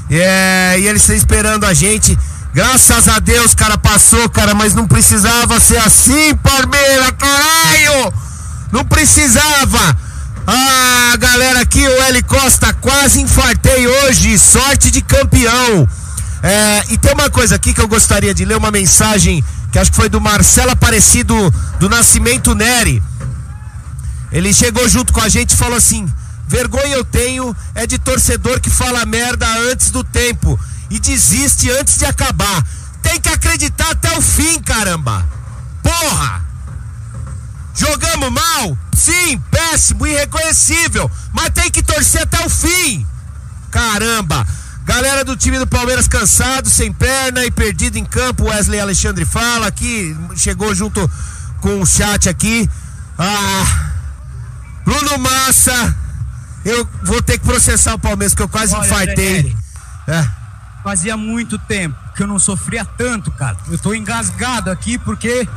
É, 0.10 0.76
e 0.80 0.88
eles 0.88 1.04
estão 1.04 1.16
esperando 1.16 1.66
a 1.66 1.74
gente. 1.74 2.18
Graças 2.52 3.08
a 3.08 3.20
Deus, 3.20 3.54
cara, 3.54 3.78
passou, 3.78 4.28
cara, 4.28 4.56
mas 4.56 4.74
não 4.74 4.88
precisava 4.88 5.60
ser 5.60 5.78
assim, 5.78 6.36
Palmeira, 6.36 7.12
caralho! 7.12 8.12
Não 8.72 8.86
precisava! 8.86 9.98
Ah, 10.48 11.16
galera 11.18 11.62
aqui, 11.62 11.88
o 11.88 12.02
L 12.04 12.24
Costa, 12.24 12.74
quase 12.74 13.22
infartei 13.22 13.88
hoje, 13.88 14.38
sorte 14.40 14.90
de 14.90 15.02
campeão. 15.02 15.88
É, 16.42 16.86
e 16.90 16.98
tem 16.98 17.14
uma 17.14 17.30
coisa 17.30 17.56
aqui 17.56 17.74
que 17.74 17.82
eu 17.82 17.88
gostaria 17.88 18.34
de 18.34 18.46
ler, 18.46 18.58
uma 18.58 18.72
mensagem 18.72 19.44
que 19.72 19.78
acho 19.78 19.92
que 19.92 19.98
foi 19.98 20.10
do 20.10 20.20
Marcelo 20.20 20.72
Aparecido 20.72 21.36
do 21.80 21.88
Nascimento 21.88 22.56
Neri. 22.56 23.04
Ele 24.32 24.54
chegou 24.54 24.88
junto 24.88 25.14
com 25.14 25.22
a 25.22 25.30
gente 25.30 25.52
e 25.52 25.58
falou 25.58 25.78
assim: 25.78 26.12
vergonha 26.48 26.96
eu 26.96 27.04
tenho 27.04 27.56
é 27.76 27.86
de 27.86 28.00
torcedor 28.00 28.60
que 28.60 28.70
fala 28.70 29.06
merda 29.06 29.48
antes 29.72 29.92
do 29.92 30.04
tempo 30.04 30.60
e 30.90 31.00
desiste 31.00 31.70
antes 31.70 31.98
de 31.98 32.06
acabar. 32.06 32.66
Tem 33.02 33.20
que 33.20 33.30
acreditar 33.30 33.92
até 33.92 34.18
o 34.18 34.22
fim, 34.22 34.60
caramba! 34.62 35.26
Porra! 35.84 36.49
Jogamos 37.80 38.30
mal? 38.30 38.78
Sim, 38.94 39.40
péssimo, 39.50 40.06
irreconhecível. 40.06 41.10
Mas 41.32 41.52
tem 41.52 41.72
que 41.72 41.82
torcer 41.82 42.24
até 42.24 42.46
o 42.46 42.50
fim. 42.50 43.08
Caramba! 43.72 44.46
Galera 44.84 45.24
do 45.24 45.38
time 45.38 45.58
do 45.58 45.66
Palmeiras 45.66 46.06
cansado, 46.06 46.68
sem 46.68 46.92
perna 46.92 47.46
e 47.46 47.52
perdido 47.52 47.98
em 47.98 48.04
campo. 48.04 48.50
Wesley 48.50 48.82
Alexandre 48.82 49.24
fala 49.24 49.68
aqui, 49.68 50.18
chegou 50.36 50.76
junto 50.76 51.10
com 51.62 51.80
o 51.80 51.86
chat 51.86 52.28
aqui. 52.28 52.70
Ah, 53.18 53.92
Bruno 54.84 55.18
Massa, 55.20 55.96
eu 56.66 56.86
vou 57.04 57.22
ter 57.22 57.38
que 57.38 57.46
processar 57.46 57.94
o 57.94 58.00
Palmeiras, 58.00 58.34
que 58.34 58.42
eu 58.42 58.50
quase 58.50 58.76
Olha, 58.76 58.86
infartei. 58.86 59.56
É. 60.06 60.28
Fazia 60.84 61.16
muito 61.16 61.58
tempo 61.58 61.96
que 62.14 62.24
eu 62.24 62.28
não 62.28 62.40
sofria 62.40 62.84
tanto, 62.84 63.32
cara. 63.32 63.56
Eu 63.70 63.78
tô 63.78 63.94
engasgado 63.94 64.70
aqui 64.70 64.98
porque 64.98 65.48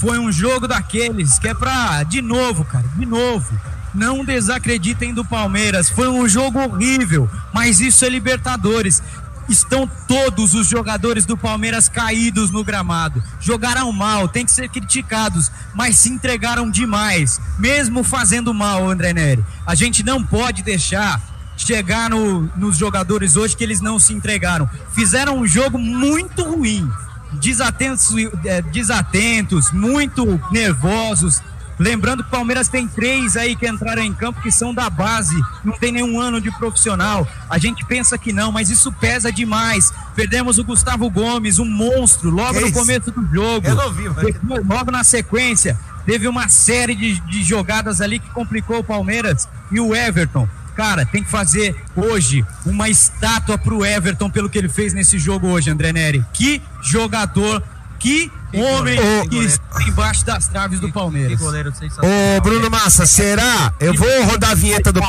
foi 0.00 0.18
um 0.18 0.32
jogo 0.32 0.66
daqueles 0.66 1.38
que 1.38 1.46
é 1.46 1.54
pra, 1.54 2.02
de 2.04 2.22
novo, 2.22 2.64
cara, 2.64 2.88
de 2.96 3.04
novo. 3.04 3.46
Não 3.94 4.24
desacreditem 4.24 5.12
do 5.12 5.24
Palmeiras. 5.24 5.90
Foi 5.90 6.08
um 6.08 6.26
jogo 6.26 6.58
horrível, 6.58 7.28
mas 7.52 7.80
isso 7.80 8.04
é 8.06 8.08
Libertadores. 8.08 9.02
Estão 9.46 9.86
todos 10.08 10.54
os 10.54 10.68
jogadores 10.68 11.26
do 11.26 11.36
Palmeiras 11.36 11.88
caídos 11.88 12.50
no 12.50 12.64
gramado. 12.64 13.22
Jogaram 13.40 13.92
mal, 13.92 14.26
tem 14.26 14.46
que 14.46 14.52
ser 14.52 14.70
criticados, 14.70 15.50
mas 15.74 15.98
se 15.98 16.08
entregaram 16.08 16.70
demais, 16.70 17.38
mesmo 17.58 18.02
fazendo 18.02 18.54
mal, 18.54 18.88
André 18.88 19.12
Neri. 19.12 19.44
A 19.66 19.74
gente 19.74 20.02
não 20.02 20.24
pode 20.24 20.62
deixar 20.62 21.20
chegar 21.58 22.08
no, 22.08 22.50
nos 22.56 22.78
jogadores 22.78 23.36
hoje 23.36 23.54
que 23.54 23.64
eles 23.64 23.82
não 23.82 23.98
se 23.98 24.14
entregaram. 24.14 24.70
Fizeram 24.92 25.38
um 25.38 25.46
jogo 25.46 25.78
muito 25.78 26.42
ruim, 26.42 26.88
desatentos, 27.32 28.12
é, 28.44 28.62
desatentos, 28.62 29.70
muito 29.72 30.40
nervosos. 30.50 31.40
Lembrando 31.78 32.22
que 32.22 32.28
o 32.28 32.30
Palmeiras 32.30 32.68
tem 32.68 32.86
três 32.86 33.38
aí 33.38 33.56
que 33.56 33.66
entraram 33.66 34.02
em 34.02 34.12
campo 34.12 34.42
que 34.42 34.50
são 34.50 34.74
da 34.74 34.90
base, 34.90 35.34
não 35.64 35.72
tem 35.72 35.90
nenhum 35.90 36.20
ano 36.20 36.38
de 36.38 36.50
profissional. 36.50 37.26
A 37.48 37.56
gente 37.56 37.86
pensa 37.86 38.18
que 38.18 38.34
não, 38.34 38.52
mas 38.52 38.68
isso 38.68 38.92
pesa 38.92 39.32
demais. 39.32 39.90
Perdemos 40.14 40.58
o 40.58 40.64
Gustavo 40.64 41.08
Gomes, 41.08 41.58
um 41.58 41.64
monstro, 41.64 42.28
logo 42.28 42.52
Que 42.52 42.60
no 42.60 42.66
isso? 42.66 42.78
começo 42.78 43.10
do 43.10 43.26
jogo. 43.34 43.66
Eu 43.66 43.74
não 43.74 43.90
vi, 43.90 44.10
Depois, 44.10 44.66
logo 44.68 44.90
na 44.90 45.02
sequência, 45.02 45.78
teve 46.04 46.28
uma 46.28 46.50
série 46.50 46.94
de, 46.94 47.18
de 47.20 47.42
jogadas 47.42 48.02
ali 48.02 48.18
que 48.18 48.28
complicou 48.28 48.80
o 48.80 48.84
Palmeiras 48.84 49.48
e 49.72 49.80
o 49.80 49.94
Everton. 49.96 50.46
Cara, 50.80 51.04
tem 51.04 51.22
que 51.22 51.30
fazer 51.30 51.76
hoje 51.94 52.42
uma 52.64 52.88
estátua 52.88 53.58
pro 53.58 53.84
Everton 53.84 54.30
pelo 54.30 54.48
que 54.48 54.56
ele 54.56 54.70
fez 54.70 54.94
nesse 54.94 55.18
jogo 55.18 55.48
hoje, 55.48 55.68
André 55.68 55.92
Neri. 55.92 56.24
Que 56.32 56.62
jogador, 56.80 57.62
que 57.98 58.32
homem 58.54 58.96
goleiro. 58.96 59.28
que 59.28 59.36
está 59.44 59.82
embaixo 59.82 60.24
das 60.24 60.48
traves 60.48 60.80
do 60.80 60.90
Palmeiras. 60.90 61.38
Ô, 61.38 62.40
Bruno 62.40 62.70
Massa, 62.70 63.04
será? 63.04 63.74
Eu 63.78 63.92
vou 63.92 64.24
rodar 64.24 64.52
a 64.52 64.54
vinheta 64.54 64.90
do. 64.90 65.02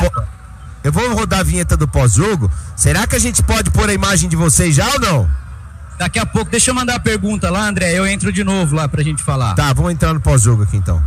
Eu 0.84 0.92
vou 0.92 1.16
rodar 1.16 1.40
a 1.40 1.44
vinheta 1.44 1.78
do 1.78 1.88
pós-jogo. 1.88 2.52
Será 2.76 3.08
que 3.08 3.16
a 3.16 3.20
gente 3.20 3.42
pode 3.42 3.72
pôr 3.72 3.90
a 3.90 3.94
imagem 3.94 4.28
de 4.28 4.36
vocês 4.36 4.76
já 4.76 4.92
ou 4.92 5.00
não? 5.00 5.32
Daqui 5.98 6.20
a 6.20 6.26
pouco, 6.26 6.52
deixa 6.52 6.72
eu 6.72 6.76
mandar 6.76 6.96
a 6.96 7.00
pergunta 7.00 7.50
lá, 7.50 7.66
André. 7.66 7.94
Eu 7.94 8.06
entro 8.06 8.30
de 8.34 8.44
novo 8.44 8.76
lá 8.76 8.90
pra 8.90 9.02
gente 9.04 9.24
falar. 9.24 9.56
Tá, 9.56 9.72
vamos 9.72 9.94
entrar 9.94 10.14
no 10.14 10.20
pós-jogo 10.20 10.64
aqui 10.64 10.76
então. 10.76 11.02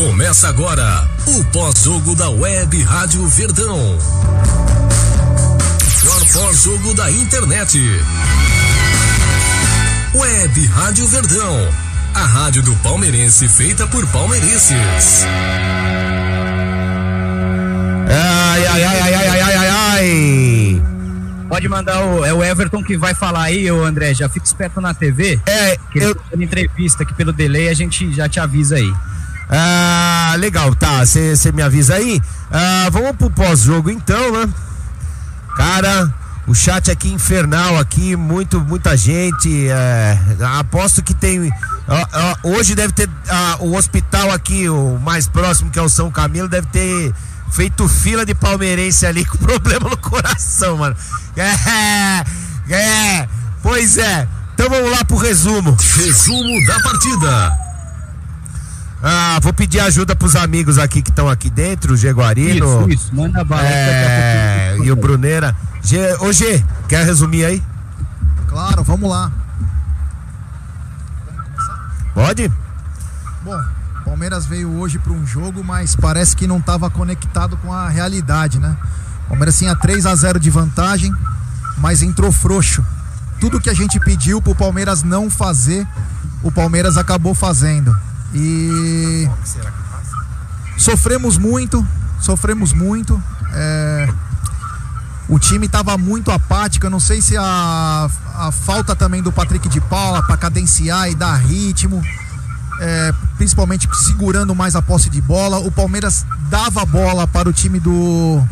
Começa 0.00 0.48
agora 0.48 1.06
o 1.26 1.44
pós-jogo 1.52 2.14
da 2.16 2.30
Web 2.30 2.82
Rádio 2.84 3.26
Verdão. 3.28 3.98
Melhor 6.02 6.32
pós-jogo 6.32 6.94
da 6.94 7.10
internet. 7.10 7.78
Web 10.14 10.66
Rádio 10.68 11.06
Verdão. 11.06 11.68
A 12.14 12.24
rádio 12.24 12.62
do 12.62 12.74
palmeirense 12.76 13.46
feita 13.46 13.86
por 13.88 14.06
palmeirenses. 14.06 15.26
Ai, 18.08 18.66
ai, 18.66 18.82
ai, 18.82 19.00
ai, 19.02 19.14
ai, 19.14 19.28
ai, 19.28 19.54
ai, 19.54 19.68
ai. 19.68 20.82
Pode 21.46 21.68
mandar 21.68 22.02
o, 22.06 22.24
é 22.24 22.32
o 22.32 22.42
Everton 22.42 22.82
que 22.82 22.96
vai 22.96 23.14
falar 23.14 23.42
aí, 23.42 23.70
ô 23.70 23.84
André. 23.84 24.14
Já 24.14 24.30
fica 24.30 24.46
esperto 24.46 24.80
na 24.80 24.94
TV. 24.94 25.38
É, 25.44 25.76
que 25.92 25.98
eu. 25.98 26.14
Tá 26.14 26.22
entrevista 26.38 27.02
aqui 27.02 27.12
pelo 27.12 27.34
delay, 27.34 27.68
a 27.68 27.74
gente 27.74 28.10
já 28.14 28.26
te 28.30 28.40
avisa 28.40 28.76
aí. 28.76 28.90
Ah, 29.50 30.34
legal, 30.38 30.74
tá. 30.74 31.04
Você 31.04 31.50
me 31.52 31.62
avisa 31.62 31.96
aí. 31.96 32.22
Ah, 32.50 32.88
vamos 32.90 33.16
pro 33.16 33.30
pós-jogo 33.30 33.90
então, 33.90 34.32
né? 34.32 34.48
Cara, 35.56 36.14
o 36.46 36.54
chat 36.54 36.90
aqui 36.90 37.12
infernal 37.12 37.78
aqui, 37.78 38.14
muito, 38.14 38.60
muita 38.60 38.96
gente. 38.96 39.68
é, 39.68 40.18
aposto 40.58 41.02
que 41.02 41.14
tem. 41.14 41.52
ó, 41.88 42.06
ó, 42.12 42.36
hoje 42.50 42.74
deve 42.76 42.92
ter 42.92 43.10
ah, 43.28 43.56
o 43.60 43.76
hospital 43.76 44.30
aqui, 44.30 44.68
o 44.68 44.98
mais 44.98 45.26
próximo 45.26 45.70
que 45.70 45.78
é 45.78 45.82
o 45.82 45.88
São 45.88 46.10
Camilo, 46.10 46.48
deve 46.48 46.68
ter 46.68 47.12
feito 47.50 47.88
fila 47.88 48.24
de 48.24 48.34
palmeirense 48.34 49.04
ali 49.04 49.24
com 49.26 49.36
problema 49.38 49.90
no 49.90 49.96
coração, 49.96 50.76
mano. 50.76 50.96
É, 51.36 52.24
é, 52.72 53.28
pois 53.62 53.98
é. 53.98 54.28
Então 54.54 54.68
vamos 54.68 54.90
lá 54.90 55.04
pro 55.04 55.16
resumo. 55.16 55.76
Resumo 55.96 56.66
da 56.66 56.80
partida. 56.80 57.69
Ah, 59.02 59.38
vou 59.42 59.52
pedir 59.52 59.80
ajuda 59.80 60.14
pros 60.14 60.36
amigos 60.36 60.78
aqui 60.78 61.00
que 61.00 61.10
estão 61.10 61.28
aqui 61.28 61.48
dentro, 61.48 61.94
o 61.94 61.96
Jaguarino. 61.96 62.82
Isso, 62.82 62.90
isso, 62.90 63.14
manda 63.14 63.42
bala. 63.42 63.62
É, 63.62 63.86
daqui 63.86 64.06
a 64.06 64.70
pouquinho. 64.72 64.88
e 64.88 64.92
o 64.92 64.96
Bruneira. 64.96 65.56
G, 65.82 66.16
ô 66.20 66.32
G, 66.32 66.62
quer 66.86 67.04
resumir 67.06 67.44
aí? 67.44 67.62
Claro, 68.46 68.84
vamos 68.84 69.08
lá. 69.08 69.32
Pode? 72.12 72.52
Bom, 73.42 73.58
Palmeiras 74.04 74.44
veio 74.44 74.70
hoje 74.78 74.98
para 74.98 75.12
um 75.12 75.26
jogo, 75.26 75.64
mas 75.64 75.96
parece 75.96 76.36
que 76.36 76.46
não 76.46 76.58
estava 76.58 76.90
conectado 76.90 77.56
com 77.56 77.72
a 77.72 77.88
realidade, 77.88 78.58
né? 78.58 78.76
Palmeiras 79.28 79.56
tinha 79.56 79.74
3 79.74 80.04
a 80.04 80.14
0 80.14 80.38
de 80.38 80.50
vantagem, 80.50 81.14
mas 81.78 82.02
entrou 82.02 82.30
frouxo. 82.30 82.84
Tudo 83.40 83.60
que 83.60 83.70
a 83.70 83.74
gente 83.74 83.98
pediu 84.00 84.42
pro 84.42 84.54
Palmeiras 84.54 85.02
não 85.02 85.30
fazer, 85.30 85.86
o 86.42 86.52
Palmeiras 86.52 86.98
acabou 86.98 87.34
fazendo. 87.34 87.96
E 88.34 89.28
sofremos 90.76 91.36
muito, 91.38 91.86
sofremos 92.20 92.72
muito. 92.72 93.20
É, 93.52 94.08
O 95.28 95.38
time 95.38 95.66
estava 95.66 95.96
muito 95.98 96.30
apático. 96.30 96.86
Eu 96.86 96.90
não 96.90 97.00
sei 97.00 97.20
se 97.20 97.36
a, 97.36 98.08
a 98.34 98.52
falta 98.52 98.94
também 98.96 99.22
do 99.22 99.30
Patrick 99.32 99.68
de 99.68 99.80
Paula 99.80 100.22
para 100.22 100.36
cadenciar 100.36 101.08
e 101.10 101.14
dar 101.14 101.34
ritmo. 101.36 102.02
é, 102.80 103.12
principalmente 103.36 103.86
segurando 103.94 104.54
mais 104.54 104.74
a 104.74 104.80
posse 104.82 105.10
de 105.10 105.20
bola. 105.20 105.58
O 105.58 105.70
Palmeiras 105.70 106.24
dava 106.48 106.84
bola 106.86 107.26
para 107.26 107.48
o 107.48 107.52
time 107.52 107.78
do, 107.78 108.42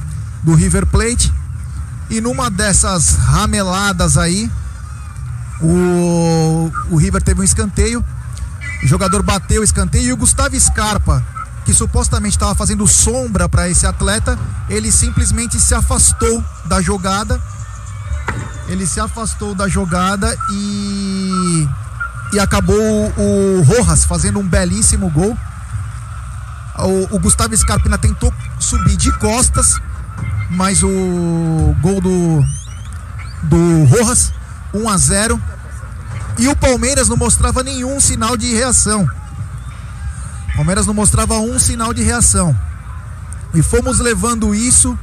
do 0.43 0.55
River 0.55 0.85
Plate. 0.87 1.33
E 2.11 2.21
numa 2.21 2.51
dessas 2.51 3.17
rameladas 3.17 4.17
aí, 4.19 4.51
o, 5.61 6.71
o 6.91 6.97
River 6.97 7.23
teve 7.23 7.41
um 7.41 7.45
escanteio. 7.45 8.05
O 8.83 8.87
jogador 8.87 9.23
bateu 9.23 9.61
o 9.61 9.65
escanteio 9.65 10.07
e 10.07 10.13
o 10.13 10.17
Gustavo 10.17 10.59
Scarpa, 10.59 11.25
que 11.65 11.75
supostamente 11.75 12.37
estava 12.37 12.55
fazendo 12.55 12.87
sombra 12.87 13.49
para 13.49 13.69
esse 13.69 13.87
atleta, 13.87 14.39
ele 14.69 14.91
simplesmente 14.93 15.59
se 15.61 15.75
afastou 15.75 16.43
da 16.65 16.81
jogada. 16.81 17.41
Ele 18.69 18.87
se 18.87 19.01
afastou 19.01 19.55
da 19.55 19.67
jogada 19.67 20.37
e 20.53 21.69
e 22.33 22.39
acabou 22.39 22.77
o 23.17 23.63
Rojas 23.63 24.05
fazendo 24.05 24.39
um 24.39 24.47
belíssimo 24.47 25.09
gol. 25.11 25.37
O, 26.79 27.17
o 27.17 27.19
Gustavo 27.19 27.57
Scarpina 27.57 27.99
tentou 27.99 28.33
subir 28.61 28.97
de 28.97 29.11
costas, 29.19 29.81
mas 30.51 30.83
o 30.83 31.75
gol 31.81 32.01
do 32.01 32.45
do 33.43 33.85
Rojas 33.85 34.33
1 34.75 34.89
a 34.89 34.97
0 34.97 35.43
e 36.39 36.47
o 36.47 36.55
Palmeiras 36.55 37.09
não 37.09 37.17
mostrava 37.17 37.63
nenhum 37.63 38.01
sinal 38.01 38.37
de 38.37 38.55
reação. 38.55 39.09
O 40.53 40.57
Palmeiras 40.57 40.87
não 40.87 40.95
mostrava 40.95 41.35
um 41.39 41.59
sinal 41.59 41.93
de 41.93 42.03
reação. 42.03 42.57
E 43.53 43.63
fomos 43.63 43.99
levando 43.99 44.55
isso, 44.55 44.97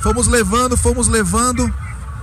fomos 0.00 0.26
levando, 0.26 0.76
fomos 0.76 1.06
levando, 1.06 1.72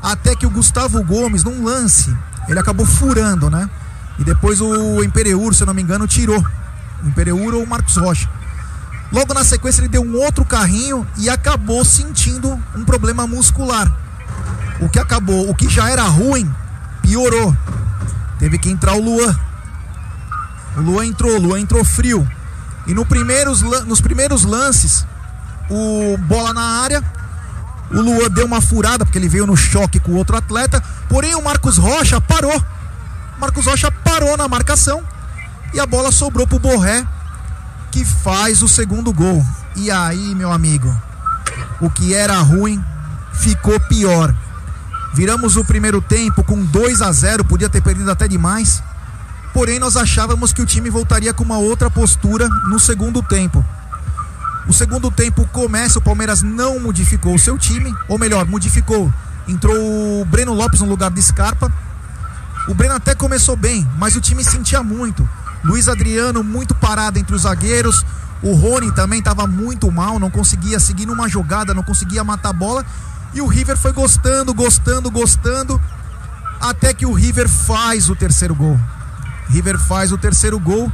até 0.01 0.35
que 0.35 0.45
o 0.45 0.49
Gustavo 0.49 1.01
Gomes, 1.03 1.43
num 1.43 1.63
lance, 1.63 2.15
ele 2.47 2.59
acabou 2.59 2.85
furando, 2.85 3.49
né? 3.49 3.69
E 4.19 4.23
depois 4.23 4.61
o 4.61 5.03
Impereur, 5.03 5.53
se 5.53 5.63
eu 5.63 5.67
não 5.67 5.73
me 5.73 5.81
engano, 5.81 6.07
tirou. 6.07 6.43
O 7.03 7.07
Impereur 7.07 7.55
ou 7.55 7.63
o 7.63 7.67
Marcos 7.67 7.97
Rocha. 7.97 8.29
Logo 9.11 9.33
na 9.33 9.43
sequência 9.43 9.81
ele 9.81 9.87
deu 9.87 10.01
um 10.01 10.15
outro 10.17 10.43
carrinho 10.43 11.07
e 11.17 11.29
acabou 11.29 11.85
sentindo 11.85 12.59
um 12.75 12.83
problema 12.83 13.27
muscular. 13.27 13.91
O 14.81 14.89
que 14.89 14.99
acabou, 14.99 15.49
o 15.49 15.55
que 15.55 15.69
já 15.69 15.89
era 15.89 16.03
ruim, 16.03 16.53
piorou. 17.01 17.55
Teve 18.39 18.57
que 18.57 18.69
entrar 18.69 18.93
o 18.93 19.01
Luan. 19.01 19.35
O 20.77 20.81
Luan 20.81 21.05
entrou, 21.05 21.37
o 21.37 21.41
Luan 21.41 21.59
entrou 21.59 21.83
frio. 21.83 22.27
E 22.87 22.93
no 22.93 23.05
primeiros, 23.05 23.61
nos 23.61 24.01
primeiros 24.01 24.43
lances, 24.43 25.05
o 25.69 26.17
bola 26.17 26.53
na 26.53 26.81
área, 26.81 27.03
o 27.91 28.01
Luan 28.01 28.29
deu 28.29 28.45
uma 28.45 28.61
furada 28.61 29.05
porque 29.05 29.17
ele 29.17 29.29
veio 29.29 29.47
no 29.47 29.55
choque 29.55 29.99
com 29.99 30.11
o 30.11 30.15
outro 30.15 30.37
atleta. 30.37 30.83
Porém, 31.07 31.35
o 31.35 31.43
Marcos 31.43 31.77
Rocha 31.77 32.19
parou. 32.19 32.61
Marcos 33.39 33.65
Rocha 33.65 33.91
parou 33.91 34.37
na 34.37 34.47
marcação 34.47 35.03
e 35.73 35.79
a 35.79 35.85
bola 35.85 36.11
sobrou 36.11 36.47
pro 36.47 36.59
Borré, 36.59 37.05
que 37.91 38.05
faz 38.05 38.61
o 38.61 38.67
segundo 38.67 39.11
gol. 39.11 39.45
E 39.75 39.91
aí, 39.91 40.33
meu 40.35 40.51
amigo, 40.51 40.95
o 41.81 41.89
que 41.89 42.13
era 42.13 42.39
ruim 42.39 42.83
ficou 43.33 43.79
pior. 43.81 44.33
Viramos 45.15 45.55
o 45.55 45.63
primeiro 45.63 46.01
tempo 46.01 46.43
com 46.43 46.63
2 46.63 47.01
a 47.01 47.11
0, 47.11 47.45
podia 47.45 47.69
ter 47.69 47.81
perdido 47.81 48.11
até 48.11 48.27
demais. 48.27 48.83
Porém, 49.53 49.79
nós 49.79 49.95
achávamos 49.95 50.51
que 50.51 50.61
o 50.61 50.65
time 50.65 50.89
voltaria 50.89 51.33
com 51.33 51.43
uma 51.43 51.57
outra 51.57 51.89
postura 51.89 52.47
no 52.67 52.79
segundo 52.79 53.23
tempo. 53.23 53.65
O 54.67 54.73
segundo 54.73 55.09
tempo 55.09 55.47
começa, 55.53 55.99
o 55.99 56.01
Palmeiras 56.01 56.41
não 56.41 56.79
modificou 56.79 57.33
o 57.33 57.39
seu 57.39 57.57
time, 57.57 57.95
ou 58.07 58.19
melhor, 58.19 58.45
modificou. 58.45 59.11
Entrou 59.47 59.75
o 60.21 60.25
Breno 60.25 60.53
Lopes 60.53 60.81
no 60.81 60.87
lugar 60.87 61.11
de 61.11 61.21
Scarpa 61.21 61.71
o 62.67 62.73
Breno 62.73 62.95
até 62.95 63.13
começou 63.13 63.55
bem, 63.55 63.87
mas 63.97 64.15
o 64.15 64.21
time 64.21 64.43
sentia 64.43 64.81
muito. 64.81 65.27
Luiz 65.63 65.87
Adriano 65.87 66.43
muito 66.43 66.73
parado 66.73 67.19
entre 67.19 67.35
os 67.35 67.43
zagueiros. 67.43 68.03
O 68.41 68.53
Rony 68.53 68.91
também 68.91 69.19
estava 69.19 69.45
muito 69.45 69.91
mal, 69.91 70.19
não 70.19 70.31
conseguia 70.31 70.79
seguir 70.79 71.05
numa 71.05 71.29
jogada, 71.29 71.75
não 71.75 71.83
conseguia 71.83 72.23
matar 72.23 72.49
a 72.49 72.53
bola. 72.53 72.83
E 73.35 73.41
o 73.41 73.47
River 73.47 73.75
foi 73.75 73.91
gostando, 73.91 74.53
gostando, 74.53 75.11
gostando. 75.11 75.79
Até 76.61 76.93
que 76.93 77.05
o 77.05 77.11
River 77.11 77.49
faz 77.49 78.09
o 78.09 78.15
terceiro 78.15 78.55
gol. 78.55 78.79
River 79.49 79.77
faz 79.77 80.13
o 80.13 80.17
terceiro 80.17 80.57
gol. 80.57 80.89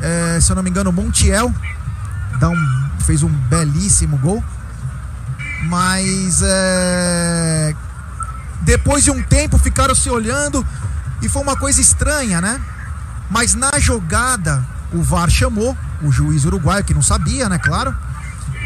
É, 0.00 0.40
se 0.40 0.50
eu 0.50 0.56
não 0.56 0.62
me 0.62 0.68
engano, 0.68 0.90
Montiel 0.90 1.54
dá 2.40 2.50
um, 2.50 2.90
fez 3.06 3.22
um 3.22 3.28
belíssimo 3.28 4.18
gol. 4.18 4.42
Mas 5.68 6.42
é, 6.44 7.76
depois 8.62 9.04
de 9.04 9.12
um 9.12 9.22
tempo 9.22 9.56
ficaram 9.56 9.94
se 9.94 10.10
olhando. 10.10 10.66
E 11.22 11.28
foi 11.28 11.42
uma 11.42 11.56
coisa 11.56 11.80
estranha, 11.80 12.40
né? 12.40 12.60
Mas 13.30 13.54
na 13.54 13.78
jogada, 13.78 14.66
o 14.92 15.00
VAR 15.00 15.30
chamou 15.30 15.76
o 16.02 16.10
juiz 16.10 16.44
uruguaio, 16.44 16.82
que 16.82 16.92
não 16.92 17.02
sabia, 17.02 17.48
né? 17.48 17.56
Claro. 17.56 17.94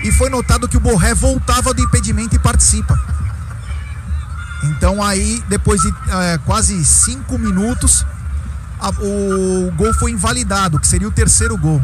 E 0.03 0.11
foi 0.13 0.31
notado 0.31 0.67
que 0.67 0.79
o 0.79 0.81
Borré 0.81 1.13
voltava 1.13 1.75
do 1.75 1.83
impedimento 1.83 2.35
e 2.35 2.39
participa. 2.39 2.99
Então 4.65 5.03
aí, 5.03 5.43
depois 5.49 5.81
de 5.81 5.89
é, 5.89 6.39
quase 6.45 6.85
cinco 6.85 7.39
minutos, 7.39 8.05
a, 8.81 8.91
o 8.91 9.73
gol 9.77 9.95
foi 9.95 10.11
invalidado, 10.11 10.79
que 10.79 10.87
seria 10.87 11.09
o 11.09 11.13
terceiro 11.13 11.57
gol. 11.57 11.81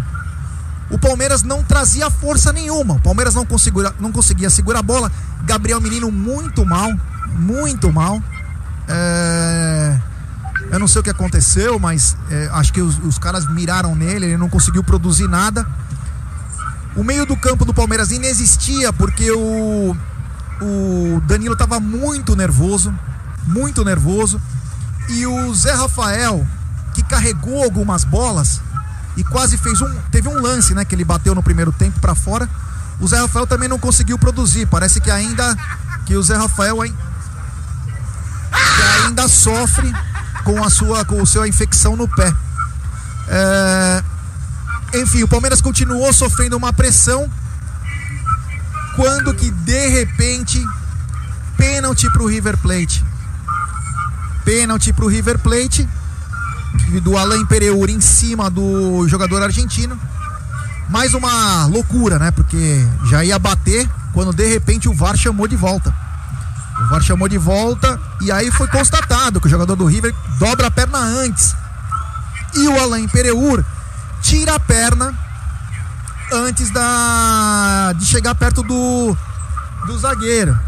O 0.90 0.98
Palmeiras 0.98 1.42
não 1.42 1.62
trazia 1.62 2.10
força 2.10 2.52
nenhuma. 2.52 2.94
O 2.94 3.00
Palmeiras 3.00 3.34
não, 3.34 3.46
conseguia, 3.46 3.94
não 3.98 4.12
conseguia 4.12 4.50
segurar 4.50 4.80
a 4.80 4.82
bola. 4.82 5.10
Gabriel 5.44 5.80
Menino 5.80 6.10
muito 6.10 6.64
mal, 6.64 6.92
muito 7.36 7.92
mal. 7.92 8.22
É 8.88 9.98
eu 10.70 10.78
não 10.78 10.88
sei 10.88 11.00
o 11.00 11.04
que 11.04 11.10
aconteceu, 11.10 11.78
mas 11.78 12.16
é, 12.30 12.48
acho 12.52 12.72
que 12.72 12.80
os, 12.80 12.98
os, 13.04 13.18
caras 13.18 13.48
miraram 13.48 13.94
nele, 13.94 14.26
ele 14.26 14.36
não 14.36 14.48
conseguiu 14.48 14.82
produzir 14.82 15.28
nada. 15.28 15.66
O 16.96 17.04
meio 17.04 17.26
do 17.26 17.36
campo 17.36 17.64
do 17.64 17.74
Palmeiras 17.74 18.10
inexistia 18.10 18.92
porque 18.92 19.30
o, 19.30 19.96
o 20.60 21.20
Danilo 21.26 21.54
estava 21.54 21.80
muito 21.80 22.36
nervoso, 22.36 22.94
muito 23.46 23.84
nervoso. 23.84 24.40
E 25.08 25.26
o 25.26 25.54
Zé 25.54 25.72
Rafael, 25.72 26.46
que 26.94 27.02
carregou 27.02 27.62
algumas 27.62 28.04
bolas 28.04 28.60
e 29.16 29.24
quase 29.24 29.56
fez 29.56 29.80
um. 29.80 30.00
Teve 30.10 30.28
um 30.28 30.40
lance, 30.40 30.74
né? 30.74 30.84
Que 30.84 30.94
ele 30.94 31.04
bateu 31.04 31.34
no 31.34 31.42
primeiro 31.42 31.72
tempo 31.72 32.00
para 32.00 32.14
fora. 32.14 32.48
O 33.00 33.06
Zé 33.06 33.20
Rafael 33.20 33.46
também 33.46 33.68
não 33.68 33.78
conseguiu 33.78 34.18
produzir. 34.18 34.66
Parece 34.66 35.00
que 35.00 35.10
ainda. 35.10 35.56
Que 36.06 36.16
o 36.16 36.22
Zé 36.22 36.36
Rafael 36.36 36.76
que 36.82 36.94
ainda 39.04 39.28
sofre 39.28 39.92
com 40.44 40.62
a 40.62 40.70
sua 40.70 41.04
com 41.04 41.22
o 41.22 41.26
seu 41.26 41.46
infecção 41.46 41.96
no 41.96 42.08
pé. 42.08 42.34
É, 43.28 44.02
enfim, 44.94 45.22
o 45.22 45.28
Palmeiras 45.28 45.60
continuou 45.60 46.12
sofrendo 46.12 46.56
uma 46.56 46.72
pressão 46.72 47.30
quando 48.96 49.34
que 49.34 49.50
de 49.50 49.88
repente 49.88 50.64
pênalti 51.56 52.10
para 52.10 52.22
o 52.22 52.26
River 52.26 52.56
Plate. 52.58 53.04
Pênalti 54.44 54.92
para 54.92 55.04
o 55.04 55.08
River 55.08 55.38
Plate 55.38 55.88
do 57.02 57.16
Alain 57.16 57.44
Pereur 57.46 57.90
em 57.90 58.00
cima 58.00 58.50
do 58.50 59.06
jogador 59.08 59.42
argentino. 59.42 59.98
Mais 60.88 61.14
uma 61.14 61.66
loucura, 61.66 62.18
né? 62.18 62.30
Porque 62.30 62.86
já 63.06 63.24
ia 63.24 63.38
bater 63.38 63.88
quando 64.12 64.32
de 64.32 64.46
repente 64.46 64.88
o 64.88 64.94
VAR 64.94 65.16
chamou 65.16 65.48
de 65.48 65.56
volta. 65.56 65.94
O 66.82 66.90
VAR 66.90 67.02
chamou 67.02 67.28
de 67.28 67.38
volta 67.38 67.98
e 68.20 68.30
aí 68.30 68.50
foi 68.50 68.68
constatado 68.68 69.40
que 69.40 69.46
o 69.46 69.50
jogador 69.50 69.76
do 69.76 69.86
River 69.86 70.14
dobra 70.38 70.66
a 70.66 70.70
perna 70.70 70.98
antes. 70.98 71.56
E 72.54 72.68
o 72.68 72.80
Alain 72.80 73.08
Pereur 73.08 73.64
tira 74.22 74.54
a 74.54 74.60
perna 74.60 75.14
antes 76.34 76.70
da 76.70 77.92
de 77.96 78.04
chegar 78.04 78.34
perto 78.34 78.62
do, 78.62 79.16
do 79.86 79.98
zagueiro. 79.98 80.58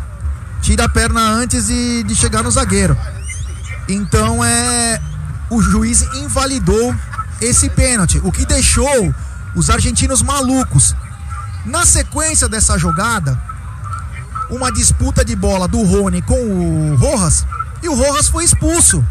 Tira 0.63 0.85
a 0.85 0.89
perna 0.89 1.21
antes 1.21 1.67
de, 1.67 2.03
de 2.05 2.15
chegar 2.15 2.43
no 2.43 2.51
zagueiro. 2.51 2.97
Então 3.89 4.45
é 4.45 5.01
o 5.51 5.61
juiz 5.61 6.03
invalidou 6.15 6.95
esse 7.41 7.69
pênalti, 7.71 8.21
o 8.25 8.33
que 8.33 8.45
deixou 8.45 9.15
os 9.55 9.71
argentinos 9.71 10.23
malucos. 10.23 10.95
Na 11.65 11.85
sequência 11.85 12.49
dessa 12.49 12.79
jogada, 12.79 13.41
uma 14.51 14.71
disputa 14.71 15.25
de 15.25 15.35
bola 15.35 15.67
do 15.67 15.83
Rony 15.83 16.23
com 16.23 16.35
o 16.35 16.97
Rojas 16.97 17.45
e 17.83 17.89
o 17.89 17.95
Rojas 17.95 18.29
foi 18.29 18.45
expulso. 18.45 19.05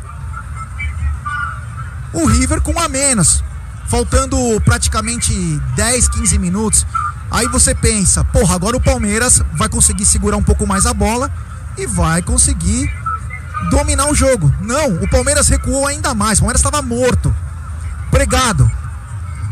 O 2.13 2.25
River 2.25 2.61
com 2.61 2.79
a 2.79 2.87
menos, 2.87 3.43
faltando 3.87 4.37
praticamente 4.61 5.33
10, 5.75 6.09
15 6.09 6.37
minutos. 6.39 6.85
Aí 7.31 7.47
você 7.47 7.73
pensa, 7.73 8.23
porra, 8.23 8.55
agora 8.55 8.77
o 8.77 8.81
Palmeiras 8.81 9.41
vai 9.53 9.67
conseguir 9.67 10.05
segurar 10.05 10.37
um 10.37 10.43
pouco 10.43 10.65
mais 10.65 10.85
a 10.85 10.93
bola 10.93 11.31
e 11.77 11.85
vai 11.85 12.21
conseguir 12.21 12.89
dominar 13.69 14.07
o 14.07 14.15
jogo. 14.15 14.53
Não, 14.61 14.95
o 14.95 15.09
Palmeiras 15.09 15.49
recuou 15.49 15.87
ainda 15.87 16.13
mais. 16.13 16.39
O 16.39 16.41
Palmeiras 16.41 16.61
estava 16.61 16.81
morto, 16.81 17.35
pregado. 18.11 18.69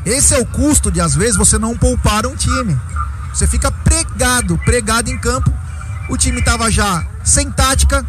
Esse 0.05 0.33
é 0.33 0.39
o 0.39 0.45
custo 0.45 0.91
de 0.91 1.01
às 1.01 1.15
vezes 1.15 1.37
você 1.37 1.57
não 1.57 1.77
poupar 1.77 2.25
um 2.25 2.35
time. 2.35 2.79
Você 3.33 3.47
fica 3.47 3.71
pregado, 3.71 4.57
pregado 4.59 5.09
em 5.09 5.17
campo 5.17 5.51
o 6.09 6.17
time 6.17 6.39
estava 6.39 6.69
já 6.69 7.05
sem 7.23 7.49
tática 7.49 8.05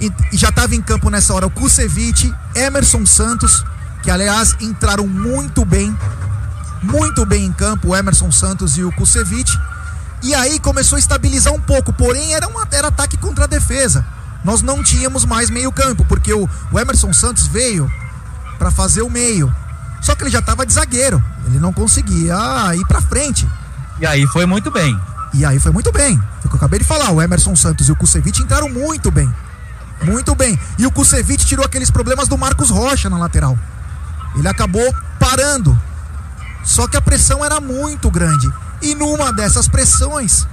e, 0.00 0.12
já 0.32 0.48
estava 0.48 0.74
em 0.74 0.82
campo 0.82 1.10
nessa 1.10 1.34
hora 1.34 1.46
o 1.46 1.50
Kusevich, 1.50 2.32
Emerson 2.54 3.06
Santos, 3.06 3.64
que 4.02 4.10
aliás 4.10 4.56
entraram 4.60 5.06
muito 5.06 5.64
bem, 5.64 5.96
muito 6.82 7.26
bem 7.26 7.46
em 7.46 7.52
campo, 7.52 7.88
o 7.88 7.96
Emerson 7.96 8.30
Santos 8.30 8.76
e 8.76 8.84
o 8.84 8.92
Kusevich. 8.92 9.58
E 10.22 10.34
aí 10.34 10.58
começou 10.58 10.96
a 10.96 10.98
estabilizar 10.98 11.52
um 11.52 11.60
pouco, 11.60 11.92
porém 11.92 12.34
era, 12.34 12.48
uma, 12.48 12.66
era 12.70 12.88
ataque 12.88 13.16
contra 13.16 13.44
a 13.44 13.46
defesa. 13.46 14.04
Nós 14.44 14.62
não 14.62 14.82
tínhamos 14.82 15.24
mais 15.24 15.50
meio 15.50 15.70
campo, 15.72 16.04
porque 16.04 16.32
o, 16.32 16.48
o 16.72 16.78
Emerson 16.78 17.12
Santos 17.12 17.46
veio 17.46 17.90
para 18.58 18.70
fazer 18.70 19.02
o 19.02 19.10
meio. 19.10 19.54
Só 20.00 20.14
que 20.14 20.22
ele 20.22 20.30
já 20.30 20.38
estava 20.38 20.64
de 20.64 20.72
zagueiro, 20.72 21.22
ele 21.46 21.58
não 21.58 21.72
conseguia 21.72 22.34
ir 22.74 22.86
para 22.86 23.00
frente. 23.00 23.48
E 24.00 24.06
aí 24.06 24.26
foi 24.28 24.46
muito 24.46 24.70
bem. 24.70 24.98
E 25.34 25.44
aí 25.44 25.58
foi 25.58 25.72
muito 25.72 25.92
bem. 25.92 26.16
Foi 26.16 26.46
o 26.46 26.48
que 26.48 26.54
eu 26.54 26.56
acabei 26.56 26.78
de 26.78 26.84
falar. 26.84 27.10
O 27.10 27.20
Emerson 27.20 27.54
Santos 27.54 27.88
e 27.88 27.92
o 27.92 27.96
Kusevich 27.96 28.40
entraram 28.40 28.68
muito 28.68 29.10
bem. 29.10 29.32
Muito 30.02 30.34
bem. 30.34 30.58
E 30.78 30.86
o 30.86 30.90
Kusevich 30.90 31.44
tirou 31.44 31.64
aqueles 31.64 31.90
problemas 31.90 32.28
do 32.28 32.38
Marcos 32.38 32.70
Rocha 32.70 33.10
na 33.10 33.18
lateral. 33.18 33.58
Ele 34.36 34.48
acabou 34.48 34.94
parando. 35.18 35.78
Só 36.64 36.86
que 36.86 36.96
a 36.96 37.00
pressão 37.00 37.44
era 37.44 37.60
muito 37.60 38.10
grande. 38.10 38.48
E 38.82 38.94
numa 38.94 39.32
dessas 39.32 39.66
pressões, 39.66 40.46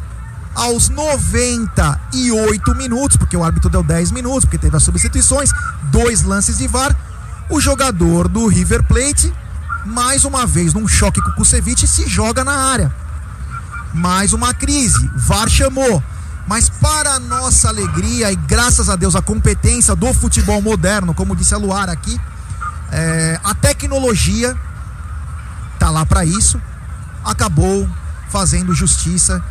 aos 0.55 0.89
98 0.89 2.75
minutos, 2.75 3.17
porque 3.17 3.35
o 3.35 3.43
árbitro 3.43 3.69
deu 3.69 3.83
10 3.83 4.11
minutos, 4.11 4.45
porque 4.45 4.57
teve 4.57 4.77
as 4.77 4.83
substituições, 4.83 5.49
dois 5.83 6.23
lances 6.23 6.57
de 6.57 6.67
VAR, 6.67 6.95
o 7.49 7.59
jogador 7.59 8.27
do 8.27 8.47
River 8.47 8.83
Plate, 8.83 9.31
mais 9.85 10.25
uma 10.25 10.45
vez 10.45 10.73
num 10.73 10.87
choque 10.87 11.21
com 11.21 11.29
o 11.29 11.35
Kusevich, 11.35 11.85
se 11.85 12.07
joga 12.07 12.43
na 12.43 12.53
área. 12.53 12.91
Mais 13.93 14.33
uma 14.33 14.53
crise. 14.53 15.09
VAR 15.15 15.49
chamou. 15.49 16.01
Mas 16.47 16.69
para 16.69 17.19
nossa 17.19 17.69
alegria 17.69 18.31
e 18.31 18.35
graças 18.35 18.89
a 18.89 18.95
Deus 18.95 19.15
a 19.15 19.21
competência 19.21 19.95
do 19.95 20.13
futebol 20.13 20.61
moderno, 20.61 21.13
como 21.13 21.35
disse 21.35 21.53
a 21.53 21.57
Luara 21.57 21.91
aqui, 21.91 22.19
é, 22.91 23.39
a 23.43 23.53
tecnologia 23.53 24.55
tá 25.79 25.89
lá 25.89 26.05
para 26.05 26.25
isso, 26.25 26.61
acabou 27.23 27.89
fazendo 28.29 28.73
justiça 28.73 29.43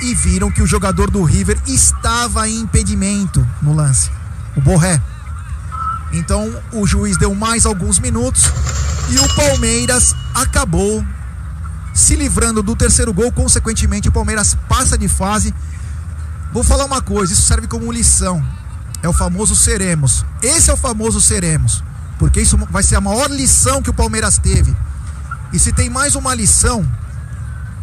e 0.00 0.14
viram 0.14 0.50
que 0.50 0.62
o 0.62 0.66
jogador 0.66 1.10
do 1.10 1.22
River 1.22 1.58
estava 1.66 2.48
em 2.48 2.60
impedimento 2.60 3.46
no 3.60 3.74
lance, 3.74 4.10
o 4.56 4.60
Borré. 4.60 5.00
Então 6.12 6.54
o 6.72 6.86
juiz 6.86 7.18
deu 7.18 7.34
mais 7.34 7.66
alguns 7.66 7.98
minutos 7.98 8.44
e 9.10 9.18
o 9.18 9.34
Palmeiras 9.34 10.14
acabou 10.34 11.04
se 11.94 12.14
livrando 12.14 12.62
do 12.62 12.76
terceiro 12.76 13.12
gol. 13.12 13.32
Consequentemente, 13.32 14.08
o 14.08 14.12
Palmeiras 14.12 14.56
passa 14.68 14.96
de 14.96 15.08
fase. 15.08 15.52
Vou 16.52 16.62
falar 16.62 16.84
uma 16.84 17.02
coisa: 17.02 17.32
isso 17.32 17.42
serve 17.42 17.66
como 17.66 17.90
lição. 17.92 18.44
É 19.02 19.08
o 19.08 19.12
famoso 19.12 19.54
seremos. 19.54 20.24
Esse 20.42 20.70
é 20.70 20.72
o 20.72 20.76
famoso 20.76 21.20
seremos. 21.20 21.82
Porque 22.18 22.40
isso 22.40 22.56
vai 22.70 22.82
ser 22.82 22.96
a 22.96 23.00
maior 23.00 23.30
lição 23.30 23.80
que 23.80 23.90
o 23.90 23.94
Palmeiras 23.94 24.38
teve. 24.38 24.76
E 25.52 25.58
se 25.58 25.72
tem 25.72 25.88
mais 25.88 26.14
uma 26.14 26.34
lição, 26.34 26.86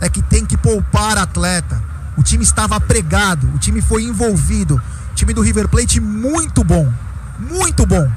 é 0.01 0.09
que 0.09 0.21
tem 0.21 0.45
que 0.45 0.57
poupar 0.57 1.17
atleta. 1.17 1.81
O 2.17 2.23
time 2.23 2.43
estava 2.43 2.79
pregado, 2.79 3.49
o 3.53 3.57
time 3.57 3.81
foi 3.81 4.03
envolvido. 4.03 4.81
O 5.11 5.15
time 5.15 5.33
do 5.33 5.41
River 5.41 5.67
Plate 5.67 5.99
muito 5.99 6.63
bom, 6.63 6.91
muito 7.39 7.85
bom. 7.85 8.11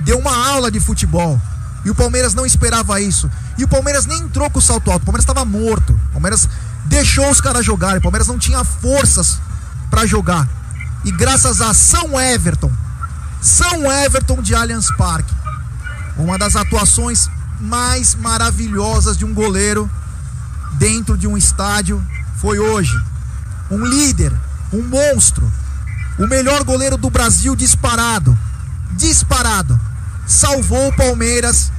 Deu 0.00 0.18
uma 0.18 0.48
aula 0.48 0.70
de 0.70 0.80
futebol. 0.80 1.40
E 1.84 1.90
o 1.90 1.94
Palmeiras 1.94 2.34
não 2.34 2.44
esperava 2.44 3.00
isso. 3.00 3.30
E 3.56 3.64
o 3.64 3.68
Palmeiras 3.68 4.06
nem 4.06 4.18
entrou 4.18 4.48
com 4.50 4.58
o 4.58 4.62
salto 4.62 4.90
alto. 4.90 5.02
O 5.02 5.06
Palmeiras 5.06 5.24
estava 5.24 5.44
morto. 5.44 5.92
O 5.92 6.12
Palmeiras 6.12 6.48
deixou 6.86 7.30
os 7.30 7.40
caras 7.40 7.64
jogarem. 7.64 7.98
O 7.98 8.02
Palmeiras 8.02 8.28
não 8.28 8.38
tinha 8.38 8.64
forças 8.64 9.38
para 9.90 10.06
jogar. 10.06 10.48
E 11.04 11.10
graças 11.10 11.60
a 11.62 11.72
São 11.72 12.20
Everton, 12.20 12.70
São 13.40 13.90
Everton 13.90 14.42
de 14.42 14.54
Allianz 14.54 14.88
Parque, 14.96 15.34
uma 16.16 16.36
das 16.36 16.56
atuações 16.56 17.28
mais 17.58 18.14
maravilhosas 18.14 19.16
de 19.16 19.24
um 19.24 19.32
goleiro 19.32 19.90
dentro 20.74 21.16
de 21.16 21.26
um 21.26 21.36
estádio 21.36 22.04
foi 22.36 22.58
hoje. 22.58 22.92
Um 23.70 23.84
líder, 23.84 24.32
um 24.72 24.82
monstro, 24.82 25.50
o 26.18 26.26
melhor 26.26 26.64
goleiro 26.64 26.96
do 26.96 27.08
Brasil 27.08 27.56
disparado, 27.56 28.38
disparado, 28.92 29.80
salvou 30.26 30.88
o 30.88 30.96
Palmeiras 30.96 31.72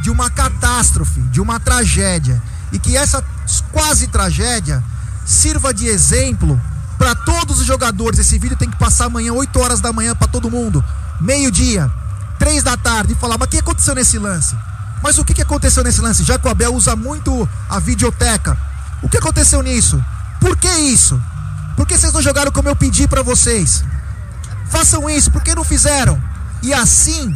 de 0.00 0.10
uma 0.10 0.30
catástrofe, 0.30 1.20
de 1.20 1.40
uma 1.40 1.60
tragédia, 1.60 2.42
e 2.72 2.78
que 2.78 2.96
essa 2.96 3.22
quase 3.70 4.06
tragédia 4.06 4.82
sirva 5.26 5.74
de 5.74 5.86
exemplo 5.86 6.60
para 6.98 7.14
todos 7.14 7.60
os 7.60 7.66
jogadores. 7.66 8.18
Esse 8.18 8.38
vídeo 8.38 8.56
tem 8.56 8.70
que 8.70 8.76
passar 8.76 9.06
amanhã, 9.06 9.32
8 9.32 9.60
horas 9.60 9.80
da 9.80 9.92
manhã, 9.92 10.14
para 10.14 10.28
todo 10.28 10.50
mundo, 10.50 10.84
meio-dia, 11.20 11.90
3 12.38 12.62
da 12.62 12.76
tarde, 12.76 13.12
e 13.12 13.16
falar: 13.16 13.36
mas 13.38 13.46
o 13.46 13.50
que 13.50 13.58
aconteceu 13.58 13.94
nesse 13.94 14.18
lance? 14.18 14.56
Mas 15.02 15.18
o 15.18 15.24
que 15.24 15.40
aconteceu 15.40 15.84
nesse 15.84 16.00
lance? 16.00 16.24
Já 16.24 16.38
que 16.38 16.46
o 16.46 16.50
Abel 16.50 16.74
usa 16.74 16.96
muito 16.96 17.48
a 17.68 17.78
videoteca. 17.78 18.56
O 19.02 19.08
que 19.08 19.18
aconteceu 19.18 19.62
nisso? 19.62 20.02
Por 20.40 20.56
que 20.56 20.68
isso? 20.68 21.20
Por 21.76 21.86
que 21.86 21.96
vocês 21.96 22.12
não 22.12 22.22
jogaram 22.22 22.50
como 22.50 22.68
eu 22.68 22.76
pedi 22.76 23.06
para 23.06 23.22
vocês? 23.22 23.84
Façam 24.70 25.08
isso, 25.08 25.30
por 25.30 25.42
que 25.42 25.54
não 25.54 25.64
fizeram? 25.64 26.20
E 26.62 26.72
assim 26.72 27.34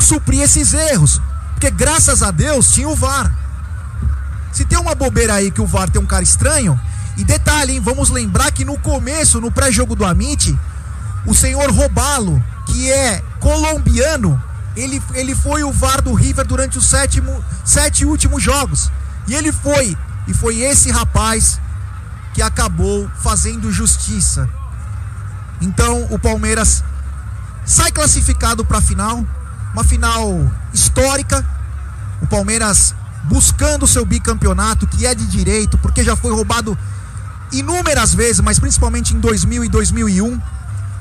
suprir 0.00 0.42
esses 0.42 0.74
erros. 0.74 1.20
Porque 1.52 1.70
graças 1.70 2.22
a 2.22 2.30
Deus 2.30 2.72
tinha 2.72 2.88
o 2.88 2.96
VAR. 2.96 3.32
Se 4.52 4.64
tem 4.64 4.78
uma 4.78 4.94
bobeira 4.94 5.34
aí 5.34 5.50
que 5.50 5.60
o 5.60 5.66
VAR 5.66 5.88
tem 5.88 6.02
um 6.02 6.06
cara 6.06 6.22
estranho, 6.22 6.78
e 7.20 7.24
detalhe, 7.24 7.74
hein, 7.74 7.80
vamos 7.80 8.08
lembrar 8.08 8.50
que 8.50 8.64
no 8.64 8.78
começo, 8.78 9.42
no 9.42 9.52
pré-jogo 9.52 9.94
do 9.94 10.06
Amit, 10.06 10.58
o 11.26 11.34
senhor 11.34 11.70
Robalo, 11.70 12.42
que 12.64 12.90
é 12.90 13.22
colombiano, 13.38 14.42
ele, 14.74 15.02
ele 15.12 15.34
foi 15.34 15.62
o 15.62 15.70
VAR 15.70 16.00
do 16.00 16.14
River 16.14 16.46
durante 16.46 16.78
os 16.78 16.86
sétimo, 16.86 17.44
sete 17.62 18.06
últimos 18.06 18.42
jogos. 18.42 18.90
E 19.28 19.34
ele 19.34 19.52
foi. 19.52 19.94
E 20.26 20.32
foi 20.32 20.60
esse 20.60 20.90
rapaz 20.90 21.60
que 22.32 22.40
acabou 22.40 23.06
fazendo 23.22 23.70
justiça. 23.70 24.48
Então 25.60 26.06
o 26.10 26.18
Palmeiras 26.18 26.82
sai 27.66 27.92
classificado 27.92 28.64
para 28.64 28.78
a 28.78 28.80
final, 28.82 29.26
uma 29.74 29.84
final 29.84 30.50
histórica. 30.72 31.44
O 32.22 32.26
Palmeiras 32.26 32.94
buscando 33.24 33.82
o 33.82 33.88
seu 33.88 34.06
bicampeonato, 34.06 34.86
que 34.86 35.04
é 35.04 35.14
de 35.14 35.26
direito, 35.26 35.76
porque 35.76 36.02
já 36.02 36.16
foi 36.16 36.32
roubado 36.32 36.78
inúmeras 37.52 38.14
vezes, 38.14 38.40
mas 38.40 38.58
principalmente 38.58 39.14
em 39.14 39.20
2000 39.20 39.64
e 39.64 39.68
2001. 39.68 40.40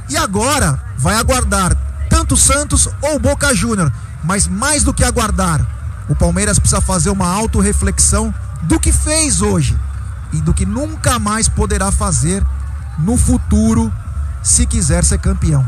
E 0.10 0.18
agora 0.18 0.82
vai 0.98 1.15
aguardar 1.15 1.75
tanto 2.10 2.36
Santos 2.36 2.89
ou 3.01 3.20
Boca 3.20 3.53
Júnior. 3.53 3.91
Mas 4.24 4.48
mais 4.48 4.84
do 4.84 4.94
que 4.94 5.03
aguardar, 5.03 5.65
o 6.10 6.15
Palmeiras 6.15 6.60
precisa 6.60 6.82
fazer 6.82 7.10
uma 7.10 7.27
autorreflexão 7.27 8.34
do 8.63 8.79
que 8.79 8.91
fez 8.91 9.41
hoje 9.41 9.77
e 10.34 10.41
do 10.41 10.53
que 10.53 10.65
nunca 10.65 11.18
mais 11.20 11.48
poderá 11.48 11.91
fazer 11.91 12.44
no 12.98 13.18
futuro 13.18 13.91
se 14.44 14.65
quiser 14.65 15.03
ser 15.03 15.20
campeão. 15.20 15.65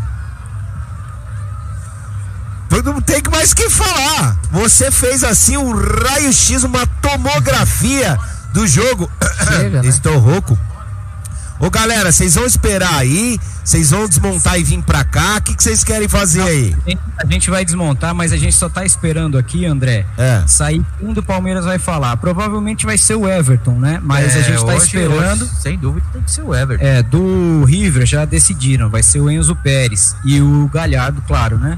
Não 2.83 3.01
tem 3.01 3.21
mais 3.29 3.53
que 3.53 3.69
falar. 3.69 4.37
Você 4.51 4.89
fez 4.89 5.23
assim 5.23 5.57
um 5.57 5.73
raio-x, 5.73 6.63
uma 6.63 6.85
tomografia 6.87 8.17
do 8.53 8.65
jogo. 8.65 9.11
Chega, 9.45 9.81
né? 9.81 9.87
Estou 9.87 10.17
rouco. 10.17 10.57
Ô 11.61 11.69
galera, 11.69 12.11
vocês 12.11 12.33
vão 12.33 12.43
esperar 12.43 12.95
aí? 12.95 13.39
Vocês 13.63 13.91
vão 13.91 14.07
desmontar 14.07 14.59
e 14.59 14.63
vir 14.63 14.81
pra 14.81 15.03
cá? 15.03 15.37
O 15.37 15.41
que 15.43 15.63
vocês 15.63 15.83
querem 15.83 16.07
fazer 16.07 16.41
aí? 16.41 16.75
A 17.19 17.25
gente 17.27 17.51
vai 17.51 17.63
desmontar, 17.63 18.15
mas 18.15 18.33
a 18.33 18.37
gente 18.37 18.53
só 18.53 18.67
tá 18.67 18.83
esperando 18.83 19.37
aqui, 19.37 19.63
André, 19.63 20.07
é. 20.17 20.43
sair 20.47 20.83
quem 20.97 21.13
do 21.13 21.21
Palmeiras 21.21 21.63
vai 21.63 21.77
falar. 21.77 22.17
Provavelmente 22.17 22.83
vai 22.83 22.97
ser 22.97 23.13
o 23.13 23.29
Everton, 23.29 23.75
né? 23.75 23.99
Mas 24.01 24.35
é, 24.35 24.39
a 24.39 24.41
gente 24.41 24.65
tá 24.65 24.73
hoje, 24.73 24.85
esperando. 24.85 25.43
Hoje, 25.43 25.55
sem 25.61 25.77
dúvida 25.77 26.07
tem 26.11 26.23
que 26.23 26.31
ser 26.31 26.41
o 26.41 26.55
Everton. 26.55 26.83
É, 26.83 27.03
do 27.03 27.63
River 27.63 28.07
já 28.07 28.25
decidiram, 28.25 28.89
vai 28.89 29.03
ser 29.03 29.19
o 29.19 29.29
Enzo 29.29 29.55
Pérez 29.55 30.15
e 30.25 30.41
o 30.41 30.67
Galhardo, 30.67 31.21
claro, 31.27 31.59
né? 31.59 31.77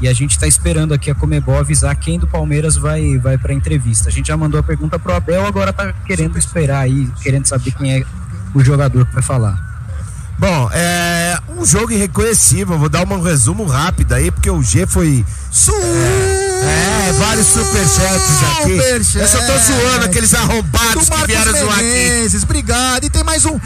E 0.00 0.06
a 0.06 0.12
gente 0.12 0.32
está 0.32 0.46
esperando 0.46 0.94
aqui 0.94 1.10
a 1.10 1.14
Comebol 1.14 1.58
avisar 1.58 1.94
quem 1.96 2.20
do 2.20 2.26
Palmeiras 2.26 2.76
vai 2.76 3.18
vai 3.18 3.36
para 3.36 3.52
entrevista. 3.52 4.08
A 4.08 4.12
gente 4.12 4.28
já 4.28 4.36
mandou 4.36 4.60
a 4.60 4.62
pergunta 4.62 4.96
pro 4.96 5.12
Abel, 5.12 5.44
agora 5.44 5.72
tá 5.72 5.92
querendo 6.06 6.38
esperar 6.38 6.80
aí, 6.80 7.08
querendo 7.20 7.46
saber 7.46 7.72
quem 7.72 7.94
é 7.94 8.04
o 8.54 8.64
jogador 8.64 9.04
que 9.06 9.14
vai 9.14 9.22
falar. 9.22 9.74
Bom, 10.38 10.68
é 10.72 11.38
um 11.56 11.64
jogo 11.64 11.92
irreconhecível. 11.92 12.78
Vou 12.78 12.88
dar 12.88 13.06
um 13.06 13.20
resumo 13.20 13.64
rápido 13.64 14.12
aí, 14.12 14.30
porque 14.30 14.50
o 14.50 14.62
G 14.62 14.86
foi. 14.86 15.24
É, 16.64 17.08
é, 17.08 17.12
vários 17.12 17.46
superchats 17.46 18.42
aqui. 18.58 18.80
Super 18.80 19.20
Eu 19.20 19.28
só 19.28 19.38
tô 19.38 19.58
zoando 19.58 20.06
aqueles 20.06 20.34
arrombados 20.34 21.08
que 21.08 21.26
vieram 21.26 21.52
zoar 21.52 21.78
aqui. 21.78 22.26
Obrigado. 22.42 23.04
E 23.04 23.10
tem 23.10 23.22
mais 23.22 23.44
um 23.44 23.60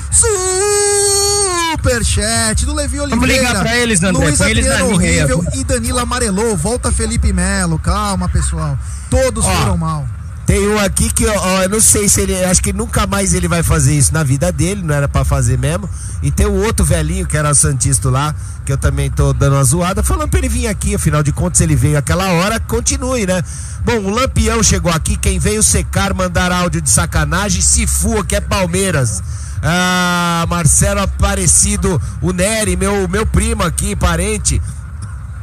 superchat 1.72 2.66
do 2.66 2.74
Levi 2.74 3.00
Oliveira. 3.00 3.26
Vamos 3.26 3.36
ligar 3.36 3.62
pra 3.62 3.76
eles, 3.76 4.02
André. 4.02 4.26
Luísa 4.26 4.50
eles 4.50 4.66
na 4.66 4.84
horrível 4.84 5.44
e 5.54 5.64
Danilo 5.64 5.98
amarelou. 5.98 6.56
Volta 6.56 6.92
Felipe 6.92 7.32
Melo. 7.32 7.78
Calma, 7.78 8.28
pessoal. 8.28 8.78
Todos 9.08 9.44
Ó, 9.44 9.56
foram 9.56 9.78
mal. 9.78 10.06
Tem 10.48 10.66
um 10.66 10.78
aqui 10.78 11.12
que, 11.12 11.26
ó, 11.26 11.62
eu 11.62 11.68
não 11.68 11.78
sei 11.78 12.08
se 12.08 12.22
ele. 12.22 12.42
Acho 12.42 12.62
que 12.62 12.72
nunca 12.72 13.06
mais 13.06 13.34
ele 13.34 13.46
vai 13.46 13.62
fazer 13.62 13.92
isso 13.92 14.14
na 14.14 14.22
vida 14.22 14.50
dele, 14.50 14.82
não 14.82 14.94
era 14.94 15.06
para 15.06 15.22
fazer 15.22 15.58
mesmo. 15.58 15.86
E 16.22 16.30
tem 16.30 16.46
o 16.46 16.64
outro 16.64 16.86
velhinho, 16.86 17.26
que 17.26 17.36
era 17.36 17.52
Santista 17.52 18.08
lá, 18.08 18.34
que 18.64 18.72
eu 18.72 18.78
também 18.78 19.10
tô 19.10 19.34
dando 19.34 19.56
uma 19.56 19.64
zoada, 19.64 20.02
falando 20.02 20.30
pra 20.30 20.38
ele 20.38 20.48
vir 20.48 20.66
aqui, 20.66 20.94
afinal 20.94 21.22
de 21.22 21.32
contas, 21.32 21.60
ele 21.60 21.76
veio 21.76 21.98
aquela 21.98 22.32
hora, 22.32 22.58
continue, 22.58 23.26
né? 23.26 23.42
Bom, 23.84 23.98
o 23.98 24.08
Lampião 24.08 24.62
chegou 24.62 24.90
aqui, 24.90 25.18
quem 25.18 25.38
veio 25.38 25.62
secar, 25.62 26.14
mandar 26.14 26.50
áudio 26.50 26.80
de 26.80 26.88
sacanagem, 26.88 27.60
se 27.60 27.86
fua, 27.86 28.24
que 28.24 28.34
é 28.34 28.40
Palmeiras. 28.40 29.22
Ah, 29.62 30.46
Marcelo 30.48 31.02
Aparecido, 31.02 32.00
o 32.22 32.32
Nery, 32.32 32.74
meu, 32.74 33.06
meu 33.06 33.26
primo 33.26 33.64
aqui, 33.64 33.94
parente. 33.94 34.62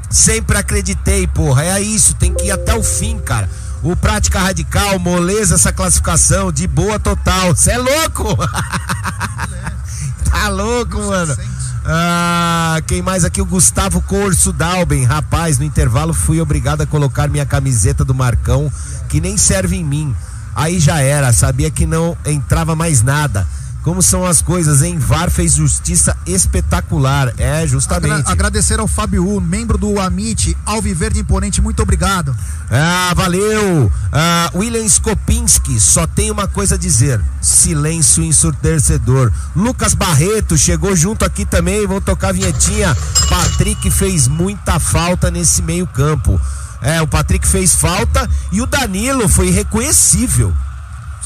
Sempre 0.09 0.57
acreditei, 0.57 1.27
porra. 1.27 1.63
É 1.63 1.79
isso, 1.79 2.15
tem 2.15 2.33
que 2.33 2.45
ir 2.45 2.51
até 2.51 2.73
o 2.73 2.81
fim, 2.81 3.19
cara 3.19 3.47
o 3.85 3.95
Prática 3.95 4.39
Radical, 4.39 4.97
moleza 4.97 5.53
essa 5.53 5.71
classificação, 5.71 6.51
de 6.51 6.65
boa 6.65 6.97
total. 6.99 7.55
Você 7.55 7.69
é 7.69 7.77
louco? 7.77 8.35
tá 10.25 10.49
louco, 10.49 10.97
mano. 10.97 11.37
Ah, 11.85 12.81
quem 12.87 13.03
mais 13.03 13.23
aqui? 13.23 13.39
O 13.39 13.45
Gustavo 13.45 14.01
Corso 14.01 14.51
Dalben. 14.51 15.03
Rapaz, 15.03 15.59
no 15.59 15.63
intervalo 15.63 16.15
fui 16.15 16.41
obrigado 16.41 16.81
a 16.81 16.87
colocar 16.87 17.27
minha 17.27 17.45
camiseta 17.45 18.03
do 18.03 18.15
Marcão, 18.15 18.71
que 19.07 19.21
nem 19.21 19.37
serve 19.37 19.75
em 19.75 19.83
mim. 19.83 20.15
Aí 20.55 20.79
já 20.79 20.99
era, 21.01 21.31
sabia 21.31 21.69
que 21.69 21.85
não 21.85 22.17
entrava 22.25 22.75
mais 22.75 23.03
nada. 23.03 23.47
Como 23.85 24.01
são 24.01 24.25
as 24.25 24.41
coisas, 24.41 24.81
hein? 24.81 24.97
VAR 24.97 25.29
fez 25.29 25.53
justiça 25.53 26.17
espetacular. 26.25 27.31
É, 27.37 27.67
justamente. 27.67 28.13
Agra 28.21 28.31
agradecer 28.31 28.79
ao 28.79 28.87
Fábio 28.87 29.39
membro 29.39 29.77
do 29.77 29.99
Amit, 29.99 30.57
Alviverde 30.65 31.19
Imponente, 31.19 31.61
muito 31.61 31.83
obrigado. 31.83 32.35
Ah, 32.71 33.13
valeu. 33.15 33.91
Ah, 34.11 34.49
William 34.55 34.83
Skopinski, 34.85 35.79
só 35.79 36.07
tem 36.07 36.31
uma 36.31 36.47
coisa 36.47 36.73
a 36.73 36.77
dizer: 36.79 37.21
silêncio 37.39 38.23
ensurdecedor. 38.23 39.31
Lucas 39.55 39.93
Barreto 39.93 40.57
chegou 40.57 40.95
junto 40.95 41.23
aqui 41.23 41.45
também, 41.45 41.85
vou 41.85 42.01
tocar 42.01 42.29
a 42.29 42.31
vinhetinha. 42.31 42.97
Patrick 43.29 43.91
fez 43.91 44.27
muita 44.27 44.79
falta 44.79 45.29
nesse 45.29 45.61
meio-campo. 45.61 46.41
É, 46.81 47.03
o 47.03 47.07
Patrick 47.07 47.47
fez 47.47 47.75
falta 47.75 48.27
e 48.51 48.63
o 48.63 48.65
Danilo 48.65 49.29
foi 49.29 49.51
reconhecível. 49.51 50.51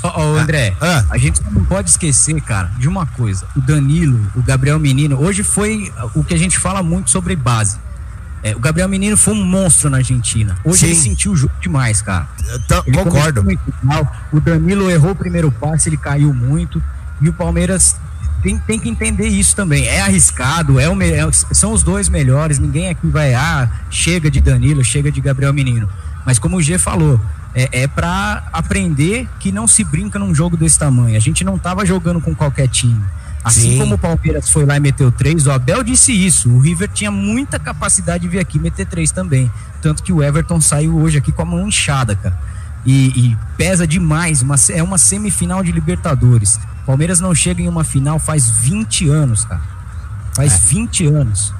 Ó, 0.01 0.13
oh, 0.15 0.37
André, 0.37 0.75
ah, 0.79 0.99
ah. 0.99 1.05
a 1.09 1.17
gente 1.17 1.41
não 1.51 1.63
pode 1.65 1.89
esquecer, 1.89 2.39
cara, 2.41 2.71
de 2.77 2.87
uma 2.87 3.05
coisa. 3.05 3.45
O 3.55 3.61
Danilo, 3.61 4.19
o 4.35 4.41
Gabriel 4.41 4.79
Menino, 4.79 5.19
hoje 5.19 5.43
foi 5.43 5.91
o 6.15 6.23
que 6.23 6.33
a 6.33 6.37
gente 6.37 6.57
fala 6.57 6.81
muito 6.81 7.09
sobre 7.09 7.35
base. 7.35 7.77
É, 8.41 8.55
o 8.55 8.59
Gabriel 8.59 8.87
Menino 8.87 9.17
foi 9.17 9.33
um 9.33 9.43
monstro 9.43 9.89
na 9.89 9.97
Argentina. 9.97 10.55
Hoje 10.63 10.79
Sim. 10.79 10.85
ele 10.87 10.95
sentiu 10.95 11.31
o 11.33 11.35
jogo 11.35 11.53
demais, 11.61 12.01
cara. 12.01 12.27
Concordo. 12.93 13.45
O 14.31 14.39
Danilo 14.39 14.89
errou 14.89 15.11
o 15.11 15.15
primeiro 15.15 15.51
passe, 15.51 15.89
ele 15.89 15.97
caiu 15.97 16.33
muito. 16.33 16.81
E 17.21 17.27
o 17.27 17.33
Palmeiras 17.33 17.97
tem, 18.41 18.57
tem 18.59 18.79
que 18.79 18.87
entender 18.87 19.27
isso 19.27 19.55
também. 19.55 19.85
É 19.85 20.01
arriscado, 20.01 20.79
é, 20.79 20.89
o, 20.89 21.01
é 21.01 21.31
são 21.31 21.73
os 21.73 21.83
dois 21.83 22.07
melhores. 22.07 22.59
Ninguém 22.59 22.89
aqui 22.89 23.07
vai, 23.07 23.33
ah, 23.33 23.69
chega 23.89 24.31
de 24.31 24.39
Danilo, 24.39 24.83
chega 24.83 25.11
de 25.11 25.19
Gabriel 25.19 25.53
Menino. 25.53 25.89
Mas 26.25 26.39
como 26.39 26.57
o 26.57 26.61
G 26.61 26.77
falou, 26.77 27.19
é, 27.53 27.83
é 27.83 27.87
para 27.87 28.43
aprender 28.53 29.27
que 29.39 29.51
não 29.51 29.67
se 29.67 29.83
brinca 29.83 30.19
num 30.19 30.33
jogo 30.33 30.55
desse 30.55 30.77
tamanho. 30.77 31.15
A 31.15 31.19
gente 31.19 31.43
não 31.43 31.57
tava 31.57 31.85
jogando 31.85 32.21
com 32.21 32.35
qualquer 32.35 32.67
time. 32.67 33.01
Assim 33.43 33.71
Sim. 33.71 33.77
como 33.79 33.95
o 33.95 33.97
Palmeiras 33.97 34.49
foi 34.49 34.65
lá 34.65 34.75
e 34.75 34.79
meteu 34.79 35.11
três, 35.11 35.47
o 35.47 35.51
Abel 35.51 35.81
disse 35.81 36.11
isso. 36.11 36.49
O 36.49 36.59
River 36.59 36.89
tinha 36.89 37.09
muita 37.09 37.57
capacidade 37.57 38.23
de 38.23 38.27
vir 38.27 38.39
aqui 38.39 38.59
meter 38.59 38.85
três 38.85 39.11
também. 39.11 39.49
Tanto 39.81 40.03
que 40.03 40.11
o 40.11 40.21
Everton 40.21 40.59
saiu 40.59 40.97
hoje 40.97 41.17
aqui 41.17 41.31
com 41.31 41.41
a 41.41 41.45
mão 41.45 41.67
inchada, 41.67 42.15
cara. 42.15 42.37
E, 42.85 43.07
e 43.07 43.37
pesa 43.57 43.87
demais. 43.87 44.41
Uma, 44.41 44.55
é 44.71 44.83
uma 44.83 44.97
semifinal 44.97 45.63
de 45.63 45.71
Libertadores. 45.71 46.59
Palmeiras 46.85 47.19
não 47.19 47.33
chega 47.33 47.61
em 47.61 47.67
uma 47.67 47.83
final 47.83 48.19
faz 48.19 48.49
20 48.49 49.09
anos, 49.09 49.45
cara. 49.45 49.61
Faz 50.33 50.53
é. 50.53 50.57
20 50.57 51.05
anos. 51.07 51.53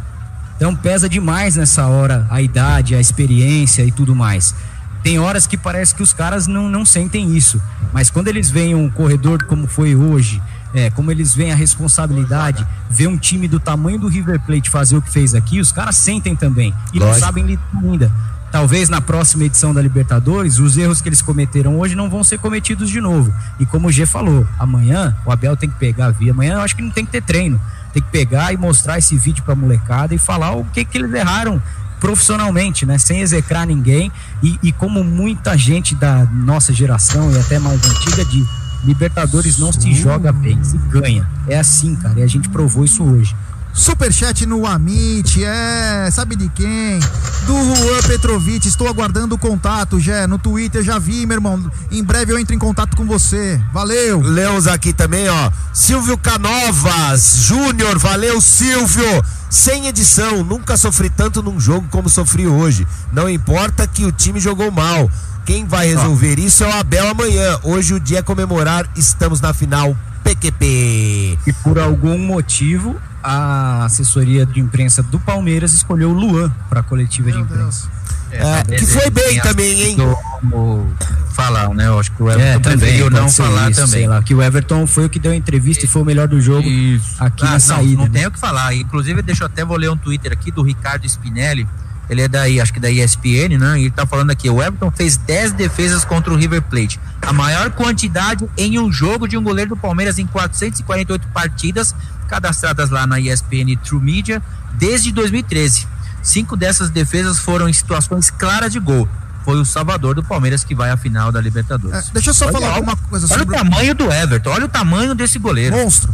Então 0.57 0.75
pesa 0.75 1.07
demais 1.07 1.55
nessa 1.55 1.87
hora 1.87 2.27
a 2.29 2.41
idade, 2.41 2.93
a 2.93 2.99
experiência 2.99 3.83
e 3.85 3.91
tudo 3.91 4.13
mais. 4.13 4.53
Tem 5.03 5.19
horas 5.19 5.47
que 5.47 5.57
parece 5.57 5.95
que 5.95 6.03
os 6.03 6.13
caras 6.13 6.47
não, 6.47 6.69
não 6.69 6.83
sentem 6.83 7.35
isso. 7.35 7.61
Mas 7.93 8.09
quando 8.09 8.27
eles 8.27 8.49
veem 8.49 8.75
um 8.75 8.89
corredor 8.89 9.45
como 9.45 9.67
foi 9.67 9.95
hoje, 9.95 10.41
é, 10.73 10.89
como 10.89 11.11
eles 11.11 11.33
veem 11.33 11.51
a 11.51 11.55
responsabilidade, 11.55 12.65
ver 12.89 13.07
um 13.07 13.17
time 13.17 13.47
do 13.47 13.59
tamanho 13.59 13.97
do 13.97 14.07
River 14.07 14.39
Plate 14.41 14.69
fazer 14.69 14.97
o 14.97 15.01
que 15.01 15.09
fez 15.09 15.33
aqui, 15.33 15.59
os 15.59 15.71
caras 15.71 15.95
sentem 15.95 16.35
também. 16.35 16.73
E 16.93 16.99
Lógico. 16.99 17.05
não 17.05 17.19
sabem 17.19 17.45
lidar 17.45 17.63
ainda. 17.81 18.11
Talvez 18.51 18.89
na 18.89 18.99
próxima 18.99 19.43
edição 19.43 19.73
da 19.73 19.81
Libertadores, 19.81 20.57
os 20.57 20.75
erros 20.75 21.01
que 21.01 21.09
eles 21.09 21.21
cometeram 21.21 21.79
hoje 21.79 21.95
não 21.95 22.09
vão 22.09 22.23
ser 22.23 22.39
cometidos 22.39 22.89
de 22.89 22.99
novo. 22.99 23.31
E 23.59 23.65
como 23.65 23.87
o 23.87 23.91
G 23.91 24.07
falou, 24.07 24.45
amanhã 24.57 25.15
o 25.23 25.31
Abel 25.31 25.55
tem 25.55 25.69
que 25.69 25.75
pegar 25.75 26.07
a 26.07 26.11
via. 26.11 26.31
Amanhã 26.31 26.55
eu 26.55 26.61
acho 26.61 26.75
que 26.75 26.81
não 26.81 26.89
tem 26.89 27.05
que 27.05 27.11
ter 27.11 27.21
treino. 27.21 27.61
Tem 27.93 28.01
que 28.01 28.09
pegar 28.09 28.51
e 28.51 28.57
mostrar 28.57 28.97
esse 28.97 29.15
vídeo 29.15 29.43
pra 29.43 29.53
molecada 29.53 30.15
e 30.15 30.17
falar 30.17 30.51
o 30.51 30.65
que, 30.65 30.83
que 30.83 30.97
eles 30.97 31.13
erraram 31.13 31.61
profissionalmente, 31.99 32.85
né? 32.85 32.97
Sem 32.97 33.21
execrar 33.21 33.65
ninguém 33.65 34.11
e, 34.41 34.57
e 34.63 34.71
como 34.71 35.03
muita 35.03 35.57
gente 35.57 35.95
da 35.95 36.25
nossa 36.25 36.73
geração 36.73 37.31
e 37.31 37.37
até 37.37 37.59
mais 37.59 37.83
antiga 37.85 38.25
de 38.25 38.45
Libertadores 38.83 39.57
não 39.57 39.73
se 39.73 39.93
joga 39.93 40.31
bem, 40.31 40.63
se 40.63 40.77
ganha. 40.77 41.29
É 41.47 41.59
assim, 41.59 41.95
cara, 41.95 42.19
e 42.19 42.23
a 42.23 42.27
gente 42.27 42.47
provou 42.47 42.85
isso 42.85 43.03
hoje. 43.03 43.35
Superchat 43.73 44.45
no 44.45 44.65
Amit, 44.65 45.43
é, 45.43 46.09
sabe 46.11 46.35
de 46.35 46.49
quem? 46.49 46.99
Do 47.45 47.53
Juan 47.53 48.01
Petrovic, 48.07 48.67
estou 48.67 48.87
aguardando 48.87 49.35
o 49.35 49.37
contato, 49.37 49.99
Jé, 49.99 50.27
no 50.27 50.37
Twitter 50.37 50.83
já 50.83 50.99
vi, 50.99 51.25
meu 51.25 51.37
irmão, 51.37 51.71
em 51.91 52.03
breve 52.03 52.33
eu 52.33 52.39
entro 52.39 52.53
em 52.53 52.59
contato 52.59 52.97
com 52.97 53.05
você, 53.05 53.61
valeu. 53.71 54.21
Lemos 54.21 54.67
aqui 54.67 54.91
também, 54.91 55.29
ó, 55.29 55.51
Silvio 55.73 56.17
Canovas 56.17 57.37
Júnior, 57.37 57.97
valeu 57.97 58.41
Silvio, 58.41 59.23
sem 59.49 59.87
edição, 59.87 60.43
nunca 60.43 60.75
sofri 60.75 61.09
tanto 61.09 61.41
num 61.41 61.59
jogo 61.59 61.87
como 61.89 62.09
sofri 62.09 62.47
hoje, 62.47 62.87
não 63.13 63.29
importa 63.29 63.87
que 63.87 64.03
o 64.03 64.11
time 64.11 64.39
jogou 64.39 64.71
mal, 64.71 65.09
quem 65.45 65.65
vai 65.65 65.87
resolver 65.87 66.37
isso 66.37 66.63
é 66.63 66.67
o 66.67 66.73
Abel 66.73 67.09
amanhã, 67.09 67.59
hoje 67.63 67.93
o 67.93 67.99
dia 67.99 68.19
é 68.19 68.23
comemorar, 68.23 68.89
estamos 68.95 69.39
na 69.39 69.53
final 69.53 69.95
PQP. 70.23 71.39
E 71.47 71.53
por 71.63 71.79
algum 71.79 72.17
motivo 72.17 72.99
a 73.23 73.85
assessoria 73.85 74.45
de 74.45 74.59
imprensa 74.59 75.03
do 75.03 75.19
Palmeiras 75.19 75.73
escolheu 75.73 76.11
o 76.11 76.13
Luan 76.13 76.51
para 76.69 76.79
a 76.79 76.83
coletiva 76.83 77.29
Meu 77.29 77.37
de 77.37 77.43
imprensa. 77.43 77.89
É, 78.31 78.59
é, 78.59 78.63
que 78.77 78.85
foi 78.85 79.09
bem 79.09 79.39
também, 79.41 79.81
hein? 79.81 79.97
Como 80.39 80.87
falar, 81.33 81.69
né? 81.69 81.87
Eu 81.87 81.99
acho 81.99 82.11
que 82.11 82.21
o 82.21 82.29
Everton 82.29 82.57
é, 82.57 82.59
preferiu 82.59 83.09
não 83.09 83.29
falar 83.29 83.71
isso, 83.71 83.81
também. 83.81 84.07
Lá, 84.07 84.21
que 84.21 84.35
o 84.35 84.41
Everton 84.41 84.85
foi 84.85 85.05
o 85.05 85.09
que 85.09 85.19
deu 85.19 85.31
a 85.31 85.35
entrevista 85.35 85.85
e, 85.85 85.87
e 85.87 85.89
foi 85.89 86.01
o 86.01 86.05
melhor 86.05 86.27
do 86.27 86.39
jogo 86.39 86.67
isso. 86.67 87.15
aqui 87.19 87.43
ah, 87.43 87.47
na 87.47 87.51
não, 87.53 87.59
saída. 87.59 87.97
Não 87.97 88.03
né? 88.03 88.19
tem 88.19 88.27
o 88.27 88.31
que 88.31 88.39
falar. 88.39 88.73
Inclusive, 88.75 89.21
deixa 89.21 89.43
eu 89.43 89.47
até 89.47 89.65
vou 89.65 89.77
ler 89.77 89.89
um 89.89 89.97
Twitter 89.97 90.31
aqui 90.31 90.51
do 90.51 90.61
Ricardo 90.61 91.05
Spinelli. 91.05 91.67
Ele 92.09 92.23
é 92.23 92.27
daí, 92.27 92.59
acho 92.59 92.73
que 92.73 92.79
da 92.79 92.89
ESPN, 92.89 93.57
né? 93.59 93.79
E 93.79 93.83
ele 93.83 93.91
tá 93.91 94.05
falando 94.05 94.31
aqui, 94.31 94.49
o 94.49 94.61
Everton 94.61 94.89
fez 94.89 95.15
10 95.15 95.51
defesas 95.53 96.03
contra 96.03 96.33
o 96.33 96.35
River 96.35 96.61
Plate. 96.63 96.99
A 97.21 97.31
maior 97.31 97.69
quantidade 97.71 98.49
em 98.57 98.79
um 98.79 98.91
jogo 98.91 99.27
de 99.27 99.37
um 99.37 99.43
goleiro 99.43 99.69
do 99.69 99.77
Palmeiras 99.77 100.17
em 100.17 100.25
448 100.25 101.27
partidas 101.27 101.93
cadastradas 102.27 102.89
lá 102.89 103.05
na 103.05 103.19
ESPN 103.19 103.75
True 103.83 104.01
Media 104.01 104.41
desde 104.73 105.11
2013. 105.11 105.87
Cinco 106.23 106.57
dessas 106.57 106.89
defesas 106.89 107.39
foram 107.39 107.69
em 107.69 107.73
situações 107.73 108.29
claras 108.29 108.71
de 108.71 108.79
gol. 108.79 109.07
Foi 109.45 109.59
o 109.59 109.65
Salvador 109.65 110.15
do 110.15 110.23
Palmeiras 110.23 110.63
que 110.63 110.75
vai 110.75 110.89
à 110.89 110.97
final 110.97 111.31
da 111.31 111.39
Libertadores. 111.39 112.09
É, 112.09 112.11
deixa 112.13 112.31
eu 112.31 112.33
só 112.33 112.45
olha, 112.45 112.53
falar 112.53 112.75
alguma 112.75 112.95
coisa 112.95 113.25
olha 113.27 113.39
sobre. 113.39 113.55
Olha 113.55 113.61
o 113.61 113.69
tamanho 113.69 113.95
do 113.95 114.11
Everton, 114.11 114.49
olha 114.49 114.65
o 114.65 114.69
tamanho 114.69 115.15
desse 115.15 115.39
goleiro. 115.39 115.75
Monstro. 115.75 116.13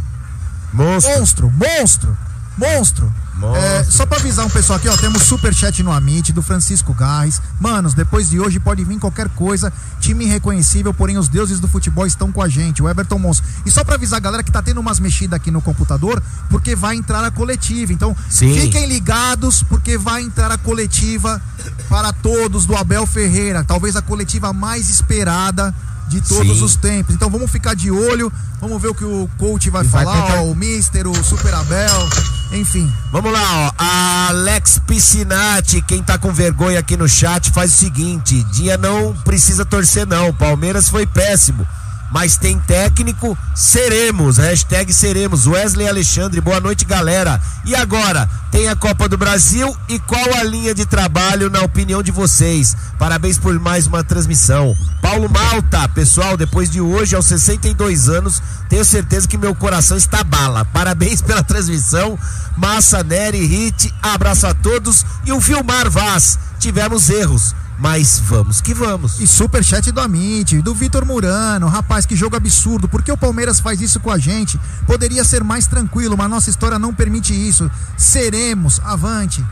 Monstro. 0.71 1.19
Monstro, 1.19 1.51
monstro, 1.51 2.17
monstro. 2.57 3.13
É, 3.55 3.83
só 3.83 4.05
pra 4.05 4.17
avisar 4.17 4.45
um 4.45 4.49
pessoal 4.49 4.77
aqui, 4.77 4.87
ó, 4.87 4.95
temos 4.95 5.23
super 5.23 5.53
chat 5.53 5.83
no 5.83 5.91
Amit 5.91 6.31
do 6.31 6.41
Francisco 6.41 6.93
Garres. 6.93 7.41
Manos, 7.59 7.93
depois 7.93 8.29
de 8.29 8.39
hoje 8.39 8.59
pode 8.59 8.83
vir 8.85 8.97
qualquer 8.97 9.27
coisa. 9.29 9.73
Time 9.99 10.25
irreconhecível, 10.25 10.93
porém 10.93 11.17
os 11.17 11.27
deuses 11.27 11.59
do 11.59 11.67
futebol 11.67 12.07
estão 12.07 12.31
com 12.31 12.41
a 12.41 12.47
gente. 12.47 12.81
O 12.81 12.89
Everton 12.89 13.19
Mons. 13.19 13.43
E 13.65 13.71
só 13.71 13.83
pra 13.83 13.95
avisar 13.95 14.17
a 14.17 14.21
galera 14.21 14.43
que 14.43 14.51
tá 14.51 14.61
tendo 14.61 14.79
umas 14.79 14.99
mexidas 14.99 15.35
aqui 15.35 15.51
no 15.51 15.61
computador, 15.61 16.23
porque 16.49 16.75
vai 16.75 16.95
entrar 16.95 17.23
a 17.25 17.31
coletiva. 17.31 17.91
Então, 17.91 18.15
Sim. 18.29 18.53
fiquem 18.53 18.87
ligados, 18.87 19.63
porque 19.63 19.97
vai 19.97 20.21
entrar 20.21 20.51
a 20.51 20.57
coletiva 20.57 21.41
para 21.89 22.13
todos 22.13 22.65
do 22.65 22.75
Abel 22.75 23.05
Ferreira. 23.05 23.63
Talvez 23.63 23.95
a 23.95 24.01
coletiva 24.01 24.53
mais 24.53 24.89
esperada 24.89 25.75
de 26.07 26.21
todos 26.21 26.57
Sim. 26.57 26.63
os 26.63 26.75
tempos. 26.75 27.15
Então 27.15 27.29
vamos 27.29 27.51
ficar 27.51 27.75
de 27.75 27.91
olho, 27.91 28.31
vamos 28.59 28.81
ver 28.81 28.89
o 28.89 28.95
que 28.95 29.03
o 29.03 29.29
coach 29.37 29.69
vai 29.69 29.83
falar, 29.83 30.21
tentar... 30.21 30.41
ó, 30.41 30.45
o 30.45 30.55
Mister, 30.55 31.07
o 31.07 31.23
Super 31.23 31.53
Abel, 31.53 32.09
enfim. 32.51 32.91
Vamos 33.11 33.31
lá, 33.31 33.41
ó. 33.41 33.71
A 33.77 34.27
Alex 34.29 34.79
Piscinati, 34.85 35.81
quem 35.81 36.01
tá 36.03 36.17
com 36.17 36.31
vergonha 36.31 36.79
aqui 36.79 36.95
no 36.95 37.07
chat, 37.07 37.51
faz 37.51 37.73
o 37.73 37.77
seguinte: 37.77 38.43
dia 38.51 38.77
não 38.77 39.13
precisa 39.23 39.65
torcer, 39.65 40.05
não. 40.05 40.33
Palmeiras 40.33 40.89
foi 40.89 41.05
péssimo. 41.05 41.67
Mas 42.11 42.37
tem 42.37 42.59
técnico, 42.59 43.37
seremos. 43.55 44.37
Hashtag 44.37 44.93
seremos. 44.93 45.47
Wesley 45.47 45.87
Alexandre, 45.87 46.39
boa 46.39 46.59
noite, 46.59 46.85
galera. 46.85 47.41
E 47.65 47.75
agora, 47.75 48.29
tem 48.51 48.69
a 48.69 48.75
Copa 48.75 49.09
do 49.09 49.17
Brasil 49.17 49.75
e 49.89 49.99
qual 49.99 50.33
a 50.35 50.43
linha 50.43 50.73
de 50.73 50.85
trabalho 50.85 51.49
na 51.49 51.61
opinião 51.61 52.01
de 52.01 52.11
vocês? 52.11 52.75
Parabéns 52.97 53.37
por 53.37 53.59
mais 53.59 53.87
uma 53.87 54.03
transmissão. 54.03 54.73
Paulo 55.01 55.29
Malta, 55.29 55.87
pessoal, 55.89 56.37
depois 56.37 56.69
de 56.69 56.79
hoje, 56.79 57.15
aos 57.15 57.25
62 57.25 58.07
anos, 58.07 58.41
tenho 58.69 58.85
certeza 58.85 59.27
que 59.27 59.37
meu 59.37 59.53
coração 59.53 59.97
está 59.97 60.23
bala. 60.23 60.63
Parabéns 60.65 61.21
pela 61.21 61.43
transmissão. 61.43 62.17
Massa, 62.55 63.03
Nery, 63.03 63.45
Hit, 63.45 63.93
abraço 64.01 64.47
a 64.47 64.53
todos 64.53 65.05
e 65.25 65.31
o 65.31 65.41
Filmar 65.41 65.89
Vaz. 65.89 66.39
Tivemos 66.59 67.09
erros 67.09 67.53
mas 67.77 68.19
vamos 68.19 68.61
que 68.61 68.73
vamos. 68.73 69.19
E 69.19 69.27
superchat 69.27 69.91
do 69.91 69.99
Amit, 69.99 70.61
do 70.61 70.73
Vitor 70.73 71.05
Murano. 71.05 71.67
Rapaz, 71.67 72.05
que 72.05 72.15
jogo 72.15 72.35
absurdo. 72.35 72.87
Por 72.87 73.03
que 73.03 73.11
o 73.11 73.17
Palmeiras 73.17 73.59
faz 73.59 73.81
isso 73.81 73.99
com 73.99 74.11
a 74.11 74.17
gente? 74.17 74.59
Poderia 74.85 75.23
ser 75.23 75.43
mais 75.43 75.67
tranquilo, 75.67 76.17
mas 76.17 76.29
nossa 76.29 76.49
história 76.49 76.79
não 76.79 76.93
permite 76.93 77.33
isso. 77.33 77.69
Seremos, 77.97 78.79
avante. 78.83 79.45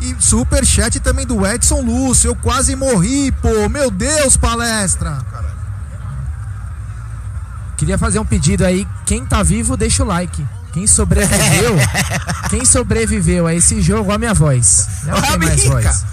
E 0.00 0.14
superchat 0.18 0.98
também 1.00 1.26
do 1.26 1.44
Edson 1.46 1.80
Lúcio. 1.82 2.28
Eu 2.28 2.36
quase 2.36 2.76
morri, 2.76 3.32
pô. 3.32 3.68
Meu 3.68 3.90
Deus, 3.90 4.36
palestra. 4.36 5.18
Queria 7.76 7.98
fazer 7.98 8.18
um 8.18 8.26
pedido 8.26 8.64
aí. 8.64 8.86
Quem 9.04 9.24
tá 9.24 9.42
vivo, 9.42 9.76
deixa 9.76 10.04
o 10.04 10.06
like. 10.06 10.46
Quem 10.72 10.86
sobreviveu, 10.86 11.76
quem 12.48 12.64
sobreviveu 12.64 13.46
a 13.46 13.54
esse 13.54 13.80
jogo, 13.80 14.12
a 14.12 14.18
minha 14.18 14.34
voz. 14.34 14.88
Não 15.04 15.20
tem 15.20 15.38
mais 15.38 15.64
voz. 15.64 16.04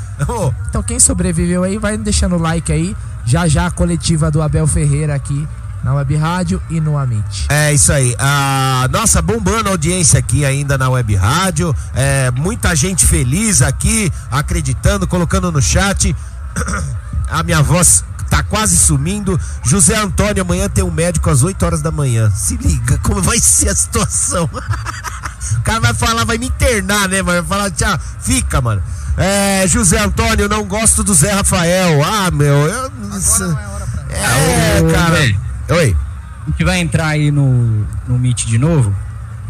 Então 0.69 0.81
quem 0.81 0.99
sobreviveu 0.99 1.63
aí, 1.63 1.77
vai 1.77 1.97
deixando 1.97 2.35
o 2.35 2.39
like 2.39 2.71
aí. 2.71 2.95
Já 3.25 3.47
já 3.47 3.67
a 3.67 3.71
coletiva 3.71 4.31
do 4.31 4.41
Abel 4.41 4.65
Ferreira 4.65 5.13
aqui 5.13 5.47
na 5.83 5.93
Web 5.93 6.15
Rádio 6.15 6.61
e 6.69 6.79
no 6.79 6.97
Amit. 6.97 7.45
É 7.49 7.73
isso 7.73 7.91
aí. 7.93 8.15
Ah, 8.17 8.87
nossa, 8.91 9.21
bombando 9.21 9.69
a 9.69 9.71
audiência 9.71 10.19
aqui 10.19 10.43
ainda 10.43 10.77
na 10.77 10.89
Web 10.89 11.15
Rádio. 11.15 11.75
É, 11.93 12.31
muita 12.31 12.75
gente 12.75 13.05
feliz 13.05 13.61
aqui, 13.61 14.11
acreditando, 14.31 15.07
colocando 15.07 15.51
no 15.51 15.61
chat. 15.61 16.15
A 17.29 17.43
minha 17.43 17.61
voz 17.61 18.05
tá 18.29 18.43
quase 18.43 18.77
sumindo. 18.77 19.39
José 19.63 19.95
Antônio, 19.97 20.41
amanhã 20.41 20.69
tem 20.69 20.83
um 20.83 20.91
médico 20.91 21.29
às 21.29 21.43
8 21.43 21.63
horas 21.65 21.81
da 21.81 21.91
manhã. 21.91 22.29
Se 22.31 22.55
liga, 22.57 22.97
como 22.99 23.21
vai 23.21 23.39
ser 23.39 23.69
a 23.69 23.75
situação. 23.75 24.49
o 25.57 25.61
cara 25.61 25.79
vai 25.79 25.93
falar, 25.93 26.23
vai 26.25 26.37
me 26.37 26.47
internar, 26.47 27.07
né, 27.09 27.21
mano? 27.21 27.41
Vai 27.43 27.57
falar, 27.57 27.71
tchau, 27.71 27.97
fica, 28.19 28.61
mano. 28.61 28.81
É, 29.17 29.65
José 29.67 29.99
Antônio, 29.99 30.47
não 30.47 30.63
gosto 30.65 31.03
do 31.03 31.13
Zé 31.13 31.31
Rafael. 31.33 32.03
Ah, 32.03 32.29
meu. 32.31 32.53
Eu... 32.53 32.85
Agora 32.85 32.91
não 32.99 33.59
é 33.59 33.67
hora 33.67 33.87
pra 33.87 34.15
É, 34.15 34.81
Ô, 34.81 34.91
cara. 34.91 35.15
Zé. 35.17 35.35
Oi. 35.73 35.97
A 36.45 36.49
gente 36.51 36.63
vai 36.63 36.79
entrar 36.79 37.07
aí 37.07 37.29
no, 37.31 37.85
no 38.07 38.17
Meet 38.17 38.45
de 38.45 38.57
novo, 38.57 38.95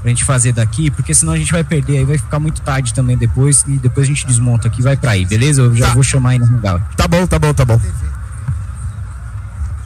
pra 0.01 0.09
gente 0.09 0.23
fazer 0.23 0.51
daqui, 0.51 0.89
porque 0.89 1.13
senão 1.13 1.33
a 1.33 1.37
gente 1.37 1.51
vai 1.51 1.63
perder, 1.63 1.97
aí 1.97 2.05
vai 2.05 2.17
ficar 2.17 2.39
muito 2.39 2.59
tarde 2.61 2.91
também 2.93 3.15
depois, 3.15 3.63
e 3.67 3.77
depois 3.77 4.05
a 4.05 4.07
gente 4.07 4.25
desmonta 4.25 4.67
aqui, 4.67 4.81
vai 4.81 4.97
pra 4.97 5.11
aí, 5.11 5.23
beleza? 5.25 5.61
Eu 5.61 5.75
já 5.75 5.89
Tá. 5.89 5.93
vou 5.93 6.01
chamar 6.01 6.29
aí 6.31 6.39
no 6.39 6.45
Hangout. 6.45 6.83
Tá 6.95 7.07
bom, 7.07 7.27
tá 7.27 7.37
bom, 7.37 7.53
tá 7.53 7.63
bom. 7.65 7.79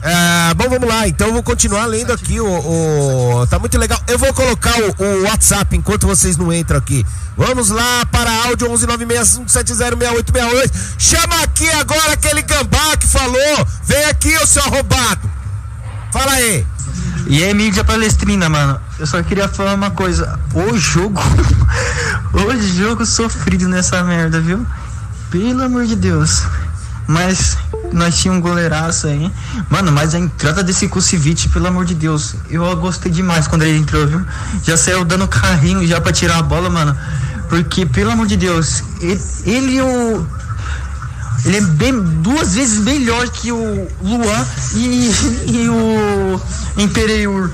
É, 0.04 0.52
bom, 0.54 0.68
vamos 0.68 0.88
lá. 0.88 1.06
Então 1.06 1.32
vou 1.32 1.42
continuar 1.44 1.86
lendo 1.86 2.12
aqui 2.12 2.40
o, 2.40 2.46
o- 3.40 3.46
Tá 3.46 3.58
muito 3.58 3.78
legal. 3.78 3.98
Eu 4.08 4.18
vou 4.18 4.32
colocar 4.34 4.74
o, 4.80 4.94
o 5.04 5.22
WhatsApp 5.24 5.76
enquanto 5.76 6.06
vocês 6.06 6.36
não 6.36 6.52
entram 6.52 6.78
aqui. 6.78 7.06
Vamos 7.36 7.70
lá 7.70 8.04
para 8.06 8.30
áudio 8.46 8.68
11965706868. 8.70 10.72
Chama 10.98 11.42
aqui 11.42 11.68
agora 11.70 12.12
aquele 12.12 12.42
gambá 12.42 12.96
que 12.98 13.06
falou. 13.06 13.66
Vem 13.84 14.04
aqui, 14.06 14.36
ô 14.38 14.46
seu 14.46 14.62
arrombado. 14.64 15.30
Fala 16.12 16.32
aí. 16.32 16.66
E 17.28 17.42
aí, 17.44 17.54
mídia 17.54 17.84
palestrina, 17.84 18.48
mano. 18.48 18.80
Eu 18.98 19.06
só 19.06 19.22
queria 19.22 19.46
falar 19.48 19.74
uma 19.74 19.92
coisa. 19.92 20.38
O 20.52 20.76
jogo. 20.76 21.20
o 22.34 22.60
jogo 22.74 23.06
sofrido 23.06 23.68
nessa 23.68 24.02
merda, 24.02 24.40
viu? 24.40 24.66
Pelo 25.30 25.62
amor 25.62 25.86
de 25.86 25.94
Deus. 25.96 26.42
Mas 27.06 27.56
nós 27.92 28.16
tínhamos 28.18 28.44
um 28.44 28.48
goleiraço 28.48 29.06
aí. 29.06 29.30
Mano, 29.68 29.92
mas 29.92 30.14
a 30.14 30.18
entrada 30.18 30.62
desse 30.62 30.88
Kusevich, 30.88 31.48
pelo 31.48 31.66
amor 31.66 31.84
de 31.84 31.94
Deus, 31.94 32.34
eu 32.50 32.76
gostei 32.76 33.10
demais 33.10 33.46
quando 33.46 33.62
ele 33.62 33.78
entrou, 33.78 34.06
viu? 34.06 34.24
Já 34.64 34.76
saiu 34.76 35.04
dando 35.04 35.26
carrinho 35.28 35.86
já 35.86 36.00
pra 36.00 36.12
tirar 36.12 36.38
a 36.38 36.42
bola, 36.42 36.68
mano. 36.70 36.96
Porque, 37.48 37.84
pelo 37.84 38.10
amor 38.10 38.26
de 38.26 38.36
Deus, 38.36 38.82
ele, 39.00 39.20
ele 39.44 39.82
o. 39.82 40.26
Ele 41.44 41.56
é 41.56 41.60
bem, 41.60 42.00
duas 42.22 42.54
vezes 42.54 42.78
melhor 42.78 43.28
que 43.28 43.50
o 43.50 43.88
Luan 44.00 44.46
e, 44.74 45.10
e 45.46 45.68
o 45.68 46.40
Imperiur. 46.78 47.50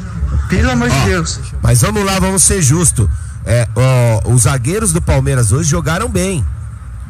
Pelo 0.49 0.71
amor 0.71 0.91
de 0.91 1.01
Deus. 1.07 1.41
Mas 1.63 1.81
vamos 1.83 2.05
lá, 2.05 2.19
vamos 2.19 2.43
ser 2.43 2.63
justos. 2.63 3.09
É, 3.45 3.67
ó, 3.75 4.33
os 4.33 4.43
zagueiros 4.43 4.93
do 4.93 5.01
Palmeiras 5.01 5.53
hoje 5.53 5.71
jogaram 5.71 6.09
bem. 6.09 6.45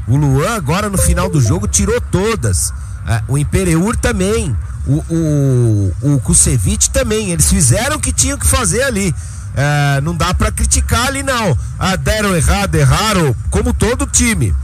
O 0.06 0.16
Luan, 0.16 0.54
agora 0.54 0.88
no 0.88 0.96
final 0.96 1.28
do 1.28 1.40
jogo, 1.40 1.68
tirou 1.68 2.00
todas. 2.00 2.72
É, 3.08 3.22
o 3.26 3.38
Imperiur 3.38 3.96
também. 3.96 4.54
O, 4.86 5.04
o, 5.10 5.94
o 6.14 6.20
Kusevich 6.20 6.90
também. 6.90 7.30
Eles 7.30 7.48
fizeram 7.48 7.96
o 7.96 8.00
que 8.00 8.12
tinham 8.12 8.38
que 8.38 8.46
fazer 8.46 8.82
ali. 8.82 9.14
É, 9.56 10.00
não 10.02 10.14
dá 10.14 10.34
pra 10.34 10.52
criticar 10.52 11.06
ali, 11.06 11.22
não. 11.22 11.58
Ah, 11.78 11.96
deram 11.96 12.36
errado, 12.36 12.74
erraram, 12.74 13.34
como 13.50 13.72
todo 13.72 14.06
time. 14.06 14.54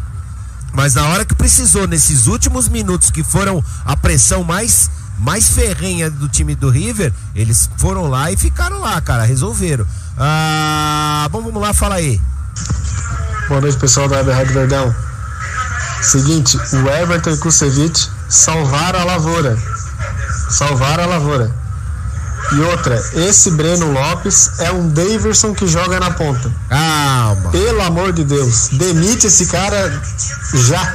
Mas 0.73 0.95
na 0.95 1.07
hora 1.09 1.25
que 1.25 1.35
precisou, 1.35 1.89
nesses 1.89 2.27
últimos 2.27 2.69
minutos 2.69 3.11
que 3.11 3.23
foram 3.23 3.65
a 3.85 3.97
pressão 3.97 4.45
mais 4.45 4.91
mais 5.17 5.49
ferrenha 5.49 6.11
do 6.11 6.29
time 6.29 6.57
do 6.57 6.69
River, 6.69 7.13
eles 7.37 7.71
foram 7.77 8.09
lá 8.09 8.33
e 8.33 8.37
ficaram 8.37 8.81
lá, 8.81 9.01
cara, 9.01 9.23
resolveram. 9.23 9.87
Ah, 10.19 11.29
bom, 11.31 11.41
vamos 11.41 11.63
lá, 11.63 11.73
fala 11.73 11.95
aí. 11.95 12.21
Boa 13.49 13.61
noite, 13.61 13.79
pessoal 13.79 14.09
da 14.09 14.23
Rádio 14.23 14.53
Verdão. 14.53 14.95
Seguinte, 16.03 16.57
o 16.57 16.89
Everton 16.89 17.37
Kusevich 17.37 18.11
salvaram 18.35 19.01
a 19.01 19.05
lavoura. 19.05 19.57
Salvaram 20.51 21.05
a 21.05 21.07
lavoura. 21.07 21.51
E 22.53 22.61
outra, 22.61 23.03
esse 23.15 23.51
Breno 23.53 23.91
Lopes 23.93 24.59
é 24.59 24.71
um 24.71 24.89
Daverson 24.89 25.55
que 25.55 25.67
joga 25.67 25.99
na 25.99 26.11
ponta. 26.11 26.51
Calma. 26.69 27.51
Pelo 27.51 27.83
amor 27.83 28.13
de 28.13 28.25
Deus, 28.25 28.69
demite 28.73 29.29
esse 29.29 29.47
cara 29.47 30.03
já. 30.53 30.95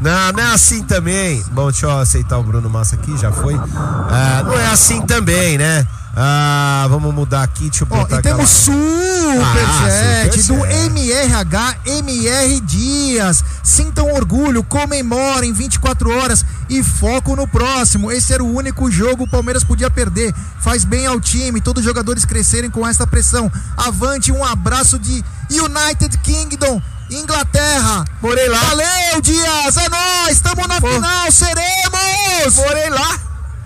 Não, 0.00 0.32
não 0.32 0.40
é 0.40 0.46
assim 0.52 0.82
também. 0.82 1.42
Bom, 1.52 1.70
deixa 1.70 1.86
eu 1.86 1.98
aceitar 1.98 2.38
o 2.38 2.42
Bruno 2.42 2.68
Massa 2.68 2.96
aqui, 2.96 3.16
já 3.16 3.32
foi. 3.32 3.54
Ah, 3.54 4.42
não 4.44 4.58
é 4.58 4.66
assim 4.66 5.00
também, 5.02 5.56
né? 5.56 5.86
Ah, 6.18 6.86
vamos 6.88 7.14
mudar 7.14 7.42
aqui, 7.42 7.68
deixa 7.68 7.84
eu 7.84 7.88
botar 7.88 8.18
e 8.18 8.22
temos 8.22 8.44
Ah, 8.44 8.46
superchat 8.46 10.36
do 10.36 10.42
superchat. 10.42 10.86
MRH 10.86 11.76
MR 11.84 12.60
Dias. 12.60 13.44
Sintam 13.62 14.10
orgulho, 14.14 14.62
comemorem 14.62 15.52
24 15.52 16.10
horas 16.10 16.42
e 16.70 16.82
foco 16.82 17.36
no 17.36 17.46
próximo. 17.46 18.10
Esse 18.10 18.32
era 18.32 18.42
o 18.42 18.54
único 18.54 18.90
jogo 18.90 19.24
o 19.24 19.28
Palmeiras 19.28 19.62
podia 19.62 19.90
perder. 19.90 20.34
Faz 20.58 20.84
bem 20.84 21.06
ao 21.06 21.20
time, 21.20 21.60
todos 21.60 21.80
os 21.80 21.86
jogadores 21.86 22.24
crescerem 22.24 22.70
com 22.70 22.86
esta 22.86 23.06
pressão. 23.06 23.52
Avante, 23.76 24.32
um 24.32 24.42
abraço 24.42 24.98
de 24.98 25.22
United 25.50 26.16
Kingdom. 26.18 26.80
Inglaterra, 27.10 28.04
Morei 28.20 28.48
lá. 28.48 28.58
valeu 28.58 29.20
Dias, 29.22 29.76
é 29.76 29.88
nóis, 29.88 30.32
estamos 30.36 30.66
na 30.66 30.80
final, 30.80 31.30
seremos! 31.30 32.56
Morei 32.56 32.90
lá. 32.90 33.18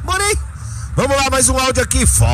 Morei. 0.05 0.39
Vamos 0.97 1.17
lá, 1.17 1.31
mais 1.31 1.49
um 1.49 1.59
áudio 1.59 1.83
aqui. 1.83 2.05
Fala 2.07 2.31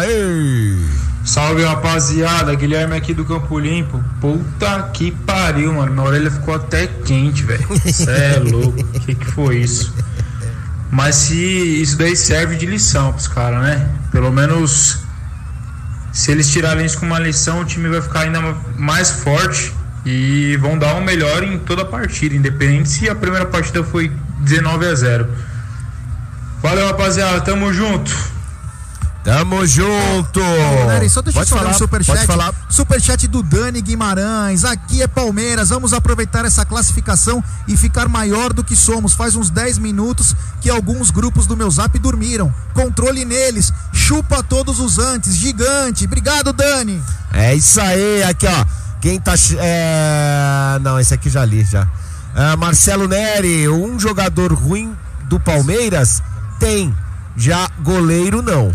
aí. 0.00 0.86
Salve 1.24 1.64
rapaziada, 1.64 2.54
Guilherme 2.54 2.96
aqui 2.96 3.14
do 3.14 3.24
Campo 3.24 3.58
Limpo. 3.58 4.02
Puta 4.20 4.90
que 4.92 5.10
pariu, 5.12 5.72
mano. 5.74 5.92
Minha 5.92 6.06
orelha 6.06 6.30
ficou 6.30 6.54
até 6.54 6.86
quente, 6.86 7.42
velho. 7.42 7.66
Cê 7.92 8.10
é 8.10 8.38
louco. 8.44 8.80
O 8.80 9.00
que, 9.00 9.14
que 9.14 9.26
foi 9.32 9.58
isso? 9.58 9.94
Mas 10.90 11.14
se 11.16 11.36
isso 11.80 11.96
daí 11.96 12.16
serve 12.16 12.56
de 12.56 12.66
lição 12.66 13.12
pros 13.12 13.28
caras, 13.28 13.62
né? 13.62 13.88
Pelo 14.10 14.30
menos 14.32 14.98
se 16.12 16.30
eles 16.30 16.50
tirarem 16.50 16.84
isso 16.84 16.98
como 16.98 17.12
uma 17.12 17.20
lição, 17.20 17.60
o 17.60 17.64
time 17.64 17.88
vai 17.88 18.02
ficar 18.02 18.20
ainda 18.20 18.40
mais 18.76 19.10
forte 19.10 19.72
e 20.04 20.56
vão 20.56 20.78
dar 20.78 20.94
o 20.94 21.02
melhor 21.02 21.42
em 21.42 21.58
toda 21.58 21.82
a 21.82 21.84
partida, 21.84 22.34
independente 22.34 22.88
se 22.88 23.08
a 23.08 23.14
primeira 23.14 23.46
partida 23.46 23.84
foi 23.84 24.10
19 24.40 24.86
a 24.86 24.94
0. 24.94 25.28
Valeu, 26.62 26.86
rapaziada. 26.86 27.40
Tamo 27.40 27.72
junto. 27.72 28.14
Tamo 29.22 29.66
junto. 29.66 30.40
Nery, 30.40 31.10
só 31.10 31.20
deixa 31.20 31.38
pode 31.38 31.50
eu 31.50 31.56
falar 31.56 31.72
falar, 31.72 31.74
um 31.74 31.78
superchat. 31.78 32.26
Falar. 32.26 32.54
Superchat 32.70 33.28
do 33.28 33.42
Dani 33.42 33.82
Guimarães. 33.82 34.64
Aqui 34.64 35.02
é 35.02 35.06
Palmeiras. 35.06 35.68
Vamos 35.68 35.92
aproveitar 35.92 36.46
essa 36.46 36.64
classificação 36.64 37.44
e 37.68 37.76
ficar 37.76 38.08
maior 38.08 38.52
do 38.52 38.64
que 38.64 38.74
somos. 38.74 39.12
Faz 39.12 39.36
uns 39.36 39.50
10 39.50 39.76
minutos 39.76 40.34
que 40.60 40.70
alguns 40.70 41.10
grupos 41.10 41.46
do 41.46 41.54
meu 41.54 41.70
zap 41.70 41.98
dormiram. 41.98 42.52
Controle 42.72 43.26
neles. 43.26 43.72
Chupa 43.92 44.42
todos 44.42 44.80
os 44.80 44.98
antes. 44.98 45.36
Gigante. 45.36 46.06
Obrigado, 46.06 46.52
Dani. 46.52 47.02
É 47.32 47.54
isso 47.54 47.80
aí, 47.80 48.22
aqui 48.22 48.46
ó. 48.46 48.64
Quem 49.02 49.20
tá. 49.20 49.34
É... 49.58 50.78
Não, 50.80 50.98
esse 50.98 51.12
aqui 51.12 51.28
já 51.28 51.44
li 51.44 51.62
já. 51.62 51.86
Ah, 52.34 52.56
Marcelo 52.56 53.06
Neri, 53.06 53.68
um 53.68 53.98
jogador 53.98 54.52
ruim 54.52 54.96
do 55.24 55.38
Palmeiras? 55.38 56.22
Tem. 56.58 56.94
Já 57.36 57.68
goleiro 57.82 58.40
não. 58.40 58.72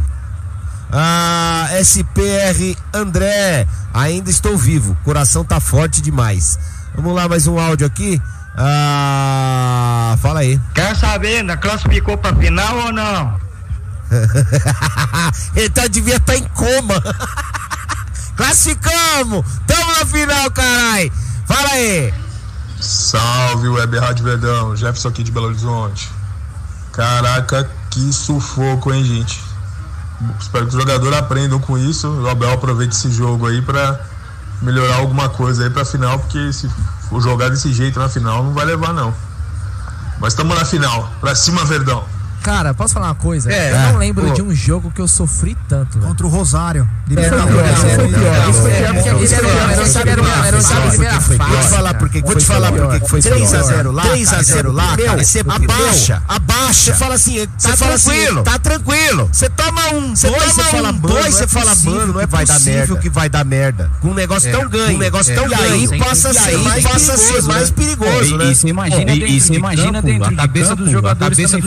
Ah, 0.91 1.67
SPR 1.81 2.75
André, 2.93 3.67
ainda 3.93 4.29
estou 4.29 4.57
vivo. 4.57 4.97
Coração 5.03 5.43
tá 5.43 5.59
forte 5.59 6.01
demais. 6.01 6.57
Vamos 6.95 7.13
lá, 7.13 7.27
mais 7.27 7.47
um 7.47 7.59
áudio 7.59 7.85
aqui. 7.87 8.21
Ah, 8.57 10.17
fala 10.21 10.39
aí. 10.39 10.59
Quer 10.73 10.95
saber, 10.95 11.39
ainda 11.39 11.57
classificou 11.57 12.17
pra 12.17 12.33
final 12.35 12.77
ou 12.85 12.93
não? 12.93 13.39
Ele 15.55 15.69
tá, 15.69 15.87
devia 15.87 16.15
estar 16.15 16.33
tá 16.33 16.37
em 16.37 16.43
coma. 16.49 17.01
Classificamos! 18.35 19.45
Tamo 19.65 19.91
na 19.99 20.05
final, 20.05 20.51
carai! 20.51 21.11
Fala 21.45 21.69
aí! 21.69 22.13
Salve, 22.79 23.67
Web 23.69 23.97
Rádio 23.97 24.25
Verdão, 24.25 24.75
Jefferson 24.75 25.09
aqui 25.09 25.23
de 25.23 25.31
Belo 25.31 25.47
Horizonte. 25.47 26.11
Caraca, 26.91 27.69
que 27.89 28.13
sufoco, 28.13 28.93
hein, 28.93 29.03
gente? 29.03 29.41
Espero 30.39 30.67
que 30.67 30.75
os 30.75 30.79
jogadores 30.81 31.17
aprendam 31.17 31.59
com 31.59 31.77
isso. 31.77 32.07
O 32.07 32.29
Abel 32.29 32.51
aproveite 32.51 32.95
esse 32.95 33.11
jogo 33.11 33.47
aí 33.47 33.61
para 33.61 33.99
melhorar 34.61 34.97
alguma 34.97 35.29
coisa 35.29 35.63
aí 35.63 35.69
pra 35.69 35.83
final, 35.83 36.19
porque 36.19 36.51
se 36.53 36.69
for 37.09 37.21
jogar 37.21 37.49
desse 37.49 37.71
jeito 37.73 37.99
na 37.99 38.09
final, 38.09 38.43
não 38.43 38.53
vai 38.53 38.65
levar, 38.65 38.93
não. 38.93 39.13
Mas 40.19 40.33
estamos 40.33 40.57
na 40.57 40.65
final. 40.65 41.11
Pra 41.19 41.35
cima, 41.35 41.65
Verdão. 41.65 42.03
Cara, 42.45 42.75
posso 42.75 42.93
falar 42.93 43.07
uma 43.07 43.15
coisa? 43.15 43.51
É, 43.51 43.71
eu 43.71 43.75
é, 43.75 43.91
não 43.91 43.97
lembro 43.97 44.27
pô. 44.27 44.33
de 44.33 44.41
um 44.43 44.53
jogo 44.53 44.91
que 44.91 45.01
eu 45.01 45.07
sofri 45.07 45.57
tanto. 45.67 45.97
Contra 45.97 46.27
o 46.27 46.29
Rosário. 46.29 46.87
É, 47.09 47.29
não, 47.31 47.45
não, 47.47 47.65
esse 47.65 47.95
foi 47.95 48.07
pior. 48.07 48.49
Esse 48.49 48.61
foi 48.61 48.71
pior 48.71 48.93
porque 48.93 49.09
aquele 49.09 49.49
era 49.49 51.15
a 51.15 51.21
primeira 51.21 51.55
Vou 51.55 51.59
te 51.59 51.69
falar 51.69 51.93
por 51.95 52.09
que 52.09 52.21
Vou 52.21 52.31
foi 52.31 52.41
te 52.41 52.45
pior. 52.45 52.55
falar 52.55 52.71
por 52.71 52.99
que 52.99 53.09
foi 53.09 53.19
3x0 53.19 53.81
pior. 53.81 53.93
lá, 53.93 54.03
3x0 54.03 54.71
lá, 54.71 54.95
meu, 54.95 55.17
você 55.17 55.39
abaixa, 55.39 56.23
abaixa. 56.27 56.93
Você 56.93 56.93
fala 56.93 57.15
assim, 57.15 57.47
você 57.57 57.69
tá 57.69 57.77
fala 57.77 57.93
assim, 57.95 58.11
tranquilo. 58.11 58.43
tá 58.43 58.59
tranquilo. 58.59 59.29
Você 59.31 59.49
toma 59.49 59.93
um, 59.93 60.15
Você 60.15 60.27
dois, 60.27 60.41
toma 60.43 60.53
você 60.53 60.63
fala, 60.63 60.89
um, 60.89 60.97
dois, 60.97 61.35
você 61.35 61.39
não 61.39 61.45
é 61.45 61.47
fala, 61.47 61.75
mano, 61.83 62.13
não 62.13 62.21
é 62.21 62.27
vai 62.27 62.45
dar 62.45 62.53
possível 62.53 62.97
que 62.97 63.09
vai 63.09 63.27
dar 63.27 63.43
merda. 63.43 63.89
Com 64.01 64.09
um 64.09 64.13
negócio 64.13 64.49
É, 64.49 64.51
tão 64.51 64.69
ganho, 64.69 64.95
um 64.95 64.99
negócio 64.99 65.31
é. 65.31 65.35
tão 65.35 65.47
ganho, 65.47 65.95
E 65.95 65.97
passa 65.97 66.29
a 66.29 66.33
ser 66.33 66.51
perigoso, 66.51 67.47
mais 67.47 67.69
né? 67.71 67.75
perigoso, 67.75 68.35
É, 68.35 68.37
né? 68.37 69.15
e 69.15 69.41
você 69.41 69.53
imagina 69.55 69.99
dentro 69.99 70.13
de 70.13 70.19
campo, 70.19 70.33
a 70.33 70.43
cabeça 70.43 70.75
dos 70.75 70.91
jogadores 70.91 71.37
cabeça 71.37 71.57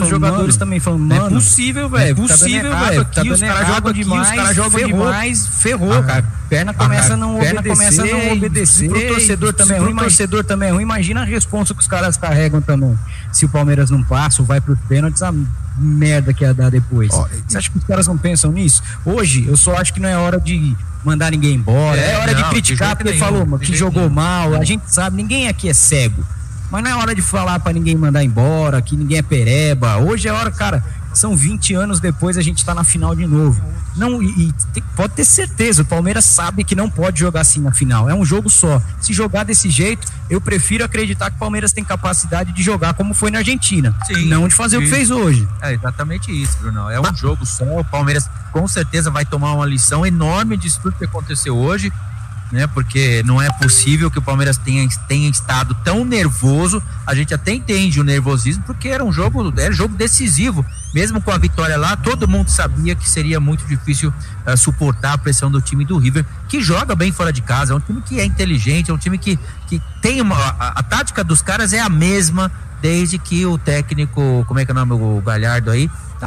também 0.69 0.81
falando, 0.81 1.01
mano, 1.01 1.21
não 1.21 1.27
é 1.27 1.31
possível, 1.31 1.89
não 1.89 1.99
é 1.99 2.05
velho. 2.05 2.17
possível, 2.17 2.71
tá 2.71 2.85
velho, 2.85 3.05
tá 3.07 3.23
os 3.23 3.41
caras 3.41 3.67
jogam 3.69 3.93
demais, 3.93 4.29
os 4.29 4.35
caras 4.35 4.57
jogam 4.57 4.87
demais. 4.87 5.47
ferrou, 5.47 6.03
cara. 6.03 6.25
Perna 6.49 6.73
começa 6.73 7.15
a 7.15 7.17
não 7.17 7.39
perna 7.39 7.61
obedecer, 7.61 7.77
começa 7.77 8.03
a 8.03 8.07
não 8.07 8.33
obedecer, 8.33 8.89
Pro 8.89 9.09
torcedor 9.09 9.51
e 9.51 9.53
também 9.53 9.75
é 9.75 9.77
pro 9.77 9.85
ruim, 9.87 9.95
mas 9.95 10.05
torcedor 10.05 10.45
também 10.45 10.69
é 10.69 10.73
ruim. 10.73 10.83
Imagina 10.83 11.23
a 11.23 11.25
responsa 11.25 11.75
que 11.75 11.81
os 11.81 11.87
caras 11.87 12.17
carregam 12.17 12.61
também. 12.61 12.99
Se 13.33 13.45
o 13.45 13.49
Palmeiras 13.49 13.91
não 13.91 14.03
passa, 14.03 14.41
ou 14.41 14.47
vai 14.47 14.61
pros 14.61 14.79
pênaltis, 14.89 15.23
a 15.23 15.33
merda 15.79 16.33
que 16.33 16.45
ia 16.45 16.55
dar 16.55 16.71
depois. 16.71 17.11
Você 17.47 17.59
acha 17.59 17.71
que 17.71 17.79
os 17.79 17.85
caras 17.85 18.07
não 18.07 18.17
pensam 18.17 18.51
nisso? 18.51 18.83
Hoje, 19.05 19.47
eu 19.47 19.57
só 19.57 19.77
acho 19.77 19.93
que 19.93 20.01
não 20.01 20.09
é 20.09 20.17
hora 20.17 20.41
de 20.41 20.75
mandar 21.05 21.31
ninguém 21.31 21.55
embora. 21.55 22.01
É, 22.01 22.13
É, 22.13 22.19
hora 22.19 22.33
não, 22.33 22.43
de 22.43 22.49
criticar, 22.49 22.97
porque 22.97 23.13
nenhum, 23.13 23.25
falou 23.25 23.59
de 23.59 23.67
que 23.67 23.77
jogou 23.77 24.03
nenhum. 24.03 24.15
mal. 24.15 24.55
A 24.55 24.65
gente 24.65 24.93
sabe, 24.93 25.17
ninguém 25.17 25.49
aqui 25.49 25.69
é 25.69 25.75
cego. 25.75 26.25
Mas 26.71 26.85
não 26.85 26.91
é 26.91 26.95
hora 26.95 27.15
de 27.15 27.23
falar 27.23 27.59
pra 27.61 27.73
ninguém 27.73 27.97
mandar 27.97 28.23
embora, 28.23 28.83
que 28.83 28.97
ninguém 28.97 29.19
é 29.19 29.23
pereba. 29.23 29.97
Hoje 29.97 30.29
é 30.29 30.33
hora, 30.33 30.51
cara, 30.51 30.85
são 31.15 31.37
20 31.37 31.75
anos 31.75 32.01
depois 32.01 32.37
a 32.37 32.43
gente 32.43 32.65
tá 32.65 32.75
na 32.75 32.85
final 32.85 33.15
de 33.15 33.27
novo. 33.27 33.61
Não, 33.97 34.23
e, 34.23 34.55
e 34.77 34.81
pode 34.95 35.15
ter 35.15 35.25
certeza, 35.25 35.83
o 35.83 35.85
Palmeiras 35.85 36.25
sabe 36.25 36.63
que 36.63 36.77
não 36.77 36.89
pode 36.89 37.19
jogar 37.19 37.41
assim 37.41 37.61
na 37.61 37.73
final. 37.73 38.09
É 38.09 38.15
um 38.15 38.25
jogo 38.25 38.49
só. 38.49 38.81
Se 39.01 39.13
jogar 39.13 39.45
desse 39.45 39.69
jeito, 39.69 40.07
eu 40.31 40.41
prefiro 40.41 40.85
acreditar 40.85 41.31
que 41.31 41.37
o 41.37 41.39
Palmeiras 41.39 41.73
tem 41.73 41.83
capacidade 41.83 42.53
de 42.53 42.63
jogar 42.63 42.95
como 42.95 43.13
foi 43.13 43.31
na 43.31 43.39
Argentina. 43.39 43.95
não 44.27 44.47
de 44.47 44.55
fazer 44.55 44.77
o 44.77 44.81
que 44.81 44.87
sim. 44.87 44.95
fez 44.95 45.11
hoje. 45.11 45.49
É 45.61 45.75
exatamente 45.75 46.31
isso, 46.31 46.57
Bruno. 46.59 46.89
É 46.89 47.01
um 47.01 47.15
jogo 47.17 47.45
só. 47.45 47.81
O 47.81 47.85
Palmeiras 47.85 48.31
com 48.53 48.69
certeza 48.69 49.11
vai 49.11 49.25
tomar 49.25 49.55
uma 49.55 49.67
lição 49.67 50.07
enorme 50.07 50.57
disso 50.57 50.79
tudo 50.81 50.97
que 50.97 51.05
aconteceu 51.05 51.57
hoje, 51.57 51.93
né? 52.51 52.67
Porque 52.67 53.23
não 53.25 53.41
é 53.41 53.51
possível 53.53 54.11
que 54.11 54.19
o 54.19 54.23
Palmeiras 54.23 54.57
tenha, 54.57 54.87
tenha 55.07 55.29
estado 55.29 55.75
tão 55.85 56.05
nervoso. 56.05 56.83
A 57.07 57.15
gente 57.15 57.35
até 57.35 57.53
entende 57.53 58.01
o 58.01 58.05
nervosismo, 58.05 58.63
porque 58.65 58.89
era 58.89 59.05
um 59.05 59.13
jogo, 59.13 59.53
era 59.59 59.73
jogo 59.73 59.95
decisivo. 59.95 60.65
Mesmo 60.95 61.21
com 61.21 61.31
a 61.31 61.39
vitória 61.39 61.77
lá, 61.77 61.97
todo 61.97 62.27
mundo 62.27 62.49
sabia 62.49 62.95
que 62.95 63.09
seria 63.09 63.39
muito 63.39 63.67
difícil 63.67 64.13
eh, 64.47 64.57
suportar 64.57 65.13
a 65.13 65.19
pressão 65.19 65.51
do 65.51 65.61
time 65.61 65.85
do 65.85 65.99
River, 65.99 66.25
que 66.49 66.63
joga 66.63 66.95
bem 66.95 67.13
fora 67.13 67.33
de 67.33 67.43
casa. 67.43 67.73
É 67.73 67.77
um 67.77 67.81
time 67.81 68.01
que 68.01 68.19
é 68.19 68.25
inteligente, 68.25 68.91
é 68.91 68.95
um 68.95 68.99
time 68.99 69.19
que, 69.19 69.39
que 69.67 69.83
tem 70.01 70.21
uma. 70.21 70.37
A, 70.37 70.79
a 70.79 70.83
tática 70.83 71.23
dos 71.23 71.43
caras 71.43 71.73
é 71.73 71.81
a 71.81 71.89
mesma 71.89 72.51
desde 72.81 73.19
que 73.19 73.45
o 73.45 73.59
técnico, 73.59 74.45
como 74.47 74.61
é 74.61 74.65
que 74.65 74.71
é 74.71 74.75
o 74.75 74.75
nome, 74.75 74.93
o 74.95 75.21
Galhardo 75.21 75.71
aí? 75.71 75.91
Tá 76.19 76.27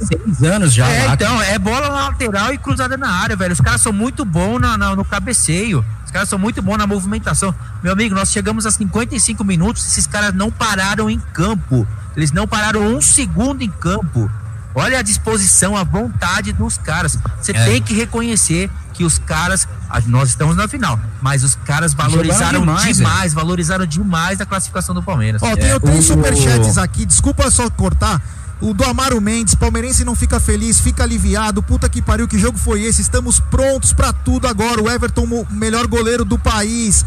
Seis 0.00 0.42
anos 0.42 0.72
já 0.72 0.88
É, 0.88 1.06
lá. 1.06 1.14
então, 1.14 1.42
é 1.42 1.58
bola 1.58 1.88
na 1.88 2.08
lateral 2.08 2.52
e 2.52 2.58
cruzada 2.58 2.96
na 2.96 3.10
área, 3.10 3.36
velho. 3.36 3.52
Os 3.52 3.60
caras 3.60 3.80
são 3.80 3.92
muito 3.92 4.24
bons 4.24 4.58
na, 4.60 4.78
na- 4.78 4.96
no 4.96 5.04
cabeceio. 5.04 5.84
Os 6.04 6.10
caras 6.10 6.28
são 6.28 6.38
muito 6.38 6.62
bons 6.62 6.78
na 6.78 6.86
movimentação. 6.86 7.54
Meu 7.82 7.92
amigo, 7.92 8.14
nós 8.14 8.30
chegamos 8.30 8.64
a 8.64 8.70
55 8.70 9.44
minutos, 9.44 9.84
esses 9.86 10.06
caras 10.06 10.32
não 10.34 10.50
pararam 10.50 11.10
em 11.10 11.18
campo. 11.32 11.86
Eles 12.16 12.32
não 12.32 12.46
pararam 12.48 12.80
um 12.96 13.00
segundo 13.00 13.62
em 13.62 13.68
campo. 13.70 14.30
Olha 14.74 14.98
a 14.98 15.02
disposição, 15.02 15.76
a 15.76 15.84
vontade 15.84 16.52
dos 16.52 16.78
caras. 16.78 17.18
Você 17.40 17.52
É. 17.52 17.64
tem 17.64 17.82
que 17.82 17.92
reconhecer 17.94 18.70
que 18.94 19.04
os 19.04 19.18
caras, 19.18 19.68
a- 19.90 20.00
nós 20.06 20.30
estamos 20.30 20.56
na 20.56 20.66
final, 20.66 20.98
mas 21.20 21.44
os 21.44 21.54
caras 21.56 21.92
valorizaram 21.94 22.60
demais, 22.60 22.96
demais, 22.96 23.32
valorizaram 23.34 23.86
demais 23.86 24.40
a 24.40 24.46
classificação 24.46 24.94
do 24.94 25.02
Palmeiras. 25.02 25.42
Ó, 25.42 25.46
É, 25.48 25.56
tem 25.56 25.78
três 25.80 26.04
o- 26.04 26.14
superchats 26.14 26.78
aqui, 26.78 27.04
desculpa 27.04 27.50
só 27.50 27.68
cortar. 27.70 28.20
O 28.60 28.74
do 28.74 28.84
Amaro 28.84 29.20
Mendes, 29.20 29.54
palmeirense 29.54 30.04
não 30.04 30.16
fica 30.16 30.40
feliz, 30.40 30.80
fica 30.80 31.04
aliviado. 31.04 31.62
Puta 31.62 31.88
que 31.88 32.02
pariu, 32.02 32.26
que 32.26 32.38
jogo 32.38 32.58
foi 32.58 32.82
esse? 32.82 33.00
Estamos 33.00 33.38
prontos 33.38 33.92
pra 33.92 34.12
tudo 34.12 34.48
agora. 34.48 34.82
O 34.82 34.90
Everton, 34.90 35.24
o 35.24 35.46
melhor 35.50 35.86
goleiro 35.86 36.24
do 36.24 36.38
país. 36.38 37.04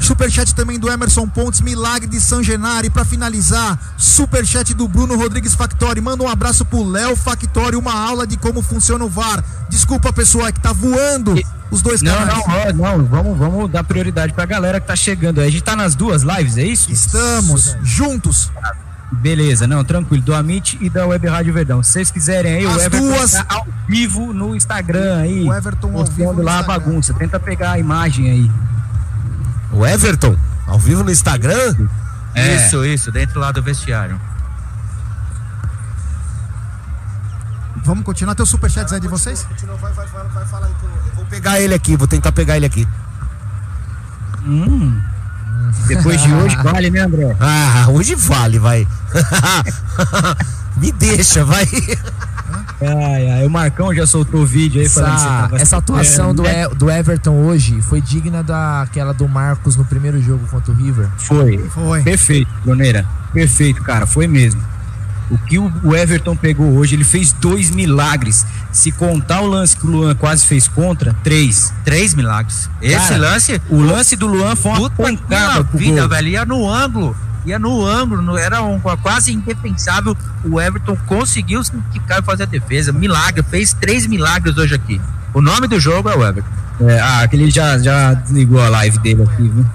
Superchat 0.00 0.54
também 0.54 0.78
do 0.78 0.88
Emerson 0.88 1.28
Pontes, 1.28 1.60
milagre 1.60 2.08
de 2.08 2.20
San 2.20 2.42
Genaro. 2.42 2.86
E 2.86 2.90
pra 2.90 3.04
finalizar, 3.04 3.78
superchat 3.96 4.74
do 4.74 4.88
Bruno 4.88 5.16
Rodrigues 5.16 5.54
Factori. 5.54 6.00
Manda 6.00 6.22
um 6.24 6.28
abraço 6.28 6.64
pro 6.64 6.84
Léo 6.84 7.16
Factori, 7.16 7.76
uma 7.76 7.92
aula 7.92 8.26
de 8.26 8.36
como 8.36 8.62
funciona 8.62 9.04
o 9.04 9.08
VAR. 9.08 9.42
Desculpa, 9.68 10.12
pessoal, 10.12 10.48
é 10.48 10.52
que 10.52 10.60
tá 10.60 10.72
voando 10.72 11.34
os 11.70 11.82
dois 11.82 12.00
Não, 12.00 12.12
canais. 12.14 12.74
não, 12.76 12.98
não, 12.98 13.04
vamos, 13.04 13.38
vamos 13.38 13.70
dar 13.70 13.84
prioridade 13.84 14.32
pra 14.32 14.46
galera 14.46 14.80
que 14.80 14.86
tá 14.86 14.96
chegando 14.96 15.40
aí. 15.40 15.48
A 15.48 15.50
gente 15.50 15.62
tá 15.62 15.76
nas 15.76 15.94
duas 15.94 16.22
lives, 16.22 16.56
é 16.56 16.64
isso? 16.64 16.90
Estamos 16.90 17.76
juntos. 17.82 18.50
Beleza, 19.10 19.66
não, 19.66 19.82
tranquilo. 19.84 20.22
Do 20.22 20.34
Amit 20.34 20.78
e 20.80 20.90
da 20.90 21.06
Web 21.06 21.26
Rádio 21.26 21.52
Verdão. 21.52 21.82
Se 21.82 21.92
vocês 21.92 22.10
quiserem 22.10 22.56
aí, 22.56 22.66
As 22.66 22.76
o 22.76 22.80
Everton 22.80 23.06
duas. 23.06 23.32
tá 23.32 23.46
ao 23.48 23.66
vivo 23.88 24.32
no 24.32 24.54
Instagram 24.54 25.16
aí. 25.18 25.44
O 25.44 25.54
Everton 25.54 25.86
ao 25.88 25.92
mostrando 25.92 26.42
lá 26.42 26.58
a 26.58 26.62
bagunça. 26.62 27.14
Tenta 27.14 27.40
pegar 27.40 27.72
a 27.72 27.78
imagem 27.78 28.30
aí. 28.30 28.50
O 29.72 29.86
Everton, 29.86 30.36
ao 30.66 30.78
vivo 30.78 31.02
no 31.02 31.10
Instagram? 31.10 31.74
É. 32.34 32.56
Isso, 32.56 32.84
isso, 32.84 33.10
dentro 33.10 33.40
lá 33.40 33.50
do 33.50 33.62
vestiário. 33.62 34.20
Vamos 37.76 38.04
continuar 38.04 38.34
teu 38.34 38.44
superchat 38.44 38.92
aí 38.92 39.00
de 39.00 39.08
vocês? 39.08 39.46
Vou 41.14 41.24
pegar 41.26 41.58
ele 41.60 41.72
aqui, 41.72 41.96
vou 41.96 42.06
tentar 42.06 42.32
pegar 42.32 42.56
ele 42.56 42.66
aqui. 42.66 42.86
Hum. 44.44 45.00
Depois 45.86 46.22
de 46.22 46.32
hoje, 46.32 46.56
vale, 46.62 46.90
né, 46.90 47.00
André? 47.00 47.36
Ah, 47.40 47.86
hoje 47.90 48.14
vale, 48.14 48.58
vai. 48.58 48.86
Me 50.76 50.92
deixa, 50.92 51.44
vai. 51.44 51.66
Ai, 52.80 53.30
ai, 53.30 53.46
o 53.46 53.50
Marcão 53.50 53.92
já 53.92 54.06
soltou 54.06 54.42
o 54.42 54.46
vídeo 54.46 54.80
aí 54.80 54.88
falando 54.88 55.14
que 55.14 55.20
você 55.20 55.26
Essa, 55.26 55.40
tava 55.42 55.60
essa 55.60 55.76
atuação 55.78 56.34
do, 56.34 56.42
né? 56.44 56.62
E- 56.64 56.74
do 56.76 56.88
Everton 56.88 57.34
hoje 57.44 57.82
foi 57.82 58.00
digna 58.00 58.42
daquela 58.44 59.12
do 59.12 59.28
Marcos 59.28 59.74
no 59.74 59.84
primeiro 59.84 60.22
jogo 60.22 60.46
contra 60.46 60.72
o 60.72 60.74
River. 60.76 61.08
Foi. 61.18 61.58
Foi. 61.74 62.02
Perfeito, 62.02 62.50
Doneira. 62.64 63.04
Perfeito, 63.32 63.82
cara. 63.82 64.06
Foi 64.06 64.28
mesmo. 64.28 64.62
O 65.30 65.36
que 65.36 65.58
o 65.58 65.94
Everton 65.94 66.34
pegou 66.34 66.74
hoje, 66.76 66.94
ele 66.94 67.04
fez 67.04 67.32
dois 67.32 67.70
milagres. 67.70 68.46
Se 68.72 68.90
contar 68.90 69.40
o 69.42 69.46
lance 69.46 69.76
que 69.76 69.86
o 69.86 69.90
Luan 69.90 70.14
quase 70.14 70.46
fez 70.46 70.66
contra, 70.66 71.14
três. 71.22 71.72
Três 71.84 72.14
milagres. 72.14 72.70
Esse 72.80 73.08
Cara, 73.08 73.16
lance. 73.18 73.60
O 73.68 73.80
lance 73.80 74.16
do 74.16 74.26
Luan 74.26 74.56
foi 74.56 74.70
uma 74.72 74.80
Puta 74.80 75.02
pancada 75.02 75.64
pro 75.64 75.78
vida, 75.78 76.00
gol. 76.00 76.08
velho. 76.08 76.28
Ia 76.28 76.44
no 76.46 76.68
ângulo. 76.70 77.16
Ia 77.44 77.58
no 77.58 77.84
ângulo. 77.84 78.38
Era 78.38 78.62
um, 78.62 78.80
quase 78.80 79.32
indefensável. 79.32 80.16
O 80.44 80.60
Everton 80.60 80.96
conseguiu 81.06 81.62
se 81.62 81.72
ficar 81.92 82.20
e 82.20 82.22
fazer 82.22 82.44
a 82.44 82.46
defesa. 82.46 82.92
Milagre. 82.92 83.42
Fez 83.42 83.74
três 83.74 84.06
milagres 84.06 84.56
hoje 84.56 84.74
aqui. 84.74 85.00
O 85.34 85.42
nome 85.42 85.66
do 85.66 85.78
jogo 85.78 86.08
é 86.08 86.16
o 86.16 86.26
Everton. 86.26 86.48
É, 86.80 87.00
ah, 87.00 87.20
aquele 87.22 87.50
já, 87.50 87.76
já 87.78 88.14
desligou 88.14 88.62
a 88.62 88.68
live 88.68 88.98
dele 89.00 89.24
aqui, 89.24 89.42
viu? 89.42 89.66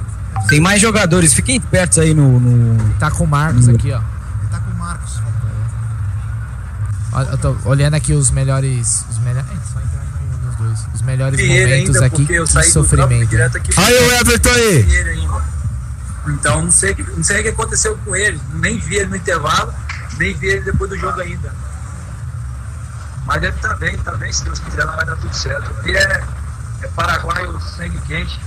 Tem 0.48 0.60
mais 0.60 0.82
jogadores, 0.82 1.34
fiquem 1.34 1.58
espertos 1.58 2.00
aí 2.00 2.14
no. 2.14 2.40
no... 2.40 2.78
Tá 3.00 3.12
com 3.12 3.24
o 3.24 3.28
Marcos 3.28 3.68
aqui, 3.70 3.92
ó. 3.92 4.00
Tá 4.50 4.60
com 4.60 4.72
o 4.72 4.80
Marcos. 4.80 5.23
Eu 7.32 7.38
tô 7.38 7.56
olhando 7.66 7.94
aqui 7.96 8.14
os 8.14 8.32
melhores. 8.32 9.06
Os 9.10 9.20
melhores. 9.20 9.50
É, 9.50 9.74
só 9.74 9.80
entrar 9.80 10.04
nos 10.44 10.56
dois. 10.58 10.80
Os 10.96 11.02
melhores 11.02 11.40
momentos 11.40 11.96
ainda, 11.96 12.06
aqui. 12.06 12.34
eu 12.34 12.46
Que 12.46 12.64
sofrimento. 12.64 13.36
aqui. 13.58 13.72
Aí 13.78 13.94
o 13.94 14.12
Everton 14.14 14.50
aí. 14.50 15.28
Então 16.28 16.62
não 16.64 16.72
sei, 16.72 16.92
o 16.92 16.96
que- 16.96 17.04
não 17.04 17.24
sei 17.24 17.40
o 17.42 17.44
que 17.44 17.50
aconteceu 17.50 17.98
com 17.98 18.16
ele. 18.16 18.40
Nem 18.54 18.80
vi 18.80 18.96
ele 18.96 19.08
no 19.10 19.16
intervalo. 19.16 19.74
Nem 20.18 20.34
vi 20.36 20.48
ele 20.48 20.62
depois 20.62 20.90
do 20.90 20.98
jogo 20.98 21.20
ainda. 21.20 21.54
Mas 23.26 23.42
ele 23.44 23.52
tá 23.54 23.74
bem, 23.76 23.98
tá 23.98 24.12
bem, 24.16 24.32
se 24.34 24.44
Deus 24.44 24.60
quiser, 24.60 24.84
lá 24.86 24.96
vai 24.96 25.06
dar 25.06 25.16
tudo 25.18 25.34
certo. 25.34 25.70
Ele 25.86 25.98
é, 25.98 26.24
é 26.82 26.88
paraguaio, 26.90 27.60
sangue 27.62 28.00
quente. 28.02 28.40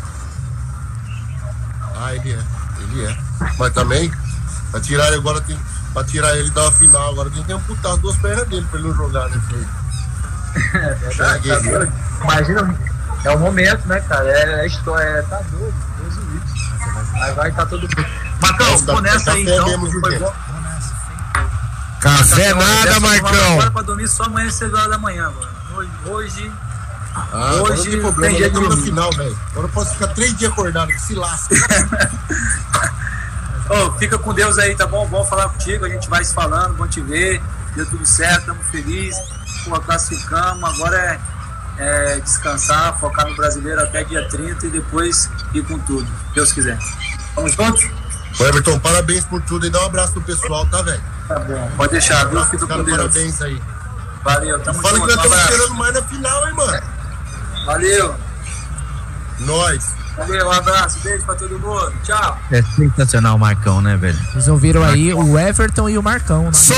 Ah, 1.99 2.15
ele 2.15 2.33
é. 2.33 2.39
Ele 2.81 3.05
é. 3.07 3.17
Mas 3.59 3.73
também, 3.73 4.13
pra 4.71 4.81
tirar 4.81 5.07
ele 5.09 5.17
agora, 5.17 5.41
tem, 5.41 5.59
pra 5.97 6.05
tirar 6.05 6.37
ele 6.37 6.51
da 6.51 6.71
final, 6.73 7.11
agora 7.11 7.31
tem 7.31 7.43
que 7.43 7.53
amputar 7.55 7.93
as 7.93 7.99
duas 8.01 8.15
pernas 8.17 8.47
dele 8.49 8.67
pra 8.71 8.79
ele 8.79 8.89
não 8.89 8.95
jogar, 8.95 9.31
né? 9.31 9.41
É 10.75 10.95
verdade, 10.95 11.49
tá 11.49 11.59
doido. 11.59 11.93
Imagina, 12.23 12.79
é 13.25 13.31
o 13.31 13.39
momento, 13.39 13.87
né, 13.89 14.01
cara? 14.01 14.29
É 14.29 14.61
a 14.61 14.67
história, 14.67 15.05
é, 15.05 15.23
tá 15.23 15.37
doido, 15.51 15.75
Deus 15.99 16.17
o 16.17 16.21
livre. 16.21 17.23
Aí 17.23 17.33
vai 17.35 17.53
tá 17.53 17.67
todo 17.67 17.83
mundo. 17.83 18.07
Marcão, 18.41 18.71
Nossa, 18.73 18.93
vou 18.93 19.01
nessa 19.03 19.33
aí 19.33 19.45
café 19.45 19.57
então. 19.57 19.67
mesmo, 19.67 20.01
Foi 20.01 20.19
bom. 20.19 20.35
Café 22.01 22.55
nada, 22.55 23.01
Marcão. 23.01 23.53
Agora 23.53 23.71
pra 23.71 23.83
dormir 23.83 24.09
só 24.09 24.25
amanhã 24.25 24.49
às 24.49 24.55
6 24.55 24.73
horas 24.73 24.91
da 24.91 24.99
manhã, 24.99 25.31
mano. 25.31 25.49
Hoje, 25.77 25.91
hoje 26.07 26.53
Ah, 27.15 27.53
Hoje 27.63 27.91
tem 27.91 28.01
problema, 28.01 28.33
tem 28.35 28.43
jeito 28.43 28.57
eu 28.57 28.63
tô 28.63 28.69
na 28.69 28.75
de 28.75 28.83
final, 28.83 29.11
velho. 29.13 29.39
Agora 29.51 29.67
eu 29.67 29.71
posso 29.71 29.93
ficar 29.93 30.09
três 30.09 30.37
dias 30.37 30.53
acordado, 30.53 30.89
que 30.89 31.01
se 31.01 31.15
lasca. 31.15 31.55
Ô, 33.69 33.91
fica 33.99 34.17
com 34.19 34.33
Deus 34.33 34.59
aí, 34.59 34.75
tá 34.77 34.87
bom? 34.87 35.07
Bom 35.09 35.25
falar 35.25 35.49
contigo, 35.49 35.85
a 35.85 35.89
gente 35.89 36.09
vai 36.09 36.25
se 36.25 36.33
falando, 36.33 36.75
bom 36.75 36.87
te 36.87 37.01
ver, 37.01 37.43
deu 37.75 37.85
tudo 37.87 38.07
certo, 38.07 38.41
estamos 38.41 38.67
felizes, 38.69 39.19
pô, 39.65 39.79
classificamos, 39.81 40.63
agora 40.63 41.21
é, 41.79 42.15
é 42.15 42.21
descansar, 42.21 42.97
focar 42.99 43.29
no 43.29 43.35
brasileiro 43.35 43.81
até 43.83 44.05
dia 44.05 44.27
30 44.29 44.67
e 44.67 44.71
depois 44.71 45.29
ir 45.53 45.65
com 45.65 45.79
tudo, 45.81 46.07
Deus 46.35 46.53
quiser. 46.53 46.79
Vamos 47.35 47.53
juntos? 47.55 47.85
Ô, 48.39 48.45
Everton, 48.45 48.79
parabéns 48.79 49.25
por 49.25 49.43
tudo 49.43 49.67
e 49.67 49.71
dá 49.71 49.81
um 49.83 49.87
abraço 49.87 50.13
pro 50.13 50.23
pessoal, 50.23 50.65
tá, 50.67 50.83
velho? 50.83 51.03
Tá 51.27 51.39
bom, 51.41 51.71
pode 51.77 51.93
deixar, 51.93 52.25
viu? 52.27 52.45
Fica 52.45 52.67
com 52.67 52.85
Deus. 52.85 52.97
parabéns 52.99 53.43
aí. 53.43 53.61
Valeu, 54.23 54.61
tamo 54.61 54.81
Fala 54.81 54.95
que 54.95 55.01
junto, 55.01 55.07
nós 55.07 55.17
um 55.17 55.29
estamos 55.29 55.33
abraço. 55.39 55.53
esperando 55.53 55.75
mais 55.79 55.95
na 55.95 56.03
final, 56.03 56.47
hein, 56.49 56.55
mano? 56.55 56.83
Valeu, 57.65 58.15
Nós. 59.41 59.96
Valeu, 60.17 60.47
um 60.47 60.51
abraço, 60.53 60.99
beijo 61.03 61.25
pra 61.25 61.35
todo 61.35 61.59
mundo, 61.59 61.93
tchau. 62.03 62.39
É 62.51 62.63
sensacional 62.63 63.37
o 63.37 63.39
Marcão, 63.39 63.81
né, 63.81 63.97
velho? 63.97 64.19
Vocês 64.33 64.49
ouviram 64.49 64.83
aí 64.85 65.13
o 65.13 65.39
Everton 65.39 65.89
e 65.89 65.99
o 65.99 66.03
Marcão. 66.03 66.45
Né? 66.45 66.53
Só! 66.53 66.75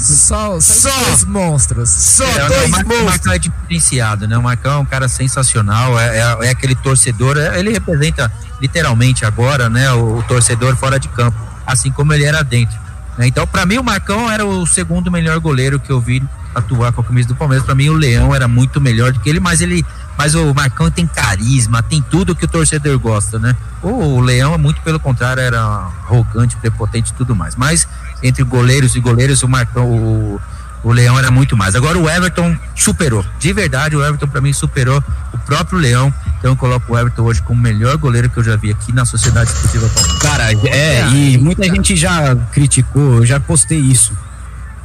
Só, 0.00 0.60
só, 0.60 0.60
Só! 0.60 1.04
dois 1.04 1.24
monstros. 1.24 1.88
Só 1.90 2.24
É, 2.24 2.48
dois 2.48 2.64
o 2.64 2.68
Mar- 2.70 2.84
o 2.84 2.88
monstros. 2.88 3.04
Marcão 3.04 3.32
é 3.32 3.38
diferenciado, 3.38 4.26
né? 4.28 4.36
O 4.38 4.42
Marcão 4.42 4.72
é 4.72 4.76
um 4.78 4.84
cara 4.84 5.08
sensacional, 5.08 5.98
é, 5.98 6.18
é- 6.18 6.46
é 6.46 6.50
aquele 6.50 6.74
torcedor, 6.74 7.36
é- 7.36 7.58
ele 7.58 7.70
representa 7.70 8.30
literalmente 8.60 9.24
agora, 9.24 9.68
né, 9.68 9.90
o, 9.92 10.18
o 10.18 10.22
torcedor 10.24 10.74
fora 10.76 10.98
de 10.98 11.08
campo, 11.08 11.36
assim 11.66 11.90
como 11.90 12.12
ele 12.12 12.24
era 12.24 12.42
dentro. 12.42 12.76
né? 13.16 13.26
Então, 13.26 13.46
pra 13.46 13.66
mim, 13.66 13.78
o 13.78 13.82
Marcão 13.84 14.30
era 14.30 14.44
o 14.46 14.64
segundo 14.66 15.10
melhor 15.10 15.38
goleiro 15.40 15.78
que 15.80 15.90
eu 15.90 16.00
vi 16.00 16.22
atuar 16.54 16.92
com 16.92 17.00
a 17.00 17.04
camisa 17.04 17.26
do 17.28 17.34
Palmeiras. 17.34 17.64
Pra 17.66 17.74
mim, 17.74 17.88
o 17.88 17.94
Leão 17.94 18.32
era 18.34 18.46
muito 18.48 18.80
melhor 18.80 19.12
do 19.12 19.18
que 19.20 19.28
ele, 19.28 19.40
mas 19.40 19.60
ele, 19.60 19.84
mas 20.18 20.34
o 20.34 20.52
Marcão 20.52 20.90
tem 20.90 21.06
carisma, 21.06 21.80
tem 21.80 22.02
tudo 22.02 22.34
que 22.34 22.44
o 22.44 22.48
torcedor 22.48 22.98
gosta, 22.98 23.38
né? 23.38 23.54
O, 23.80 24.20
Leão, 24.20 24.58
muito 24.58 24.80
pelo 24.82 24.98
contrário, 24.98 25.40
era 25.40 25.60
arrogante, 25.60 26.56
prepotente 26.56 27.12
e 27.12 27.14
tudo 27.14 27.36
mais. 27.36 27.54
Mas 27.54 27.86
entre 28.20 28.42
goleiros 28.42 28.96
e 28.96 29.00
goleiros, 29.00 29.44
o 29.44 29.48
Marcão, 29.48 29.86
o, 29.86 30.40
o 30.82 30.90
Leão 30.90 31.16
era 31.16 31.30
muito 31.30 31.56
mais. 31.56 31.76
Agora 31.76 31.96
o 31.96 32.10
Everton 32.10 32.58
superou. 32.74 33.24
De 33.38 33.52
verdade, 33.52 33.94
o 33.94 34.04
Everton 34.04 34.26
pra 34.26 34.40
mim 34.40 34.52
superou 34.52 35.00
o 35.32 35.38
próprio 35.38 35.78
Leão. 35.78 36.12
Então 36.36 36.50
eu 36.50 36.56
coloco 36.56 36.92
o 36.92 36.98
Everton 36.98 37.22
hoje 37.22 37.40
como 37.42 37.60
o 37.60 37.62
melhor 37.62 37.96
goleiro 37.96 38.28
que 38.28 38.38
eu 38.38 38.44
já 38.44 38.56
vi 38.56 38.72
aqui 38.72 38.92
na 38.92 39.04
Sociedade 39.04 39.50
Esportiva 39.50 39.88
Palmeiras. 39.88 40.20
Cara, 40.20 40.52
é, 40.68 41.08
e 41.10 41.38
muita 41.38 41.62
gente 41.62 41.94
já 41.94 42.34
criticou, 42.50 43.18
eu 43.18 43.26
já 43.26 43.38
postei 43.38 43.78
isso. 43.78 44.12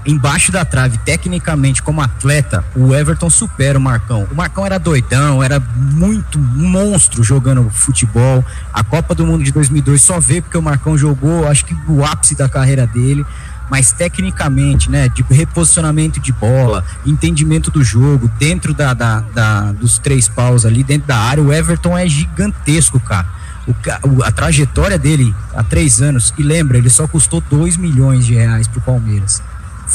Embaixo 0.05 0.51
da 0.51 0.65
trave, 0.65 0.97
tecnicamente, 0.97 1.81
como 1.81 2.01
atleta, 2.01 2.63
o 2.75 2.93
Everton 2.93 3.29
supera 3.29 3.77
o 3.79 3.81
Marcão. 3.81 4.27
O 4.31 4.35
Marcão 4.35 4.65
era 4.65 4.77
doidão, 4.77 5.41
era 5.41 5.59
muito 5.75 6.37
monstro 6.37 7.23
jogando 7.23 7.69
futebol. 7.69 8.43
A 8.73 8.83
Copa 8.83 9.15
do 9.15 9.25
Mundo 9.25 9.43
de 9.43 9.51
2002 9.51 10.01
só 10.01 10.19
vê 10.19 10.41
porque 10.41 10.57
o 10.57 10.61
Marcão 10.61 10.97
jogou, 10.97 11.47
acho 11.47 11.63
que 11.65 11.75
o 11.87 12.03
ápice 12.03 12.35
da 12.35 12.49
carreira 12.49 12.85
dele. 12.85 13.25
Mas 13.69 13.93
tecnicamente, 13.93 14.91
né, 14.91 15.07
de 15.07 15.23
reposicionamento 15.23 16.19
de 16.19 16.33
bola, 16.33 16.83
entendimento 17.05 17.71
do 17.71 17.81
jogo, 17.81 18.29
dentro 18.37 18.73
da, 18.73 18.93
da- 18.93 19.21
da- 19.33 19.71
dos 19.71 19.97
três 19.97 20.27
paus 20.27 20.65
ali, 20.65 20.83
dentro 20.83 21.07
da 21.07 21.17
área, 21.17 21.41
o 21.41 21.51
Everton 21.51 21.97
é 21.97 22.05
gigantesco, 22.07 22.99
cara. 22.99 23.25
O 23.65 23.73
ca- 23.73 24.01
o- 24.03 24.21
a 24.21 24.29
trajetória 24.31 24.99
dele 24.99 25.33
há 25.55 25.63
três 25.63 26.01
anos, 26.01 26.33
e 26.37 26.43
lembra, 26.43 26.77
ele 26.77 26.89
só 26.89 27.07
custou 27.07 27.41
2 27.49 27.77
milhões 27.77 28.25
de 28.25 28.33
reais 28.33 28.67
pro 28.67 28.81
Palmeiras. 28.81 29.41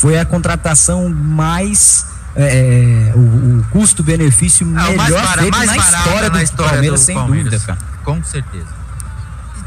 Foi 0.00 0.18
a 0.18 0.24
contratação 0.24 1.08
mais. 1.08 2.06
é, 2.36 3.12
o, 3.16 3.18
o 3.60 3.64
custo-benefício 3.70 4.66
Ah, 4.76 4.90
melhor 4.90 4.94
o 4.94 4.96
mais 4.96 5.12
barato, 5.14 5.38
feito 5.40 5.56
mais 5.56 5.70
na 5.70 5.76
história, 5.76 6.22
na 6.30 6.38
do 6.38 6.42
história 6.44 6.72
Palmeiras, 6.72 7.00
do 7.00 7.04
sem 7.04 7.14
Palmeiras. 7.16 7.50
dúvida, 7.52 7.66
cara. 7.66 7.78
Com 8.04 8.22
certeza. 8.22 8.77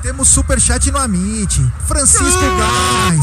Temos 0.01 0.29
superchat 0.29 0.89
no 0.91 0.97
Amit. 0.97 1.63
Francisco 1.87 2.41
Gás. 2.57 3.19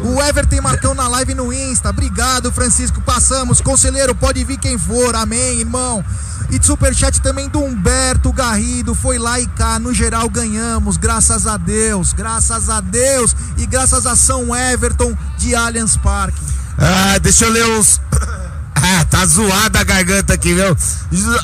o 0.02 0.22
Everton 0.22 0.62
Marcão 0.62 0.94
na 0.94 1.06
live 1.08 1.34
no 1.34 1.52
Insta. 1.52 1.90
Obrigado, 1.90 2.50
Francisco. 2.50 3.00
Passamos. 3.02 3.60
Conselheiro, 3.60 4.14
pode 4.14 4.42
vir 4.44 4.58
quem 4.58 4.78
for. 4.78 5.14
Amém, 5.14 5.60
irmão. 5.60 6.02
E 6.50 6.64
superchat 6.64 7.20
também 7.20 7.48
do 7.48 7.62
Humberto 7.62 8.32
Garrido. 8.32 8.94
Foi 8.94 9.18
lá 9.18 9.38
e 9.38 9.46
cá. 9.48 9.78
No 9.78 9.92
geral, 9.92 10.28
ganhamos. 10.28 10.96
Graças 10.96 11.46
a 11.46 11.56
Deus. 11.58 12.12
Graças 12.14 12.70
a 12.70 12.80
Deus. 12.80 13.36
E 13.58 13.66
graças 13.66 14.06
a 14.06 14.16
São 14.16 14.56
Everton 14.56 15.16
de 15.36 15.54
Allianz 15.54 15.96
Parque. 15.98 16.40
Ah, 16.78 17.18
deixa 17.18 17.44
eu 17.44 17.50
ler 17.50 17.66
uns. 17.66 18.00
Ah, 18.82 19.04
tá 19.04 19.26
zoada 19.26 19.80
a 19.80 19.84
garganta 19.84 20.32
aqui, 20.32 20.54
viu? 20.54 20.74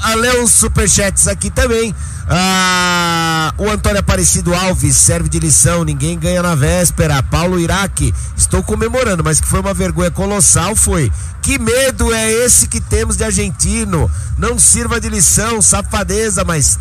Ah, 0.03 0.15
Ler 0.15 0.41
uns 0.41 0.53
superchats 0.53 1.29
aqui 1.29 1.51
também. 1.51 1.95
Ah, 2.29 3.55
o 3.57 3.71
Antônio 3.71 4.01
Aparecido 4.01 4.55
Alves 4.55 4.97
serve 4.97 5.29
de 5.29 5.39
lição. 5.39 5.85
Ninguém 5.85 6.19
ganha 6.19 6.43
na 6.43 6.55
véspera. 6.55 7.23
Paulo 7.23 7.59
Iraque, 7.59 8.13
estou 8.37 8.63
comemorando, 8.63 9.23
mas 9.23 9.41
que 9.41 9.47
foi 9.47 9.61
uma 9.61 9.73
vergonha 9.73 10.11
colossal. 10.11 10.75
Foi. 10.75 11.13
Que 11.41 11.59
medo 11.59 12.13
é 12.13 12.31
esse 12.45 12.67
que 12.67 12.81
temos 12.81 13.17
de 13.17 13.23
argentino? 13.23 14.11
Não 14.37 14.59
sirva 14.59 15.01
de 15.01 15.09
lição, 15.09 15.63
safadeza, 15.63 16.45
mas, 16.45 16.79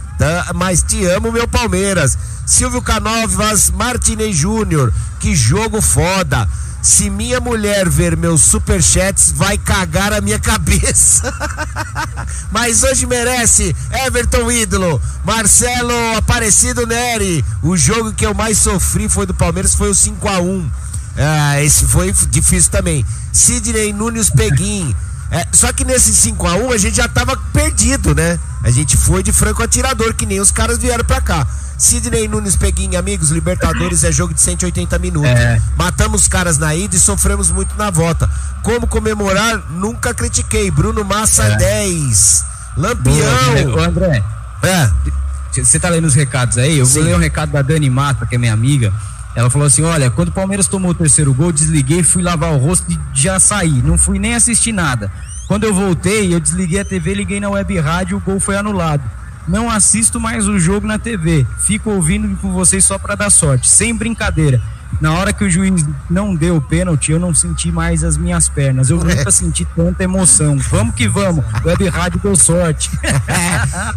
mas 0.56 0.82
te 0.82 1.06
amo, 1.06 1.32
meu 1.32 1.48
Palmeiras. 1.48 2.18
Silvio 2.46 2.82
Canovas 2.82 3.70
Martinez 3.70 4.36
Júnior, 4.36 4.92
que 5.20 5.36
jogo 5.36 5.82
foda. 5.82 6.48
Se 6.86 7.10
minha 7.10 7.40
mulher 7.40 7.90
ver 7.90 8.16
meus 8.16 8.42
superchats, 8.42 9.32
vai 9.32 9.58
cagar 9.58 10.14
a 10.14 10.22
minha 10.22 10.38
cabeça. 10.40 11.34
Mas 12.52 12.84
hoje 12.84 13.08
merece 13.08 13.76
Everton 14.06 14.52
ídolo, 14.52 15.02
Marcelo 15.26 16.16
Aparecido 16.16 16.86
Neri. 16.86 17.44
O 17.64 17.76
jogo 17.76 18.14
que 18.14 18.24
eu 18.24 18.36
mais 18.36 18.60
sofri 18.60 19.10
foi 19.10 19.26
do 19.26 19.34
Palmeiras, 19.34 19.74
foi 19.74 19.90
o 19.90 19.96
5 19.96 20.28
a 20.30 20.40
1 20.40 20.70
ah, 21.18 21.64
esse 21.64 21.86
foi 21.86 22.14
difícil 22.30 22.70
também. 22.70 23.06
Sidney 23.32 23.94
Nunes 23.94 24.30
Peguim. 24.30 24.96
É, 25.32 25.46
só 25.52 25.72
que 25.74 25.84
nesse 25.84 26.14
5 26.14 26.48
a 26.48 26.56
1 26.56 26.72
a 26.72 26.78
gente 26.78 26.98
já 26.98 27.08
tava 27.08 27.36
perdido, 27.52 28.14
né? 28.14 28.40
A 28.64 28.70
gente 28.72 28.96
foi 28.96 29.22
de 29.24 29.32
franco 29.32 29.62
atirador, 29.64 30.14
que 30.14 30.26
nem 30.26 30.40
os 30.40 30.52
caras 30.52 30.78
vieram 30.78 31.04
pra 31.04 31.20
cá. 31.22 31.46
Sidney 31.78 32.28
Nunes 32.28 32.56
Peguim, 32.56 32.96
amigos, 32.96 33.32
Libertadores 33.32 34.04
é 34.06 34.12
jogo 34.12 34.34
de 34.34 34.40
180 34.42 34.98
minutos. 34.98 35.30
É. 35.30 35.62
Matamos 35.78 36.22
os 36.22 36.28
caras 36.28 36.58
na 36.58 36.74
ida 36.74 36.96
e 36.96 37.00
sofremos 37.00 37.52
muito 37.52 37.76
na 37.78 37.90
volta. 37.90 38.30
Como 38.64 38.88
comemorar? 38.88 39.58
Nunca 39.72 40.14
critiquei. 40.14 40.72
Bruno 40.72 41.04
Massa 41.04 41.44
É. 41.44 41.56
10. 41.58 42.46
Ô, 42.78 42.82
Lampião. 42.82 43.80
André, 43.84 44.24
É. 44.64 44.90
você 45.62 45.78
tá 45.80 45.90
lendo 45.90 46.06
os 46.06 46.14
recados 46.14 46.58
aí? 46.58 46.78
Eu 46.80 46.86
vou 46.86 47.02
Sim. 47.02 47.10
ler 47.10 47.16
um 47.16 47.20
recado 47.20 47.52
da 47.52 47.62
Dani 47.62 47.90
Mata, 47.90 48.26
que 48.26 48.36
é 48.36 48.38
minha 48.38 48.54
amiga. 48.54 48.94
Ela 49.36 49.50
falou 49.50 49.68
assim: 49.68 49.84
Olha, 49.84 50.10
quando 50.10 50.30
o 50.30 50.32
Palmeiras 50.32 50.68
tomou 50.68 50.92
o 50.92 50.96
terceiro 50.96 51.34
gol, 51.34 51.52
desliguei, 51.52 52.02
fui 52.02 52.24
lavar 52.24 52.54
o 52.54 52.58
rosto 52.58 52.90
e 52.92 53.00
já 53.14 53.40
saí. 53.40 53.82
Não 53.82 53.98
fui 53.98 54.18
nem 54.18 54.34
assistir 54.34 54.72
nada. 54.72 55.12
Quando 55.48 55.66
eu 55.66 55.74
voltei, 55.74 56.34
eu 56.34 56.40
desliguei 56.40 56.80
a 56.80 56.86
TV, 56.86 57.14
liguei 57.14 57.40
na 57.40 57.50
web 57.50 57.80
rádio, 57.80 58.18
o 58.18 58.22
gol 58.22 58.40
foi 58.40 58.56
anulado. 58.56 59.04
Não 59.48 59.70
assisto 59.70 60.20
mais 60.20 60.48
o 60.48 60.58
jogo 60.58 60.88
na 60.88 60.98
TV. 60.98 61.46
Fico 61.60 61.92
ouvindo 61.92 62.36
com 62.38 62.52
vocês 62.52 62.84
só 62.84 62.98
pra 62.98 63.14
dar 63.14 63.30
sorte. 63.30 63.70
Sem 63.70 63.94
brincadeira. 63.94 64.60
Na 65.02 65.14
hora 65.14 65.34
que 65.34 65.44
o 65.44 65.50
juiz 65.50 65.86
não 66.10 66.34
deu 66.34 66.56
o 66.56 66.62
pênalti, 66.62 67.12
eu 67.12 67.20
não 67.20 67.34
senti 67.34 67.72
mais 67.72 68.04
as 68.04 68.18
minhas 68.18 68.48
pernas. 68.48 68.90
Eu 68.90 68.98
nunca 68.98 69.30
senti 69.30 69.66
tanta 69.76 70.04
emoção. 70.04 70.58
Vamos 70.70 70.96
que 70.96 71.08
vamos. 71.08 71.44
Web 71.64 71.88
rádio 71.90 72.20
deu 72.22 72.36
sorte. 72.36 72.90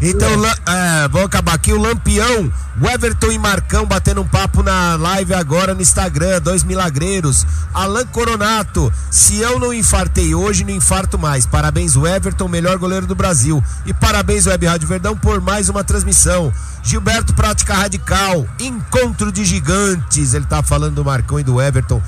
Então, 0.01 0.29
é, 0.45 1.09
vamos 1.09 1.27
acabar 1.27 1.55
aqui. 1.55 1.73
O 1.73 1.81
Lampião, 1.81 2.53
o 2.81 2.89
Everton 2.89 3.33
e 3.33 3.39
Marcão 3.39 3.85
batendo 3.85 4.21
um 4.21 4.27
papo 4.27 4.63
na 4.63 4.97
live 4.97 5.35
agora 5.35 5.75
no 5.75 5.83
Instagram. 5.83 6.41
Dois 6.41 6.63
milagreiros. 6.63 7.47
Alan 7.75 8.07
Coronato, 8.07 8.93
se 9.11 9.39
eu 9.39 9.59
não 9.59 9.73
infartei 9.73 10.35
hoje, 10.35 10.65
não 10.65 10.73
infarto 10.73 11.19
mais. 11.19 11.47
Parabéns, 11.47 11.97
o 11.97 12.07
Everton, 12.07 12.49
melhor 12.49 12.79
goleiro 12.79 13.07
do 13.07 13.15
Brasil. 13.15 13.63
E 13.87 13.93
parabéns, 13.93 14.47
Web 14.47 14.67
Rádio 14.67 14.89
Verdão, 14.89 15.17
por 15.17 15.41
mais 15.41 15.69
uma 15.69 15.83
transmissão. 15.83 16.53
Gilberto 16.83 17.35
Prática 17.35 17.75
Radical, 17.75 18.47
encontro 18.59 19.33
de 19.33 19.45
gigantes. 19.45 20.33
Ele 20.33 20.47
tá 20.47 20.63
falando 20.63 20.78
do 20.79 21.05
Marcão 21.05 21.41
e 21.41 21.45
do 21.45 21.61
Everton. 21.61 22.01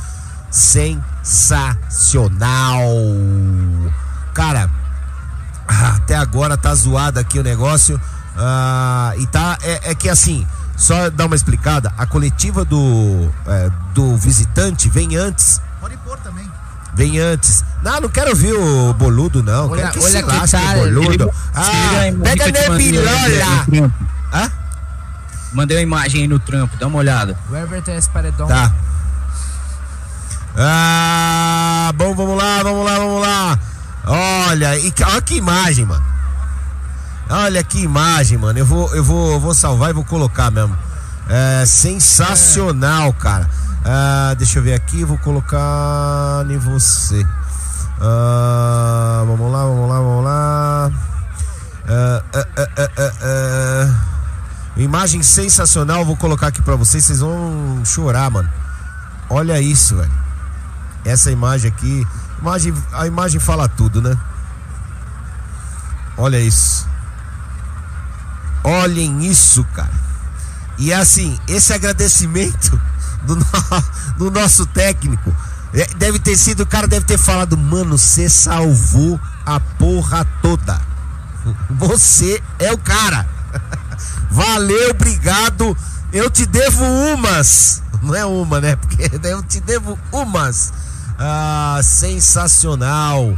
sensacional. 0.50 2.80
Cara, 4.34 4.70
ah, 5.68 5.94
até 5.96 6.16
agora 6.16 6.56
tá 6.56 6.74
zoado 6.74 7.18
aqui 7.18 7.38
o 7.38 7.42
negócio. 7.42 8.00
Ah, 8.36 9.12
e 9.18 9.26
tá. 9.26 9.58
É, 9.62 9.90
é, 9.90 9.94
que 9.94 10.08
assim, 10.08 10.46
só 10.76 11.10
dar 11.10 11.26
uma 11.26 11.36
explicada: 11.36 11.92
a 11.98 12.06
coletiva 12.06 12.64
do, 12.64 13.28
é, 13.46 13.70
do 13.94 14.16
visitante 14.16 14.88
vem 14.88 15.16
antes. 15.16 15.60
Pode 15.80 15.96
pôr 15.98 16.16
também. 16.18 16.48
Vem 16.94 17.18
antes. 17.20 17.64
Não, 17.82 18.00
não 18.00 18.08
quero 18.08 18.30
ouvir 18.30 18.52
o 18.52 18.92
boludo, 18.94 19.42
não. 19.42 19.70
Olha, 19.70 19.82
quero 19.82 19.92
que 19.92 19.98
olha 20.00 20.10
se 20.10 20.22
que 20.22 20.28
lasque 20.28 20.56
tá- 20.56 20.74
boludo. 20.74 21.24
ele- 21.24 21.30
Ah, 21.54 21.90
pega 22.22 22.68
mandei 22.68 22.92
Nebilola. 22.92 23.92
Hã? 24.32 24.50
Mandei 25.52 25.76
uma 25.78 25.82
imagem 25.82 26.22
aí 26.22 26.28
no 26.28 26.38
trampo, 26.38 26.76
dá 26.76 26.86
uma 26.86 26.98
olhada. 26.98 27.36
O 27.48 27.56
Everton 27.56 27.90
é 27.90 27.96
esse 27.96 28.08
paredão. 28.08 28.46
Tá. 28.46 28.72
Ah, 30.56 31.92
bom, 31.94 32.14
vamos 32.14 32.36
lá, 32.36 32.62
vamos 32.62 32.84
lá, 32.84 32.98
vamos 32.98 33.20
lá. 33.20 33.58
Olha, 34.06 34.78
e, 34.78 34.92
olha 35.06 35.22
que 35.22 35.36
imagem, 35.36 35.84
mano. 35.84 36.04
Olha 37.28 37.62
que 37.62 37.80
imagem, 37.80 38.38
mano. 38.38 38.58
Eu 38.58 38.66
vou, 38.66 38.94
eu 38.94 39.04
vou, 39.04 39.32
eu 39.32 39.40
vou 39.40 39.54
salvar 39.54 39.90
e 39.90 39.92
vou 39.92 40.04
colocar 40.04 40.50
mesmo. 40.50 40.76
É 41.28 41.64
sensacional, 41.64 43.12
cara. 43.12 43.48
Ah, 43.84 44.34
deixa 44.36 44.58
eu 44.58 44.62
ver 44.62 44.74
aqui, 44.74 45.04
vou 45.04 45.18
colocar 45.18 46.44
em 46.48 46.58
você. 46.58 47.24
Ah, 48.00 49.22
vamos 49.26 49.52
lá, 49.52 49.62
vamos 49.64 49.88
lá, 49.88 50.00
vamos 50.00 50.24
lá. 50.24 50.90
Ah, 51.88 52.22
ah, 52.34 52.46
ah, 52.56 52.68
ah, 52.76 52.90
ah, 52.98 53.12
ah. 53.22 54.19
Imagem 54.76 55.22
sensacional, 55.22 56.04
vou 56.04 56.16
colocar 56.16 56.46
aqui 56.48 56.62
pra 56.62 56.76
vocês, 56.76 57.04
vocês 57.04 57.20
vão 57.20 57.82
chorar, 57.84 58.30
mano. 58.30 58.48
Olha 59.28 59.60
isso, 59.60 59.96
velho. 59.96 60.10
Essa 61.04 61.30
imagem 61.30 61.70
aqui, 61.70 62.06
imagem, 62.40 62.74
a 62.92 63.06
imagem 63.06 63.40
fala 63.40 63.68
tudo, 63.68 64.00
né? 64.00 64.16
Olha 66.16 66.38
isso. 66.40 66.86
Olhem 68.62 69.24
isso, 69.24 69.64
cara. 69.74 69.90
E 70.78 70.92
assim, 70.92 71.38
esse 71.48 71.72
agradecimento 71.72 72.80
do, 73.24 73.36
no- 73.36 73.44
do 74.18 74.30
nosso 74.30 74.66
técnico 74.66 75.34
é, 75.72 75.86
deve 75.94 76.18
ter 76.18 76.36
sido, 76.36 76.62
o 76.62 76.66
cara 76.66 76.86
deve 76.86 77.04
ter 77.06 77.18
falado, 77.18 77.56
mano, 77.56 77.96
você 77.96 78.28
salvou 78.28 79.20
a 79.46 79.58
porra 79.60 80.24
toda. 80.42 80.80
Você 81.70 82.42
é 82.58 82.70
o 82.72 82.76
cara. 82.78 83.26
Valeu, 84.30 84.90
obrigado. 84.90 85.76
Eu 86.12 86.30
te 86.30 86.46
devo 86.46 86.84
umas. 86.84 87.82
Não 88.02 88.14
é 88.14 88.24
uma, 88.24 88.60
né? 88.60 88.76
Porque 88.76 89.10
eu 89.26 89.42
te 89.42 89.60
devo 89.60 89.98
umas. 90.12 90.72
Ah, 91.18 91.80
sensacional. 91.82 93.36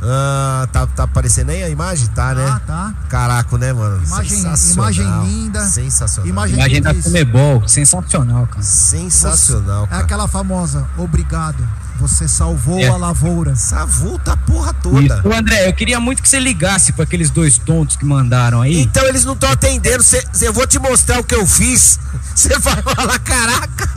Ah, 0.00 0.68
tá, 0.70 0.86
tá 0.86 1.02
aparecendo 1.04 1.50
aí 1.50 1.62
a 1.62 1.68
imagem? 1.68 2.06
Tá, 2.08 2.32
né? 2.34 2.46
Ah, 2.46 2.60
tá. 2.64 2.94
Caraca, 3.08 3.58
né, 3.58 3.72
mano? 3.72 4.04
Imagem, 4.04 4.28
Sensacional. 4.38 4.92
imagem 4.92 5.28
linda. 5.28 5.66
Sensacional. 5.66 6.28
Imagem, 6.28 6.56
Imagem 6.56 6.82
da 6.82 6.94
Comebol, 6.94 7.66
sensacional, 7.66 8.46
cara. 8.46 8.62
Sensacional, 8.62 9.84
É 9.84 9.86
cara. 9.88 10.04
aquela 10.04 10.28
famosa, 10.28 10.86
obrigado. 10.96 11.56
Você 11.98 12.28
salvou 12.28 12.78
É. 12.78 12.86
a 12.88 12.96
lavoura. 12.96 13.56
Salvou 13.56 14.20
a 14.26 14.36
porra 14.36 14.72
toda. 14.74 15.00
Isso. 15.00 15.28
Ô, 15.28 15.32
André, 15.34 15.68
eu 15.68 15.72
queria 15.72 15.98
muito 15.98 16.22
que 16.22 16.28
você 16.28 16.38
ligasse 16.38 16.92
para 16.92 17.04
aqueles 17.04 17.30
dois 17.30 17.58
tontos 17.58 17.96
que 17.96 18.04
mandaram 18.04 18.60
aí. 18.62 18.80
Então 18.80 19.04
eles 19.06 19.24
não 19.24 19.32
estão 19.34 19.50
atendendo. 19.50 20.02
Cê, 20.02 20.22
eu 20.42 20.52
vou 20.52 20.66
te 20.66 20.78
mostrar 20.78 21.18
o 21.18 21.24
que 21.24 21.34
eu 21.34 21.46
fiz. 21.46 21.98
Você 22.38 22.56
vai 22.60 22.80
falar, 22.82 23.18
caraca. 23.18 23.88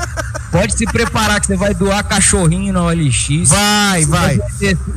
Pode 0.51 0.75
se 0.75 0.85
preparar 0.85 1.39
que 1.39 1.45
você 1.45 1.55
vai 1.55 1.75
doar 1.75 2.03
cachorrinho 2.03 2.73
na 2.73 2.81
OLX. 2.83 3.47
Vai, 3.47 4.01
Você 4.03 4.09
vai. 4.09 4.39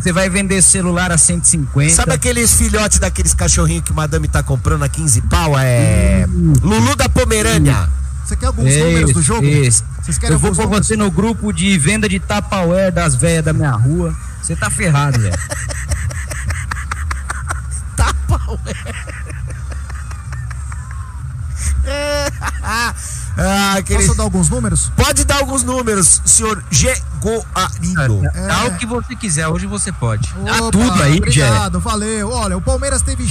Você 0.00 0.12
vai 0.12 0.30
vender 0.30 0.62
celular 0.62 1.12
a 1.12 1.18
150. 1.18 1.94
Sabe 1.94 2.12
aqueles 2.14 2.54
filhotes 2.54 2.98
daqueles 2.98 3.34
cachorrinhos 3.34 3.84
que 3.84 3.92
madame 3.92 4.26
tá 4.28 4.42
comprando 4.42 4.82
a 4.82 4.88
15 4.88 5.20
pau? 5.22 5.58
É. 5.58 6.26
Lulu 6.62 6.96
da 6.96 7.06
Pomerânia. 7.08 7.86
Você 8.24 8.36
quer 8.36 8.46
alguns 8.46 8.76
números 8.76 9.12
do 9.12 9.22
jogo? 9.22 9.46
Isso. 9.46 9.84
Vocês 10.02 10.18
querem 10.18 10.34
Eu 10.34 10.38
vou 10.38 10.54
pôr 10.54 10.66
você 10.66 10.96
no 10.96 11.10
grupo 11.10 11.52
de 11.52 11.76
venda 11.78 12.08
de 12.08 12.18
Tupperware 12.18 12.92
das 12.92 13.14
velhas 13.14 13.44
da 13.44 13.52
minha 13.52 13.72
rua. 13.72 14.14
Você 14.42 14.56
tá 14.56 14.70
ferrado, 14.70 15.20
velho. 15.20 15.34
Ah, 23.36 23.74
aquele... 23.78 24.04
Posso 24.04 24.16
dar 24.16 24.22
alguns 24.22 24.48
números? 24.48 24.92
Pode 24.96 25.24
dar 25.24 25.38
alguns 25.38 25.64
números, 25.64 26.22
senhor 26.24 26.62
Gegoarido. 26.70 28.22
Dá 28.46 28.66
o 28.66 28.76
que 28.76 28.86
você 28.86 29.16
quiser, 29.16 29.48
hoje 29.48 29.66
você 29.66 29.90
pode. 29.90 30.32
Dá 30.44 30.62
Opa, 30.62 30.70
tudo 30.70 31.02
aí, 31.02 31.14
Jé. 31.14 31.18
Obrigado, 31.18 31.80
valeu. 31.80 32.30
Olha, 32.30 32.56
o 32.56 32.60
Palmeiras 32.60 33.02
teve 33.02 33.26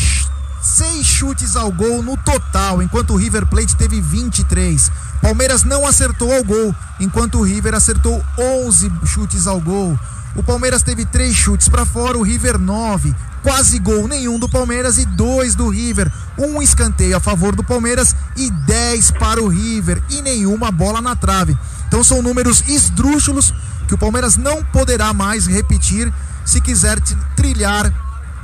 ch- 0.74 0.78
seis 0.78 1.06
chutes 1.06 1.56
ao 1.56 1.72
gol 1.72 2.02
no 2.02 2.18
total, 2.18 2.82
enquanto 2.82 3.12
o 3.14 3.18
River 3.18 3.46
Plate 3.46 3.76
teve 3.76 4.02
23. 4.02 4.92
Palmeiras 5.22 5.64
não 5.64 5.86
acertou 5.88 6.34
ao 6.34 6.44
gol, 6.44 6.76
enquanto 7.00 7.40
o 7.40 7.44
River 7.44 7.74
acertou 7.76 8.24
11 8.38 8.92
chutes 9.06 9.48
ao 9.48 9.60
gol. 9.60 9.98
O 10.36 10.44
Palmeiras 10.44 10.82
teve 10.82 11.06
três 11.06 11.36
chutes 11.36 11.70
para 11.70 11.86
fora, 11.86 12.18
o 12.18 12.24
River 12.24 12.58
9. 12.58 13.14
Quase 13.44 13.78
gol 13.78 14.08
nenhum 14.08 14.40
do 14.40 14.50
Palmeiras 14.50 14.98
e 14.98 15.06
dois 15.06 15.54
do 15.54 15.70
River. 15.70 16.12
Um 16.38 16.62
escanteio 16.62 17.16
a 17.16 17.20
favor 17.20 17.56
do 17.56 17.64
Palmeiras 17.64 18.16
e 18.36 18.50
10 18.50 19.12
para 19.12 19.44
o 19.44 19.48
River. 19.48 20.02
E 20.10 20.22
nenhuma 20.22 20.72
bola 20.72 21.02
na 21.02 21.16
trave. 21.16 21.56
Então 21.88 22.04
são 22.04 22.22
números 22.22 22.64
esdrúxulos 22.68 23.54
que 23.88 23.94
o 23.94 23.98
Palmeiras 23.98 24.38
não 24.38 24.64
poderá 24.64 25.14
mais 25.14 25.46
repetir 25.46 26.12
se 26.46 26.60
quiser 26.62 27.00
trilhar 27.36 27.94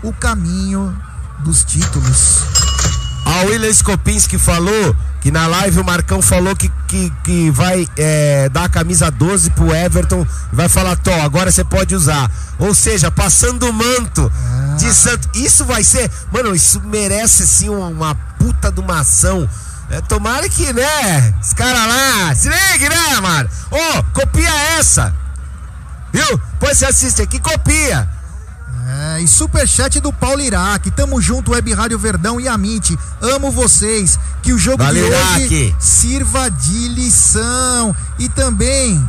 o 0.03 0.13
caminho 0.13 0.95
dos 1.39 1.63
títulos. 1.63 2.43
A 3.25 3.43
William 3.45 3.69
Skopinski 3.69 4.37
falou 4.37 4.95
que 5.21 5.31
na 5.31 5.45
live 5.47 5.79
o 5.79 5.83
Marcão 5.83 6.21
falou 6.21 6.55
que, 6.55 6.71
que, 6.87 7.11
que 7.23 7.51
vai 7.51 7.87
é, 7.97 8.49
dar 8.49 8.65
a 8.65 8.69
camisa 8.69 9.11
12 9.11 9.51
pro 9.51 9.73
Everton 9.73 10.25
e 10.51 10.55
vai 10.55 10.69
falar, 10.69 10.95
Tó, 10.95 11.13
agora 11.21 11.51
você 11.51 11.63
pode 11.63 11.93
usar. 11.93 12.31
Ou 12.57 12.73
seja, 12.73 13.11
passando 13.11 13.69
o 13.69 13.73
manto 13.73 14.31
de 14.77 14.93
Santo. 14.93 15.29
Isso 15.35 15.65
vai 15.65 15.83
ser. 15.83 16.09
Mano, 16.31 16.55
isso 16.55 16.81
merece 16.81 17.43
assim 17.43 17.69
uma, 17.69 17.87
uma 17.87 18.15
puta 18.15 18.71
de 18.71 18.79
uma 18.79 19.01
ação. 19.01 19.47
É, 19.89 20.01
tomara 20.01 20.47
que, 20.47 20.71
né? 20.71 21.33
Os 21.41 21.53
caras 21.53 21.87
lá. 21.87 22.35
Se 22.35 22.47
ligue, 22.49 22.89
né, 22.89 23.19
mano? 23.21 23.49
Ô, 23.71 24.03
copia 24.13 24.49
essa. 24.77 25.13
Viu? 26.13 26.41
Depois 26.53 26.77
você 26.77 26.85
assiste 26.85 27.21
aqui, 27.21 27.39
copia. 27.39 28.07
É, 28.91 29.21
e 29.21 29.27
superchat 29.27 29.99
do 29.99 30.11
Paulo 30.11 30.41
Iraque. 30.41 30.89
Tamo 30.89 31.21
junto, 31.21 31.51
Web 31.51 31.73
Rádio 31.73 31.99
Verdão 31.99 32.39
e 32.39 32.47
Amit. 32.47 32.97
Amo 33.21 33.51
vocês. 33.51 34.17
Que 34.41 34.51
o 34.51 34.57
jogo 34.57 34.83
Valeu, 34.83 35.05
de 35.07 35.13
hoje 35.13 35.53
Iraque. 35.53 35.75
sirva 35.79 36.49
de 36.49 36.87
lição. 36.87 37.95
E 38.17 38.27
também. 38.29 39.07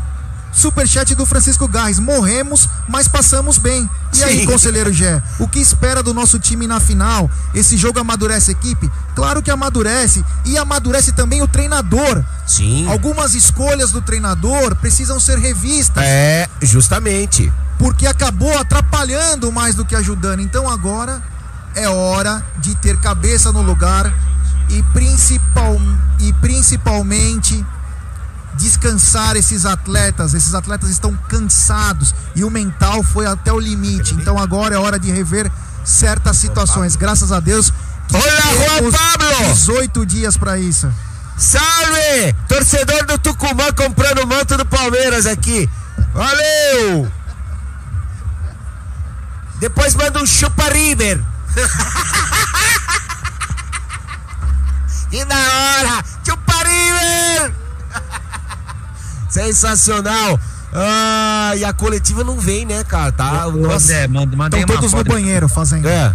Superchat 0.52 1.14
do 1.14 1.24
Francisco 1.24 1.66
Garres. 1.68 1.98
Morremos, 2.00 2.68
mas 2.88 3.06
passamos 3.08 3.56
bem. 3.56 3.88
E 4.12 4.22
aí, 4.24 4.40
Sim. 4.40 4.46
conselheiro 4.46 4.92
Gé, 4.92 5.22
o 5.38 5.46
que 5.46 5.60
espera 5.60 6.02
do 6.02 6.12
nosso 6.12 6.38
time 6.40 6.66
na 6.66 6.80
final? 6.80 7.30
Esse 7.54 7.76
jogo 7.76 8.00
amadurece 8.00 8.50
a 8.50 8.52
equipe? 8.52 8.90
Claro 9.14 9.40
que 9.40 9.50
amadurece. 9.50 10.24
E 10.44 10.58
amadurece 10.58 11.12
também 11.12 11.40
o 11.40 11.46
treinador. 11.48 12.22
Sim. 12.46 12.86
Algumas 12.90 13.34
escolhas 13.34 13.92
do 13.92 14.02
treinador 14.02 14.74
precisam 14.74 15.20
ser 15.20 15.38
revistas 15.38 16.02
É, 16.04 16.48
justamente. 16.60 17.50
Porque 17.80 18.06
acabou 18.06 18.56
atrapalhando 18.58 19.50
mais 19.50 19.74
do 19.74 19.86
que 19.86 19.96
ajudando. 19.96 20.40
Então 20.40 20.68
agora 20.68 21.22
é 21.74 21.88
hora 21.88 22.44
de 22.58 22.74
ter 22.74 23.00
cabeça 23.00 23.50
no 23.52 23.62
lugar 23.62 24.12
e, 24.68 24.82
principal, 24.92 25.80
e 26.18 26.30
principalmente 26.34 27.64
descansar 28.52 29.34
esses 29.34 29.64
atletas. 29.64 30.34
Esses 30.34 30.54
atletas 30.54 30.90
estão 30.90 31.16
cansados 31.26 32.14
e 32.36 32.44
o 32.44 32.50
mental 32.50 33.02
foi 33.02 33.24
até 33.24 33.50
o 33.50 33.58
limite. 33.58 34.12
Então 34.12 34.36
agora 34.38 34.74
é 34.74 34.78
hora 34.78 34.98
de 34.98 35.10
rever 35.10 35.50
certas 35.82 36.36
situações. 36.36 36.96
Graças 36.96 37.32
a 37.32 37.40
Deus. 37.40 37.72
Olha, 38.12 38.82
Juan 38.82 38.90
Pablo! 38.90 39.54
18 39.54 40.04
dias 40.04 40.36
para 40.36 40.58
isso. 40.58 40.92
Salve! 41.38 42.34
Torcedor 42.46 43.06
do 43.06 43.16
Tucumã 43.16 43.72
comprando 43.72 44.18
o 44.18 44.26
manto 44.26 44.58
do 44.58 44.66
Palmeiras 44.66 45.24
aqui. 45.24 45.66
Valeu! 46.12 47.19
Depois 49.60 49.94
manda 49.94 50.20
um 50.22 50.26
chupa 50.26 50.64
River. 50.70 51.20
que 55.10 55.24
da 55.24 55.34
hora! 55.36 56.04
Chupa 56.26 56.52
River! 56.64 57.52
Sensacional! 59.28 60.38
Ah, 60.72 61.52
e 61.56 61.64
a 61.64 61.72
coletiva 61.72 62.22
não 62.22 62.38
vem, 62.38 62.64
né, 62.64 62.84
cara? 62.84 63.10
Tá, 63.10 63.46
Ô, 63.48 63.52
nossa. 63.52 63.92
Mandei 64.08 64.60
Estão 64.60 64.76
todos 64.76 64.92
no 64.92 64.98
foto. 64.98 65.08
banheiro 65.08 65.48
fazendo. 65.48 65.88
É, 65.88 66.12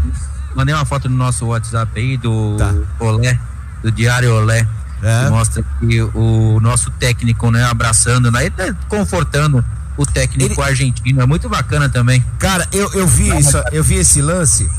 Mandei 0.56 0.74
uma 0.74 0.86
foto 0.86 1.10
no 1.10 1.18
nosso 1.18 1.46
WhatsApp 1.48 1.92
aí 2.00 2.16
do 2.16 2.56
Tá. 2.58 2.74
Olé, 3.00 3.38
do 3.84 3.92
Diário 3.92 4.34
Olé. 4.34 4.66
É. 5.04 5.26
Que 5.26 5.30
mostra 5.30 5.62
aqui 5.84 6.02
o 6.02 6.60
nosso 6.62 6.90
técnico, 6.92 7.52
né, 7.52 7.66
abraçando, 7.66 8.32
né, 8.32 8.46
e 8.46 8.50
tá 8.50 8.74
confortando 8.88 9.64
o 9.98 10.06
técnico 10.06 10.62
ele... 10.62 10.70
argentino. 10.70 11.22
É 11.22 11.26
muito 11.26 11.50
bacana 11.50 11.90
também. 11.90 12.24
Cara, 12.40 12.68
eu, 12.72 12.92
eu 12.94 13.08
vi 13.08 13.38
isso, 13.38 13.58
eu 13.72 13.84
vi 13.84 13.96
esse 13.96 14.22
lance. 14.22 14.70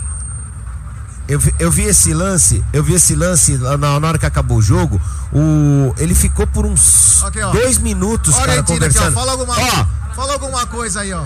Eu 1.28 1.40
vi, 1.40 1.54
eu 1.58 1.70
vi 1.72 1.82
esse 1.82 2.14
lance, 2.14 2.64
eu 2.72 2.84
vi 2.84 2.94
esse 2.94 3.16
lance 3.16 3.58
na, 3.58 3.98
na 3.98 4.08
hora 4.08 4.18
que 4.18 4.26
acabou 4.26 4.58
o 4.58 4.62
jogo. 4.62 5.00
O, 5.32 5.92
ele 5.98 6.14
ficou 6.14 6.46
por 6.46 6.64
uns 6.64 7.20
okay, 7.24 7.42
dois 7.50 7.78
minutos, 7.78 8.34
Olha 8.36 8.46
cara, 8.46 8.62
conversando. 8.62 9.08
Aqui, 9.08 9.16
ó, 9.16 9.20
fala, 9.20 9.32
alguma, 9.32 9.54
ó, 9.58 10.14
fala 10.14 10.32
alguma 10.34 10.66
coisa 10.66 11.00
aí, 11.00 11.12
ó. 11.12 11.24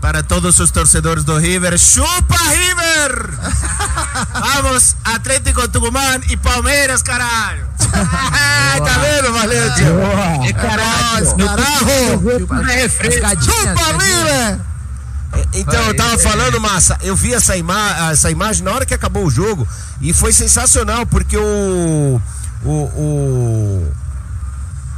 Para 0.00 0.22
todos 0.22 0.58
os 0.58 0.70
torcedores 0.70 1.24
do 1.24 1.36
River, 1.36 1.78
chupa 1.78 2.36
River! 2.36 3.30
Vamos, 4.62 4.96
Atlético 5.04 5.68
Tucumán 5.68 6.20
e 6.30 6.36
Palmeiras, 6.36 7.02
caralho! 7.02 7.68
tá 7.90 8.98
vendo, 8.98 9.32
Valente? 9.32 9.82
É 10.48 10.52
caralho! 10.52 11.36
Caralho! 11.36 12.20
Chupa 13.44 13.84
River! 13.92 14.60
Então, 15.52 15.86
eu 15.86 15.96
tava 15.96 16.18
falando, 16.18 16.60
Massa, 16.60 16.98
eu 17.02 17.14
vi 17.14 17.34
essa, 17.34 17.56
ima 17.56 18.10
essa 18.10 18.30
imagem 18.30 18.64
na 18.64 18.72
hora 18.72 18.86
que 18.86 18.94
acabou 18.94 19.24
o 19.24 19.30
jogo 19.30 19.66
e 20.00 20.12
foi 20.12 20.32
sensacional, 20.32 21.06
porque 21.06 21.36
o. 21.36 22.20
O. 22.64 22.70
o 22.70 23.92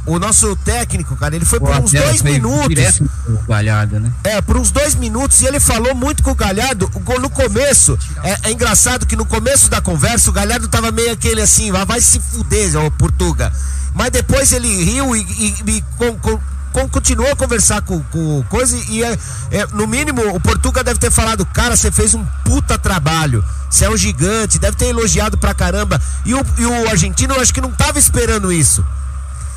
o 0.05 0.19
nosso 0.19 0.55
técnico, 0.57 1.15
cara, 1.15 1.35
ele 1.35 1.45
foi 1.45 1.59
por 1.59 1.69
uns 1.69 1.91
dois 1.91 2.21
minutos. 2.21 3.01
Galhardo, 3.47 3.99
né? 3.99 4.11
É, 4.23 4.41
por 4.41 4.57
uns 4.57 4.69
dois 4.69 4.95
minutos 4.95 5.41
e 5.41 5.45
ele 5.45 5.59
falou 5.59 5.95
muito 5.95 6.21
com 6.21 6.31
o 6.31 6.35
Galhardo. 6.35 6.91
No 7.21 7.29
começo, 7.29 7.97
é, 8.23 8.49
é 8.49 8.51
engraçado 8.51 9.05
que 9.05 9.15
no 9.15 9.25
começo 9.25 9.69
da 9.69 9.79
conversa 9.79 10.29
o 10.29 10.33
Galhardo 10.33 10.67
tava 10.67 10.91
meio 10.91 11.13
aquele 11.13 11.41
assim, 11.41 11.71
vai 11.71 12.01
se 12.01 12.19
fuder, 12.19 12.75
ô 12.77 12.91
Portuga. 12.91 13.51
Mas 13.93 14.09
depois 14.09 14.51
ele 14.51 14.83
riu 14.83 15.15
e, 15.15 15.21
e, 15.21 15.71
e 15.71 15.81
com, 15.97 16.17
com, 16.17 16.39
com, 16.73 16.89
continuou 16.89 17.31
a 17.31 17.35
conversar 17.35 17.81
com, 17.81 18.01
com 18.03 18.43
coisa 18.49 18.75
e 18.89 19.03
é, 19.03 19.17
é, 19.51 19.67
no 19.67 19.87
mínimo 19.87 20.21
o 20.35 20.39
Portuga 20.39 20.83
deve 20.83 20.99
ter 20.99 21.11
falado, 21.11 21.45
cara, 21.45 21.77
você 21.77 21.91
fez 21.91 22.13
um 22.13 22.25
puta 22.43 22.77
trabalho. 22.77 23.43
Você 23.69 23.85
é 23.85 23.89
um 23.89 23.97
gigante, 23.97 24.59
deve 24.59 24.77
ter 24.77 24.87
elogiado 24.87 25.37
pra 25.37 25.53
caramba. 25.53 25.99
E 26.25 26.33
o, 26.33 26.45
e 26.57 26.65
o 26.65 26.89
argentino 26.89 27.33
eu 27.33 27.41
acho 27.41 27.53
que 27.53 27.61
não 27.61 27.71
tava 27.71 27.97
esperando 27.97 28.51
isso. 28.51 28.85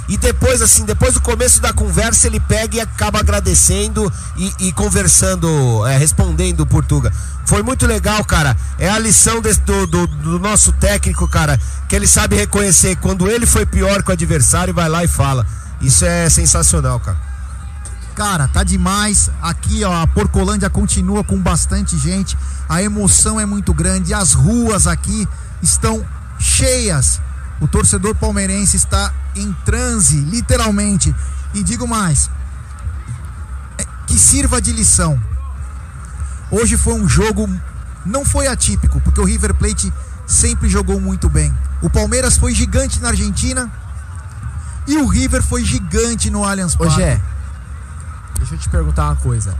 E 0.09 0.17
depois, 0.17 0.63
assim, 0.63 0.85
depois 0.85 1.15
do 1.15 1.21
começo 1.21 1.61
da 1.61 1.73
conversa, 1.73 2.27
ele 2.27 2.39
pega 2.39 2.77
e 2.77 2.81
acaba 2.81 3.19
agradecendo 3.19 4.13
e, 4.37 4.53
e 4.61 4.73
conversando, 4.73 5.85
é, 5.87 5.97
respondendo 5.97 6.61
o 6.61 6.67
Portuga. 6.67 7.13
Foi 7.45 7.63
muito 7.63 7.87
legal, 7.87 8.25
cara. 8.25 8.57
É 8.79 8.89
a 8.89 8.99
lição 8.99 9.41
desse, 9.41 9.61
do, 9.61 9.87
do, 9.87 10.07
do, 10.07 10.39
nosso 10.39 10.73
técnico, 10.73 11.27
cara, 11.29 11.59
que 11.89 11.97
ele 11.97 12.07
sabe 12.07 12.37
reconhecer 12.37 12.97
quando 12.97 13.29
ele 13.29 13.47
foi 13.47 13.67
pior 13.67 14.03
que 14.03 14.11
o 14.11 14.13
adversário, 14.13 14.73
vai 14.73 14.89
lá 14.89 15.05
e 15.05 15.09
fala. 15.09 15.47
Isso 15.81 16.05
é 16.05 16.29
sensacional, 16.31 17.01
cara. 17.01 17.19
Cara, 18.15 18.49
tá 18.49 18.65
demais. 18.65 19.31
Aqui, 19.43 19.85
ó, 19.85 20.03
a 20.03 20.07
Porcolândia 20.07 20.71
continua 20.71 21.23
com 21.23 21.39
bastante 21.39 21.99
gente. 21.99 22.37
A 22.69 22.83
emoção 22.83 23.39
é 23.39 23.45
muito 23.45 23.75
grande. 23.75 24.15
As 24.15 24.33
ruas 24.33 24.87
aqui 24.87 25.29
estão 25.63 26.05
cheias. 26.39 27.21
O 27.61 27.67
torcedor 27.67 28.15
palmeirense 28.15 28.77
está 28.77 29.13
em 29.35 29.53
transe, 29.65 30.21
literalmente. 30.21 31.15
E 31.55 31.63
digo 31.63 31.87
mais: 31.87 32.31
é, 33.79 33.85
que 34.07 34.19
sirva 34.19 34.61
de 34.61 34.73
lição. 34.73 35.21
Hoje 36.51 36.77
foi 36.77 36.95
um 36.95 37.09
jogo, 37.09 37.49
não 38.05 38.25
foi 38.25 38.47
atípico, 38.47 39.01
porque 39.01 39.21
o 39.21 39.25
River 39.25 39.55
Plate 39.55 39.93
sempre 40.27 40.69
jogou 40.69 41.01
muito 41.01 41.29
bem. 41.29 41.53
O 41.83 41.91
Palmeiras 41.91 42.37
foi 42.37 42.55
gigante 42.55 43.01
na 43.01 43.09
Argentina 43.09 43.71
e 44.87 44.97
o 44.99 45.07
River 45.07 45.43
foi 45.43 45.65
gigante 45.65 46.31
no 46.31 46.45
Allianz 46.45 46.77
Parque. 46.77 47.03
Hoje 47.03 47.23
deixa 48.39 48.55
eu 48.55 48.59
te 48.59 48.69
perguntar 48.69 49.07
uma 49.07 49.17
coisa. 49.17 49.57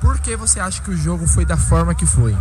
Por 0.00 0.18
que 0.18 0.36
você 0.36 0.60
acha 0.60 0.80
que 0.82 0.90
o 0.90 0.96
jogo 0.96 1.26
foi 1.26 1.44
da 1.44 1.56
forma 1.56 1.94
que 1.94 2.06
foi? 2.06 2.36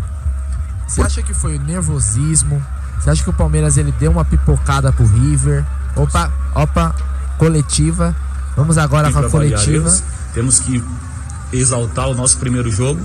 Você 0.88 1.02
acha 1.02 1.24
que 1.24 1.34
foi 1.34 1.58
nervosismo? 1.58 2.64
Você 3.00 3.10
acha 3.10 3.24
que 3.24 3.30
o 3.30 3.34
Palmeiras 3.34 3.78
ele 3.78 3.92
deu 3.92 4.12
uma 4.12 4.24
pipocada 4.24 4.92
pro 4.92 5.06
River? 5.06 5.66
Opa, 5.96 6.32
opa, 6.56 6.96
coletiva. 7.38 8.16
Vamos 8.56 8.78
agora 8.78 9.12
com 9.12 9.20
a 9.20 9.30
coletiva. 9.30 9.94
Temos 10.34 10.60
que 10.60 10.84
exaltar 11.52 12.08
o 12.08 12.16
nosso 12.16 12.38
primeiro 12.38 12.72
jogo, 12.72 13.02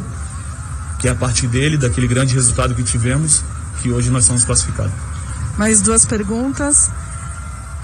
que 0.99 1.09
é 1.09 1.11
a 1.11 1.15
partir 1.15 1.47
dele, 1.47 1.77
daquele 1.77 2.07
grande 2.07 2.35
resultado 2.35 2.75
que 2.75 2.83
tivemos, 2.83 3.43
que 3.83 3.91
hoje 3.91 4.11
nós 4.11 4.25
somos 4.25 4.45
classificados. 4.45 4.93
Mais 5.57 5.83
duas 5.83 6.05
perguntas. 6.05 6.91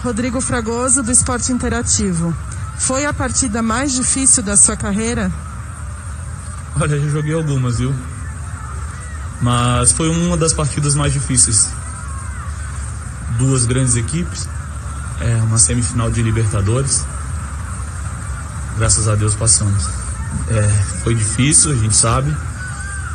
Rodrigo 0.02 0.40
Fragoso, 0.40 1.02
do 1.02 1.11
Esporte 1.11 1.50
Interativo. 1.52 2.34
Foi 2.76 3.07
a 3.07 3.12
partida 3.12 3.62
mais 3.62 3.92
difícil 3.92 4.42
da 4.42 4.57
sua 4.57 4.76
carreira? 4.76 5.32
Olha, 6.78 7.00
já 7.00 7.09
joguei 7.09 7.32
algumas, 7.32 7.78
viu? 7.78 7.94
Mas 9.40 9.92
foi 9.92 10.09
uma 10.09 10.36
das 10.36 10.52
partidas 10.52 10.94
mais 10.94 11.12
difíceis. 11.12 11.68
Duas 13.39 13.66
grandes 13.66 13.97
equipes, 13.97 14.49
é 15.20 15.37
uma 15.43 15.59
semifinal 15.59 16.11
de 16.11 16.22
Libertadores. 16.22 17.05
Graças 18.78 19.09
a 19.09 19.14
Deus 19.14 19.35
passamos. 19.35 19.89
É, 20.49 20.62
foi 21.03 21.14
difícil, 21.14 21.72
a 21.72 21.74
gente 21.74 21.97
sabe, 21.97 22.35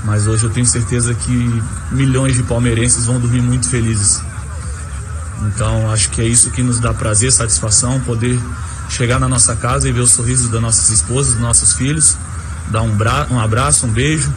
mas 0.04 0.28
hoje 0.28 0.46
eu 0.46 0.50
tenho 0.50 0.66
certeza 0.66 1.14
que 1.14 1.64
milhões 1.92 2.36
de 2.36 2.44
palmeirenses 2.44 3.06
vão 3.06 3.20
dormir 3.20 3.42
muito 3.42 3.68
felizes. 3.68 4.22
Então 5.48 5.92
acho 5.92 6.10
que 6.10 6.22
é 6.22 6.26
isso 6.26 6.52
que 6.52 6.62
nos 6.62 6.80
dá 6.80 6.94
prazer, 6.94 7.32
satisfação, 7.32 8.00
poder 8.02 8.40
chegar 8.90 9.20
na 9.20 9.28
nossa 9.28 9.56
casa 9.56 9.88
e 9.88 9.92
ver 9.92 10.02
os 10.02 10.12
sorrisos 10.12 10.50
das 10.50 10.62
nossas 10.62 10.90
esposas, 10.90 11.34
dos 11.34 11.42
nossos 11.42 11.74
filhos, 11.74 12.18
dar 12.70 12.82
um, 12.82 12.96
um 13.32 13.40
abraço, 13.40 13.86
um 13.86 13.90
beijo 13.90 14.34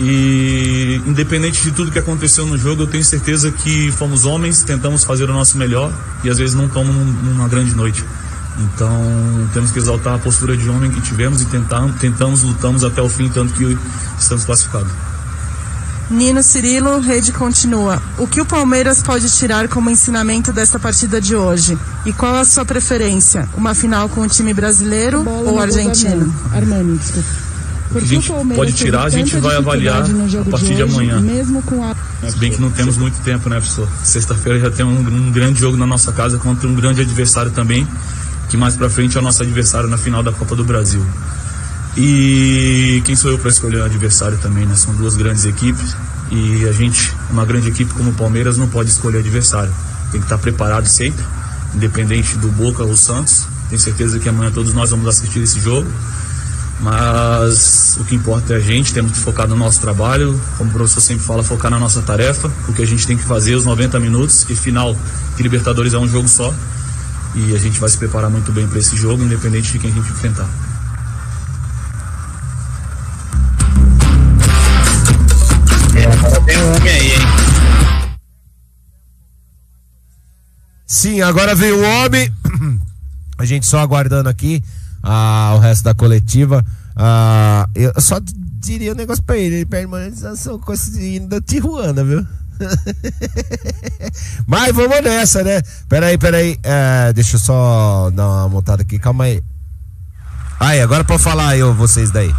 e 0.00 1.00
independente 1.06 1.62
de 1.62 1.70
tudo 1.72 1.90
que 1.90 1.98
aconteceu 1.98 2.46
no 2.46 2.56
jogo, 2.56 2.82
eu 2.82 2.86
tenho 2.86 3.04
certeza 3.04 3.52
que 3.52 3.92
fomos 3.92 4.24
homens, 4.24 4.62
tentamos 4.62 5.04
fazer 5.04 5.28
o 5.28 5.32
nosso 5.32 5.58
melhor 5.58 5.92
e 6.24 6.30
às 6.30 6.38
vezes 6.38 6.54
não 6.54 6.68
tomamos 6.68 7.14
numa 7.22 7.46
grande 7.48 7.74
noite. 7.74 8.02
Então 8.58 8.90
temos 9.52 9.70
que 9.70 9.78
exaltar 9.78 10.14
a 10.14 10.18
postura 10.18 10.56
de 10.56 10.68
homem 10.70 10.90
que 10.90 11.02
tivemos 11.02 11.42
e 11.42 11.44
tentamos, 11.44 11.96
tentamos, 12.00 12.42
lutamos 12.42 12.82
até 12.82 13.02
o 13.02 13.08
fim, 13.08 13.28
tanto 13.28 13.52
que 13.52 13.76
estamos 14.18 14.44
classificados. 14.44 14.90
Nino 16.10 16.42
Cirilo, 16.42 16.98
rede 16.98 17.30
continua. 17.30 18.02
O 18.18 18.26
que 18.26 18.40
o 18.40 18.44
Palmeiras 18.44 19.02
pode 19.02 19.30
tirar 19.30 19.68
como 19.68 19.90
ensinamento 19.90 20.52
dessa 20.52 20.78
partida 20.78 21.20
de 21.20 21.36
hoje? 21.36 21.78
E 22.04 22.12
qual 22.12 22.34
a 22.34 22.44
sua 22.44 22.64
preferência? 22.64 23.48
Uma 23.54 23.74
final 23.74 24.08
com 24.08 24.22
o 24.22 24.28
time 24.28 24.52
brasileiro 24.52 25.24
ou 25.28 25.60
argentino? 25.60 26.34
Armani, 26.52 26.96
desculpa. 26.96 27.49
O 27.90 27.94
que 27.94 28.04
a 28.04 28.06
gente 28.06 28.32
pode 28.54 28.72
tirar, 28.72 29.04
a 29.04 29.08
gente 29.08 29.36
vai 29.38 29.56
avaliar 29.56 30.04
a 30.04 30.50
partir 30.50 30.66
de, 30.66 30.76
de 30.76 30.82
amanhã. 30.82 31.20
A... 32.22 32.30
Se 32.30 32.36
bem 32.38 32.52
que 32.52 32.60
não 32.60 32.70
temos 32.70 32.96
muito 32.96 33.20
tempo, 33.24 33.48
né, 33.48 33.56
professor? 33.56 33.88
Sexta-feira 34.04 34.60
já 34.60 34.70
tem 34.70 34.86
um, 34.86 34.98
um, 35.00 35.32
grande 35.32 35.58
jogo 35.58 35.76
na 35.76 35.86
nossa 35.86 36.12
casa 36.12 36.38
contra 36.38 36.68
um 36.68 36.74
grande 36.74 37.00
adversário 37.00 37.50
também, 37.50 37.86
que 38.48 38.56
mais 38.56 38.76
pra 38.76 38.88
frente 38.88 39.16
é 39.16 39.20
o 39.20 39.22
nosso 39.22 39.42
adversário 39.42 39.88
na 39.88 39.98
final 39.98 40.22
da 40.22 40.30
Copa 40.30 40.54
do 40.54 40.62
Brasil. 40.62 41.04
E 41.96 43.02
quem 43.04 43.16
sou 43.16 43.32
eu 43.32 43.38
para 43.38 43.50
escolher 43.50 43.78
o 43.78 43.84
adversário 43.84 44.38
também, 44.38 44.64
né? 44.64 44.76
São 44.76 44.94
duas 44.94 45.16
grandes 45.16 45.44
equipes 45.44 45.96
e 46.30 46.64
a 46.68 46.72
gente, 46.72 47.12
uma 47.28 47.44
grande 47.44 47.68
equipe 47.68 47.92
como 47.92 48.10
o 48.10 48.14
Palmeiras, 48.14 48.56
não 48.56 48.68
pode 48.68 48.90
escolher 48.90 49.18
adversário. 49.18 49.72
Tem 50.12 50.20
que 50.20 50.26
estar 50.26 50.38
preparado 50.38 50.86
sempre, 50.86 51.24
independente 51.74 52.36
do 52.36 52.48
Boca 52.52 52.84
ou 52.84 52.96
Santos. 52.96 53.48
Tenho 53.68 53.80
certeza 53.80 54.20
que 54.20 54.28
amanhã 54.28 54.52
todos 54.52 54.72
nós 54.72 54.90
vamos 54.90 55.08
assistir 55.08 55.40
esse 55.40 55.58
jogo 55.58 55.90
mas 56.80 57.98
o 58.00 58.04
que 58.04 58.14
importa 58.14 58.54
é 58.54 58.56
a 58.56 58.60
gente, 58.60 58.94
temos 58.94 59.12
que 59.12 59.18
focar 59.18 59.46
no 59.46 59.54
nosso 59.54 59.80
trabalho, 59.80 60.40
como 60.56 60.70
o 60.70 60.72
professor 60.72 61.00
sempre 61.00 61.24
fala, 61.24 61.42
focar 61.42 61.70
na 61.70 61.78
nossa 61.78 62.00
tarefa, 62.00 62.50
o 62.68 62.72
que 62.72 62.82
a 62.82 62.86
gente 62.86 63.06
tem 63.06 63.18
que 63.18 63.24
fazer 63.24 63.54
os 63.54 63.66
90 63.66 64.00
minutos, 64.00 64.46
e 64.48 64.56
final 64.56 64.96
que 65.36 65.42
Libertadores 65.42 65.92
é 65.92 65.98
um 65.98 66.08
jogo 66.08 66.26
só. 66.26 66.54
E 67.34 67.54
a 67.54 67.58
gente 67.58 67.78
vai 67.78 67.88
se 67.88 67.98
preparar 67.98 68.30
muito 68.30 68.50
bem 68.50 68.66
para 68.66 68.78
esse 68.78 68.96
jogo, 68.96 69.22
independente 69.22 69.72
de 69.72 69.78
quem 69.78 69.90
a 69.90 69.94
gente 69.94 70.08
enfrentar. 70.08 70.48
É, 75.94 76.04
agora 76.06 76.40
tem 76.40 76.56
um 76.56 76.76
homem 76.76 76.92
aí, 76.92 77.12
hein? 77.12 77.20
Sim, 80.86 81.20
agora 81.20 81.54
veio 81.54 81.76
o 81.76 81.82
homem. 81.82 82.34
A 83.38 83.44
gente 83.46 83.64
só 83.64 83.78
aguardando 83.78 84.28
aqui 84.28 84.62
ah, 85.02 85.54
o 85.56 85.58
resto 85.58 85.84
da 85.84 85.94
coletiva. 85.94 86.64
Ah, 86.96 87.68
eu 87.74 87.92
só 88.00 88.20
diria 88.22 88.92
um 88.92 88.96
negócio 88.96 89.22
pra 89.22 89.36
ele: 89.36 89.64
permanentização 89.64 90.58
com 90.58 90.72
esse 90.72 91.16
hino 91.16 91.28
da 91.28 91.40
Tijuana, 91.40 92.04
viu? 92.04 92.26
Mas 94.46 94.74
vamos 94.74 95.02
nessa, 95.02 95.42
né? 95.42 95.62
Peraí, 95.88 96.18
peraí. 96.18 96.58
É, 96.62 97.12
deixa 97.12 97.36
eu 97.36 97.40
só 97.40 98.10
dar 98.10 98.28
uma 98.28 98.48
montada 98.48 98.82
aqui, 98.82 98.98
calma 98.98 99.24
aí. 99.24 99.42
Aí, 100.58 100.80
agora 100.82 101.02
pra 101.02 101.18
falar 101.18 101.48
aí, 101.48 101.62
vocês 101.62 102.10
daí. 102.10 102.30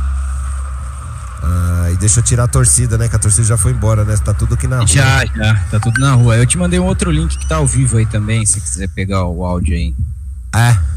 Ah, 1.44 1.90
e 1.92 1.98
deixa 1.98 2.20
eu 2.20 2.24
tirar 2.24 2.44
a 2.44 2.48
torcida, 2.48 3.00
né? 3.00 3.10
Que 3.10 3.16
a 3.16 3.20
torcida 3.20 3.48
já 3.48 3.58
foi 3.58 3.72
embora, 3.72 4.06
né? 4.06 4.16
Tá 4.18 4.32
tudo 4.32 4.54
aqui 4.54 4.68
na 4.68 4.78
rua. 4.78 4.88
Já, 4.88 5.26
já, 5.26 5.56
tá 5.72 5.80
tudo 5.80 6.00
na 6.00 6.14
rua. 6.14 6.38
Eu 6.38 6.46
te 6.46 6.56
mandei 6.56 6.80
um 6.80 6.86
outro 6.86 7.10
link 7.10 7.36
que 7.36 7.48
tá 7.48 7.56
ao 7.56 7.66
vivo 7.66 7.98
aí 7.98 8.06
também, 8.06 8.46
se 8.46 8.62
quiser 8.62 8.90
pegar 8.90 9.26
o 9.26 9.44
áudio 9.44 9.76
aí. 9.76 9.96
É 10.54 10.91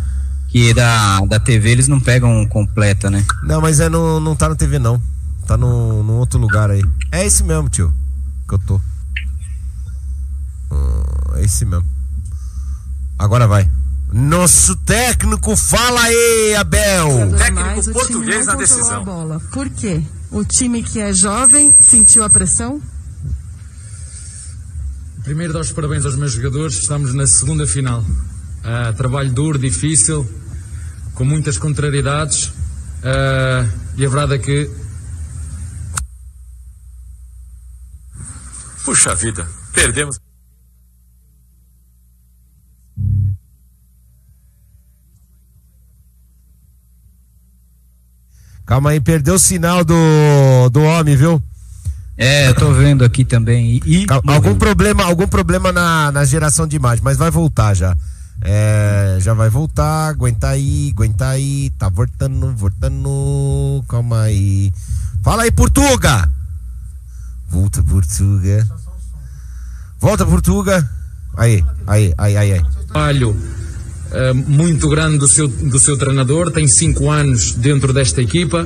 que 0.54 0.72
da, 0.72 1.18
da 1.26 1.40
TV 1.40 1.70
eles 1.70 1.88
não 1.88 1.98
pegam 1.98 2.46
completa, 2.46 3.10
né? 3.10 3.26
Não, 3.42 3.60
mas 3.60 3.80
é 3.80 3.88
no, 3.88 4.20
não 4.20 4.36
tá 4.36 4.48
na 4.48 4.54
TV 4.54 4.78
não. 4.78 5.02
Tá 5.48 5.56
no, 5.56 6.04
no 6.04 6.12
outro 6.12 6.38
lugar 6.38 6.70
aí. 6.70 6.80
É 7.10 7.26
esse 7.26 7.42
mesmo, 7.42 7.68
tio. 7.68 7.92
Que 8.48 8.54
eu 8.54 8.58
tô. 8.60 8.80
Ah, 10.70 11.38
é 11.38 11.44
esse 11.44 11.64
mesmo. 11.64 11.84
Agora 13.18 13.48
vai. 13.48 13.68
Nosso 14.12 14.76
técnico, 14.76 15.56
fala 15.56 16.00
aí, 16.02 16.54
Abel. 16.54 17.36
Técnico 17.36 17.92
português 17.92 18.46
na 18.46 18.54
decisão. 18.54 19.02
A 19.02 19.04
bola. 19.04 19.40
Por 19.52 19.68
quê? 19.68 20.04
O 20.30 20.44
time 20.44 20.84
que 20.84 21.00
é 21.00 21.12
jovem 21.12 21.76
sentiu 21.80 22.22
a 22.22 22.30
pressão? 22.30 22.80
Primeiro, 25.24 25.52
dar 25.52 25.62
os 25.62 25.72
parabéns 25.72 26.04
aos 26.04 26.14
meus 26.14 26.30
jogadores. 26.30 26.76
Estamos 26.76 27.12
na 27.12 27.26
segunda 27.26 27.66
final. 27.66 28.02
Uh, 28.64 28.94
trabalho 28.96 29.30
duro, 29.30 29.58
difícil, 29.58 30.26
com 31.14 31.24
muitas 31.24 31.58
contrariedades. 31.58 32.48
Uh, 32.48 33.68
e 33.96 34.04
a 34.04 34.08
verdade 34.08 34.34
é 34.34 34.38
que. 34.38 34.70
Puxa 38.84 39.14
vida, 39.14 39.48
perdemos. 39.72 40.20
Calma 48.66 48.90
aí, 48.90 49.00
perdeu 49.00 49.34
o 49.34 49.38
sinal 49.38 49.84
do, 49.84 50.70
do 50.70 50.82
homem, 50.82 51.16
viu? 51.16 51.42
É, 52.16 52.48
eu 52.48 52.54
tô 52.54 52.72
vendo 52.72 53.04
aqui 53.04 53.24
também. 53.24 53.80
E, 53.84 54.06
algum 54.26 54.54
problema, 54.54 55.04
algum 55.04 55.26
problema 55.26 55.72
na, 55.72 56.12
na 56.12 56.24
geração 56.24 56.66
de 56.66 56.76
imagem, 56.76 57.04
mas 57.04 57.18
vai 57.18 57.30
voltar 57.30 57.74
já. 57.74 57.94
É, 58.42 59.18
já 59.20 59.32
vai 59.32 59.48
voltar, 59.48 60.08
aguenta 60.08 60.48
aí, 60.48 60.92
aguenta 60.94 61.28
aí, 61.28 61.70
tá 61.78 61.88
voltando, 61.88 62.54
voltando, 62.54 63.84
calma 63.88 64.22
aí. 64.22 64.72
Fala 65.22 65.44
aí, 65.44 65.50
Portuga! 65.50 66.28
Volta, 67.48 67.82
Portuga. 67.82 68.68
Volta, 70.00 70.26
Portuga. 70.26 70.90
Aí, 71.36 71.64
aí, 71.86 72.14
aí, 72.18 72.36
aí, 72.36 72.52
aí. 72.52 72.62
Trabalho 72.86 73.36
eh, 74.14 74.32
muito 74.32 74.88
grande 74.88 75.18
do 75.18 75.26
seu, 75.26 75.48
do 75.48 75.76
seu 75.76 75.96
treinador, 75.96 76.50
tem 76.52 76.68
cinco 76.68 77.10
anos 77.10 77.52
dentro 77.52 77.92
desta 77.92 78.22
equipa, 78.22 78.64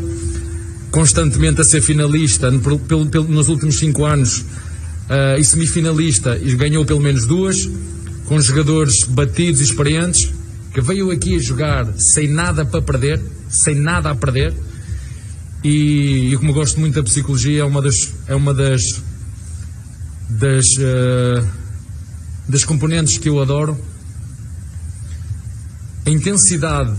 constantemente 0.91 1.63
a 1.63 1.65
ser 1.65 1.81
finalista 1.81 2.51
pelo, 2.59 3.07
pelo, 3.07 3.25
nos 3.25 3.49
últimos 3.49 3.79
cinco 3.79 4.05
anos 4.05 4.41
uh, 4.41 5.39
e 5.39 5.45
semifinalista 5.45 6.37
e 6.37 6.55
ganhou 6.55 6.85
pelo 6.85 7.01
menos 7.01 7.25
duas, 7.25 7.67
com 8.29 8.41
jogadores 8.41 9.05
batidos 9.05 9.61
e 9.61 9.65
experientes, 9.65 10.31
que 10.73 10.81
veio 10.81 11.11
aqui 11.11 11.37
a 11.37 11.39
jogar 11.39 11.87
sem 11.99 12.29
nada 12.29 12.65
para 12.65 12.83
perder, 12.83 13.21
sem 13.49 13.75
nada 13.75 14.11
a 14.11 14.15
perder. 14.15 14.55
E, 15.65 16.31
e 16.33 16.37
como 16.37 16.53
gosto 16.53 16.79
muito 16.79 16.95
da 16.95 17.03
psicologia, 17.03 17.63
é 17.63 17.65
uma 17.65 17.83
das, 17.83 18.15
é 18.27 18.35
uma 18.35 18.55
das, 18.55 18.83
das, 20.29 20.67
uh, 20.77 21.45
das 22.49 22.65
componentes 22.65 23.19
que 23.19 23.29
eu 23.29 23.41
adoro 23.41 23.77
a 26.09 26.11
intensidade 26.11 26.95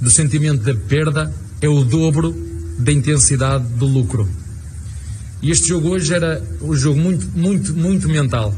do 0.00 0.10
sentimento 0.10 0.64
da 0.64 0.74
perda 0.74 1.32
é 1.60 1.68
o 1.68 1.84
dobro 1.84 2.34
da 2.80 2.90
intensidade 2.90 3.64
do 3.74 3.86
lucro. 3.86 4.28
E 5.40 5.52
este 5.52 5.68
jogo 5.68 5.90
hoje 5.90 6.12
era 6.12 6.42
um 6.60 6.74
jogo 6.74 6.98
muito, 6.98 7.28
muito, 7.28 7.72
muito 7.72 8.08
mental. 8.08 8.52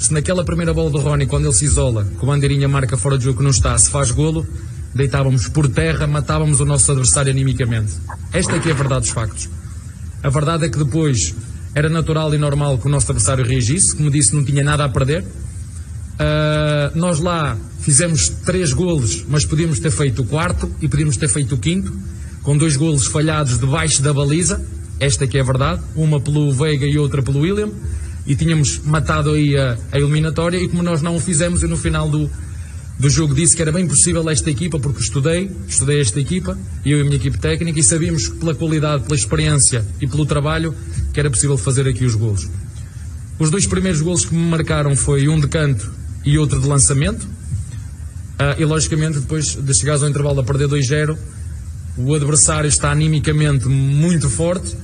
Se 0.00 0.14
naquela 0.14 0.42
primeira 0.42 0.72
bola 0.72 0.88
do 0.88 0.98
Rony, 0.98 1.26
quando 1.26 1.44
ele 1.44 1.52
se 1.52 1.66
isola, 1.66 2.08
com 2.18 2.24
a 2.24 2.34
bandeirinha 2.34 2.66
marca 2.66 2.96
fora 2.96 3.18
de 3.18 3.24
jogo 3.24 3.36
que 3.36 3.44
não 3.44 3.50
está, 3.50 3.76
se 3.76 3.90
faz 3.90 4.10
golo, 4.10 4.46
deitávamos 4.94 5.46
por 5.48 5.68
terra, 5.68 6.06
matávamos 6.06 6.58
o 6.58 6.64
nosso 6.64 6.90
adversário 6.90 7.30
animicamente. 7.30 7.92
Esta 8.32 8.56
aqui 8.56 8.70
é 8.70 8.72
a 8.72 8.74
verdade 8.74 9.02
dos 9.02 9.10
factos. 9.10 9.50
A 10.22 10.30
verdade 10.30 10.64
é 10.64 10.70
que 10.70 10.78
depois 10.78 11.34
era 11.74 11.90
natural 11.90 12.34
e 12.34 12.38
normal 12.38 12.78
que 12.78 12.86
o 12.86 12.90
nosso 12.90 13.12
adversário 13.12 13.44
reagisse, 13.44 13.94
como 13.94 14.10
disse, 14.10 14.34
não 14.34 14.42
tinha 14.42 14.64
nada 14.64 14.86
a 14.86 14.88
perder. 14.88 15.22
Uh, 15.22 16.98
nós 16.98 17.20
lá 17.20 17.58
fizemos 17.80 18.30
três 18.30 18.72
golos, 18.72 19.26
mas 19.28 19.44
podíamos 19.44 19.80
ter 19.80 19.90
feito 19.90 20.22
o 20.22 20.24
quarto 20.24 20.74
e 20.80 20.88
podíamos 20.88 21.18
ter 21.18 21.28
feito 21.28 21.56
o 21.56 21.58
quinto, 21.58 21.92
com 22.42 22.56
dois 22.56 22.74
golos 22.74 23.06
falhados 23.06 23.58
debaixo 23.58 24.00
da 24.00 24.14
baliza, 24.14 24.64
esta 24.98 25.26
que 25.26 25.36
é 25.36 25.42
a 25.42 25.44
verdade, 25.44 25.82
uma 25.94 26.18
pelo 26.18 26.50
Veiga 26.52 26.86
e 26.86 26.96
outra 26.98 27.22
pelo 27.22 27.40
William, 27.40 27.70
e 28.26 28.34
tínhamos 28.34 28.80
matado 28.84 29.30
aí 29.30 29.56
a, 29.56 29.76
a 29.92 29.98
eliminatória, 29.98 30.58
e 30.58 30.68
como 30.68 30.82
nós 30.82 31.02
não 31.02 31.16
o 31.16 31.20
fizemos, 31.20 31.62
eu 31.62 31.68
no 31.68 31.76
final 31.76 32.08
do, 32.08 32.30
do 32.98 33.08
jogo 33.08 33.34
disse 33.34 33.56
que 33.56 33.62
era 33.62 33.72
bem 33.72 33.86
possível 33.86 34.28
esta 34.28 34.50
equipa, 34.50 34.78
porque 34.78 35.00
estudei, 35.00 35.50
estudei 35.68 36.00
esta 36.00 36.20
equipa, 36.20 36.58
eu 36.84 36.98
e 36.98 37.00
a 37.00 37.04
minha 37.04 37.16
equipe 37.16 37.38
técnica, 37.38 37.78
e 37.80 37.82
sabíamos 37.82 38.28
pela 38.28 38.54
qualidade, 38.54 39.04
pela 39.04 39.16
experiência 39.16 39.84
e 40.00 40.06
pelo 40.06 40.26
trabalho, 40.26 40.74
que 41.12 41.18
era 41.18 41.30
possível 41.30 41.56
fazer 41.56 41.88
aqui 41.88 42.04
os 42.04 42.14
golos. 42.14 42.48
Os 43.38 43.50
dois 43.50 43.66
primeiros 43.66 44.02
golos 44.02 44.26
que 44.26 44.34
me 44.34 44.50
marcaram 44.50 44.94
foi 44.94 45.26
um 45.26 45.40
de 45.40 45.48
canto 45.48 45.90
e 46.24 46.38
outro 46.38 46.60
de 46.60 46.68
lançamento. 46.68 47.24
Uh, 47.24 48.58
e 48.58 48.64
logicamente, 48.64 49.18
depois 49.18 49.54
de 49.54 49.74
chegares 49.74 50.02
ao 50.02 50.08
intervalo 50.08 50.40
a 50.40 50.44
perder 50.44 50.68
2-0, 50.68 51.16
o 51.96 52.14
adversário 52.14 52.68
está 52.68 52.90
animicamente 52.90 53.66
muito 53.66 54.28
forte 54.28 54.76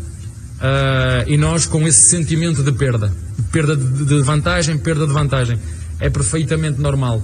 uh, 0.57 1.29
e 1.29 1.37
nós 1.37 1.67
com 1.67 1.87
esse 1.87 2.09
sentimento 2.09 2.63
de 2.63 2.73
perda. 2.73 3.13
Perda 3.53 3.77
de, 3.77 4.05
de, 4.05 4.23
vantagem, 4.23 4.79
perda 4.79 5.07
de 5.07 5.13
vantagem. 5.13 5.59
É 6.01 6.11
perfeitamente 6.11 6.81
normal. 6.81 7.23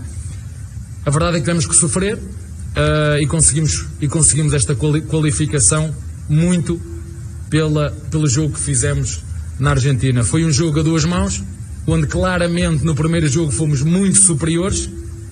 A 1.04 1.10
verdade 1.10 1.36
é 1.36 1.40
que 1.40 1.46
temos 1.46 1.66
que 1.66 1.74
sofrer 1.74 2.16
uh, 2.16 3.18
e, 3.20 3.26
conseguimos, 3.26 3.86
e 4.00 4.08
conseguimos 4.08 4.54
esta 4.54 4.74
qualificação 4.74 5.94
muito 6.28 6.80
pela, 7.50 7.90
pelo 8.10 8.28
jogo 8.28 8.54
que 8.54 8.60
fizemos 8.60 9.20
na 9.58 9.70
Argentina. 9.70 10.24
Foi 10.24 10.44
um 10.44 10.50
jogo 10.50 10.80
a 10.80 10.82
duas 10.82 11.04
mãos, 11.04 11.42
onde 11.86 12.06
claramente 12.06 12.84
no 12.84 12.94
primeiro 12.94 13.28
jogo 13.28 13.50
fomos 13.50 13.82
muito 13.82 14.18
superiores 14.18 14.88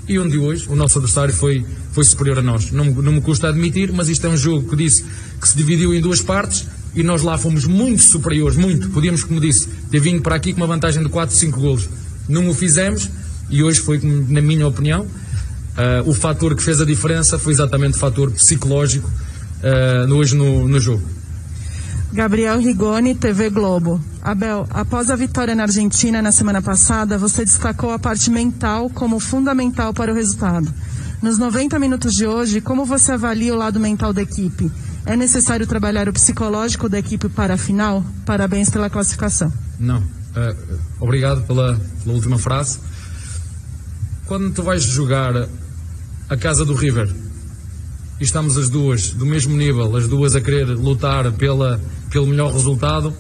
e 0.09 0.19
onde 0.19 0.37
hoje 0.37 0.67
o 0.69 0.75
nosso 0.75 0.99
adversário 0.99 1.33
foi, 1.33 1.65
foi 1.93 2.05
superior 2.05 2.41
a 2.41 2.43
nós. 2.43 2.73
Não, 2.73 2.85
não 2.85 3.13
me 3.13 3.21
custa 3.21 3.49
admitir, 3.49 3.93
mas 3.93 4.09
isto 4.09 4.27
é 4.27 4.31
um 4.31 4.37
jogo 4.37 4.69
que 4.69 4.77
disse 4.77 5.05
que 5.41 5.49
se 5.49 5.57
dividiu 5.57 5.95
em 5.95 6.01
duas 6.01 6.21
partes 6.21 6.67
e 6.95 7.03
nós 7.03 7.23
lá 7.23 7.39
fomos 7.39 7.65
muito 7.67 8.03
superiores, 8.03 8.57
muito. 8.57 8.89
Podíamos, 8.91 9.25
como 9.25 9.41
disse, 9.41 9.69
ter 9.91 10.01
vindo 10.01 10.23
para 10.23 10.35
aqui 10.35 10.53
com 10.53 10.61
uma 10.61 10.67
vantagem 10.67 11.03
de 11.03 11.09
4, 11.09 11.35
5 11.35 11.61
golos. 11.61 11.89
Não 12.29 12.49
o 12.49 12.55
fizemos 12.55 13.09
e 13.49 13.63
hoje 13.63 13.81
foi, 13.81 14.01
na 14.03 14.41
minha 14.41 14.67
opinião, 14.67 15.03
uh, 15.03 16.09
o 16.09 16.15
fator 16.15 16.55
que 16.55 16.63
fez 16.63 16.81
a 16.81 16.85
diferença 16.85 17.39
foi 17.39 17.53
exatamente 17.53 17.97
o 17.97 17.99
fator 17.99 18.31
psicológico 18.31 19.09
uh, 19.09 20.15
hoje 20.15 20.37
no, 20.37 20.69
no 20.69 20.81
jogo. 20.81 21.03
Gabriel 22.13 22.59
Rigoni, 22.59 23.15
TV 23.15 23.51
Globo. 23.51 24.01
Abel, 24.21 24.67
após 24.71 25.11
a 25.11 25.17
vitória 25.17 25.55
na 25.55 25.63
Argentina 25.63 26.21
na 26.21 26.33
semana 26.33 26.61
passada, 26.61 27.17
você 27.17 27.45
destacou 27.45 27.93
a 27.93 27.99
parte 27.99 28.31
mental 28.31 28.91
como 28.91 29.21
fundamental 29.21 29.95
para 29.95 30.13
o 30.13 30.15
resultado. 30.15 30.73
Nos 31.23 31.39
90 31.39 31.79
minutos 31.79 32.15
de 32.15 32.27
hoje, 32.27 32.61
como 32.61 32.85
você 32.85 33.13
avalia 33.13 33.55
o 33.55 33.57
lado 33.57 33.79
mental 33.79 34.13
da 34.13 34.23
equipe? 34.23 34.71
É 35.07 35.17
necessário 35.17 35.67
trabalhar 35.67 36.09
o 36.09 36.13
psicológico 36.13 36.89
da 36.89 36.99
equipe 36.99 37.29
para 37.29 37.55
a 37.55 37.57
final? 37.57 38.05
Parabéns 38.27 38.71
pela 38.71 38.91
classificação. 38.91 39.53
Não. 39.79 39.99
Uh, 39.99 40.79
obrigado 41.01 41.43
pela, 41.47 41.81
pela 42.03 42.15
última 42.15 42.39
frase. 42.39 42.79
Quando 44.27 44.53
tu 44.53 44.63
vais 44.63 44.85
jogar 44.85 45.49
a 46.29 46.37
casa 46.37 46.65
do 46.65 46.75
River 46.75 47.13
e 48.21 48.25
estamos 48.25 48.57
as 48.57 48.69
duas 48.69 49.11
do 49.11 49.27
mesmo 49.27 49.57
nível, 49.57 49.97
as 49.97 50.07
duas 50.07 50.37
a 50.37 50.41
querer 50.41 50.67
lutar 50.67 51.33
pela 51.33 51.81
pelo 52.11 52.27
melhor 52.27 52.53
resultado, 52.53 53.15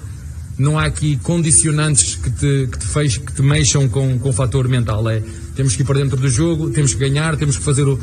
não 0.58 0.78
há 0.78 0.84
aqui 0.84 1.16
condicionantes 1.16 2.16
que 2.16 2.30
te, 2.30 2.68
que 2.70 2.78
te, 2.78 2.86
fez, 2.86 3.16
que 3.16 3.32
te 3.32 3.40
mexam 3.40 3.88
com, 3.88 4.18
com 4.18 4.28
o 4.28 4.32
fator 4.32 4.68
mental. 4.68 5.08
É, 5.08 5.22
temos 5.54 5.74
que 5.74 5.82
ir 5.82 5.84
para 5.86 6.00
dentro 6.00 6.18
do 6.18 6.28
jogo, 6.28 6.70
temos 6.70 6.92
que 6.92 7.00
ganhar, 7.00 7.36
temos 7.36 7.56
que 7.56 7.62
fazer 7.62 7.88
o, 7.88 7.98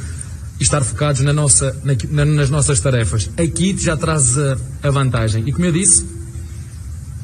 estar 0.59 0.83
focados 0.83 1.21
na 1.21 1.31
nossa, 1.31 1.75
na, 2.09 2.25
nas 2.25 2.49
nossas 2.49 2.79
tarefas. 2.79 3.29
Aqui 3.37 3.75
já 3.77 3.95
traz 3.95 4.37
a, 4.37 4.57
a, 4.83 4.91
vantagem. 4.91 5.43
E 5.47 5.51
como 5.51 5.65
eu 5.65 5.71
disse, 5.71 6.05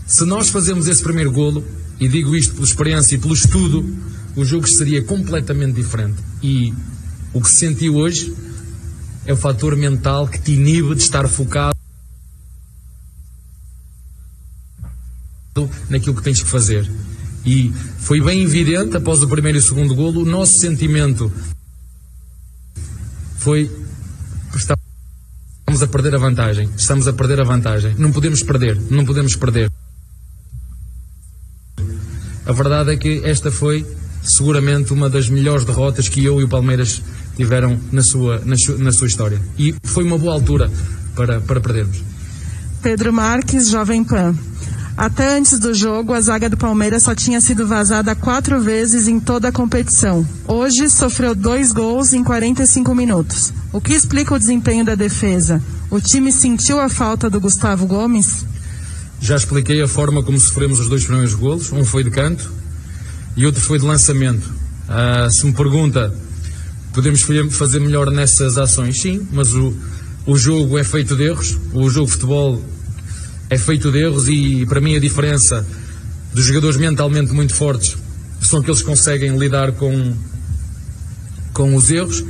se 0.05 0.23
nós 0.25 0.49
fazemos 0.49 0.87
esse 0.87 1.01
primeiro 1.01 1.31
golo, 1.31 1.63
e 1.99 2.07
digo 2.07 2.35
isto 2.35 2.53
pela 2.53 2.65
experiência 2.65 3.15
e 3.15 3.17
pelo 3.17 3.33
estudo, 3.33 3.85
o 4.35 4.45
jogo 4.45 4.67
seria 4.67 5.03
completamente 5.03 5.75
diferente. 5.75 6.17
E 6.41 6.73
o 7.33 7.41
que 7.41 7.49
se 7.49 7.55
sentiu 7.55 7.95
hoje 7.95 8.33
é 9.25 9.33
o 9.33 9.37
fator 9.37 9.75
mental 9.75 10.27
que 10.27 10.39
te 10.39 10.51
inibe 10.51 10.95
de 10.95 11.01
estar 11.01 11.27
focado. 11.27 11.73
naquilo 15.87 16.15
que 16.15 16.23
tens 16.23 16.41
que 16.41 16.49
fazer. 16.49 16.89
E 17.45 17.71
foi 17.99 18.19
bem 18.19 18.41
evidente, 18.41 18.97
após 18.97 19.21
o 19.21 19.27
primeiro 19.27 19.59
e 19.59 19.61
o 19.61 19.63
segundo 19.63 19.93
golo, 19.93 20.23
o 20.23 20.25
nosso 20.25 20.57
sentimento 20.57 21.31
foi. 23.43 23.69
Estamos 24.55 25.83
a 25.83 25.87
perder 25.87 26.15
a 26.15 26.17
vantagem. 26.17 26.69
Estamos 26.77 27.07
a 27.07 27.13
perder 27.13 27.41
a 27.41 27.43
vantagem. 27.43 27.93
Não 27.97 28.11
podemos 28.11 28.41
perder. 28.41 28.79
Não 28.89 29.05
podemos 29.05 29.35
perder. 29.35 29.69
A 32.45 32.51
verdade 32.53 32.93
é 32.93 32.97
que 32.97 33.21
esta 33.25 33.51
foi 33.51 33.85
seguramente 34.23 34.93
uma 34.93 35.09
das 35.09 35.27
melhores 35.27 35.65
derrotas 35.65 36.07
que 36.07 36.23
eu 36.23 36.39
e 36.39 36.45
o 36.45 36.47
Palmeiras 36.47 37.01
tiveram 37.35 37.77
na 37.91 38.01
sua, 38.01 38.39
na, 38.45 38.55
na 38.77 38.91
sua 38.93 39.07
história. 39.07 39.41
E 39.57 39.75
foi 39.83 40.05
uma 40.05 40.17
boa 40.17 40.33
altura 40.33 40.71
para, 41.15 41.41
para 41.41 41.59
perdermos. 41.59 42.01
Pedro 42.81 43.11
Marques, 43.11 43.69
Jovem 43.69 44.03
Pan. 44.03 44.35
Até 44.95 45.37
antes 45.37 45.57
do 45.57 45.73
jogo, 45.73 46.13
a 46.13 46.21
zaga 46.21 46.47
do 46.49 46.55
Palmeiras 46.57 47.03
só 47.03 47.15
tinha 47.15 47.41
sido 47.41 47.65
vazada 47.67 48.13
quatro 48.15 48.61
vezes 48.61 49.07
em 49.07 49.19
toda 49.19 49.47
a 49.47 49.51
competição. 49.51 50.25
Hoje, 50.47 50.87
sofreu 50.89 51.33
dois 51.33 51.71
gols 51.71 52.13
em 52.13 52.23
45 52.23 52.93
minutos. 52.93 53.51
O 53.71 53.81
que 53.81 53.93
explica 53.93 54.35
o 54.35 54.39
desempenho 54.39 54.85
da 54.85 54.93
defesa? 54.93 55.61
O 55.89 55.99
time 55.99 56.31
sentiu 56.31 56.79
a 56.79 56.89
falta 56.89 57.27
do 57.27 57.39
Gustavo 57.39 57.87
Gomes? 57.87 58.45
Já 59.19 59.35
expliquei 59.35 59.81
a 59.81 59.87
forma 59.87 60.21
como 60.21 60.39
sofremos 60.39 60.79
os 60.79 60.87
dois 60.87 61.03
primeiros 61.05 61.33
golos. 61.33 61.71
Um 61.71 61.83
foi 61.83 62.03
de 62.03 62.11
canto 62.11 62.51
e 63.35 63.45
outro 63.47 63.61
foi 63.61 63.79
de 63.79 63.85
lançamento. 63.85 64.53
Ah, 64.87 65.27
se 65.31 65.43
me 65.45 65.53
pergunta, 65.53 66.13
podemos 66.93 67.21
fa- 67.23 67.33
fazer 67.49 67.79
melhor 67.79 68.11
nessas 68.11 68.59
ações? 68.59 69.01
Sim, 69.01 69.27
mas 69.31 69.53
o, 69.55 69.73
o 70.27 70.37
jogo 70.37 70.77
é 70.77 70.83
feito 70.83 71.15
de 71.15 71.23
erros. 71.23 71.57
O 71.73 71.89
jogo 71.89 72.05
de 72.05 72.11
futebol 72.11 72.61
é 73.49 73.57
feito 73.57 73.91
de 73.91 73.99
erros 73.99 74.27
e 74.27 74.65
para 74.65 74.81
mim 74.81 74.95
a 74.95 74.99
diferença 74.99 75.65
dos 76.33 76.45
jogadores 76.45 76.77
mentalmente 76.77 77.31
muito 77.31 77.53
fortes 77.53 77.95
são 78.41 78.59
aqueles 78.59 78.81
que 78.81 78.85
conseguem 78.85 79.37
lidar 79.37 79.71
com, 79.73 80.13
com 81.53 81.75
os 81.75 81.89
erros. 81.89 82.23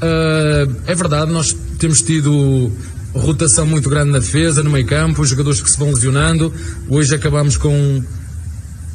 Ah, 0.00 0.68
é 0.86 0.94
verdade, 0.94 1.30
nós 1.30 1.56
temos 1.78 2.02
tido 2.02 2.72
rotação 3.14 3.66
muito 3.66 3.88
grande 3.88 4.10
na 4.10 4.18
defesa, 4.18 4.62
no 4.62 4.70
meio 4.70 4.86
campo, 4.86 5.22
os 5.22 5.28
jogadores 5.28 5.60
que 5.60 5.70
se 5.70 5.78
vão 5.78 5.92
lesionando. 5.92 6.52
Hoje 6.88 7.14
acabamos 7.14 7.56
com, 7.56 8.02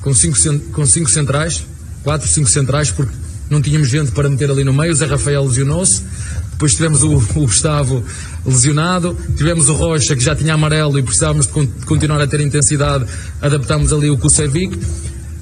com, 0.02 0.14
cinco, 0.14 0.38
com 0.72 0.86
cinco 0.86 1.10
centrais, 1.10 1.64
quatro, 2.04 2.28
cinco 2.28 2.50
centrais, 2.50 2.92
porque 2.92 3.14
não 3.50 3.62
tínhamos 3.62 3.90
gente 3.90 4.12
para 4.12 4.30
meter 4.30 4.50
ali 4.50 4.64
no 4.64 4.74
meio. 4.74 4.92
O 4.92 4.96
Zé 4.96 5.06
Rafael 5.06 5.46
lesionou-se. 5.46 6.04
Depois 6.52 6.74
tivemos 6.74 7.04
o, 7.04 7.16
o 7.16 7.42
Gustavo 7.46 8.04
lesionado, 8.48 9.16
tivemos 9.36 9.68
o 9.70 9.74
Rocha 9.74 10.16
que 10.16 10.24
já 10.24 10.36
tinha 10.36 10.54
amarelo 10.54 10.98
e 10.98 11.04
precisávamos 11.04 11.46
de, 11.48 11.52
con- 11.54 11.66
de 11.66 11.86
continuar 11.86 12.22
a 12.22 12.28
ter 12.28 12.40
intensidade, 12.40 13.06
adaptámos 13.42 13.92
ali 13.92 14.10
o 14.10 14.18
Kusevic. 14.18 14.80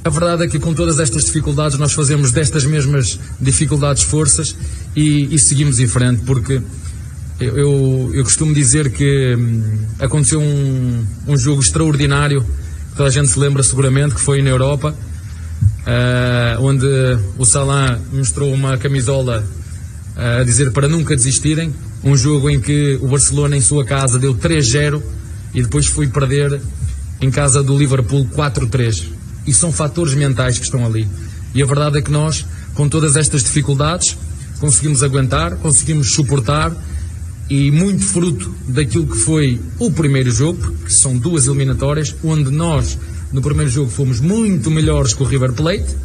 A 0.03 0.09
verdade 0.09 0.43
é 0.43 0.47
que 0.47 0.59
com 0.59 0.73
todas 0.73 0.99
estas 0.99 1.25
dificuldades 1.25 1.77
nós 1.79 1.93
fazemos 1.93 2.31
destas 2.31 2.63
mesmas 2.65 3.19
dificuldades 3.39 4.03
forças 4.03 4.55
e, 4.95 5.33
e 5.33 5.39
seguimos 5.39 5.79
em 5.79 5.87
frente, 5.87 6.21
porque 6.25 6.61
eu, 7.39 7.57
eu, 7.57 8.11
eu 8.13 8.23
costumo 8.23 8.53
dizer 8.53 8.91
que 8.91 9.35
hum, 9.35 9.63
aconteceu 9.99 10.39
um, 10.39 11.05
um 11.27 11.37
jogo 11.37 11.61
extraordinário, 11.61 12.41
que 12.41 12.95
toda 12.97 13.09
a 13.09 13.11
gente 13.11 13.27
se 13.29 13.37
lembra 13.39 13.61
seguramente, 13.63 14.15
que 14.15 14.21
foi 14.21 14.41
na 14.41 14.49
Europa, 14.51 14.95
ah, 15.85 16.57
onde 16.59 16.85
o 17.37 17.45
Salah 17.45 17.99
mostrou 18.13 18.53
uma 18.53 18.77
camisola 18.77 19.43
ah, 20.15 20.37
a 20.41 20.43
dizer 20.43 20.71
para 20.71 20.87
nunca 20.87 21.15
desistirem. 21.15 21.73
Um 22.05 22.15
jogo 22.15 22.51
em 22.51 22.59
que 22.59 22.99
o 23.01 23.07
Barcelona, 23.07 23.57
em 23.57 23.61
sua 23.61 23.83
casa, 23.83 24.19
deu 24.19 24.35
3-0 24.35 25.01
e 25.55 25.63
depois 25.63 25.87
foi 25.87 26.07
perder 26.07 26.61
em 27.19 27.31
casa 27.31 27.63
do 27.63 27.75
Liverpool 27.75 28.27
4-3. 28.27 29.07
E 29.47 29.51
são 29.51 29.71
fatores 29.71 30.13
mentais 30.13 30.59
que 30.59 30.65
estão 30.65 30.85
ali. 30.85 31.07
E 31.55 31.63
a 31.63 31.65
verdade 31.65 31.97
é 31.97 32.01
que 32.03 32.11
nós, 32.11 32.45
com 32.75 32.87
todas 32.87 33.15
estas 33.15 33.43
dificuldades, 33.43 34.15
conseguimos 34.59 35.01
aguentar, 35.01 35.55
conseguimos 35.55 36.11
suportar 36.11 36.71
e 37.49 37.71
muito 37.71 38.03
fruto 38.03 38.53
daquilo 38.67 39.07
que 39.07 39.17
foi 39.17 39.59
o 39.79 39.89
primeiro 39.89 40.29
jogo, 40.29 40.73
que 40.85 40.93
são 40.93 41.17
duas 41.17 41.47
eliminatórias, 41.47 42.15
onde 42.23 42.51
nós, 42.51 42.99
no 43.31 43.41
primeiro 43.41 43.71
jogo, 43.71 43.89
fomos 43.89 44.19
muito 44.19 44.69
melhores 44.69 45.13
que 45.15 45.23
o 45.23 45.25
River 45.25 45.53
Plate 45.53 45.95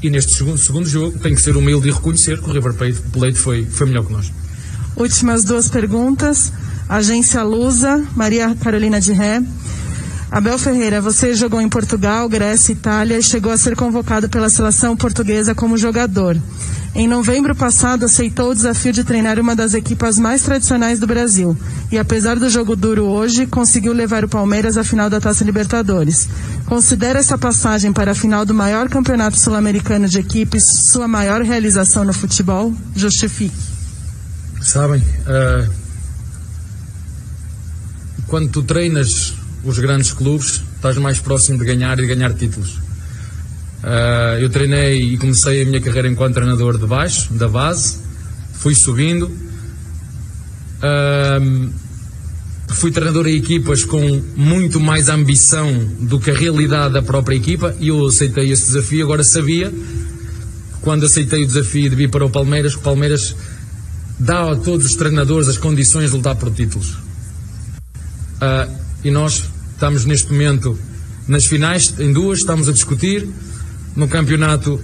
e 0.00 0.08
neste 0.08 0.34
segundo, 0.34 0.58
segundo 0.58 0.88
jogo, 0.88 1.18
tenho 1.18 1.34
que 1.34 1.42
ser 1.42 1.56
humilde 1.56 1.88
e 1.88 1.92
reconhecer 1.92 2.40
que 2.40 2.48
o 2.48 2.52
River 2.52 2.74
Plate 2.74 3.38
foi, 3.38 3.64
foi 3.64 3.86
melhor 3.88 4.06
que 4.06 4.12
nós. 4.12 4.30
Últimas 4.96 5.44
duas 5.44 5.68
perguntas. 5.68 6.52
Agência 6.88 7.42
Lusa, 7.42 8.02
Maria 8.14 8.56
Carolina 8.62 9.00
de 9.00 9.12
Ré. 9.12 9.42
Abel 10.30 10.58
Ferreira, 10.58 11.00
você 11.00 11.34
jogou 11.34 11.60
em 11.60 11.68
Portugal, 11.68 12.28
Grécia, 12.28 12.72
Itália 12.72 13.18
e 13.18 13.22
chegou 13.22 13.52
a 13.52 13.56
ser 13.56 13.76
convocado 13.76 14.28
pela 14.28 14.48
seleção 14.48 14.96
portuguesa 14.96 15.54
como 15.54 15.78
jogador. 15.78 16.36
Em 16.94 17.06
novembro 17.06 17.54
passado, 17.54 18.06
aceitou 18.06 18.50
o 18.50 18.54
desafio 18.54 18.92
de 18.92 19.04
treinar 19.04 19.38
uma 19.38 19.54
das 19.54 19.74
equipas 19.74 20.18
mais 20.18 20.42
tradicionais 20.42 20.98
do 20.98 21.06
Brasil. 21.06 21.56
E 21.92 21.98
apesar 21.98 22.36
do 22.38 22.48
jogo 22.48 22.74
duro 22.74 23.04
hoje, 23.04 23.46
conseguiu 23.46 23.92
levar 23.92 24.24
o 24.24 24.28
Palmeiras 24.28 24.78
à 24.78 24.82
final 24.82 25.10
da 25.10 25.20
Taça 25.20 25.44
Libertadores. 25.44 26.26
Considera 26.64 27.18
essa 27.18 27.36
passagem 27.36 27.92
para 27.92 28.12
a 28.12 28.14
final 28.14 28.46
do 28.46 28.54
maior 28.54 28.88
campeonato 28.88 29.38
sul-americano 29.38 30.08
de 30.08 30.18
equipes 30.18 30.64
sua 30.90 31.06
maior 31.06 31.42
realização 31.42 32.02
no 32.02 32.14
futebol? 32.14 32.72
Justifique. 32.94 33.65
Sabem, 34.60 35.02
ah, 35.26 35.68
quando 38.26 38.50
tu 38.50 38.62
treinas 38.62 39.34
os 39.64 39.78
grandes 39.78 40.12
clubes, 40.12 40.62
estás 40.74 40.96
mais 40.96 41.20
próximo 41.20 41.58
de 41.58 41.64
ganhar 41.64 41.98
e 41.98 42.02
de 42.02 42.14
ganhar 42.14 42.32
títulos. 42.34 42.78
Ah, 43.82 44.36
eu 44.40 44.50
treinei 44.50 45.14
e 45.14 45.18
comecei 45.18 45.62
a 45.62 45.64
minha 45.64 45.80
carreira 45.80 46.08
enquanto 46.08 46.34
treinador 46.34 46.78
de 46.78 46.86
baixo, 46.86 47.32
da 47.34 47.48
base, 47.48 47.98
fui 48.54 48.74
subindo. 48.74 49.30
Ah, 50.82 51.38
fui 52.68 52.90
treinador 52.90 53.26
em 53.26 53.36
equipas 53.36 53.84
com 53.84 54.22
muito 54.36 54.80
mais 54.80 55.08
ambição 55.08 55.72
do 56.00 56.18
que 56.18 56.30
a 56.30 56.34
realidade 56.34 56.94
da 56.94 57.02
própria 57.02 57.36
equipa 57.36 57.74
e 57.78 57.88
eu 57.88 58.06
aceitei 58.06 58.50
esse 58.50 58.66
desafio. 58.66 59.04
Agora 59.04 59.22
sabia, 59.22 59.72
quando 60.82 61.06
aceitei 61.06 61.44
o 61.44 61.46
desafio 61.46 61.88
de 61.88 61.96
vir 61.96 62.10
para 62.10 62.24
o 62.24 62.30
Palmeiras, 62.30 62.74
que 62.74 62.80
o 62.80 62.82
Palmeiras 62.82 63.34
dá 64.18 64.52
a 64.52 64.56
todos 64.56 64.86
os 64.86 64.94
treinadores 64.94 65.48
as 65.48 65.58
condições 65.58 66.10
de 66.10 66.16
lutar 66.16 66.36
por 66.36 66.50
títulos. 66.52 66.96
Ah, 68.40 68.68
e 69.04 69.10
nós 69.10 69.44
estamos 69.72 70.04
neste 70.04 70.32
momento 70.32 70.78
nas 71.28 71.46
finais, 71.46 71.94
em 71.98 72.12
duas, 72.12 72.40
estamos 72.40 72.68
a 72.68 72.72
discutir. 72.72 73.28
No 73.94 74.08
campeonato 74.08 74.80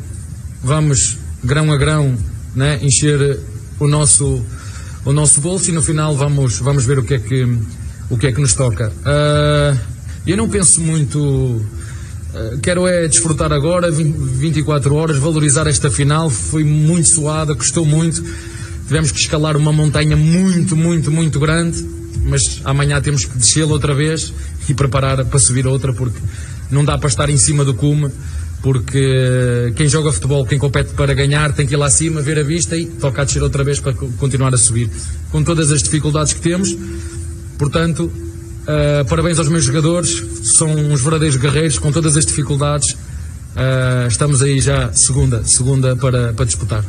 vamos 0.62 1.18
grão 1.43 1.72
a 1.72 1.76
grão 1.76 2.16
né, 2.55 2.78
encher 2.83 3.39
o 3.78 3.89
nosso, 3.89 4.43
o 5.05 5.12
nosso 5.12 5.41
bolso 5.41 5.70
e 5.70 5.72
no 5.72 5.83
final 5.83 6.16
vamos, 6.16 6.59
vamos 6.59 6.85
ver 6.85 6.99
o 6.99 7.03
que 7.03 7.14
é 7.14 7.18
que, 7.18 7.59
o 8.11 8.16
que, 8.16 8.26
é 8.28 8.33
que 8.33 8.41
nos 8.41 8.55
toca. 8.55 8.93
Ah, 9.05 9.76
eu 10.26 10.37
não 10.37 10.49
penso 10.49 10.80
muito. 10.80 11.64
ah, 12.35 12.59
Quero 12.62 12.87
é 12.87 13.09
desfrutar 13.09 13.53
agora, 13.53 13.91
20 13.91 14.16
24 14.16 14.95
horas, 14.95 15.16
valorizar 15.16 15.66
esta 15.66 15.91
final. 15.91 16.30
Foi 16.30 16.64
muito 16.64 17.09
suada, 17.09 17.55
custou 17.55 17.85
muito. 17.85 18.22
Tivemos 18.87 19.11
que 19.12 19.20
escalar 19.20 19.57
uma 19.57 19.72
montanha 19.72 20.16
muito, 20.16 20.76
muito, 20.76 21.11
muito 21.11 21.39
grande, 21.41 21.85
mas 22.24 22.61
amanhã 22.64 23.01
temos 23.01 23.24
que 23.24 23.37
descê-la 23.39 23.72
outra 23.72 23.95
vez 23.95 24.33
e 24.68 24.74
preparar 24.74 25.24
para 25.24 25.39
subir 25.39 25.66
outra, 25.66 25.93
porque 25.93 26.18
não 26.70 26.85
dá 26.85 26.99
para 26.99 27.09
estar 27.09 27.28
em 27.30 27.37
cima 27.37 27.64
do 27.64 27.74
cume, 27.74 28.11
porque 28.62 29.72
quem 29.76 29.89
joga 29.89 30.12
futebol, 30.12 30.45
quem 30.47 30.59
compete 30.59 30.91
para 30.95 31.12
ganhar, 31.14 31.53
tem 31.53 31.66
que 31.66 31.74
ir 31.74 31.76
lá 31.76 31.87
acima, 31.87 32.20
ver 32.20 32.39
a 32.39 32.43
vista 32.43 32.76
e 32.76 32.87
tocar 32.87 33.22
a 33.22 33.24
descer 33.24 33.43
outra 33.43 33.64
vez 33.64 33.80
para 33.80 33.93
co- 33.93 34.09
continuar 34.18 34.55
a 34.55 34.59
subir. 34.59 34.89
Com 35.30 35.43
todas 35.43 35.70
as 35.72 35.83
dificuldades 35.83 36.33
que 36.33 36.41
temos, 36.41 36.76
portanto, 37.59 38.11
ah, 38.66 39.05
parabéns 39.09 39.39
aos 39.39 39.49
meus 39.49 39.64
jogadores, 39.64 40.22
são 40.45 40.68
uns 40.74 41.01
verdadeiros 41.01 41.37
guerreiros, 41.37 41.78
com 41.78 41.91
todas 41.91 42.16
as 42.16 42.24
dificuldades. 42.26 42.97
ah, 43.57 44.07
estamos 44.09 44.43
aí 44.43 44.61
já 44.61 44.93
segunda, 44.93 45.43
segunda 45.45 45.97
para, 45.97 46.33
para 46.33 46.45
disputar. 46.45 46.85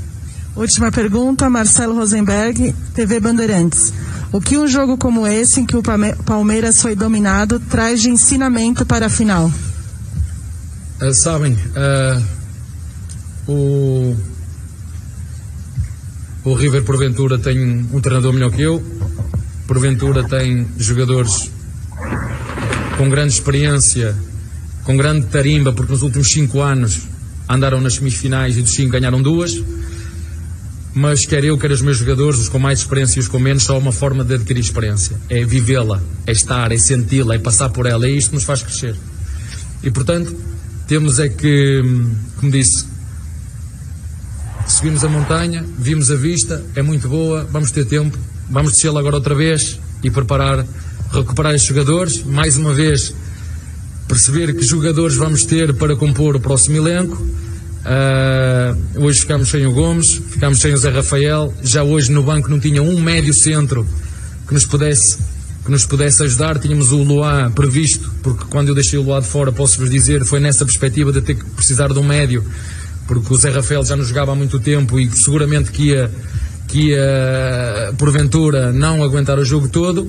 Última 0.56 0.91
pergunta, 0.91 1.49
Marcelo 1.49 1.95
Rosenberg, 1.95 2.74
TV 2.93 3.20
Bandeirantes. 3.20 3.91
O 4.32 4.39
que 4.39 4.58
um 4.58 4.68
jogo 4.68 4.97
como 4.97 5.26
esse, 5.26 5.62
em 5.62 5.66
que 5.66 5.76
o 5.76 5.82
Palme- 5.82 6.16
Palmeiras 6.26 6.82
foi 6.82 6.95
dominado, 6.95 7.60
traz 7.60 8.01
de 8.01 8.10
ensinamento 8.10 8.86
para 8.86 9.08
a 9.08 9.10
final? 9.10 9.51
Ah, 11.01 11.14
sabem, 11.14 11.58
ah, 11.76 12.22
o, 13.47 14.16
o 16.43 16.54
River 16.54 16.84
porventura 16.84 17.38
tem 17.39 17.60
um 17.91 17.99
treinador 17.99 18.32
melhor 18.32 18.51
que 18.51 18.62
eu, 18.62 18.82
porventura 19.68 20.24
tem 20.28 20.68
jogadores 20.78 21.51
com 22.97 23.10
grande 23.10 23.34
experiência, 23.34 24.16
com 24.84 24.95
grande 24.95 25.26
tarimba, 25.28 25.74
porque 25.74 25.91
nos 25.91 26.04
últimos 26.04 26.32
cinco 26.32 26.62
anos 26.62 27.01
andaram 27.49 27.82
nas 27.82 27.95
semifinais 27.95 28.56
e 28.58 28.62
dos 28.62 28.74
cinco 28.74 28.91
ganharam 28.91 29.22
duas. 29.22 29.60
Mas 30.96 31.26
quer 31.26 31.44
eu, 31.44 31.58
quer 31.58 31.72
os 31.72 31.82
meus 31.82 31.98
jogadores, 31.98 32.39
os 32.39 32.50
com 32.50 32.60
mais 32.60 32.80
experiência 32.80 33.20
e 33.20 33.22
os 33.22 33.28
com 33.28 33.39
menos, 33.39 33.64
só 33.64 33.74
há 33.74 33.78
uma 33.78 33.91
forma 33.91 34.24
de 34.24 34.36
adquirir 34.36 34.62
experiência. 34.62 35.18
É 35.28 35.44
vivê-la, 35.44 36.02
é 36.28 36.32
estar, 36.32 36.72
é 36.72 36.78
senti-la, 36.78 37.36
é 37.36 37.39
passar 37.39 37.70
por 37.70 37.86
ela. 37.88 38.06
É 38.06 38.12
isto 38.12 38.30
que 38.30 38.36
nos 38.36 38.44
faz 38.44 38.62
crescer. 38.62 38.96
E 39.82 39.89
portanto, 39.89 40.36
temos 40.88 41.20
é 41.20 41.30
que, 41.30 41.82
como 42.39 42.52
disse, 42.52 42.86
subimos 44.68 45.04
a 45.04 45.10
montanha, 45.10 45.66
vimos 45.80 46.12
a 46.12 46.16
vista, 46.16 46.64
é 46.76 46.82
muito 46.82 47.10
boa, 47.10 47.44
vamos 47.52 47.72
ter 47.72 47.86
tempo, 47.86 48.18
vamos 48.50 48.74
descê-la 48.74 49.00
agora 49.00 49.16
outra 49.16 49.34
vez 49.34 49.80
e 50.04 50.12
preparar, 50.12 50.66
recuperar 51.12 51.56
estes 51.56 51.70
jogadores, 51.70 52.24
mais 52.24 52.58
uma 52.58 52.74
vez 52.74 53.14
perceber 54.08 54.54
que 54.56 54.64
jogadores 54.64 55.16
vamos 55.16 55.46
ter 55.46 55.74
para 55.74 55.96
compor 55.96 56.36
o 56.36 56.39
próximo 56.39 56.78
elenco 56.78 57.26
Uh, 57.84 59.04
hoje 59.04 59.20
ficámos 59.20 59.50
sem 59.50 59.66
o 59.66 59.74
Gomes, 59.74 60.14
ficámos 60.14 60.60
sem 60.60 60.74
o 60.74 60.78
Zé 60.78 60.90
Rafael. 60.90 61.54
Já 61.62 61.84
hoje 61.84 62.12
no 62.12 62.24
banco 62.24 62.50
não 62.50 62.60
tinha 62.60 62.82
um 62.82 63.00
médio 63.00 63.34
centro 63.34 63.86
que 64.48 64.54
nos 64.54 64.66
pudesse 64.66 65.18
que 65.64 65.72
nos 65.72 65.86
pudesse 65.86 66.24
ajudar. 66.24 66.60
Tínhamos 66.60 66.92
o 66.92 67.04
Luá 67.04 67.50
previsto, 67.54 68.12
porque 68.22 68.46
quando 68.50 68.70
eu 68.70 68.76
deixei 68.76 69.00
o 69.00 69.02
Luá 69.02 69.20
de 69.20 69.28
fora, 69.28 69.52
posso-vos 69.52 69.90
dizer, 69.90 70.26
foi 70.26 70.40
nessa 70.40 70.66
perspectiva 70.66 71.12
de 71.12 71.22
ter 71.22 71.36
que 71.36 71.46
precisar 71.46 71.88
de 71.88 72.00
um 72.00 72.04
médio, 72.04 72.44
porque 73.08 73.34
o 73.34 73.38
Zé 73.38 73.50
Rafael 73.50 73.84
já 73.84 73.96
nos 73.96 74.08
jogava 74.08 74.34
há 74.34 74.36
muito 74.36 74.60
tempo 74.60 75.00
e 75.00 75.10
seguramente 75.12 75.72
que 75.72 75.90
ia, 75.90 76.12
que 76.68 76.90
ia 76.90 77.94
porventura 77.98 78.74
não 78.74 79.04
aguentar 79.04 79.40
o 79.40 79.46
jogo 79.46 79.68
todo. 79.68 80.08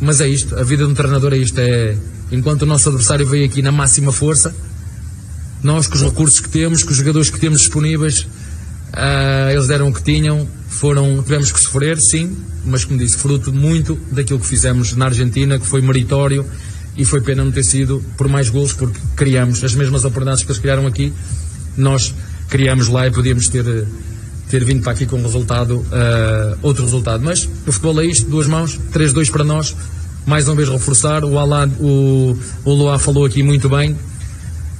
Mas 0.00 0.20
é 0.20 0.28
isto, 0.28 0.56
a 0.56 0.62
vida 0.62 0.84
de 0.84 0.90
um 0.90 0.94
treinador 0.94 1.32
é 1.32 1.38
isto, 1.38 1.58
é 1.58 1.96
enquanto 2.32 2.62
o 2.62 2.66
nosso 2.66 2.88
adversário 2.88 3.26
veio 3.26 3.46
aqui 3.46 3.62
na 3.62 3.70
máxima 3.70 4.12
força, 4.12 4.54
nós 5.64 5.86
com 5.86 5.94
os 5.94 6.02
recursos 6.02 6.40
que 6.40 6.48
temos, 6.48 6.82
com 6.82 6.90
os 6.90 6.96
jogadores 6.96 7.30
que 7.30 7.40
temos 7.40 7.60
disponíveis, 7.60 8.20
uh, 8.92 9.50
eles 9.50 9.66
deram 9.66 9.88
o 9.88 9.94
que 9.94 10.02
tinham, 10.02 10.46
foram, 10.68 11.22
tivemos 11.22 11.50
que 11.50 11.58
sofrer, 11.58 11.98
sim, 11.98 12.36
mas 12.66 12.84
como 12.84 12.98
disse, 12.98 13.16
fruto 13.16 13.50
muito 13.50 13.98
daquilo 14.12 14.38
que 14.38 14.46
fizemos 14.46 14.94
na 14.94 15.06
Argentina, 15.06 15.58
que 15.58 15.66
foi 15.66 15.80
meritório 15.80 16.44
e 16.96 17.04
foi 17.04 17.22
pena 17.22 17.42
não 17.42 17.50
ter 17.50 17.64
sido 17.64 18.04
por 18.16 18.28
mais 18.28 18.50
gols, 18.50 18.74
porque 18.74 18.98
criamos 19.16 19.64
as 19.64 19.74
mesmas 19.74 20.04
oportunidades 20.04 20.44
que 20.44 20.50
eles 20.50 20.60
criaram 20.60 20.86
aqui, 20.86 21.12
nós 21.76 22.14
criamos 22.48 22.88
lá 22.88 23.06
e 23.06 23.10
podíamos 23.10 23.48
ter, 23.48 23.64
ter 24.50 24.64
vindo 24.64 24.82
para 24.82 24.92
aqui 24.92 25.06
com 25.06 25.16
um 25.16 25.22
resultado, 25.22 25.78
uh, 25.78 26.58
outro 26.60 26.84
resultado. 26.84 27.24
Mas 27.24 27.48
o 27.66 27.72
futebol 27.72 28.00
é 28.02 28.04
isto, 28.04 28.28
duas 28.28 28.46
mãos, 28.46 28.78
3-2 28.92 29.30
para 29.30 29.42
nós, 29.42 29.74
mais 30.26 30.46
uma 30.46 30.54
vez 30.54 30.68
reforçar, 30.68 31.24
o 31.24 31.38
Alain, 31.38 31.72
o, 31.80 32.36
o 32.64 32.98
falou 32.98 33.24
aqui 33.24 33.42
muito 33.42 33.68
bem, 33.68 33.96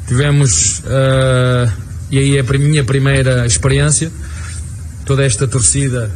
tivemos, 0.06 0.80
uh, 0.80 1.72
e 2.10 2.18
aí 2.18 2.36
é 2.36 2.40
a 2.40 2.58
minha 2.58 2.84
primeira 2.84 3.46
experiência, 3.46 4.10
toda 5.04 5.24
esta 5.24 5.46
torcida 5.46 6.10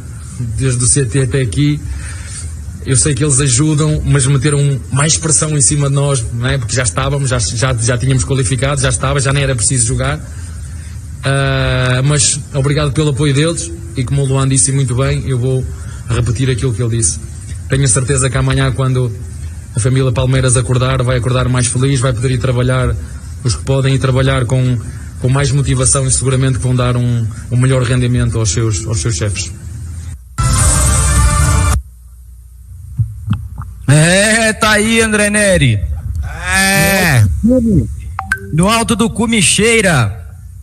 desde 0.57 0.83
o 0.83 0.87
CT 0.87 1.21
até 1.23 1.41
aqui. 1.41 1.79
Eu 2.85 2.95
sei 2.95 3.13
que 3.13 3.23
eles 3.23 3.39
ajudam, 3.39 4.01
mas 4.05 4.25
meteram 4.25 4.79
mais 4.91 5.17
pressão 5.17 5.57
em 5.57 5.61
cima 5.61 5.89
de 5.89 5.95
nós, 5.95 6.23
não 6.33 6.47
é? 6.47 6.57
porque 6.57 6.73
já 6.73 6.83
estávamos, 6.83 7.29
já, 7.29 7.37
já, 7.37 7.73
já 7.73 7.97
tínhamos 7.97 8.23
qualificado, 8.23 8.81
já 8.81 8.89
estava, 8.89 9.19
já 9.19 9.33
nem 9.33 9.43
era 9.43 9.55
preciso 9.55 9.85
jogar. 9.85 10.17
Uh, 10.17 12.01
mas 12.05 12.39
obrigado 12.53 12.93
pelo 12.93 13.09
apoio 13.09 13.33
deles 13.33 13.69
e 13.97 14.03
como 14.05 14.21
o 14.21 14.25
Luan 14.25 14.47
disse 14.47 14.71
muito 14.71 14.95
bem, 14.95 15.27
eu 15.27 15.37
vou 15.37 15.65
repetir 16.07 16.49
aquilo 16.49 16.73
que 16.73 16.81
ele 16.81 16.97
disse. 16.97 17.19
Tenho 17.67 17.83
a 17.83 17.87
certeza 17.87 18.29
que 18.29 18.37
amanhã, 18.37 18.71
quando 18.71 19.11
a 19.75 19.79
família 19.79 20.11
Palmeiras 20.11 20.55
acordar, 20.55 21.03
vai 21.03 21.17
acordar 21.17 21.47
mais 21.49 21.67
feliz, 21.67 21.99
vai 21.99 22.13
poder 22.13 22.31
ir 22.31 22.39
trabalhar, 22.39 22.95
os 23.43 23.55
que 23.55 23.63
podem 23.63 23.95
ir 23.95 23.99
trabalhar 23.99 24.45
com, 24.45 24.77
com 25.19 25.29
mais 25.29 25.51
motivação 25.51 26.05
e 26.05 26.11
seguramente 26.11 26.57
vão 26.57 26.75
dar 26.75 26.95
um, 26.97 27.27
um 27.51 27.57
melhor 27.57 27.83
rendimento 27.83 28.37
aos 28.37 28.51
seus, 28.51 28.85
aos 28.85 29.01
seus 29.01 29.15
chefes. 29.15 29.51
É, 33.87 34.53
tá 34.53 34.71
aí, 34.71 35.01
André 35.01 35.29
Neri. 35.29 35.79
É. 36.55 37.25
No 38.53 38.67
alto 38.67 38.95
do 38.95 39.09
cume 39.09 39.41
cheira 39.41 40.19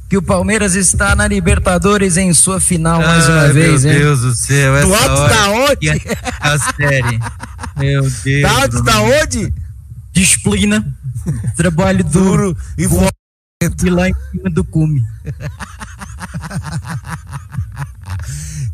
que 0.09 0.17
o 0.17 0.23
Palmeiras 0.23 0.75
está 0.75 1.17
na 1.17 1.27
Libertadores 1.27 2.17
em 2.17 2.33
sua 2.33 2.61
final 2.61 3.01
mais 3.01 3.29
uma 3.29 3.49
vez, 3.49 3.85
meu 3.85 3.93
hein? 3.93 3.99
Deus 3.99 4.21
do 4.21 4.35
céu, 4.35 4.77
essa 4.77 4.87
Do 4.87 4.95
alto 4.95 5.29
da 5.29 5.51
onde? 5.51 5.89
é 5.89 5.97
A 6.41 6.59
série. 6.59 7.19
Meu 7.77 8.03
Deus. 8.03 8.43
Da 8.43 8.51
alto 8.63 8.83
da 8.83 9.01
onde? 9.01 9.53
Disciplina, 10.13 10.87
trabalho 11.57 12.05
duro 12.05 12.57
e 12.77 12.87
voto 12.87 13.15
e 13.85 13.91
lá 13.91 14.09
em 14.09 14.15
cima 14.33 14.51
do 14.51 14.65
cume. 14.65 15.03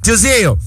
Tiozinho, 0.03 0.59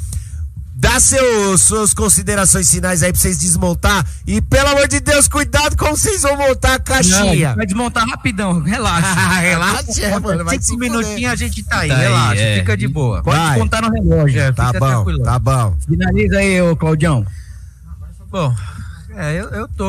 dá 0.74 1.00
seus, 1.00 1.62
suas 1.62 1.94
considerações 1.94 2.70
finais 2.72 3.04
aí 3.04 3.12
pra 3.12 3.20
vocês 3.22 3.38
desmontar. 3.38 4.06
E 4.26 4.42
pelo 4.42 4.70
amor 4.70 4.88
de 4.88 5.00
Deus, 5.02 5.28
cuidado 5.28 5.76
como 5.76 5.98
vocês 5.98 6.22
vão 6.22 6.38
montar 6.38 6.76
a 6.76 6.80
caixinha. 6.80 7.50
Não, 7.50 7.56
vai 7.58 7.66
desmontar 7.66 8.08
rapidão, 8.08 8.62
relaxa. 8.62 9.14
relaxa, 9.42 10.02
é, 10.02 10.20
mano. 10.20 10.46
Vai 10.46 10.60
Cinco 10.62 10.80
minutinhos 10.80 11.32
a 11.32 11.36
gente 11.36 11.64
tá 11.64 11.80
aí, 11.80 11.90
Tá 11.90 11.96
aí, 11.98 12.02
relaxa, 12.04 12.42
é. 12.42 12.60
fica 12.60 12.78
de 12.78 12.88
boa. 12.88 13.22
Pode 13.22 13.38
Vai. 13.38 13.60
contar 13.60 13.82
no 13.82 13.90
relógio. 13.92 14.40
É, 14.40 14.52
Tá 14.52 14.68
fica 14.68 14.80
bom, 14.80 14.88
tranquilo. 14.88 15.24
tá 15.24 15.40
bom. 15.40 15.78
Finaliza 15.86 16.38
aí, 16.38 16.62
ô 16.62 16.76
Claudião. 16.76 17.26
Bom, 18.30 18.56
é, 19.16 19.40
eu, 19.40 19.50
eu 19.50 19.68
tô 19.68 19.86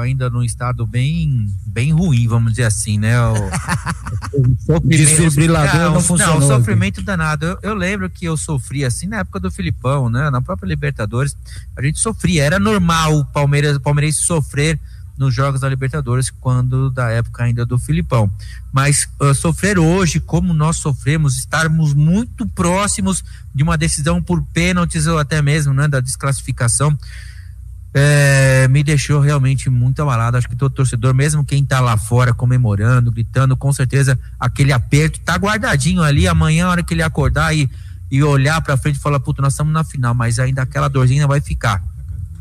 ainda 0.00 0.30
num 0.30 0.42
estado 0.42 0.86
bem, 0.86 1.46
bem 1.66 1.92
ruim, 1.92 2.28
vamos 2.28 2.52
dizer 2.52 2.64
assim, 2.64 2.98
né? 2.98 3.20
O, 3.20 3.34
o 4.76 4.80
Desfibrilador 4.80 5.92
não 5.92 6.00
funcionou, 6.00 6.40
Não, 6.40 6.46
o 6.46 6.48
sofrimento 6.48 7.02
danado. 7.02 7.46
Eu, 7.46 7.58
eu 7.62 7.74
lembro 7.74 8.08
que 8.08 8.24
eu 8.24 8.36
sofri 8.36 8.84
assim 8.84 9.06
na 9.06 9.18
época 9.18 9.40
do 9.40 9.50
Filipão, 9.50 10.08
né? 10.08 10.30
Na 10.30 10.40
própria 10.40 10.68
Libertadores, 10.68 11.36
a 11.76 11.82
gente 11.82 11.98
sofria. 11.98 12.44
Era 12.44 12.58
normal 12.58 13.18
o 13.18 13.24
Palmeiras, 13.24 13.76
o 13.76 13.80
Palmeirense 13.80 14.22
sofrer 14.22 14.78
nos 15.20 15.34
jogos 15.34 15.60
da 15.60 15.68
Libertadores, 15.68 16.30
quando 16.30 16.88
da 16.88 17.10
época 17.10 17.44
ainda 17.44 17.66
do 17.66 17.78
Filipão. 17.78 18.32
Mas 18.72 19.06
uh, 19.20 19.34
sofrer 19.34 19.78
hoje, 19.78 20.18
como 20.18 20.54
nós 20.54 20.78
sofremos, 20.78 21.36
estarmos 21.36 21.92
muito 21.92 22.46
próximos 22.46 23.22
de 23.54 23.62
uma 23.62 23.76
decisão 23.76 24.22
por 24.22 24.42
pênaltis 24.44 25.06
ou 25.06 25.18
até 25.18 25.42
mesmo 25.42 25.74
né, 25.74 25.86
da 25.86 26.00
desclassificação, 26.00 26.96
é, 27.92 28.68
me 28.68 28.82
deixou 28.82 29.20
realmente 29.20 29.68
muito 29.68 30.00
abalado. 30.00 30.36
Acho 30.36 30.48
que 30.48 30.56
todo 30.56 30.72
torcedor, 30.72 31.14
mesmo 31.14 31.44
quem 31.44 31.64
tá 31.64 31.80
lá 31.80 31.96
fora 31.96 32.32
comemorando, 32.32 33.10
gritando, 33.10 33.56
com 33.56 33.72
certeza 33.72 34.18
aquele 34.38 34.72
aperto 34.72 35.20
tá 35.20 35.34
guardadinho 35.36 36.02
ali. 36.02 36.28
Amanhã, 36.28 36.66
a 36.66 36.70
hora 36.70 36.82
que 36.82 36.94
ele 36.94 37.02
acordar 37.02 37.54
e, 37.54 37.68
e 38.10 38.22
olhar 38.22 38.60
para 38.60 38.76
frente 38.76 38.96
e 38.96 39.00
falar, 39.00 39.20
puta, 39.20 39.42
nós 39.42 39.52
estamos 39.52 39.72
na 39.72 39.84
final, 39.84 40.14
mas 40.14 40.38
ainda 40.38 40.62
aquela 40.62 40.88
dorzinha 40.88 41.26
vai 41.26 41.40
ficar. 41.40 41.82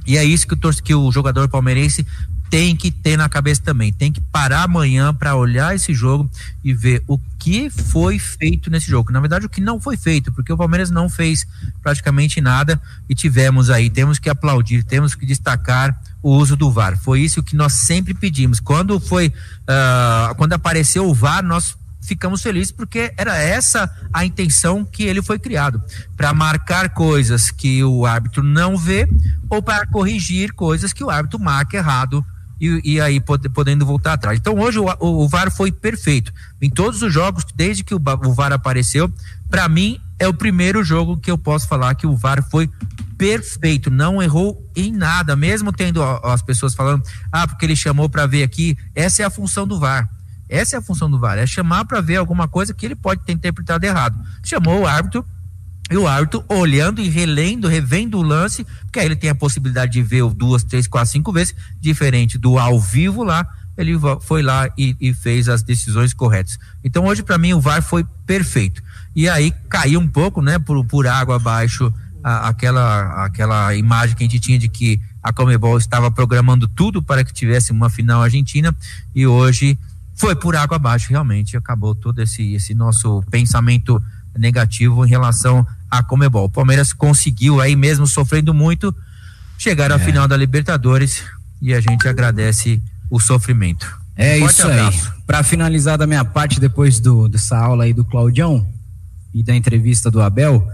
E 0.05 0.17
é 0.17 0.23
isso 0.23 0.47
que 0.47 0.53
o, 0.53 0.73
que 0.83 0.95
o 0.95 1.11
jogador 1.11 1.47
palmeirense 1.49 2.05
tem 2.49 2.75
que 2.75 2.89
ter 2.89 3.15
na 3.15 3.29
cabeça 3.29 3.61
também. 3.63 3.93
Tem 3.93 4.11
que 4.11 4.19
parar 4.19 4.63
amanhã 4.63 5.13
para 5.13 5.35
olhar 5.35 5.75
esse 5.75 5.93
jogo 5.93 6.29
e 6.63 6.73
ver 6.73 7.03
o 7.07 7.17
que 7.37 7.69
foi 7.69 8.17
feito 8.17 8.69
nesse 8.69 8.89
jogo. 8.89 9.11
Na 9.11 9.19
verdade, 9.19 9.45
o 9.45 9.49
que 9.49 9.61
não 9.61 9.79
foi 9.79 9.95
feito, 9.95 10.31
porque 10.31 10.51
o 10.51 10.57
Palmeiras 10.57 10.89
não 10.89 11.07
fez 11.07 11.45
praticamente 11.81 12.41
nada 12.41 12.81
e 13.07 13.13
tivemos 13.13 13.69
aí, 13.69 13.89
temos 13.89 14.17
que 14.17 14.29
aplaudir, 14.29 14.83
temos 14.83 15.13
que 15.13 15.25
destacar 15.25 15.99
o 16.21 16.31
uso 16.35 16.55
do 16.55 16.71
VAR. 16.71 16.97
Foi 16.97 17.21
isso 17.21 17.43
que 17.43 17.55
nós 17.55 17.73
sempre 17.73 18.13
pedimos. 18.13 18.59
Quando 18.59 18.99
foi, 18.99 19.31
ah, 19.67 20.33
quando 20.35 20.53
apareceu 20.53 21.07
o 21.07 21.13
VAR, 21.13 21.43
nós 21.43 21.77
ficamos 22.01 22.41
felizes 22.41 22.71
porque 22.71 23.13
era 23.15 23.37
essa 23.37 23.89
a 24.11 24.25
intenção 24.25 24.83
que 24.83 25.03
ele 25.03 25.21
foi 25.21 25.37
criado 25.37 25.81
para 26.17 26.33
marcar 26.33 26.89
coisas 26.89 27.51
que 27.51 27.83
o 27.83 28.03
árbitro 28.03 28.41
não 28.41 28.75
vê 28.75 29.07
ou 29.47 29.61
para 29.61 29.85
corrigir 29.85 30.51
coisas 30.53 30.91
que 30.91 31.03
o 31.03 31.09
árbitro 31.09 31.39
marca 31.39 31.77
errado 31.77 32.25
e, 32.59 32.81
e 32.83 33.01
aí 33.01 33.19
pod- 33.19 33.47
podendo 33.49 33.85
voltar 33.85 34.13
atrás. 34.13 34.37
Então 34.39 34.57
hoje 34.59 34.79
o, 34.79 34.85
o, 34.99 35.23
o 35.23 35.27
VAR 35.27 35.51
foi 35.51 35.71
perfeito 35.71 36.33
em 36.61 36.69
todos 36.69 37.01
os 37.01 37.13
jogos 37.13 37.45
desde 37.55 37.83
que 37.83 37.93
o, 37.93 38.01
o 38.25 38.33
VAR 38.33 38.51
apareceu. 38.53 39.11
Para 39.49 39.67
mim 39.69 39.99
é 40.17 40.27
o 40.27 40.33
primeiro 40.33 40.83
jogo 40.83 41.17
que 41.17 41.31
eu 41.31 41.37
posso 41.37 41.67
falar 41.67 41.95
que 41.95 42.05
o 42.05 42.15
VAR 42.15 42.43
foi 42.49 42.69
perfeito, 43.17 43.89
não 43.91 44.21
errou 44.21 44.65
em 44.75 44.91
nada, 44.91 45.35
mesmo 45.35 45.73
tendo 45.73 46.01
ó, 46.01 46.21
as 46.31 46.41
pessoas 46.41 46.73
falando, 46.73 47.03
ah, 47.31 47.47
porque 47.47 47.65
ele 47.65 47.75
chamou 47.75 48.09
para 48.09 48.25
ver 48.25 48.43
aqui. 48.43 48.77
Essa 48.95 49.23
é 49.23 49.25
a 49.25 49.29
função 49.29 49.67
do 49.67 49.79
VAR. 49.79 50.09
Essa 50.47 50.77
é 50.77 50.79
a 50.79 50.81
função 50.81 51.11
do 51.11 51.19
VAR, 51.19 51.37
é 51.37 51.45
chamar 51.45 51.85
para 51.85 52.01
ver 52.01 52.15
alguma 52.15 52.47
coisa 52.47 52.73
que 52.73 52.85
ele 52.85 52.95
pode 52.95 53.23
ter 53.23 53.33
interpretado 53.33 53.85
errado. 53.85 54.17
Chamou 54.43 54.81
o 54.81 54.87
árbitro 54.87 55.23
e 55.89 55.97
o 55.97 56.07
árbitro 56.07 56.43
olhando 56.47 57.01
e 57.01 57.09
relendo, 57.09 57.67
revendo 57.67 58.17
o 58.17 58.21
lance, 58.21 58.63
porque 58.83 58.99
aí 58.99 59.05
ele 59.05 59.15
tem 59.15 59.29
a 59.29 59.35
possibilidade 59.35 59.91
de 59.93 60.01
ver 60.03 60.23
duas, 60.33 60.63
três, 60.63 60.87
quatro, 60.87 61.11
cinco 61.11 61.31
vezes, 61.31 61.55
diferente 61.79 62.37
do 62.37 62.57
ao 62.59 62.79
vivo 62.79 63.23
lá, 63.23 63.47
ele 63.77 63.93
foi 64.21 64.41
lá 64.43 64.69
e, 64.77 64.95
e 64.99 65.13
fez 65.13 65.47
as 65.47 65.63
decisões 65.63 66.13
corretas. 66.13 66.59
Então 66.83 67.05
hoje 67.05 67.23
para 67.23 67.37
mim 67.37 67.53
o 67.53 67.61
VAR 67.61 67.81
foi 67.81 68.05
perfeito. 68.25 68.83
E 69.15 69.27
aí 69.27 69.51
caiu 69.69 69.99
um 69.99 70.07
pouco, 70.07 70.41
né, 70.41 70.59
por, 70.59 70.83
por 70.85 71.07
água 71.07 71.37
abaixo 71.37 71.91
a- 72.23 72.49
aquela 72.49 73.25
aquela 73.25 73.73
imagem 73.75 74.15
que 74.15 74.23
a 74.23 74.27
gente 74.27 74.39
tinha 74.39 74.59
de 74.59 74.67
que 74.69 74.99
a 75.23 75.33
Comebol 75.33 75.77
estava 75.77 76.11
programando 76.11 76.67
tudo 76.67 77.01
para 77.01 77.23
que 77.23 77.33
tivesse 77.33 77.71
uma 77.71 77.89
final 77.89 78.21
argentina 78.21 78.75
e 79.15 79.25
hoje 79.25 79.77
foi 80.15 80.35
por 80.35 80.53
água 80.55 80.75
abaixo, 80.75 81.09
realmente 81.09 81.55
acabou 81.55 81.95
todo 81.95 82.19
esse 82.21 82.53
esse 82.53 82.73
nosso 82.75 83.23
pensamento 83.31 84.01
negativo 84.37 85.05
em 85.05 85.09
relação 85.09 85.65
à 85.89 86.03
Comebol. 86.03 86.45
O 86.45 86.49
Palmeiras 86.49 86.93
conseguiu 86.93 87.59
aí 87.61 87.75
mesmo 87.75 88.05
sofrendo 88.07 88.53
muito 88.53 88.95
chegar 89.57 89.91
à 89.91 89.95
É. 89.95 89.99
final 89.99 90.27
da 90.27 90.37
Libertadores 90.37 91.23
e 91.61 91.73
a 91.73 91.81
gente 91.81 92.07
agradece 92.07 92.81
o 93.09 93.19
sofrimento. 93.19 93.99
É 94.15 94.37
isso 94.37 94.67
aí. 94.67 94.93
Para 95.25 95.43
finalizar 95.43 95.97
da 95.97 96.05
minha 96.05 96.25
parte, 96.25 96.59
depois 96.59 96.99
do, 96.99 97.27
dessa 97.29 97.57
aula 97.57 97.85
aí 97.85 97.93
do 97.93 98.03
Claudião 98.03 98.67
e 99.33 99.41
da 99.43 99.55
entrevista 99.55 100.11
do 100.11 100.21
Abel, 100.21 100.67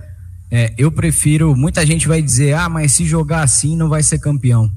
é, 0.49 0.73
eu 0.77 0.91
prefiro. 0.91 1.55
Muita 1.55 1.85
gente 1.85 2.07
vai 2.07 2.21
dizer, 2.21 2.53
ah, 2.53 2.69
mas 2.69 2.93
se 2.93 3.05
jogar 3.05 3.43
assim 3.43 3.75
não 3.75 3.89
vai 3.89 4.01
ser 4.01 4.19
campeão. 4.19 4.71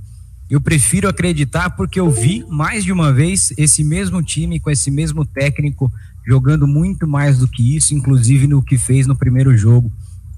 Eu 0.51 0.61
prefiro 0.61 1.09
acreditar 1.09 1.71
porque 1.71 2.01
eu 2.01 2.11
vi 2.11 2.45
mais 2.49 2.85
de 2.85 2.93
uma 2.93 3.13
vez 3.13 3.53
esse 3.59 3.85
mesmo 3.85 4.23
time 4.23 4.59
com 4.59 4.71
esse 4.71 4.91
mesmo 4.91 5.25
técnico 5.25 5.93
jogando 6.29 6.69
muito 6.69 7.09
mais 7.09 7.39
do 7.39 7.49
que 7.49 7.75
isso, 7.75 7.95
inclusive 7.95 8.47
no 8.47 8.63
que 8.63 8.77
fez 8.77 9.07
no 9.07 9.17
primeiro 9.17 9.57
jogo 9.57 9.91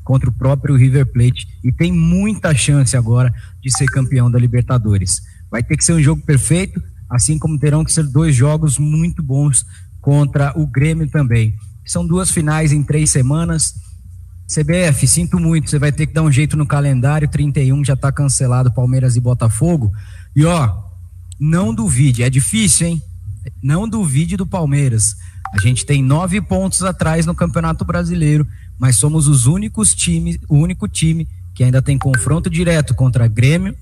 contra 0.04 0.30
o 0.30 0.32
próprio 0.32 0.76
River 0.76 1.04
Plate 1.04 1.48
e 1.64 1.72
tem 1.72 1.90
muita 1.90 2.54
chance 2.54 2.96
agora 2.96 3.34
de 3.60 3.76
ser 3.76 3.86
campeão 3.86 4.30
da 4.30 4.38
Libertadores. 4.38 5.20
Vai 5.50 5.64
ter 5.64 5.76
que 5.76 5.84
ser 5.84 5.94
um 5.94 6.02
jogo 6.02 6.22
perfeito, 6.22 6.80
assim 7.08 7.40
como 7.40 7.58
terão 7.58 7.84
que 7.84 7.92
ser 7.92 8.04
dois 8.04 8.36
jogos 8.36 8.78
muito 8.78 9.20
bons 9.20 9.66
contra 10.00 10.56
o 10.56 10.64
Grêmio 10.64 11.10
também. 11.10 11.56
São 11.84 12.06
duas 12.06 12.30
finais 12.30 12.70
em 12.70 12.84
três 12.84 13.10
semanas. 13.10 13.74
CBF, 14.46 15.08
sinto 15.08 15.40
muito, 15.40 15.70
você 15.70 15.78
vai 15.78 15.90
ter 15.90 16.06
que 16.06 16.14
dar 16.14 16.22
um 16.22 16.30
jeito 16.30 16.56
no 16.56 16.66
calendário. 16.66 17.28
31 17.28 17.84
já 17.84 17.94
está 17.94 18.12
cancelado 18.12 18.72
Palmeiras 18.72 19.16
e 19.16 19.20
Botafogo. 19.20 19.92
E 20.36 20.44
ó, 20.44 20.72
não 21.38 21.74
duvide, 21.74 22.22
é 22.22 22.30
difícil, 22.30 22.86
hein? 22.86 23.02
Não 23.60 23.88
duvide 23.88 24.36
do 24.36 24.46
Palmeiras. 24.46 25.16
A 25.52 25.60
gente 25.60 25.84
tem 25.84 26.02
nove 26.02 26.40
pontos 26.40 26.82
atrás 26.82 27.26
no 27.26 27.34
Campeonato 27.34 27.84
Brasileiro, 27.84 28.46
mas 28.78 28.96
somos 28.96 29.26
os 29.26 29.46
únicos 29.46 29.94
times, 29.94 30.38
o 30.48 30.56
único 30.56 30.88
time 30.88 31.28
que 31.54 31.64
ainda 31.64 31.82
tem 31.82 31.98
confronto 31.98 32.48
direto 32.48 32.94
contra 32.94 33.26
Grêmio, 33.26 33.76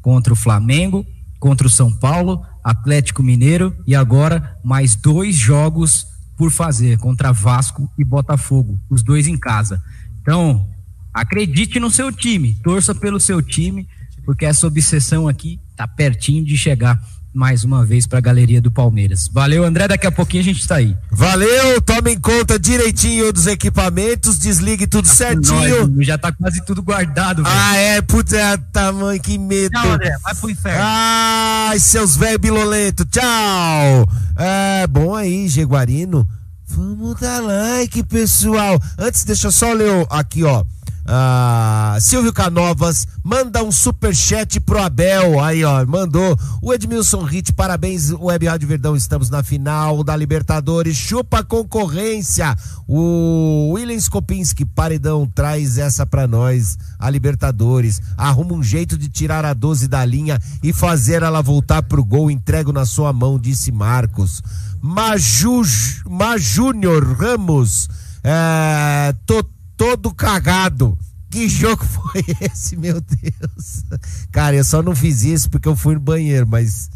contra 0.00 0.32
o 0.32 0.36
Flamengo, 0.36 1.04
contra 1.40 1.66
o 1.66 1.70
São 1.70 1.92
Paulo, 1.92 2.42
Atlético 2.62 3.22
Mineiro 3.22 3.76
e 3.86 3.94
agora 3.94 4.56
mais 4.64 4.94
dois 4.94 5.36
jogos 5.36 6.06
por 6.36 6.50
fazer 6.50 6.98
contra 6.98 7.32
Vasco 7.32 7.90
e 7.98 8.04
Botafogo, 8.04 8.78
os 8.88 9.02
dois 9.02 9.26
em 9.26 9.36
casa. 9.36 9.82
Então, 10.20 10.68
acredite 11.12 11.80
no 11.80 11.90
seu 11.90 12.12
time, 12.12 12.54
torça 12.62 12.94
pelo 12.94 13.18
seu 13.18 13.42
time, 13.42 13.88
porque 14.24 14.44
essa 14.44 14.66
obsessão 14.66 15.26
aqui 15.26 15.60
tá 15.76 15.86
pertinho 15.88 16.44
de 16.44 16.56
chegar 16.56 17.00
mais 17.38 17.62
uma 17.62 17.86
vez 17.86 18.04
para 18.04 18.18
a 18.18 18.20
galeria 18.20 18.60
do 18.60 18.68
Palmeiras. 18.68 19.30
Valeu, 19.32 19.64
André. 19.64 19.86
Daqui 19.86 20.08
a 20.08 20.10
pouquinho 20.10 20.42
a 20.42 20.44
gente 20.44 20.60
está 20.60 20.74
aí. 20.74 20.96
Valeu, 21.08 21.80
tomem 21.80 22.18
conta 22.18 22.58
direitinho 22.58 23.32
dos 23.32 23.46
equipamentos, 23.46 24.40
desligue 24.40 24.88
tudo 24.88 25.06
tá 25.06 25.14
certinho. 25.14 25.86
Nós, 25.86 26.04
já 26.04 26.18
tá 26.18 26.32
quase 26.32 26.64
tudo 26.66 26.82
guardado. 26.82 27.44
Véio. 27.44 27.54
Ah, 27.56 27.76
é, 27.76 28.02
putz, 28.02 28.32
é, 28.32 28.56
tamanho, 28.72 29.20
que 29.22 29.38
medo. 29.38 29.70
Tchau, 29.70 29.92
André, 29.92 30.16
vai 30.20 30.34
pro 30.34 30.50
inferno. 30.50 30.80
Ai, 30.82 31.78
seus 31.78 32.16
velhos 32.16 32.38
bilolento, 32.38 33.04
tchau. 33.04 34.08
É, 34.36 34.84
bom 34.88 35.14
aí, 35.14 35.48
Jeguarino. 35.48 36.26
Vamos 36.66 37.20
dar 37.20 37.40
like, 37.40 38.02
pessoal. 38.02 38.82
Antes, 38.98 39.22
deixa 39.22 39.46
eu 39.46 39.52
só 39.52 39.72
ler 39.72 40.06
aqui, 40.10 40.42
ó. 40.42 40.64
Ah, 41.10 41.96
Silvio 42.02 42.34
Canovas 42.34 43.06
manda 43.24 43.64
um 43.64 43.72
super 43.72 44.14
chat 44.14 44.60
pro 44.60 44.82
Abel. 44.82 45.40
Aí, 45.42 45.64
ó, 45.64 45.86
mandou. 45.86 46.38
O 46.60 46.74
Edmilson 46.74 47.22
Ritt, 47.22 47.50
parabéns, 47.54 48.10
Web 48.12 48.46
Rádio 48.46 48.68
Verdão. 48.68 48.94
Estamos 48.94 49.30
na 49.30 49.42
final 49.42 50.04
da 50.04 50.14
Libertadores. 50.14 50.94
Chupa 50.98 51.38
a 51.38 51.42
concorrência. 51.42 52.54
O 52.86 53.72
William 53.72 53.96
Skopinski, 53.96 54.66
paredão, 54.66 55.26
traz 55.26 55.78
essa 55.78 56.04
pra 56.04 56.26
nós. 56.26 56.76
A 56.98 57.08
Libertadores. 57.08 58.02
Arruma 58.14 58.52
um 58.52 58.62
jeito 58.62 58.98
de 58.98 59.08
tirar 59.08 59.46
a 59.46 59.54
12 59.54 59.88
da 59.88 60.04
linha 60.04 60.38
e 60.62 60.74
fazer 60.74 61.22
ela 61.22 61.40
voltar 61.40 61.82
pro 61.84 62.04
gol. 62.04 62.30
Entrego 62.30 62.70
na 62.70 62.84
sua 62.84 63.14
mão, 63.14 63.38
disse 63.38 63.72
Marcos. 63.72 64.42
Maju, 64.82 65.62
Majúnior 66.06 67.16
Ramos. 67.18 67.88
É, 68.22 69.14
tô 69.24 69.42
todo 69.78 70.12
cagado. 70.12 70.98
Que 71.30 71.48
jogo 71.48 71.84
foi 71.86 72.24
esse, 72.40 72.76
meu 72.76 73.00
Deus? 73.00 73.84
Cara, 74.30 74.56
eu 74.56 74.64
só 74.64 74.82
não 74.82 74.94
fiz 74.94 75.22
isso 75.22 75.48
porque 75.48 75.68
eu 75.68 75.76
fui 75.76 75.94
no 75.94 76.00
banheiro, 76.00 76.46
mas 76.46 76.90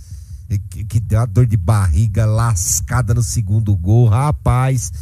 que, 0.69 0.85
que 0.85 1.01
deu 1.01 1.21
uma 1.21 1.27
dor 1.27 1.47
de 1.47 1.57
barriga 1.57 2.27
lascada 2.27 3.15
no 3.15 3.23
segundo 3.23 3.75
gol, 3.77 4.09
rapaz. 4.09 4.93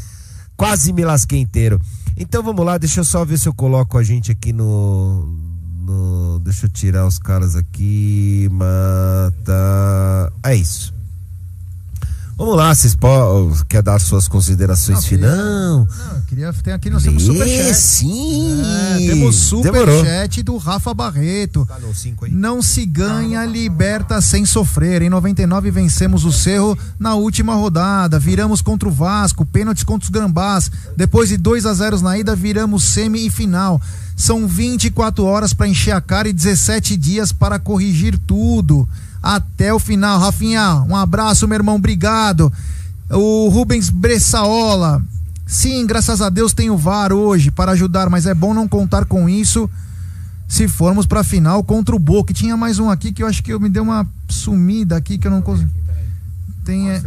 Quase 0.56 0.92
me 0.92 1.04
lasquei 1.04 1.40
inteiro. 1.40 1.80
Então 2.16 2.42
vamos 2.42 2.64
lá, 2.64 2.76
deixa 2.76 3.00
eu 3.00 3.04
só 3.04 3.24
ver 3.24 3.38
se 3.38 3.48
eu 3.48 3.54
coloco 3.54 3.96
a 3.96 4.02
gente 4.02 4.30
aqui 4.30 4.52
no. 4.52 5.26
no 5.80 6.38
deixa 6.40 6.66
eu 6.66 6.70
tirar 6.70 7.06
os 7.06 7.18
caras 7.18 7.56
aqui. 7.56 8.48
Mata. 8.52 10.32
É 10.44 10.54
isso. 10.54 10.99
Vamos 12.40 12.56
lá, 12.56 12.74
vocês 12.74 12.96
podem, 12.96 13.52
quer 13.68 13.82
dar 13.82 14.00
suas 14.00 14.26
considerações 14.26 15.04
finais? 15.04 15.36
Não, 15.36 15.80
não, 15.80 16.22
queria 16.26 16.50
ter 16.54 16.72
aqui 16.72 16.88
nós 16.88 17.02
temos 17.02 17.24
superchat. 17.24 17.74
Sim. 17.74 18.62
É, 18.94 18.96
temos 18.96 19.36
superchat 19.36 20.42
do 20.42 20.56
Rafa 20.56 20.94
Barreto. 20.94 21.66
Tá 21.66 21.78
não 22.30 22.62
se 22.62 22.86
ganha, 22.86 23.44
liberta 23.44 24.22
sem 24.22 24.46
sofrer. 24.46 25.02
Em 25.02 25.10
99 25.10 25.70
vencemos 25.70 26.24
o 26.24 26.32
Cerro 26.32 26.78
na 26.98 27.14
última 27.14 27.54
rodada, 27.54 28.18
viramos 28.18 28.62
contra 28.62 28.88
o 28.88 28.92
Vasco, 28.92 29.44
pênaltis 29.44 29.84
contra 29.84 30.06
os 30.06 30.10
Gambás. 30.10 30.70
Depois 30.96 31.28
de 31.28 31.36
2 31.36 31.66
a 31.66 31.74
0 31.74 32.00
na 32.00 32.16
ida, 32.16 32.34
viramos 32.34 32.84
semi 32.84 33.26
e 33.26 33.30
final. 33.30 33.78
São 34.16 34.48
24 34.48 35.26
horas 35.26 35.52
para 35.52 35.68
encher 35.68 35.92
a 35.92 36.00
cara 36.00 36.26
e 36.26 36.32
17 36.32 36.96
dias 36.96 37.32
para 37.32 37.58
corrigir 37.58 38.18
tudo 38.26 38.88
até 39.22 39.72
o 39.72 39.78
final. 39.78 40.18
Rafinha, 40.18 40.84
um 40.88 40.96
abraço, 40.96 41.46
meu 41.48 41.56
irmão, 41.56 41.76
obrigado. 41.76 42.52
O 43.10 43.48
Rubens 43.48 43.90
Bressaola. 43.90 45.02
Sim, 45.46 45.86
graças 45.86 46.22
a 46.22 46.30
Deus 46.30 46.52
tem 46.52 46.70
o 46.70 46.76
VAR 46.76 47.12
hoje 47.12 47.50
para 47.50 47.72
ajudar, 47.72 48.08
mas 48.08 48.24
é 48.24 48.32
bom 48.32 48.54
não 48.54 48.68
contar 48.68 49.04
com 49.04 49.28
isso 49.28 49.68
se 50.46 50.66
formos 50.66 51.06
para 51.06 51.20
a 51.20 51.24
final 51.24 51.62
contra 51.62 51.94
o 51.94 51.98
Boca. 51.98 52.34
Tinha 52.34 52.56
mais 52.56 52.78
um 52.78 52.90
aqui 52.90 53.12
que 53.12 53.22
eu 53.22 53.26
acho 53.26 53.42
que 53.42 53.52
eu 53.52 53.60
me 53.60 53.68
deu 53.68 53.82
uma 53.82 54.06
sumida 54.28 54.96
aqui 54.96 55.16
que 55.16 55.26
eu 55.26 55.30
não 55.30 55.42
consigo. 55.42 55.70
Tem, 56.64 56.90
é, 56.90 57.02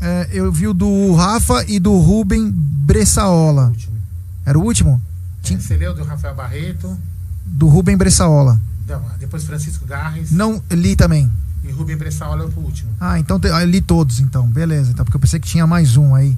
é, 0.00 0.28
eu 0.32 0.50
vi 0.50 0.66
o 0.66 0.74
do 0.74 1.12
Rafa 1.14 1.64
e 1.68 1.78
do 1.78 1.96
Rubem 1.98 2.50
Bressaola. 2.50 3.72
Era 4.46 4.58
o 4.58 4.62
último? 4.62 5.00
Tinha... 5.42 5.60
Você 5.60 5.76
leu 5.76 5.94
do 5.94 6.04
Rafael 6.04 6.34
Barreto? 6.34 6.96
Do 7.44 7.68
Rubem 7.68 7.96
Bressaola. 7.96 8.60
Não, 8.88 9.02
depois 9.18 9.44
Francisco 9.44 9.86
Garres. 9.86 10.30
Não, 10.30 10.62
li 10.70 10.96
também. 10.96 11.30
Rubem 11.74 11.96
Bressaola 11.96 12.44
é 12.44 12.46
o 12.46 12.60
último. 12.60 12.90
Ah, 13.00 13.18
então 13.18 13.40
eu 13.42 13.54
ah, 13.54 13.64
li 13.64 13.80
todos, 13.80 14.20
então. 14.20 14.46
Beleza, 14.46 14.90
então, 14.90 15.04
porque 15.04 15.16
eu 15.16 15.20
pensei 15.20 15.38
que 15.40 15.46
tinha 15.46 15.66
mais 15.66 15.96
um 15.96 16.14
aí. 16.14 16.36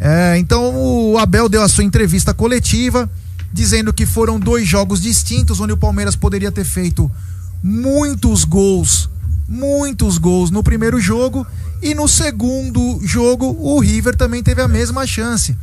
É, 0.00 0.36
então 0.38 0.74
o 0.74 1.18
Abel 1.18 1.48
deu 1.48 1.62
a 1.62 1.68
sua 1.68 1.84
entrevista 1.84 2.34
coletiva, 2.34 3.08
dizendo 3.52 3.92
que 3.92 4.04
foram 4.04 4.38
dois 4.38 4.66
jogos 4.66 5.00
distintos, 5.00 5.60
onde 5.60 5.72
o 5.72 5.76
Palmeiras 5.76 6.16
poderia 6.16 6.52
ter 6.52 6.64
feito 6.64 7.10
muitos 7.62 8.44
gols, 8.44 9.08
muitos 9.48 10.18
gols 10.18 10.50
no 10.50 10.62
primeiro 10.62 11.00
jogo, 11.00 11.46
e 11.80 11.94
no 11.94 12.08
segundo 12.08 13.00
jogo 13.02 13.56
o 13.58 13.78
River 13.80 14.16
também 14.16 14.42
teve 14.42 14.60
a 14.60 14.68
mesma 14.68 15.06
chance. 15.06 15.56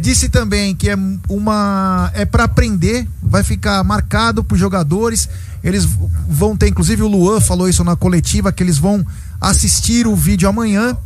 Disse 0.00 0.28
também 0.28 0.74
que 0.74 0.90
é 0.90 0.96
uma 1.28 2.10
é 2.14 2.24
para 2.24 2.44
aprender, 2.44 3.08
vai 3.22 3.42
ficar 3.42 3.82
marcado 3.84 4.42
para 4.42 4.54
os 4.54 4.60
jogadores. 4.60 5.28
Eles 5.62 5.84
vão 6.28 6.56
ter, 6.56 6.68
inclusive 6.68 7.02
o 7.02 7.08
Luan 7.08 7.40
falou 7.40 7.68
isso 7.68 7.84
na 7.84 7.96
coletiva, 7.96 8.52
que 8.52 8.62
eles 8.62 8.78
vão 8.78 9.04
assistir 9.40 10.06
o 10.06 10.16
vídeo 10.16 10.48
amanhã. 10.48 10.96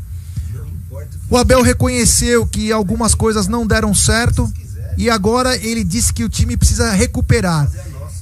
O 1.30 1.36
Abel 1.36 1.62
reconheceu 1.62 2.46
que 2.46 2.72
algumas 2.72 3.14
coisas 3.14 3.46
não 3.46 3.66
deram 3.66 3.94
certo 3.94 4.50
e 4.96 5.08
agora 5.08 5.56
ele 5.56 5.84
disse 5.84 6.12
que 6.12 6.24
o 6.24 6.28
time 6.28 6.56
precisa 6.56 6.90
recuperar. 6.92 7.70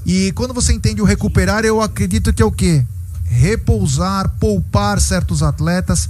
E 0.05 0.31
quando 0.33 0.53
você 0.53 0.73
entende 0.73 1.01
o 1.01 1.05
recuperar, 1.05 1.64
eu 1.64 1.81
acredito 1.81 2.33
que 2.33 2.43
é 2.43 2.45
o 2.45 2.53
quê? 2.53 2.85
Repousar, 3.25 4.29
poupar 4.39 5.01
certos 5.01 5.43
atletas, 5.43 6.09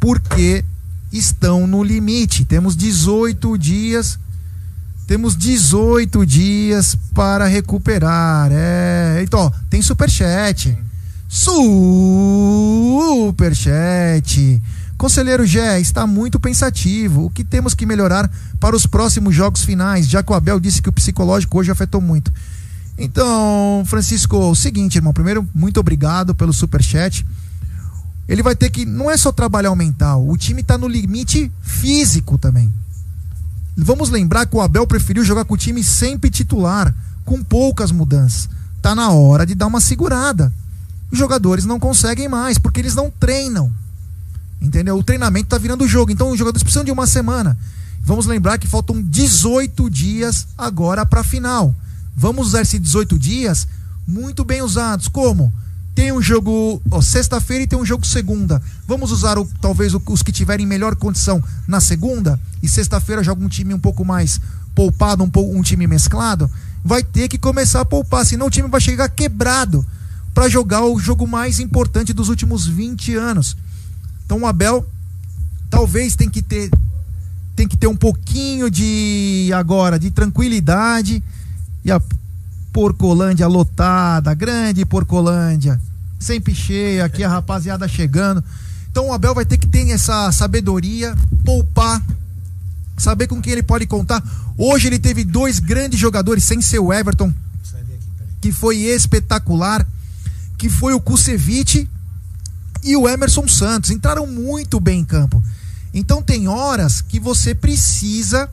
porque 0.00 0.64
estão 1.12 1.66
no 1.66 1.82
limite. 1.82 2.44
Temos 2.44 2.76
18 2.76 3.56
dias. 3.58 4.18
Temos 5.06 5.36
18 5.36 6.26
dias 6.26 6.96
para 7.14 7.46
recuperar. 7.46 8.50
É, 8.52 9.22
então, 9.22 9.52
tem 9.70 9.80
superchat. 9.80 10.76
Superchat. 11.28 11.82
Conselheiro 14.98 15.46
Gé 15.46 15.80
está 15.80 16.06
muito 16.06 16.38
pensativo. 16.38 17.24
O 17.24 17.30
que 17.30 17.42
temos 17.44 17.74
que 17.74 17.86
melhorar 17.86 18.30
para 18.60 18.76
os 18.76 18.84
próximos 18.84 19.34
jogos 19.34 19.64
finais? 19.64 20.06
Já 20.08 20.22
que 20.22 20.30
o 20.32 20.34
Abel 20.34 20.60
disse 20.60 20.82
que 20.82 20.88
o 20.88 20.92
psicológico 20.92 21.58
hoje 21.58 21.70
afetou 21.70 22.00
muito. 22.00 22.32
Então, 22.98 23.84
Francisco, 23.86 24.36
o 24.36 24.54
seguinte, 24.54 24.96
irmão. 24.96 25.12
Primeiro, 25.12 25.48
muito 25.54 25.78
obrigado 25.80 26.34
pelo 26.34 26.52
superchat. 26.52 27.18
chat 27.18 27.47
ele 28.28 28.42
vai 28.42 28.54
ter 28.54 28.70
que. 28.70 28.84
Não 28.84 29.10
é 29.10 29.16
só 29.16 29.32
trabalhar 29.32 29.70
o 29.70 29.76
mental, 29.76 30.28
o 30.28 30.36
time 30.36 30.60
está 30.60 30.76
no 30.76 30.86
limite 30.86 31.50
físico 31.62 32.36
também. 32.36 32.72
Vamos 33.76 34.10
lembrar 34.10 34.46
que 34.46 34.56
o 34.56 34.60
Abel 34.60 34.86
preferiu 34.86 35.24
jogar 35.24 35.44
com 35.44 35.54
o 35.54 35.58
time 35.58 35.82
sempre 35.84 36.30
titular, 36.30 36.94
com 37.24 37.42
poucas 37.42 37.92
mudanças. 37.92 38.48
Tá 38.82 38.94
na 38.94 39.10
hora 39.10 39.46
de 39.46 39.54
dar 39.54 39.66
uma 39.66 39.80
segurada. 39.80 40.52
Os 41.10 41.18
jogadores 41.18 41.64
não 41.64 41.78
conseguem 41.78 42.28
mais, 42.28 42.58
porque 42.58 42.80
eles 42.80 42.94
não 42.94 43.10
treinam. 43.10 43.72
Entendeu? 44.60 44.98
O 44.98 45.02
treinamento 45.04 45.48
tá 45.48 45.58
virando 45.58 45.86
jogo. 45.86 46.10
Então 46.10 46.30
os 46.30 46.38
jogadores 46.38 46.62
precisam 46.62 46.84
de 46.84 46.90
uma 46.90 47.06
semana. 47.06 47.56
Vamos 48.02 48.26
lembrar 48.26 48.58
que 48.58 48.66
faltam 48.66 49.00
18 49.00 49.88
dias 49.88 50.48
agora 50.56 51.06
para 51.06 51.20
a 51.20 51.24
final. 51.24 51.74
Vamos 52.16 52.48
usar 52.48 52.62
esses 52.62 52.80
18 52.80 53.18
dias 53.18 53.68
muito 54.06 54.44
bem 54.44 54.60
usados. 54.60 55.08
Como? 55.08 55.52
Tem 55.98 56.12
um 56.12 56.22
jogo 56.22 56.80
sexta-feira 57.02 57.64
e 57.64 57.66
tem 57.66 57.76
um 57.76 57.84
jogo 57.84 58.06
segunda. 58.06 58.62
Vamos 58.86 59.10
usar 59.10 59.36
o, 59.36 59.44
talvez 59.60 59.92
os 60.06 60.22
que 60.22 60.30
tiverem 60.30 60.64
melhor 60.64 60.94
condição 60.94 61.42
na 61.66 61.80
segunda? 61.80 62.38
e 62.62 62.68
sexta-feira 62.68 63.24
joga 63.24 63.44
um 63.44 63.48
time 63.48 63.74
um 63.74 63.80
pouco 63.80 64.04
mais 64.04 64.40
poupado, 64.76 65.24
um, 65.24 65.58
um 65.58 65.60
time 65.60 65.88
mesclado, 65.88 66.48
vai 66.84 67.02
ter 67.02 67.26
que 67.26 67.36
começar 67.36 67.80
a 67.80 67.84
poupar, 67.84 68.24
senão 68.24 68.46
o 68.46 68.50
time 68.50 68.68
vai 68.68 68.80
chegar 68.80 69.08
quebrado 69.08 69.84
para 70.32 70.48
jogar 70.48 70.84
o 70.84 71.00
jogo 71.00 71.26
mais 71.26 71.58
importante 71.58 72.12
dos 72.12 72.28
últimos 72.28 72.64
20 72.64 73.16
anos. 73.16 73.56
Então 74.24 74.42
o 74.42 74.46
Abel 74.46 74.86
talvez 75.68 76.14
tem 76.14 76.30
que 76.30 76.42
ter 76.42 76.70
tem 77.56 77.66
que 77.66 77.76
ter 77.76 77.88
um 77.88 77.96
pouquinho 77.96 78.70
de 78.70 79.50
agora 79.52 79.98
de 79.98 80.12
tranquilidade 80.12 81.20
e 81.84 81.90
a 81.90 82.00
Porcolândia 82.72 83.48
lotada, 83.48 84.32
grande 84.32 84.84
Porcolândia, 84.84 85.80
sempre 86.18 86.54
cheia, 86.54 87.04
aqui 87.04 87.22
a 87.22 87.28
rapaziada 87.28 87.86
chegando. 87.86 88.42
Então 88.90 89.08
o 89.08 89.12
Abel 89.12 89.34
vai 89.34 89.44
ter 89.44 89.58
que 89.58 89.66
ter 89.66 89.88
essa 89.90 90.30
sabedoria, 90.32 91.16
poupar, 91.44 92.02
saber 92.96 93.26
com 93.26 93.40
quem 93.40 93.52
ele 93.52 93.62
pode 93.62 93.86
contar. 93.86 94.22
Hoje 94.56 94.88
ele 94.88 94.98
teve 94.98 95.24
dois 95.24 95.58
grandes 95.58 96.00
jogadores, 96.00 96.44
sem 96.44 96.60
ser 96.60 96.80
o 96.80 96.92
Everton, 96.92 97.32
que 98.40 98.50
foi 98.50 98.78
espetacular, 98.78 99.86
que 100.56 100.68
foi 100.68 100.94
o 100.94 101.00
Kusevich 101.00 101.88
e 102.82 102.96
o 102.96 103.08
Emerson 103.08 103.46
Santos. 103.46 103.90
Entraram 103.90 104.26
muito 104.26 104.80
bem 104.80 105.00
em 105.00 105.04
campo. 105.04 105.42
Então 105.94 106.22
tem 106.22 106.48
horas 106.48 107.00
que 107.00 107.20
você 107.20 107.54
precisa 107.54 108.50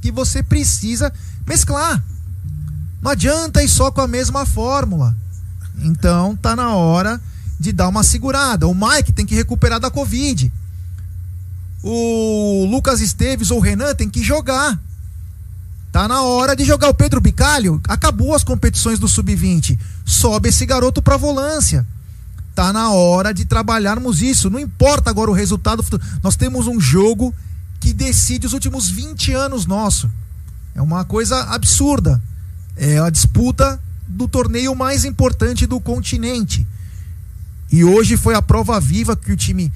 que 0.00 0.12
você 0.12 0.42
precisa 0.42 1.12
mesclar. 1.46 2.02
Não 3.02 3.10
adianta 3.10 3.62
ir 3.62 3.68
só 3.68 3.90
com 3.90 4.00
a 4.00 4.08
mesma 4.08 4.46
fórmula. 4.46 5.16
Então 5.82 6.36
tá 6.36 6.56
na 6.56 6.74
hora 6.74 7.20
de 7.58 7.72
dar 7.72 7.88
uma 7.88 8.02
segurada. 8.02 8.66
O 8.66 8.74
Mike 8.74 9.12
tem 9.12 9.26
que 9.26 9.34
recuperar 9.34 9.80
da 9.80 9.90
Covid. 9.90 10.52
O 11.82 12.66
Lucas 12.70 13.00
Esteves 13.00 13.50
ou 13.50 13.58
o 13.58 13.62
Renan 13.62 13.94
tem 13.94 14.08
que 14.08 14.22
jogar. 14.22 14.80
Tá 15.90 16.06
na 16.06 16.22
hora 16.22 16.54
de 16.54 16.64
jogar 16.64 16.88
o 16.88 16.94
Pedro 16.94 17.20
Bicalho. 17.20 17.80
Acabou 17.88 18.34
as 18.34 18.44
competições 18.44 18.98
do 18.98 19.08
sub-20. 19.08 19.78
Sobe 20.04 20.50
esse 20.50 20.66
garoto 20.66 21.00
pra 21.00 21.16
volância. 21.16 21.86
Tá 22.54 22.72
na 22.72 22.90
hora 22.90 23.32
de 23.32 23.44
trabalharmos 23.44 24.20
isso. 24.20 24.50
Não 24.50 24.58
importa 24.58 25.10
agora 25.10 25.30
o 25.30 25.34
resultado. 25.34 25.84
Nós 26.22 26.36
temos 26.36 26.66
um 26.66 26.80
jogo 26.80 27.34
que 27.80 27.92
decide 27.92 28.46
os 28.46 28.52
últimos 28.52 28.90
20 28.90 29.32
anos 29.32 29.64
nosso. 29.64 30.10
É 30.74 30.82
uma 30.82 31.04
coisa 31.04 31.40
absurda. 31.44 32.20
É 32.76 32.98
a 32.98 33.10
disputa 33.10 33.80
do 34.08 34.26
torneio 34.26 34.74
mais 34.74 35.04
importante 35.04 35.66
do 35.66 35.78
continente. 35.78 36.66
E 37.70 37.84
hoje 37.84 38.16
foi 38.16 38.34
a 38.34 38.42
prova 38.42 38.80
viva 38.80 39.14
que 39.14 39.30
o 39.30 39.36
time 39.36 39.70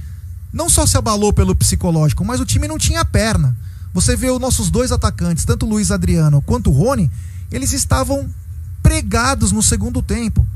não 0.52 0.68
só 0.68 0.86
se 0.86 0.96
abalou 0.96 1.32
pelo 1.32 1.54
psicológico, 1.54 2.24
mas 2.24 2.40
o 2.40 2.46
time 2.46 2.66
não 2.66 2.78
tinha 2.78 3.04
perna. 3.04 3.56
Você 3.92 4.16
vê 4.16 4.30
os 4.30 4.40
nossos 4.40 4.70
dois 4.70 4.90
atacantes, 4.90 5.44
tanto 5.44 5.66
o 5.66 5.68
Luiz 5.68 5.90
Adriano 5.90 6.40
quanto 6.42 6.70
o 6.70 6.72
Rony, 6.72 7.10
eles 7.50 7.72
estavam 7.72 8.28
pregados 8.82 9.52
no 9.52 9.62
segundo 9.62 10.02
tempo. 10.02 10.46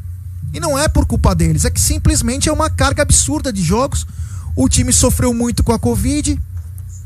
E 0.54 0.60
não 0.60 0.78
é 0.78 0.88
por 0.88 1.04
culpa 1.04 1.34
deles, 1.34 1.64
é 1.64 1.70
que 1.70 1.80
simplesmente 1.80 2.48
é 2.48 2.52
uma 2.52 2.70
carga 2.70 3.02
absurda 3.02 3.52
de 3.52 3.62
jogos. 3.62 4.06
O 4.54 4.68
time 4.68 4.92
sofreu 4.92 5.34
muito 5.34 5.62
com 5.62 5.72
a 5.72 5.78
Covid. 5.78 6.40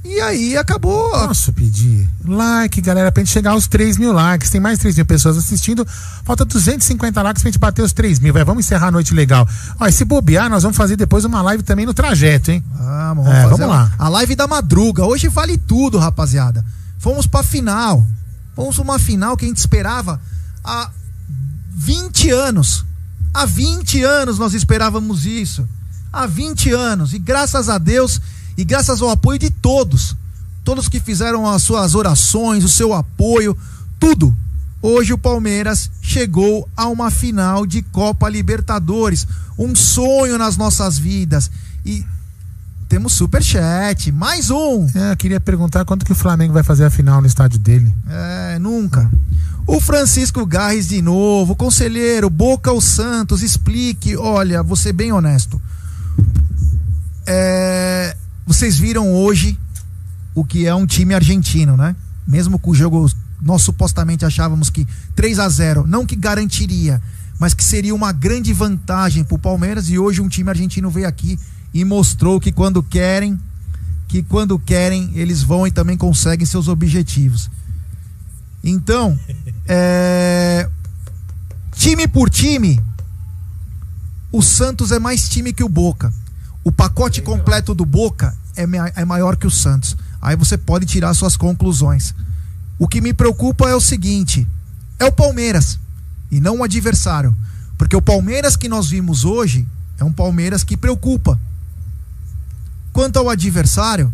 E 0.02 0.18
aí 0.20 0.56
acabou. 0.56 1.10
Posso 1.10 1.52
pedir 1.52 2.08
like, 2.24 2.80
galera, 2.80 3.12
pra 3.12 3.22
gente 3.22 3.32
chegar 3.32 3.50
aos 3.50 3.66
3 3.66 3.98
mil 3.98 4.12
likes. 4.12 4.48
Tem 4.48 4.60
mais 4.60 4.78
3 4.78 4.96
mil 4.96 5.04
pessoas 5.04 5.36
assistindo. 5.36 5.86
Falta 6.24 6.44
250 6.44 7.20
likes 7.20 7.42
pra 7.42 7.50
gente 7.50 7.58
bater 7.58 7.82
os 7.82 7.92
3 7.92 8.18
mil. 8.18 8.32
Vamos 8.32 8.64
encerrar 8.64 8.88
a 8.88 8.90
noite 8.90 9.12
legal. 9.12 9.46
Ó, 9.78 9.86
e 9.86 9.92
se 9.92 10.04
bobear, 10.04 10.48
nós 10.48 10.62
vamos 10.62 10.76
fazer 10.76 10.96
depois 10.96 11.24
uma 11.24 11.42
live 11.42 11.62
também 11.62 11.84
no 11.84 11.92
trajeto, 11.92 12.50
hein? 12.50 12.64
Ah, 12.78 13.12
vamos, 13.14 13.30
É, 13.30 13.46
vamos 13.46 13.68
lá. 13.68 13.92
A 13.98 14.08
live 14.08 14.34
da 14.34 14.46
madruga. 14.46 15.04
Hoje 15.04 15.28
vale 15.28 15.58
tudo, 15.58 15.98
rapaziada. 15.98 16.64
Fomos 16.98 17.26
pra 17.26 17.42
final. 17.42 18.06
Fomos 18.56 18.76
pra 18.76 18.84
uma 18.84 18.98
final 18.98 19.36
que 19.36 19.44
a 19.44 19.48
gente 19.48 19.58
esperava 19.58 20.18
há 20.64 20.90
20 21.74 22.30
anos. 22.30 22.86
Há 23.34 23.44
20 23.44 24.02
anos 24.02 24.38
nós 24.38 24.54
esperávamos 24.54 25.26
isso. 25.26 25.68
Há 26.10 26.26
20 26.26 26.72
anos. 26.72 27.12
E 27.12 27.18
graças 27.18 27.68
a 27.68 27.76
Deus 27.76 28.20
e 28.60 28.64
graças 28.64 29.00
ao 29.00 29.08
apoio 29.08 29.38
de 29.38 29.48
todos, 29.48 30.14
todos 30.62 30.86
que 30.86 31.00
fizeram 31.00 31.48
as 31.48 31.62
suas 31.62 31.94
orações, 31.94 32.62
o 32.62 32.68
seu 32.68 32.92
apoio, 32.92 33.56
tudo. 33.98 34.36
Hoje 34.82 35.14
o 35.14 35.18
Palmeiras 35.18 35.90
chegou 36.02 36.68
a 36.76 36.86
uma 36.86 37.10
final 37.10 37.64
de 37.64 37.80
Copa 37.80 38.28
Libertadores, 38.28 39.26
um 39.58 39.74
sonho 39.74 40.36
nas 40.36 40.58
nossas 40.58 40.98
vidas. 40.98 41.50
E 41.86 42.04
temos 42.86 43.14
super 43.14 43.42
chat, 43.42 44.12
mais 44.12 44.50
um. 44.50 44.86
É, 44.94 45.12
eu 45.12 45.16
queria 45.16 45.40
perguntar 45.40 45.86
quanto 45.86 46.04
que 46.04 46.12
o 46.12 46.14
Flamengo 46.14 46.52
vai 46.52 46.62
fazer 46.62 46.84
a 46.84 46.90
final 46.90 47.22
no 47.22 47.26
estádio 47.26 47.58
dele. 47.58 47.90
É, 48.10 48.58
nunca. 48.58 49.10
O 49.66 49.80
Francisco 49.80 50.44
Garres 50.44 50.86
de 50.86 51.00
novo, 51.00 51.56
conselheiro, 51.56 52.28
Boca 52.28 52.70
ou 52.70 52.80
Santos, 52.82 53.42
explique. 53.42 54.18
Olha, 54.18 54.62
vou 54.62 54.76
ser 54.76 54.92
bem 54.92 55.12
honesto. 55.12 55.58
É, 57.26 58.16
vocês 58.50 58.76
viram 58.76 59.14
hoje 59.14 59.56
o 60.34 60.44
que 60.44 60.66
é 60.66 60.74
um 60.74 60.84
time 60.84 61.14
argentino, 61.14 61.76
né? 61.76 61.94
Mesmo 62.26 62.58
com 62.58 62.72
o 62.72 62.74
jogo, 62.74 63.08
nós 63.40 63.62
supostamente 63.62 64.24
achávamos 64.24 64.68
que 64.68 64.84
3 65.14 65.38
a 65.38 65.48
0 65.48 65.86
não 65.86 66.04
que 66.04 66.16
garantiria, 66.16 67.00
mas 67.38 67.54
que 67.54 67.62
seria 67.62 67.94
uma 67.94 68.10
grande 68.10 68.52
vantagem 68.52 69.22
pro 69.22 69.38
Palmeiras. 69.38 69.88
E 69.88 70.00
hoje 70.00 70.20
um 70.20 70.28
time 70.28 70.50
argentino 70.50 70.90
veio 70.90 71.06
aqui 71.06 71.38
e 71.72 71.84
mostrou 71.84 72.40
que 72.40 72.50
quando 72.50 72.82
querem, 72.82 73.38
que 74.08 74.20
quando 74.20 74.58
querem, 74.58 75.12
eles 75.14 75.44
vão 75.44 75.64
e 75.64 75.70
também 75.70 75.96
conseguem 75.96 76.44
seus 76.44 76.66
objetivos. 76.66 77.48
Então, 78.64 79.16
é, 79.64 80.68
time 81.70 82.08
por 82.08 82.28
time, 82.28 82.80
o 84.32 84.42
Santos 84.42 84.90
é 84.90 84.98
mais 84.98 85.28
time 85.28 85.52
que 85.52 85.62
o 85.62 85.68
Boca. 85.68 86.12
O 86.64 86.72
pacote 86.72 87.22
completo 87.22 87.76
do 87.76 87.86
Boca 87.86 88.39
é, 88.62 88.92
é 89.02 89.04
maior 89.04 89.36
que 89.36 89.46
o 89.46 89.50
Santos. 89.50 89.96
Aí 90.20 90.36
você 90.36 90.56
pode 90.56 90.86
tirar 90.86 91.14
suas 91.14 91.36
conclusões. 91.36 92.14
O 92.78 92.88
que 92.88 93.00
me 93.00 93.12
preocupa 93.12 93.68
é 93.68 93.74
o 93.74 93.80
seguinte: 93.80 94.46
é 94.98 95.04
o 95.04 95.12
Palmeiras 95.12 95.78
e 96.30 96.40
não 96.40 96.58
o 96.58 96.64
adversário. 96.64 97.36
Porque 97.76 97.96
o 97.96 98.02
Palmeiras 98.02 98.56
que 98.56 98.68
nós 98.68 98.88
vimos 98.88 99.24
hoje 99.24 99.66
é 99.98 100.04
um 100.04 100.12
Palmeiras 100.12 100.62
que 100.62 100.76
preocupa. 100.76 101.40
Quanto 102.92 103.18
ao 103.18 103.30
adversário, 103.30 104.12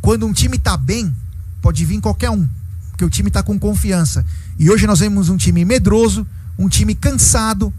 quando 0.00 0.26
um 0.26 0.32
time 0.32 0.58
tá 0.58 0.76
bem, 0.76 1.14
pode 1.60 1.84
vir 1.84 2.00
qualquer 2.00 2.30
um, 2.30 2.48
porque 2.90 3.04
o 3.04 3.10
time 3.10 3.30
tá 3.30 3.42
com 3.42 3.58
confiança. 3.58 4.24
E 4.58 4.70
hoje 4.70 4.86
nós 4.86 5.00
vemos 5.00 5.28
um 5.28 5.36
time 5.36 5.64
medroso, 5.64 6.26
um 6.58 6.68
time 6.68 6.94
cansado, 6.94 7.72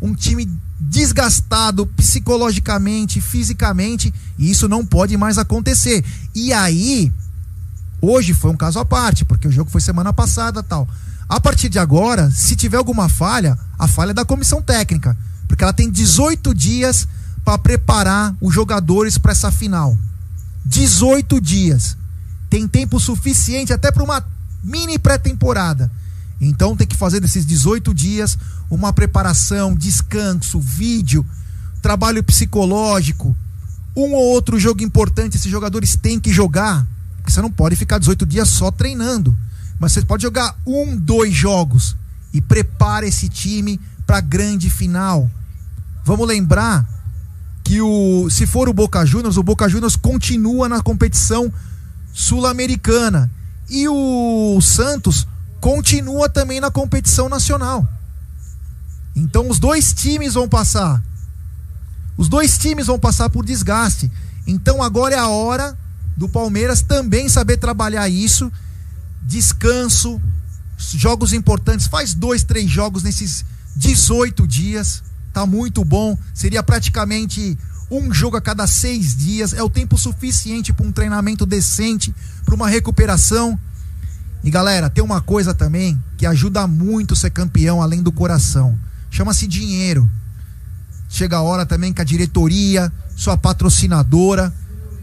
um 0.00 0.14
time 0.14 0.48
desgastado 0.78 1.86
psicologicamente, 1.86 3.20
fisicamente, 3.20 4.12
e 4.38 4.50
isso 4.50 4.68
não 4.68 4.84
pode 4.84 5.16
mais 5.16 5.38
acontecer. 5.38 6.04
E 6.34 6.52
aí, 6.52 7.12
hoje 8.00 8.34
foi 8.34 8.50
um 8.50 8.56
caso 8.56 8.78
à 8.78 8.84
parte, 8.84 9.24
porque 9.24 9.48
o 9.48 9.52
jogo 9.52 9.70
foi 9.70 9.80
semana 9.80 10.12
passada, 10.12 10.62
tal. 10.62 10.88
A 11.28 11.40
partir 11.40 11.68
de 11.68 11.78
agora, 11.78 12.30
se 12.30 12.54
tiver 12.54 12.76
alguma 12.76 13.08
falha, 13.08 13.58
a 13.78 13.88
falha 13.88 14.10
é 14.10 14.14
da 14.14 14.24
comissão 14.24 14.60
técnica, 14.60 15.16
porque 15.48 15.64
ela 15.64 15.72
tem 15.72 15.90
18 15.90 16.54
dias 16.54 17.08
para 17.44 17.58
preparar 17.58 18.34
os 18.40 18.52
jogadores 18.52 19.18
para 19.18 19.32
essa 19.32 19.50
final. 19.50 19.96
18 20.64 21.40
dias. 21.40 21.96
Tem 22.48 22.68
tempo 22.68 23.00
suficiente 23.00 23.72
até 23.72 23.90
para 23.90 24.02
uma 24.02 24.24
mini 24.62 24.98
pré-temporada. 24.98 25.90
Então 26.40 26.76
tem 26.76 26.86
que 26.86 26.96
fazer 26.96 27.20
desses 27.20 27.46
18 27.46 27.94
dias 27.94 28.36
uma 28.70 28.92
preparação, 28.92 29.74
descanso, 29.74 30.60
vídeo, 30.60 31.24
trabalho 31.80 32.22
psicológico, 32.22 33.36
um 33.96 34.12
ou 34.12 34.32
outro 34.32 34.58
jogo 34.58 34.82
importante 34.82 35.36
esses 35.36 35.50
jogadores 35.50 35.96
têm 35.96 36.18
que 36.18 36.32
jogar. 36.32 36.86
Porque 37.16 37.30
você 37.30 37.40
não 37.40 37.50
pode 37.50 37.76
ficar 37.76 37.98
18 37.98 38.26
dias 38.26 38.48
só 38.48 38.70
treinando. 38.70 39.36
Mas 39.78 39.92
você 39.92 40.02
pode 40.02 40.22
jogar 40.22 40.56
um, 40.66 40.96
dois 40.96 41.34
jogos 41.34 41.96
e 42.32 42.40
prepara 42.40 43.06
esse 43.06 43.28
time 43.28 43.80
para 44.06 44.18
a 44.18 44.20
grande 44.20 44.68
final. 44.68 45.30
Vamos 46.04 46.26
lembrar 46.26 46.86
que 47.62 47.80
o 47.80 48.28
se 48.28 48.46
for 48.46 48.68
o 48.68 48.74
Boca 48.74 49.04
Juniors, 49.06 49.36
o 49.36 49.42
Boca 49.42 49.68
Juniors 49.68 49.96
continua 49.96 50.68
na 50.68 50.82
competição 50.82 51.50
sul-americana 52.12 53.30
e 53.70 53.88
o 53.88 54.60
Santos 54.60 55.26
continua 55.64 56.28
também 56.28 56.60
na 56.60 56.70
competição 56.70 57.26
nacional. 57.26 57.88
Então 59.16 59.48
os 59.48 59.58
dois 59.58 59.94
times 59.94 60.34
vão 60.34 60.46
passar. 60.46 61.02
Os 62.18 62.28
dois 62.28 62.58
times 62.58 62.86
vão 62.86 62.98
passar 62.98 63.30
por 63.30 63.46
desgaste. 63.46 64.12
Então 64.46 64.82
agora 64.82 65.14
é 65.14 65.18
a 65.18 65.28
hora 65.28 65.74
do 66.18 66.28
Palmeiras 66.28 66.82
também 66.82 67.30
saber 67.30 67.56
trabalhar 67.56 68.06
isso. 68.10 68.52
Descanso, 69.22 70.20
jogos 70.76 71.32
importantes. 71.32 71.86
Faz 71.86 72.12
dois, 72.12 72.44
três 72.44 72.70
jogos 72.70 73.02
nesses 73.02 73.42
18 73.74 74.46
dias. 74.46 75.02
Tá 75.32 75.46
muito 75.46 75.82
bom. 75.82 76.14
Seria 76.34 76.62
praticamente 76.62 77.56
Um 77.90 78.12
jogo 78.12 78.36
a 78.36 78.40
cada 78.40 78.66
seis 78.66 79.16
dias 79.16 79.54
é 79.54 79.62
o 79.62 79.70
tempo 79.70 79.96
suficiente 79.96 80.74
para 80.74 80.86
um 80.86 80.92
treinamento 80.92 81.46
decente, 81.46 82.14
para 82.44 82.54
uma 82.54 82.68
recuperação. 82.68 83.58
E 84.44 84.50
galera, 84.50 84.90
tem 84.90 85.02
uma 85.02 85.22
coisa 85.22 85.54
também 85.54 85.98
que 86.18 86.26
ajuda 86.26 86.66
muito 86.66 87.16
ser 87.16 87.30
campeão 87.30 87.80
além 87.80 88.02
do 88.02 88.12
coração. 88.12 88.78
Chama-se 89.10 89.46
dinheiro. 89.46 90.08
Chega 91.08 91.38
a 91.38 91.40
hora 91.40 91.64
também 91.64 91.94
que 91.94 92.02
a 92.02 92.04
diretoria, 92.04 92.92
sua 93.16 93.38
patrocinadora, 93.38 94.52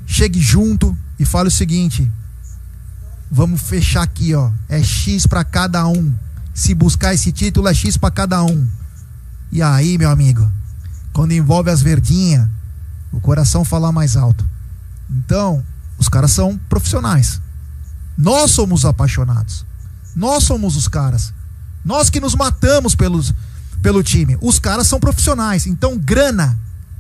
chegue 0.06 0.40
junto 0.40 0.96
e 1.18 1.26
fale 1.26 1.48
o 1.48 1.52
seguinte: 1.52 2.10
vamos 3.32 3.62
fechar 3.62 4.04
aqui, 4.04 4.36
ó. 4.36 4.52
É 4.70 4.84
X 4.84 5.26
para 5.26 5.44
cada 5.44 5.88
um. 5.88 6.14
Se 6.54 6.76
buscar 6.76 7.16
esse 7.16 7.32
título, 7.32 7.68
é 7.68 7.74
X 7.74 7.98
para 7.98 8.12
cada 8.12 8.44
um. 8.44 8.68
E 9.52 9.60
aí, 9.60 9.98
meu 9.98 10.12
amigo, 10.12 10.50
quando 11.14 11.32
envolve 11.32 11.72
as 11.72 11.82
verdinhas, 11.82 12.48
o 13.12 13.20
coração 13.20 13.66
fala 13.66 13.92
mais 13.92 14.16
alto. 14.16 14.48
Então, 15.10 15.64
os 15.98 16.08
caras 16.08 16.32
são 16.32 16.60
profissionais. 16.70 17.42
Nós 18.22 18.52
somos 18.52 18.86
apaixonados. 18.86 19.66
Nós 20.16 20.44
somos 20.44 20.78
os 20.78 20.88
caras. 20.88 21.34
Nós 21.84 22.08
que 22.08 22.20
nos 22.20 22.36
matamos 22.36 22.94
pelos, 22.94 23.34
pelo 23.82 24.04
time. 24.04 24.38
Os 24.40 24.60
caras 24.60 24.86
são 24.86 25.00
profissionais. 25.00 25.66
Então, 25.66 25.98
grana. 25.98 26.56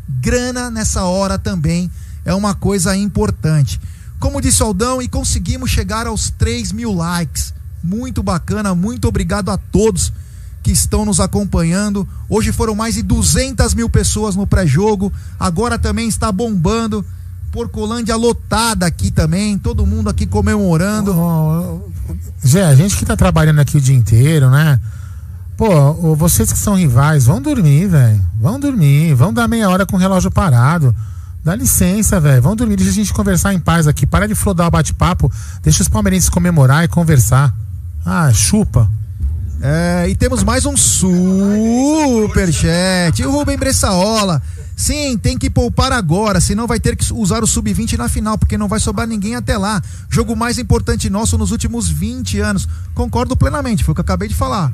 Grana 0.10 0.72
nessa 0.72 1.04
hora 1.04 1.38
também 1.38 1.92
é 2.26 2.34
uma 2.34 2.56
coisa 2.56 2.98
importante. 2.98 3.80
Como 4.20 4.42
disse 4.42 4.64
Aldão, 4.64 5.00
e 5.00 5.08
conseguimos 5.08 5.70
chegar 5.70 6.08
aos 6.08 6.32
3 6.32 6.72
mil 6.72 6.92
likes. 6.92 7.54
Muito 7.84 8.24
bacana, 8.24 8.74
muito 8.74 9.08
obrigado 9.08 9.52
a 9.52 9.58
todos 9.58 10.12
que 10.64 10.72
estão 10.72 11.06
nos 11.06 11.20
acompanhando. 11.20 12.08
Hoje 12.28 12.52
foram 12.52 12.74
mais 12.74 12.96
de 12.96 13.04
200 13.04 13.76
mil 13.76 13.92
pessoas 13.92 14.36
no 14.36 14.48
pré-jogo. 14.48 15.14
Agora 15.40 15.78
também 15.78 16.08
está 16.08 16.32
bombando. 16.32 17.06
Porcolândia 17.52 18.16
lotada 18.16 18.86
aqui 18.86 19.12
também. 19.12 19.58
Todo 19.58 19.86
mundo 19.86 20.10
aqui 20.10 20.26
comemorando. 20.26 21.14
Oh, 21.14 21.82
Zé, 22.46 22.66
a 22.66 22.76
gente 22.76 22.96
que 22.96 23.06
tá 23.06 23.16
trabalhando 23.16 23.60
aqui 23.60 23.78
o 23.78 23.82
dia 23.82 23.96
inteiro, 23.96 24.50
né? 24.50 24.80
Pô, 25.58 26.16
vocês 26.16 26.52
que 26.52 26.58
são 26.58 26.76
rivais, 26.76 27.26
vão 27.26 27.42
dormir, 27.42 27.88
velho. 27.88 28.20
Vão 28.40 28.60
dormir. 28.60 29.14
Vão 29.14 29.34
dar 29.34 29.48
meia 29.48 29.70
hora 29.70 29.86
com 29.86 29.96
o 29.96 30.00
relógio 30.00 30.32
parado. 30.32 30.96
Dá 31.44 31.56
licença, 31.56 32.20
velho. 32.20 32.42
Vão 32.42 32.56
dormir. 32.56 32.78
Deixa 32.78 32.92
a 32.92 32.96
gente 32.96 33.14
conversar 33.14 33.54
em 33.54 33.60
paz 33.60 33.86
aqui. 33.88 34.08
Para 34.08 34.28
de 34.28 34.34
flodar 34.34 34.68
o 34.68 34.72
bate-papo. 34.72 35.32
Deixa 35.62 35.84
os 35.84 35.90
palmeirenses 35.90 36.30
comemorar 36.30 36.84
e 36.84 36.88
conversar. 36.88 37.54
Ah, 38.06 38.32
chupa. 38.34 38.90
É, 39.62 40.08
e 40.10 40.16
temos 40.16 40.44
mais 40.44 40.66
um 40.66 40.76
superchat. 40.76 42.24
O 43.24 43.32
Rubem 43.32 43.58
Bressaola. 43.58 44.42
Sim, 44.82 45.16
tem 45.16 45.38
que 45.38 45.48
poupar 45.48 45.92
agora, 45.92 46.42
senão 46.42 46.66
vai 46.66 46.80
ter 46.80 46.96
que 46.96 47.14
usar 47.14 47.44
o 47.44 47.48
sub-20 47.48 48.00
na 48.00 48.10
final, 48.10 48.36
porque 48.36 48.58
não 48.58 48.68
vai 48.68 48.80
sobrar 48.80 49.08
ninguém 49.08 49.36
até 49.36 49.56
lá. 49.56 49.80
Jogo 50.10 50.36
mais 50.36 50.58
importante 50.58 51.08
nosso 51.08 51.38
nos 51.38 51.52
últimos 51.52 51.88
20 51.88 52.40
anos. 52.40 52.68
Concordo 52.96 53.38
plenamente, 53.38 53.84
foi 53.84 53.92
o 53.92 53.96
que 53.96 54.02
eu 54.02 54.04
acabei 54.04 54.28
de 54.28 54.34
falar. 54.34 54.74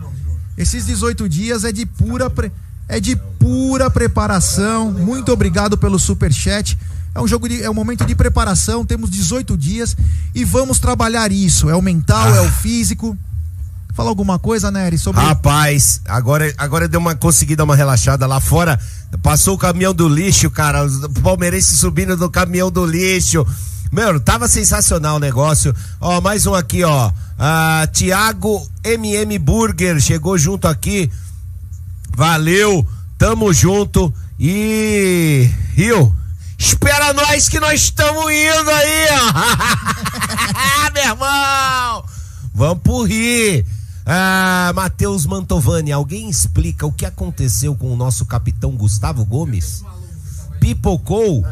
Esses 0.57 0.85
18 0.85 1.27
dias 1.27 1.65
é 1.65 1.73
de 1.73 1.85
pura 1.85 2.29
pre... 2.29 2.53
é 2.87 3.01
de 3.01 3.17
pura 3.37 3.89
preparação. 3.89 4.93
Muito 4.93 5.29
obrigado 5.33 5.77
pelo 5.77 5.99
superchat. 5.99 6.79
É 7.13 7.19
um 7.19 7.27
jogo 7.27 7.49
de, 7.49 7.61
é 7.61 7.69
um 7.69 7.73
momento 7.73 8.05
de 8.05 8.15
preparação, 8.15 8.85
temos 8.85 9.09
18 9.09 9.57
dias 9.57 9.93
e 10.33 10.45
vamos 10.45 10.79
trabalhar 10.79 11.33
isso. 11.33 11.69
É 11.69 11.75
o 11.75 11.81
mental, 11.81 12.31
ah. 12.31 12.37
é 12.37 12.41
o 12.43 12.49
físico. 12.49 13.17
Fala 13.93 14.09
alguma 14.09 14.39
coisa, 14.39 14.69
Nery, 14.69 14.97
sobre. 14.97 15.19
Rapaz, 15.19 16.01
agora, 16.07 16.53
agora 16.57 16.87
deu 16.87 16.99
uma 16.99 17.15
conseguida 17.15 17.63
uma 17.63 17.75
relaxada 17.75 18.25
lá 18.25 18.39
fora. 18.39 18.79
Passou 19.21 19.55
o 19.55 19.57
caminhão 19.57 19.93
do 19.93 20.07
lixo, 20.07 20.49
cara. 20.49 20.83
Os 20.83 21.07
palmeirenses 21.21 21.79
subindo 21.79 22.17
do 22.17 22.29
caminhão 22.29 22.69
do 22.69 22.85
lixo. 22.85 23.45
Mano, 23.91 24.19
tava 24.19 24.47
sensacional 24.47 25.15
o 25.15 25.19
negócio. 25.19 25.73
Ó, 25.99 26.19
mais 26.19 26.45
um 26.45 26.53
aqui, 26.53 26.83
ó. 26.83 27.11
Ah, 27.39 27.87
Tiago 27.91 28.67
MM 28.83 29.39
Burger 29.39 29.99
chegou 29.99 30.37
junto 30.37 30.67
aqui. 30.67 31.09
Valeu, 32.15 32.85
tamo 33.17 33.53
junto. 33.53 34.13
E. 34.39 35.49
Rio, 35.73 36.13
espera 36.57 37.13
nós 37.13 37.47
que 37.47 37.59
nós 37.59 37.81
estamos 37.81 38.25
indo 38.31 38.69
aí, 38.69 39.07
ó. 39.11 40.91
Meu 40.93 41.03
irmão! 41.03 42.05
Vamos 42.53 42.83
pro 42.83 43.03
Rio. 43.03 43.76
Ah, 44.09 44.71
Matheus 44.73 45.25
Mantovani, 45.25 45.91
alguém 45.91 46.29
explica 46.29 46.85
o 46.85 46.93
que 46.93 47.05
aconteceu 47.05 47.75
com 47.75 47.91
o 47.91 47.95
nosso 47.97 48.25
capitão 48.25 48.71
Gustavo 48.71 49.25
Gomes? 49.25 49.83
Pipocou? 50.61 51.45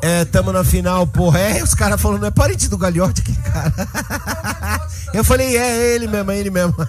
É, 0.00 0.24
tamo 0.24 0.52
na 0.52 0.62
final, 0.62 1.06
porra. 1.08 1.40
É, 1.40 1.62
os 1.62 1.74
caras 1.74 2.00
falando, 2.00 2.24
é 2.24 2.30
parente 2.30 2.68
do 2.68 2.78
Galhote 2.78 3.20
aquele 3.20 3.36
cara. 3.38 3.74
Eu 5.12 5.24
falei, 5.24 5.56
é 5.56 5.94
ele 5.94 6.06
mesmo, 6.06 6.30
é 6.30 6.38
ele 6.38 6.50
mesmo. 6.50 6.74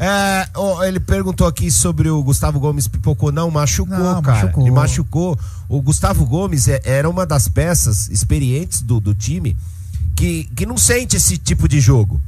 É, 0.00 0.48
oh, 0.54 0.80
ele 0.84 1.00
perguntou 1.00 1.44
aqui 1.44 1.72
sobre 1.72 2.08
o 2.08 2.22
Gustavo 2.22 2.60
Gomes 2.60 2.86
pipocou. 2.86 3.32
Não, 3.32 3.50
machucou, 3.50 3.98
Não, 3.98 4.22
cara. 4.22 4.44
Machucou. 4.44 4.62
Ele 4.62 4.70
machucou. 4.70 5.38
O 5.68 5.82
Gustavo 5.82 6.24
Gomes 6.24 6.68
é, 6.68 6.80
era 6.84 7.10
uma 7.10 7.26
das 7.26 7.48
peças 7.48 8.08
experientes 8.08 8.80
do, 8.80 9.00
do 9.00 9.12
time 9.12 9.56
que, 10.14 10.44
que 10.54 10.64
não 10.64 10.78
sente 10.78 11.16
esse 11.16 11.36
tipo 11.36 11.66
de 11.66 11.80
jogo. 11.80 12.20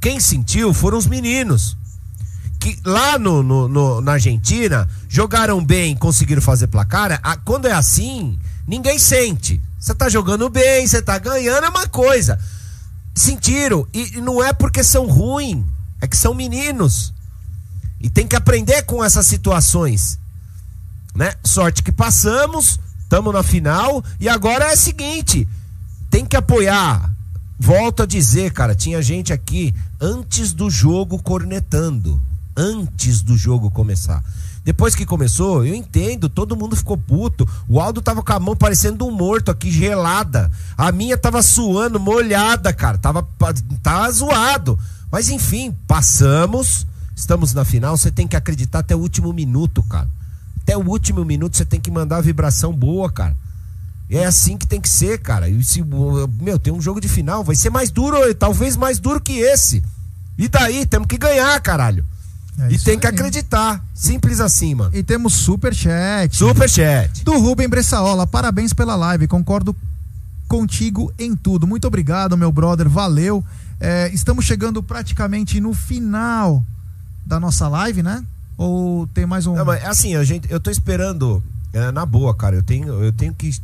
Quem 0.00 0.20
sentiu 0.20 0.72
foram 0.72 0.98
os 0.98 1.06
meninos. 1.06 1.76
Que 2.60 2.78
lá 2.84 3.18
no, 3.18 3.42
no, 3.42 3.68
no 3.68 4.00
na 4.00 4.12
Argentina 4.12 4.88
jogaram 5.08 5.64
bem, 5.64 5.96
conseguiram 5.96 6.42
fazer 6.42 6.66
placar. 6.68 7.20
A, 7.22 7.36
quando 7.36 7.66
é 7.66 7.72
assim, 7.72 8.38
ninguém 8.66 8.98
sente. 8.98 9.60
Você 9.78 9.94
tá 9.94 10.08
jogando 10.08 10.48
bem, 10.48 10.86
você 10.86 11.00
tá 11.00 11.18
ganhando, 11.18 11.64
é 11.64 11.68
uma 11.68 11.86
coisa. 11.88 12.38
Sentiram. 13.14 13.86
E, 13.92 14.18
e 14.18 14.20
não 14.20 14.42
é 14.42 14.52
porque 14.52 14.82
são 14.82 15.06
ruins, 15.06 15.64
é 16.00 16.06
que 16.06 16.16
são 16.16 16.34
meninos. 16.34 17.12
E 18.00 18.08
tem 18.10 18.26
que 18.26 18.36
aprender 18.36 18.82
com 18.82 19.04
essas 19.04 19.26
situações. 19.26 20.18
Né? 21.14 21.32
Sorte 21.44 21.82
que 21.82 21.90
passamos, 21.90 22.78
estamos 23.00 23.32
na 23.32 23.42
final. 23.42 24.04
E 24.20 24.28
agora 24.28 24.70
é 24.70 24.74
o 24.74 24.76
seguinte: 24.76 25.48
tem 26.10 26.24
que 26.24 26.36
apoiar 26.36 27.10
Volto 27.58 28.04
a 28.04 28.06
dizer, 28.06 28.52
cara, 28.52 28.74
tinha 28.74 29.02
gente 29.02 29.32
aqui 29.32 29.74
antes 30.00 30.52
do 30.52 30.70
jogo 30.70 31.20
cornetando. 31.20 32.20
Antes 32.56 33.20
do 33.20 33.36
jogo 33.36 33.70
começar. 33.70 34.22
Depois 34.64 34.94
que 34.94 35.06
começou, 35.06 35.64
eu 35.64 35.74
entendo, 35.74 36.28
todo 36.28 36.56
mundo 36.56 36.76
ficou 36.76 36.96
puto. 36.96 37.48
O 37.66 37.80
Aldo 37.80 38.02
tava 38.02 38.22
com 38.22 38.32
a 38.32 38.38
mão 38.38 38.54
parecendo 38.54 39.06
um 39.06 39.10
morto 39.10 39.50
aqui, 39.50 39.70
gelada. 39.70 40.50
A 40.76 40.92
minha 40.92 41.16
tava 41.16 41.42
suando, 41.42 41.98
molhada, 41.98 42.72
cara. 42.72 42.98
Tava, 42.98 43.26
tava 43.82 44.10
zoado. 44.12 44.78
Mas 45.10 45.30
enfim, 45.30 45.74
passamos. 45.86 46.86
Estamos 47.16 47.54
na 47.54 47.64
final. 47.64 47.96
Você 47.96 48.10
tem 48.10 48.28
que 48.28 48.36
acreditar 48.36 48.80
até 48.80 48.94
o 48.94 48.98
último 48.98 49.32
minuto, 49.32 49.82
cara. 49.82 50.08
Até 50.62 50.76
o 50.76 50.86
último 50.86 51.24
minuto 51.24 51.56
você 51.56 51.64
tem 51.64 51.80
que 51.80 51.90
mandar 51.90 52.18
a 52.18 52.20
vibração 52.20 52.72
boa, 52.72 53.10
cara. 53.10 53.34
É 54.10 54.24
assim 54.24 54.56
que 54.56 54.66
tem 54.66 54.80
que 54.80 54.88
ser, 54.88 55.18
cara. 55.18 55.48
E 55.48 55.62
se, 55.62 55.84
meu, 56.40 56.58
tem 56.58 56.72
um 56.72 56.80
jogo 56.80 57.00
de 57.00 57.08
final, 57.08 57.44
vai 57.44 57.54
ser 57.54 57.70
mais 57.70 57.90
duro, 57.90 58.34
talvez 58.34 58.76
mais 58.76 58.98
duro 58.98 59.20
que 59.20 59.38
esse. 59.38 59.82
E 60.38 60.48
daí, 60.48 60.86
temos 60.86 61.06
que 61.06 61.18
ganhar, 61.18 61.60
caralho. 61.60 62.04
É 62.58 62.72
e 62.72 62.78
tem 62.78 62.94
aí. 62.94 63.00
que 63.00 63.06
acreditar. 63.06 63.84
Simples 63.94 64.40
assim, 64.40 64.74
mano. 64.74 64.90
E 64.94 65.02
temos 65.02 65.34
super 65.34 65.74
chat. 65.74 66.34
Super 66.36 66.68
chat. 66.68 67.22
Do 67.24 67.38
Rubem 67.38 67.68
Bressaola. 67.68 68.26
Parabéns 68.26 68.72
pela 68.72 68.96
live. 68.96 69.28
Concordo 69.28 69.76
contigo 70.48 71.12
em 71.18 71.36
tudo. 71.36 71.66
Muito 71.66 71.86
obrigado, 71.86 72.36
meu 72.36 72.50
brother. 72.50 72.88
Valeu. 72.88 73.44
É, 73.80 74.10
estamos 74.12 74.44
chegando 74.44 74.82
praticamente 74.82 75.60
no 75.60 75.72
final 75.72 76.64
da 77.24 77.38
nossa 77.38 77.68
live, 77.68 78.02
né? 78.02 78.24
Ou 78.56 79.06
tem 79.08 79.24
mais 79.24 79.46
um. 79.46 79.54
Não, 79.54 79.64
mas 79.64 79.84
assim, 79.84 80.16
a 80.16 80.24
gente, 80.24 80.50
eu 80.50 80.58
tô 80.58 80.70
esperando. 80.70 81.42
É, 81.72 81.92
na 81.92 82.04
boa, 82.06 82.34
cara. 82.34 82.56
Eu 82.56 82.62
tenho, 82.62 82.88
eu 83.04 83.12
tenho 83.12 83.34
que 83.34 83.54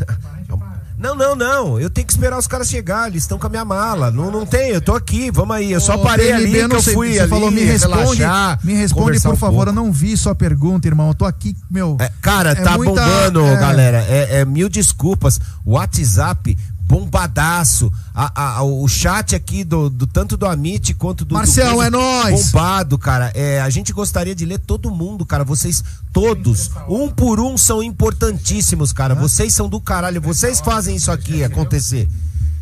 não, 0.98 1.14
não, 1.14 1.34
não. 1.34 1.80
Eu 1.80 1.90
tenho 1.90 2.06
que 2.06 2.12
esperar 2.12 2.38
os 2.38 2.46
caras 2.46 2.68
chegar. 2.68 3.08
Eles 3.08 3.22
estão 3.22 3.38
com 3.38 3.46
a 3.46 3.50
minha 3.50 3.64
mala. 3.64 4.10
Não, 4.10 4.30
não 4.30 4.46
tem. 4.46 4.70
Eu 4.70 4.80
tô 4.80 4.94
aqui. 4.94 5.30
Vamos 5.30 5.56
aí. 5.56 5.72
Eu 5.72 5.80
só 5.80 5.98
parei 5.98 6.32
ali 6.32 6.52
que 6.68 6.74
eu 6.74 6.82
fui 6.82 7.14
você 7.14 7.20
ali. 7.20 7.30
falou, 7.30 7.50
me 7.50 7.62
responde. 7.62 8.22
Relaxar, 8.22 8.60
me 8.64 8.74
responde, 8.74 9.20
por 9.20 9.32
um 9.32 9.36
favor. 9.36 9.64
Pouco. 9.64 9.70
Eu 9.70 9.74
não 9.74 9.92
vi 9.92 10.16
sua 10.16 10.34
pergunta, 10.34 10.86
irmão. 10.86 11.08
Eu 11.08 11.14
tô 11.14 11.24
aqui, 11.24 11.56
meu. 11.70 11.96
É, 12.00 12.10
cara, 12.20 12.52
é 12.52 12.54
tá 12.56 12.76
muita, 12.76 13.00
bombando, 13.00 13.44
é... 13.44 13.56
galera. 13.56 14.04
É, 14.08 14.40
é, 14.40 14.44
mil 14.44 14.68
desculpas. 14.68 15.40
WhatsApp 15.64 16.56
bombadaço. 16.92 17.90
A, 18.14 18.58
a, 18.58 18.62
o 18.62 18.86
chat 18.86 19.34
aqui 19.34 19.64
do, 19.64 19.88
do 19.88 20.06
tanto 20.06 20.36
do 20.36 20.44
Amit 20.44 20.92
quanto 20.92 21.24
do 21.24 21.34
Marcel, 21.34 21.76
do 21.76 21.82
é 21.82 21.88
nós. 21.88 22.52
Bombado, 22.52 22.98
cara. 22.98 23.32
É, 23.34 23.62
a 23.62 23.70
gente 23.70 23.94
gostaria 23.94 24.34
de 24.34 24.44
ler 24.44 24.58
todo 24.58 24.90
mundo, 24.90 25.24
cara. 25.24 25.42
Vocês 25.42 25.82
todos, 26.12 26.70
um 26.86 27.08
por 27.08 27.40
um, 27.40 27.56
são 27.56 27.82
importantíssimos, 27.82 28.92
cara. 28.92 29.14
Vocês 29.14 29.54
são 29.54 29.70
do 29.70 29.80
caralho. 29.80 30.20
Vocês 30.20 30.60
fazem 30.60 30.94
isso 30.96 31.10
aqui 31.10 31.42
acontecer. 31.42 32.06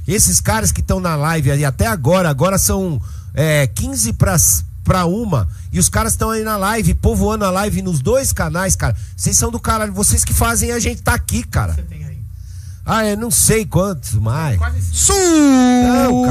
Esses 0.07 0.41
caras 0.41 0.71
que 0.71 0.81
estão 0.81 1.01
na 1.01 1.17
live 1.17 1.51
ali 1.51 1.65
até 1.65 1.89
agora, 1.89 2.31
agora 2.31 2.57
são 2.57 3.03
é, 3.35 3.67
15 3.67 4.13
para 4.13 4.37
pra 4.83 5.05
uma 5.05 5.49
e 5.71 5.79
os 5.79 5.89
caras 5.89 6.13
estão 6.15 6.31
aí 6.31 6.43
na 6.43 6.57
live, 6.57 6.95
povoando 6.95 7.45
a 7.45 7.51
live 7.51 7.83
nos 7.83 8.01
dois 8.01 8.33
canais, 8.33 8.75
cara. 8.75 8.97
Vocês 9.17 9.37
são 9.37 9.51
do 9.51 9.61
caralho, 9.61 9.93
vocês 9.93 10.25
que 10.25 10.33
fazem 10.33 10.73
a 10.73 10.79
gente 10.79 11.03
tá 11.03 11.15
aqui, 11.15 11.43
cara. 11.43 11.75
Você 11.75 11.83
tem 11.83 12.05
aí? 12.05 12.10
Ah, 12.93 13.07
eu 13.07 13.17
não 13.17 13.31
sei 13.31 13.65
quantos 13.65 14.15
mais. 14.15 14.59
Meu, 15.15 16.25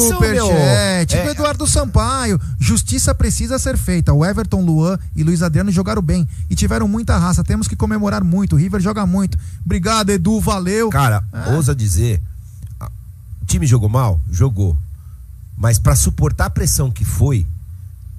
Superchat. 0.00 1.16
é- 1.16 1.24
do 1.24 1.30
Eduardo 1.30 1.66
Sampaio. 1.66 2.40
Justiça 2.58 3.14
precisa 3.14 3.58
ser 3.58 3.76
feita. 3.76 4.12
O 4.12 4.24
Everton, 4.24 4.62
Luan 4.62 4.98
e 5.14 5.22
Luiz 5.22 5.42
Adriano 5.42 5.70
jogaram 5.70 6.02
bem 6.02 6.26
e 6.48 6.54
tiveram 6.54 6.88
muita 6.88 7.18
raça. 7.18 7.44
Temos 7.44 7.68
que 7.68 7.76
comemorar 7.76 8.24
muito. 8.24 8.54
O 8.54 8.58
River 8.58 8.80
joga 8.80 9.04
muito. 9.06 9.38
Obrigado, 9.64 10.10
Edu. 10.10 10.40
Valeu. 10.40 10.88
Cara, 10.90 11.22
ousa 11.54 11.74
dizer, 11.74 12.22
o 13.42 13.44
time 13.46 13.66
jogou 13.66 13.88
mal? 13.88 14.20
Jogou. 14.30 14.76
Mas 15.56 15.78
pra 15.78 15.94
suportar 15.94 16.46
a 16.46 16.50
pressão 16.50 16.90
que 16.90 17.04
foi, 17.04 17.46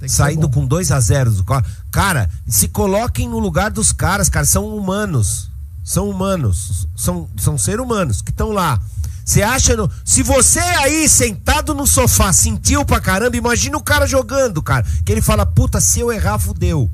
saindo 0.07 0.47
com 0.49 0.65
2 0.67 0.91
a 0.91 0.99
0 0.99 1.31
do 1.31 1.43
co- 1.43 1.61
Cara, 1.91 2.29
se 2.47 2.67
coloquem 2.67 3.27
no 3.27 3.39
lugar 3.39 3.71
dos 3.71 3.91
caras, 3.91 4.29
cara, 4.29 4.45
são 4.45 4.67
humanos. 4.67 5.49
São 5.83 6.09
humanos, 6.09 6.87
são, 6.95 7.27
são 7.37 7.57
seres 7.57 7.83
humanos 7.83 8.21
que 8.21 8.31
estão 8.31 8.51
lá. 8.51 8.79
Você 9.25 9.41
acha 9.41 9.75
no, 9.75 9.89
se 10.03 10.23
você 10.23 10.59
aí 10.59 11.07
sentado 11.07 11.73
no 11.73 11.85
sofá 11.87 12.33
sentiu 12.33 12.83
pra 12.85 12.99
caramba, 12.99 13.37
imagina 13.37 13.77
o 13.77 13.83
cara 13.83 14.05
jogando, 14.07 14.61
cara, 14.61 14.85
que 15.05 15.11
ele 15.11 15.21
fala, 15.21 15.45
puta, 15.45 15.79
se 15.79 15.99
eu 15.99 16.11
errar, 16.11 16.37
fudeu. 16.39 16.89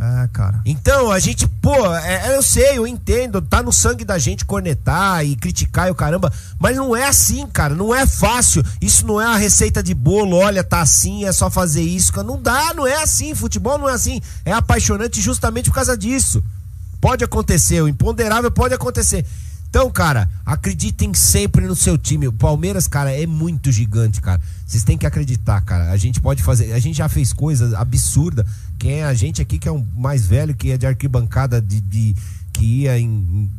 É, 0.00 0.28
cara. 0.32 0.60
Então, 0.64 1.10
a 1.10 1.18
gente, 1.18 1.46
pô, 1.60 1.92
é- 1.92 2.28
é, 2.28 2.36
eu 2.36 2.42
sei, 2.42 2.78
eu 2.78 2.86
entendo, 2.86 3.42
tá 3.42 3.60
no 3.64 3.72
sangue 3.72 4.04
da 4.04 4.16
gente 4.16 4.44
cornetar 4.44 5.24
e 5.26 5.34
criticar 5.34 5.88
e 5.88 5.90
o 5.90 5.94
caramba, 5.94 6.32
mas 6.56 6.76
não 6.76 6.94
é 6.94 7.08
assim, 7.08 7.44
cara, 7.48 7.74
não 7.74 7.92
é 7.92 8.06
fácil. 8.06 8.64
Isso 8.80 9.04
não 9.04 9.20
é 9.20 9.26
a 9.26 9.36
receita 9.36 9.82
de 9.82 9.94
bolo, 9.94 10.36
olha, 10.36 10.62
tá 10.62 10.80
assim, 10.80 11.24
é 11.24 11.32
só 11.32 11.50
fazer 11.50 11.82
isso. 11.82 12.12
Não 12.22 12.40
dá, 12.40 12.72
não 12.74 12.86
é 12.86 13.02
assim. 13.02 13.34
Futebol 13.34 13.76
não 13.76 13.88
é 13.88 13.92
assim. 13.92 14.20
É 14.44 14.52
apaixonante 14.52 15.20
justamente 15.20 15.68
por 15.68 15.74
causa 15.74 15.96
disso. 15.96 16.44
Pode 17.00 17.24
acontecer, 17.24 17.80
o 17.80 17.88
imponderável 17.88 18.50
pode 18.50 18.74
acontecer. 18.74 19.24
Então, 19.70 19.90
cara, 19.90 20.30
acreditem 20.46 21.12
sempre 21.12 21.66
no 21.66 21.76
seu 21.76 21.98
time. 21.98 22.26
O 22.26 22.32
Palmeiras, 22.32 22.88
cara, 22.88 23.12
é 23.12 23.26
muito 23.26 23.70
gigante, 23.70 24.20
cara. 24.20 24.40
Vocês 24.66 24.82
têm 24.82 24.96
que 24.96 25.06
acreditar, 25.06 25.60
cara. 25.60 25.90
A 25.90 25.96
gente 25.96 26.20
pode 26.22 26.42
fazer. 26.42 26.72
A 26.72 26.78
gente 26.78 26.96
já 26.96 27.08
fez 27.08 27.34
coisas 27.34 27.74
absurdas. 27.74 28.46
Quem 28.78 29.00
é 29.00 29.04
a 29.04 29.12
gente 29.12 29.42
aqui 29.42 29.58
que 29.58 29.68
é 29.68 29.72
um 29.72 29.86
mais 29.94 30.26
velho, 30.26 30.54
que 30.54 30.70
é 30.70 30.78
de 30.78 30.86
arquibancada 30.86 31.60
de, 31.60 31.80
de- 31.82 32.16
que 32.52 32.64
ia 32.64 32.98
em, 32.98 33.50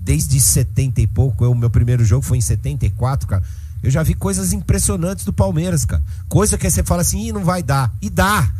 desde 0.00 0.40
70 0.40 1.02
e 1.02 1.06
pouco. 1.06 1.44
Eu, 1.44 1.54
meu 1.54 1.68
primeiro 1.68 2.02
jogo 2.02 2.24
foi 2.24 2.38
em 2.38 2.40
74, 2.40 3.28
cara. 3.28 3.42
Eu 3.82 3.90
já 3.90 4.02
vi 4.02 4.14
coisas 4.14 4.54
impressionantes 4.54 5.24
do 5.26 5.34
Palmeiras, 5.34 5.84
cara. 5.84 6.02
Coisa 6.30 6.56
que 6.56 6.68
você 6.68 6.82
fala 6.82 7.02
assim, 7.02 7.28
Ih, 7.28 7.32
não 7.32 7.44
vai 7.44 7.62
dar. 7.62 7.94
E 8.00 8.08
dá. 8.08 8.50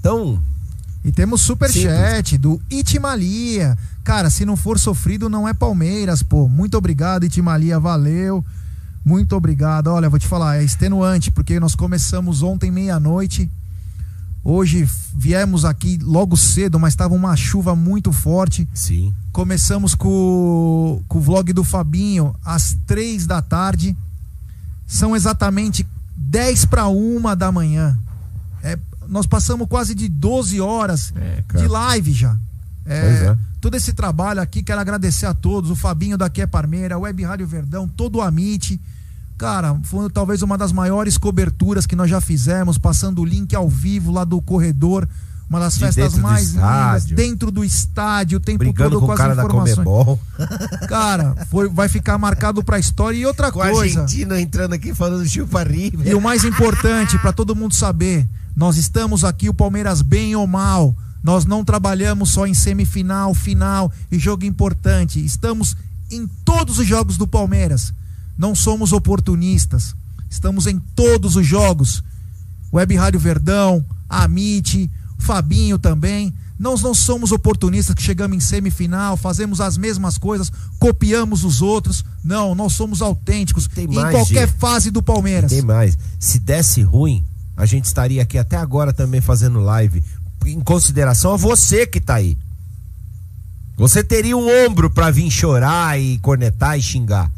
Então, 0.00 0.42
E 1.04 1.10
temos 1.10 1.40
superchat 1.40 2.36
do 2.36 2.60
Itimalia. 2.70 3.76
Cara, 4.04 4.28
se 4.28 4.44
não 4.44 4.56
for 4.56 4.78
sofrido, 4.78 5.28
não 5.30 5.48
é 5.48 5.54
Palmeiras, 5.54 6.22
pô. 6.22 6.46
Muito 6.48 6.76
obrigado, 6.76 7.24
Itimalia. 7.24 7.78
Valeu. 7.80 8.44
Muito 9.04 9.34
obrigado. 9.34 9.86
Olha, 9.88 10.10
vou 10.10 10.18
te 10.18 10.26
falar, 10.26 10.58
é 10.58 10.64
extenuante, 10.64 11.30
porque 11.30 11.58
nós 11.58 11.74
começamos 11.74 12.42
ontem 12.42 12.70
meia-noite. 12.70 13.50
Hoje 14.44 14.88
viemos 15.14 15.64
aqui 15.64 15.98
logo 16.02 16.36
cedo, 16.36 16.78
mas 16.78 16.92
estava 16.92 17.14
uma 17.14 17.34
chuva 17.36 17.74
muito 17.76 18.10
forte. 18.12 18.68
Sim. 18.74 19.14
Começamos 19.32 19.94
com, 19.94 20.08
o- 20.08 21.02
com 21.08 21.18
o 21.18 21.20
vlog 21.20 21.52
do 21.52 21.62
Fabinho 21.64 22.34
às 22.44 22.76
três 22.86 23.26
da 23.26 23.40
tarde. 23.42 23.96
São 24.86 25.14
exatamente 25.14 25.86
10 26.16 26.64
para 26.66 26.88
uma 26.88 27.34
da 27.36 27.50
manhã. 27.52 27.98
É, 29.10 29.12
nós 29.12 29.26
passamos 29.26 29.66
quase 29.68 29.94
de 29.94 30.08
12 30.08 30.60
horas 30.60 31.12
de 31.56 31.66
live 31.66 32.12
já. 32.12 32.36
É, 32.86 32.96
é. 32.96 33.36
Todo 33.60 33.76
esse 33.76 33.92
trabalho 33.92 34.40
aqui, 34.40 34.62
quero 34.62 34.80
agradecer 34.80 35.26
a 35.26 35.34
todos. 35.34 35.70
O 35.70 35.76
Fabinho 35.76 36.16
daqui 36.16 36.40
é 36.40 36.46
Parmeira, 36.46 36.94
a 36.94 36.98
Web 36.98 37.22
Rádio 37.24 37.46
Verdão, 37.46 37.86
todo 37.86 38.16
o 38.16 38.22
Amit. 38.22 38.80
Cara, 39.36 39.78
foi 39.84 40.08
talvez 40.10 40.42
uma 40.42 40.56
das 40.56 40.72
maiores 40.72 41.16
coberturas 41.18 41.86
que 41.86 41.96
nós 41.96 42.10
já 42.10 42.20
fizemos, 42.20 42.78
passando 42.78 43.20
o 43.20 43.24
link 43.24 43.54
ao 43.54 43.68
vivo 43.68 44.12
lá 44.12 44.24
do 44.24 44.40
corredor. 44.40 45.08
Uma 45.48 45.58
das 45.58 45.74
De 45.74 45.80
festas 45.80 46.04
dentro 46.04 46.18
do 46.18 46.22
mais 46.22 46.52
lindas, 46.52 46.62
estádio. 46.62 47.16
dentro 47.16 47.50
do 47.50 47.64
estádio, 47.64 48.38
o 48.38 48.40
tempo 48.40 48.58
brigando 48.58 48.90
todo 48.90 49.00
com 49.00 49.06
com 49.06 49.10
o 49.10 49.14
as 49.14 49.18
cara 49.18 49.34
da 49.34 49.42
informações. 49.42 49.74
Comebol. 49.74 50.20
Cara, 50.88 51.34
foi, 51.50 51.68
vai 51.68 51.88
ficar 51.88 52.16
marcado 52.18 52.62
pra 52.62 52.78
história. 52.78 53.16
E 53.18 53.26
outra 53.26 53.50
Com 53.50 53.60
a 53.60 53.70
coisa. 53.70 54.02
Argentina 54.02 54.40
entrando 54.40 54.74
aqui 54.74 54.94
falando 54.94 55.28
chupa. 55.28 55.64
E 56.04 56.14
o 56.14 56.20
mais 56.20 56.44
importante 56.44 57.18
para 57.18 57.32
todo 57.32 57.56
mundo 57.56 57.74
saber, 57.74 58.28
nós 58.60 58.76
estamos 58.76 59.24
aqui 59.24 59.48
o 59.48 59.54
Palmeiras 59.54 60.02
bem 60.02 60.36
ou 60.36 60.46
mal. 60.46 60.94
Nós 61.22 61.46
não 61.46 61.64
trabalhamos 61.64 62.28
só 62.28 62.46
em 62.46 62.52
semifinal, 62.52 63.32
final 63.32 63.90
e 64.12 64.18
jogo 64.18 64.44
importante. 64.44 65.18
Estamos 65.24 65.74
em 66.10 66.26
todos 66.44 66.78
os 66.78 66.86
jogos 66.86 67.16
do 67.16 67.26
Palmeiras. 67.26 67.90
Não 68.36 68.54
somos 68.54 68.92
oportunistas. 68.92 69.94
Estamos 70.28 70.66
em 70.66 70.78
todos 70.94 71.36
os 71.36 71.46
jogos. 71.46 72.04
Web 72.70 72.94
Rádio 72.96 73.18
Verdão, 73.18 73.82
Amit, 74.06 74.90
Fabinho 75.16 75.78
também. 75.78 76.30
Nós 76.58 76.82
não 76.82 76.92
somos 76.92 77.32
oportunistas 77.32 77.94
que 77.94 78.02
chegamos 78.02 78.36
em 78.36 78.40
semifinal, 78.40 79.16
fazemos 79.16 79.62
as 79.62 79.78
mesmas 79.78 80.18
coisas, 80.18 80.52
copiamos 80.78 81.44
os 81.44 81.62
outros. 81.62 82.04
Não, 82.22 82.54
nós 82.54 82.74
somos 82.74 83.00
autênticos 83.00 83.66
em 83.74 83.86
mais, 83.86 84.14
qualquer 84.14 84.46
Gê. 84.46 84.54
fase 84.58 84.90
do 84.90 85.02
Palmeiras. 85.02 85.50
Tem 85.50 85.62
mais. 85.62 85.96
Se 86.18 86.38
desse 86.38 86.82
ruim, 86.82 87.24
a 87.60 87.66
gente 87.66 87.84
estaria 87.84 88.22
aqui 88.22 88.38
até 88.38 88.56
agora 88.56 88.92
também 88.92 89.20
fazendo 89.20 89.60
live. 89.60 90.02
Em 90.46 90.60
consideração 90.60 91.34
a 91.34 91.36
você 91.36 91.86
que 91.86 92.00
tá 92.00 92.14
aí. 92.14 92.38
Você 93.76 94.02
teria 94.02 94.36
um 94.36 94.66
ombro 94.66 94.90
pra 94.90 95.10
vir 95.10 95.30
chorar 95.30 95.98
e 96.00 96.18
cornetar 96.18 96.78
e 96.78 96.82
xingar. 96.82 97.30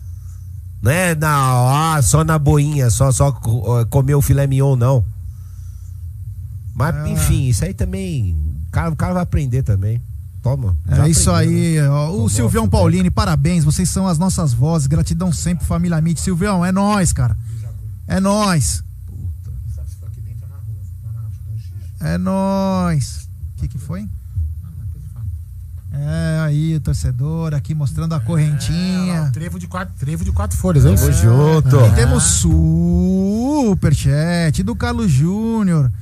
Não 0.80 0.90
é 0.90 1.14
na, 1.14 1.94
ah, 1.96 2.02
só 2.02 2.24
na 2.24 2.38
boinha, 2.38 2.90
só, 2.90 3.10
só 3.12 3.28
eh, 3.28 3.84
comer 3.90 4.14
o 4.14 4.22
filé 4.22 4.46
mignon, 4.46 4.74
não. 4.76 5.04
Mas, 6.74 6.94
É. 6.94 7.08
enfim, 7.10 7.48
isso 7.48 7.64
aí 7.64 7.74
também. 7.74 8.36
O 8.68 8.70
cara, 8.72 8.90
o 8.90 8.96
cara 8.96 9.14
vai 9.14 9.22
aprender 9.22 9.62
também. 9.62 10.00
Toma. 10.42 10.76
É 10.88 11.08
isso 11.08 11.30
aí, 11.30 11.80
né? 11.80 11.88
ó. 11.88 12.08
O 12.08 12.12
Tomou 12.12 12.28
Silvião 12.28 12.68
Paulini, 12.68 13.10
parabéns, 13.10 13.64
vocês 13.64 13.88
são 13.88 14.08
as 14.08 14.18
nossas 14.18 14.52
vozes. 14.52 14.88
Gratidão 14.88 15.32
sempre, 15.32 15.64
família 15.64 15.96
Amit. 15.98 16.20
Silvião, 16.20 16.64
é 16.64 16.72
nós, 16.72 17.12
cara. 17.12 17.36
É 18.08 18.18
nós. 18.18 18.82
É 22.02 22.18
nós. 22.18 23.28
O 23.56 23.60
que, 23.60 23.68
que 23.68 23.78
foi? 23.78 24.06
É 25.94 26.40
aí, 26.46 26.74
o 26.76 26.80
torcedor 26.80 27.52
aqui 27.54 27.74
mostrando 27.74 28.14
a 28.14 28.20
correntinha. 28.20 29.30
Trevo 29.32 29.58
de 29.58 29.66
quatro, 29.66 29.94
trevo 29.98 30.24
de 30.24 30.32
quatro 30.32 30.56
folhas, 30.56 30.86
é 30.86 30.94
Tamo 30.94 31.10
isso? 31.10 31.20
junto. 31.22 31.76
E 31.76 31.90
temos 31.94 32.22
superchat 33.62 34.62
do 34.62 34.74
Carlos 34.74 35.10
Júnior. 35.10 35.92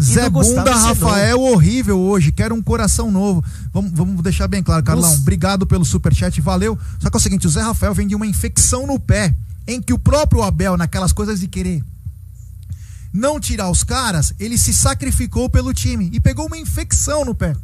Zé 0.00 0.28
Bunda. 0.28 0.74
Rafael, 0.74 1.40
horrível 1.40 1.98
hoje. 1.98 2.30
Quero 2.32 2.54
um 2.54 2.62
coração 2.62 3.10
novo. 3.10 3.42
Vamos, 3.72 3.90
vamos 3.92 4.22
deixar 4.22 4.46
bem 4.48 4.62
claro, 4.62 4.82
Carlão. 4.82 5.08
Nos- 5.10 5.20
Obrigado 5.20 5.66
pelo 5.66 5.84
superchat, 5.84 6.40
valeu. 6.40 6.78
Só 7.00 7.08
que 7.10 7.16
é 7.16 7.18
o 7.18 7.20
seguinte: 7.20 7.46
o 7.46 7.50
Zé 7.50 7.62
Rafael 7.62 7.94
vem 7.94 8.06
de 8.06 8.14
uma 8.14 8.26
infecção 8.26 8.86
no 8.86 8.98
pé, 8.98 9.34
em 9.66 9.80
que 9.82 9.92
o 9.92 9.98
próprio 9.98 10.42
Abel, 10.42 10.76
naquelas 10.76 11.12
coisas 11.12 11.40
de 11.40 11.48
querer 11.48 11.82
não 13.12 13.40
tirar 13.40 13.70
os 13.70 13.82
caras, 13.82 14.32
ele 14.38 14.58
se 14.58 14.72
sacrificou 14.72 15.48
pelo 15.48 15.72
time 15.72 16.10
e 16.12 16.20
pegou 16.20 16.46
uma 16.46 16.58
infecção 16.58 17.24
no 17.24 17.34
pé. 17.34 17.54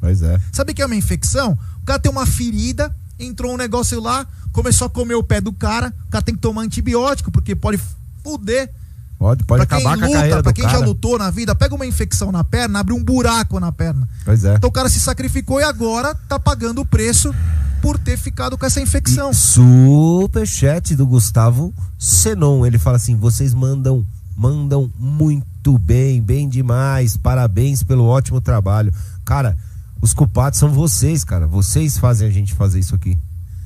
Pois 0.00 0.22
é. 0.22 0.40
Sabe 0.52 0.72
o 0.72 0.74
que 0.74 0.82
é 0.82 0.86
uma 0.86 0.96
infecção? 0.96 1.58
O 1.82 1.86
cara 1.86 1.98
tem 1.98 2.10
uma 2.10 2.26
ferida, 2.26 2.94
entrou 3.18 3.54
um 3.54 3.56
negócio 3.56 4.00
lá, 4.00 4.26
começou 4.52 4.86
a 4.86 4.90
comer 4.90 5.14
o 5.14 5.22
pé 5.22 5.40
do 5.40 5.52
cara, 5.52 5.92
o 6.06 6.10
cara 6.10 6.22
tem 6.22 6.34
que 6.34 6.40
tomar 6.40 6.62
antibiótico, 6.62 7.30
porque 7.30 7.54
pode 7.54 7.80
fuder. 8.22 8.70
Pode, 9.18 9.44
pode 9.44 9.66
pra 9.66 9.78
quem 9.78 9.86
acabar 9.86 9.96
com 9.96 10.04
a 10.04 10.06
luta, 10.06 10.18
carreira 10.18 10.42
pra 10.42 10.52
quem 10.52 10.64
cara. 10.64 10.78
já 10.78 10.84
lutou 10.84 11.18
na 11.18 11.30
vida, 11.30 11.54
pega 11.54 11.74
uma 11.74 11.86
infecção 11.86 12.30
na 12.30 12.44
perna, 12.44 12.80
abre 12.80 12.92
um 12.92 13.02
buraco 13.02 13.58
na 13.58 13.72
perna. 13.72 14.06
Pois 14.24 14.44
é. 14.44 14.56
Então 14.56 14.68
o 14.68 14.72
cara 14.72 14.90
se 14.90 15.00
sacrificou 15.00 15.58
e 15.58 15.64
agora 15.64 16.14
tá 16.28 16.38
pagando 16.38 16.82
o 16.82 16.86
preço 16.86 17.34
por 17.80 17.98
ter 17.98 18.16
ficado 18.18 18.58
com 18.58 18.66
essa 18.66 18.80
infecção. 18.80 19.32
Superchat 19.32 20.94
do 20.94 21.06
Gustavo 21.06 21.72
Senon. 21.98 22.66
Ele 22.66 22.78
fala 22.78 22.96
assim: 22.96 23.16
vocês 23.16 23.54
mandam, 23.54 24.04
mandam 24.36 24.90
muito 24.98 25.78
bem, 25.78 26.20
bem 26.22 26.48
demais. 26.48 27.16
Parabéns 27.16 27.82
pelo 27.82 28.04
ótimo 28.04 28.40
trabalho. 28.40 28.92
Cara, 29.24 29.56
os 30.00 30.12
culpados 30.12 30.58
são 30.58 30.68
vocês, 30.70 31.24
cara. 31.24 31.46
Vocês 31.46 31.98
fazem 31.98 32.28
a 32.28 32.30
gente 32.30 32.54
fazer 32.54 32.78
isso 32.78 32.94
aqui. 32.94 33.16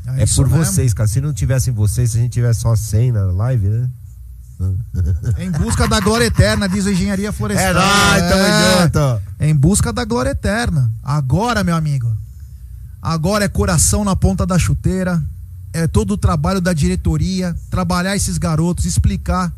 É 0.07 0.21
É, 0.21 0.25
isso 0.25 0.37
por 0.37 0.49
mesmo. 0.49 0.65
vocês, 0.65 0.95
cara. 0.95 1.09
Se 1.09 1.21
não 1.21 1.33
tivessem 1.33 1.73
vocês, 1.75 2.13
se 2.13 2.19
a 2.19 2.21
gente 2.21 2.33
tivesse 2.33 2.61
só 2.61 2.75
100 2.77 3.13
na 3.13 3.25
live, 3.27 3.69
né? 3.69 3.91
Em 5.39 5.51
busca 5.51 5.89
da 5.89 6.01
glória 6.01 6.27
eterna, 6.27 6.69
diz 6.69 6.87
a 6.87 6.93
engenharia 6.93 7.33
florestal. 7.33 7.67
É 7.69 7.73
nóis, 7.73 8.23
tamo 8.31 8.83
junto. 8.83 9.23
Em 9.41 9.55
busca 9.55 9.93
da 9.93 10.05
glória 10.05 10.31
eterna. 10.31 10.93
Agora, 11.03 11.65
meu 11.65 11.75
amigo. 11.75 12.15
Agora 13.01 13.45
é 13.47 13.49
coração 13.49 14.05
na 14.05 14.15
ponta 14.15 14.47
da 14.47 14.59
chuteira. 14.59 15.23
É 15.73 15.87
todo 15.87 16.13
o 16.13 16.19
trabalho 16.19 16.61
da 16.61 16.73
diretoria. 16.75 17.57
Trabalhar 17.71 18.15
esses 18.17 18.37
garotos, 18.37 18.85
explicar. 18.85 19.51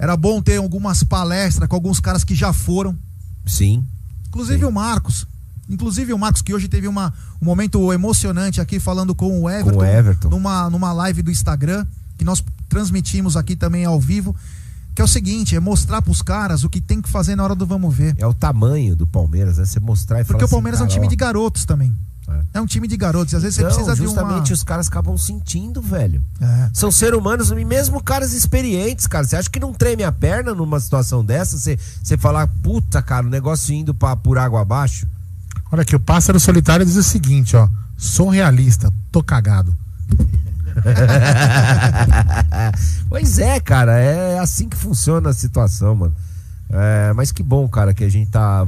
Era 0.00 0.16
bom 0.16 0.40
ter 0.40 0.56
algumas 0.56 1.02
palestras 1.02 1.68
com 1.68 1.74
alguns 1.74 2.00
caras 2.00 2.24
que 2.24 2.34
já 2.34 2.54
foram. 2.54 2.96
Sim. 3.44 3.84
Inclusive 4.28 4.64
o 4.64 4.72
Marcos. 4.72 5.26
Inclusive 5.68 6.14
o 6.14 6.18
Marcos, 6.18 6.40
que 6.40 6.54
hoje 6.54 6.68
teve 6.68 6.88
uma, 6.88 7.12
um 7.40 7.44
momento 7.44 7.92
emocionante 7.92 8.62
aqui 8.62 8.80
falando 8.80 9.14
com 9.14 9.42
o 9.42 9.50
Everton. 9.50 9.78
Com 9.78 9.84
o 9.84 9.84
Everton. 9.84 10.28
Numa, 10.30 10.70
numa 10.70 10.90
live 10.94 11.20
do 11.20 11.30
Instagram, 11.30 11.86
que 12.16 12.24
nós 12.24 12.42
transmitimos 12.66 13.36
aqui 13.36 13.54
também 13.54 13.84
ao 13.84 14.00
vivo. 14.00 14.34
Que 14.94 15.02
é 15.02 15.04
o 15.04 15.08
seguinte, 15.08 15.54
é 15.54 15.60
mostrar 15.60 16.00
pros 16.00 16.22
caras 16.22 16.64
o 16.64 16.70
que 16.70 16.80
tem 16.80 17.02
que 17.02 17.08
fazer 17.08 17.36
na 17.36 17.44
hora 17.44 17.54
do 17.54 17.66
vamos 17.66 17.94
ver. 17.94 18.14
É 18.16 18.26
o 18.26 18.32
tamanho 18.32 18.96
do 18.96 19.06
Palmeiras, 19.06 19.58
né? 19.58 19.66
Você 19.66 19.78
mostrar 19.78 20.22
e 20.22 20.24
Porque 20.24 20.40
falar 20.40 20.46
o 20.46 20.50
Palmeiras 20.50 20.80
assim, 20.80 20.88
é 20.88 20.92
um 20.92 20.94
time 20.94 21.06
ó, 21.06 21.10
de 21.10 21.16
garotos 21.16 21.66
também. 21.66 21.94
É. 22.54 22.60
um 22.60 22.66
time 22.66 22.86
de 22.86 22.96
garotos. 22.96 23.34
Às 23.34 23.42
vezes 23.42 23.56
você 23.56 23.62
Não, 23.62 23.70
precisa 23.70 23.94
de 23.94 24.02
uma. 24.02 24.08
justamente 24.08 24.52
os 24.52 24.62
caras 24.62 24.88
acabam 24.88 25.16
sentindo, 25.16 25.80
velho. 25.80 26.22
É. 26.40 26.70
São 26.72 26.90
seres 26.90 27.18
humanos, 27.18 27.50
e 27.50 27.64
mesmo 27.64 28.02
caras 28.02 28.32
experientes, 28.32 29.06
cara. 29.06 29.24
Você 29.24 29.36
acha 29.36 29.50
que 29.50 29.60
não 29.60 29.72
treme 29.72 30.04
a 30.04 30.12
perna 30.12 30.54
numa 30.54 30.78
situação 30.80 31.24
dessa? 31.24 31.58
Você, 31.58 31.78
você 32.02 32.16
falar, 32.16 32.46
puta, 32.62 33.02
cara, 33.02 33.26
o 33.26 33.30
negócio 33.30 33.74
indo 33.74 33.94
pra, 33.94 34.16
por 34.16 34.38
água 34.38 34.62
abaixo? 34.62 35.06
Olha 35.72 35.82
aqui, 35.82 35.94
o 35.94 36.00
Pássaro 36.00 36.40
Solitário 36.40 36.84
diz 36.84 36.96
o 36.96 37.02
seguinte, 37.02 37.56
ó. 37.56 37.68
Sou 37.96 38.28
realista, 38.28 38.92
tô 39.12 39.22
cagado. 39.22 39.76
pois 43.08 43.38
é, 43.38 43.60
cara, 43.60 43.98
é 43.98 44.38
assim 44.38 44.68
que 44.68 44.76
funciona 44.76 45.30
a 45.30 45.34
situação, 45.34 45.94
mano. 45.94 46.14
É, 46.72 47.12
mas 47.14 47.32
que 47.32 47.42
bom, 47.42 47.68
cara, 47.68 47.92
que 47.92 48.04
a 48.04 48.08
gente 48.08 48.30
tá. 48.30 48.64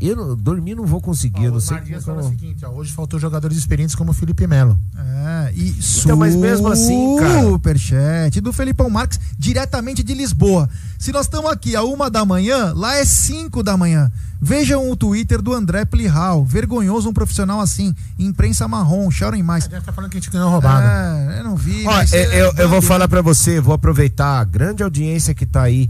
Eu 0.00 0.14
não- 0.16 0.36
dormir 0.36 0.74
não 0.76 0.86
vou 0.86 1.00
conseguir, 1.00 1.44
eu 1.44 1.52
não 1.52 1.60
sei. 1.60 1.76
Mardias 1.76 2.04
como- 2.04 2.16
fala 2.22 2.28
o 2.28 2.30
seguinte, 2.38 2.64
ó. 2.64 2.70
Hoje 2.70 2.92
faltou 2.92 3.18
jogadores 3.18 3.56
experientes 3.56 3.96
como 3.96 4.12
o 4.12 4.14
Felipe 4.14 4.46
Melo. 4.46 4.78
É, 4.96 5.52
e 5.54 5.74
Então, 6.04 6.16
mas 6.16 6.36
mesmo 6.36 6.68
assim, 6.68 7.16
cara- 7.18 7.42
Superchat 7.42 8.40
do 8.40 8.52
Felipão 8.52 8.88
Marques, 8.88 9.18
diretamente 9.38 10.02
de 10.04 10.14
Lisboa. 10.14 10.68
Se 10.98 11.10
nós 11.10 11.26
estamos 11.26 11.50
aqui 11.50 11.74
a 11.74 11.82
uma 11.82 12.08
da 12.08 12.24
manhã, 12.24 12.72
lá 12.76 12.96
é 12.96 13.04
cinco 13.04 13.62
da 13.62 13.76
manhã. 13.76 14.10
Vejam 14.40 14.88
o 14.90 14.96
Twitter 14.96 15.40
do 15.42 15.52
André 15.52 15.84
Plihal. 15.84 16.44
Vergonhoso 16.44 17.08
um 17.08 17.12
profissional 17.12 17.60
assim. 17.60 17.94
Imprensa 18.18 18.66
marrom, 18.68 19.10
chorem 19.10 19.42
mais. 19.42 19.64
Deve 19.66 19.78
estar 19.78 19.92
falando 19.92 20.10
que 20.10 20.16
a 20.18 20.20
gente 20.20 20.30
ganhou 20.30 20.48
roubado. 20.50 20.84
É, 20.86 21.40
eu 21.40 21.44
não 21.44 21.56
vi. 21.56 21.84
Ó, 21.86 22.02
eu, 22.02 22.06
é 22.12 22.40
eu- 22.40 22.46
eu 22.56 22.68
vou 22.68 22.78
bambi. 22.80 22.86
falar 22.86 23.08
pra 23.08 23.20
você, 23.22 23.60
vou 23.60 23.74
aproveitar 23.74 24.38
a 24.40 24.44
grande 24.44 24.82
audiência 24.82 25.34
que 25.34 25.44
tá 25.46 25.62
aí. 25.62 25.88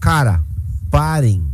Cara, 0.00 0.40
parem 0.90 1.44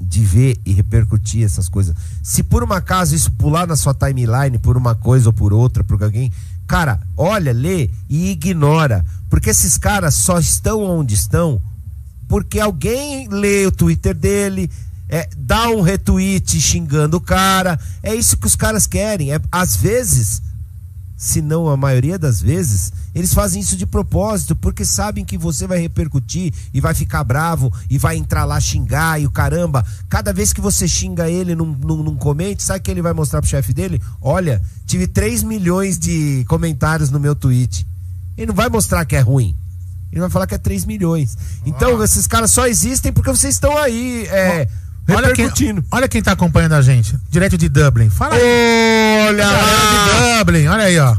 de 0.00 0.24
ver 0.24 0.58
e 0.64 0.72
repercutir 0.72 1.44
essas 1.44 1.68
coisas. 1.68 1.94
Se 2.22 2.42
por 2.42 2.62
um 2.62 2.72
acaso 2.72 3.14
isso 3.14 3.32
pular 3.32 3.66
na 3.66 3.76
sua 3.76 3.94
timeline 3.94 4.58
por 4.58 4.76
uma 4.76 4.94
coisa 4.94 5.28
ou 5.28 5.32
por 5.32 5.52
outra, 5.52 5.82
por 5.82 6.02
alguém, 6.02 6.32
cara, 6.66 7.00
olha, 7.16 7.52
lê 7.52 7.90
e 8.08 8.30
ignora, 8.30 9.04
porque 9.28 9.50
esses 9.50 9.76
caras 9.76 10.14
só 10.14 10.38
estão 10.38 10.82
onde 10.82 11.14
estão 11.14 11.60
porque 12.28 12.60
alguém 12.60 13.26
lê 13.28 13.66
o 13.66 13.72
Twitter 13.72 14.14
dele, 14.14 14.70
é, 15.08 15.28
dá 15.36 15.70
um 15.70 15.80
retweet 15.80 16.60
xingando 16.60 17.16
o 17.16 17.20
cara. 17.20 17.80
É 18.02 18.14
isso 18.14 18.36
que 18.36 18.46
os 18.46 18.54
caras 18.54 18.86
querem. 18.86 19.32
É, 19.32 19.40
às 19.50 19.74
vezes, 19.74 20.42
se 21.16 21.40
não 21.40 21.68
a 21.68 21.76
maioria 21.76 22.18
das 22.18 22.40
vezes, 22.40 22.92
eles 23.18 23.34
fazem 23.34 23.60
isso 23.60 23.76
de 23.76 23.84
propósito, 23.84 24.54
porque 24.54 24.84
sabem 24.84 25.24
que 25.24 25.36
você 25.36 25.66
vai 25.66 25.80
repercutir 25.80 26.54
e 26.72 26.80
vai 26.80 26.94
ficar 26.94 27.24
bravo 27.24 27.72
e 27.90 27.98
vai 27.98 28.16
entrar 28.16 28.44
lá 28.44 28.60
xingar 28.60 29.20
e 29.20 29.26
o 29.26 29.30
caramba. 29.30 29.84
Cada 30.08 30.32
vez 30.32 30.52
que 30.52 30.60
você 30.60 30.86
xinga 30.86 31.28
ele 31.28 31.52
num, 31.56 31.66
num, 31.66 32.04
num 32.04 32.14
comente, 32.14 32.62
sabe 32.62 32.78
o 32.78 32.82
que 32.82 32.92
ele 32.92 33.02
vai 33.02 33.12
mostrar 33.12 33.40
pro 33.40 33.50
chefe 33.50 33.74
dele? 33.74 34.00
Olha, 34.22 34.62
tive 34.86 35.08
3 35.08 35.42
milhões 35.42 35.98
de 35.98 36.44
comentários 36.48 37.10
no 37.10 37.18
meu 37.18 37.34
tweet. 37.34 37.84
Ele 38.36 38.46
não 38.46 38.54
vai 38.54 38.68
mostrar 38.68 39.04
que 39.04 39.16
é 39.16 39.20
ruim. 39.20 39.56
Ele 40.12 40.20
vai 40.20 40.30
falar 40.30 40.46
que 40.46 40.54
é 40.54 40.58
3 40.58 40.84
milhões. 40.84 41.36
Então, 41.66 42.00
esses 42.04 42.28
caras 42.28 42.52
só 42.52 42.68
existem 42.68 43.12
porque 43.12 43.30
vocês 43.30 43.54
estão 43.54 43.76
aí 43.76 44.28
é, 44.28 44.68
Olha 45.08 45.32
quem, 45.32 45.50
olha 45.90 46.08
quem 46.08 46.22
tá 46.22 46.32
acompanhando 46.32 46.74
a 46.74 46.82
gente. 46.82 47.16
Direto 47.30 47.56
de 47.56 47.68
Dublin. 47.68 48.10
Fala 48.10 48.34
aí. 48.34 49.28
Olha 49.28 49.44
Galera 49.44 49.76
de 49.90 50.38
Dublin, 50.38 50.66
olha 50.66 50.84
aí, 50.84 50.98
ó. 50.98 51.16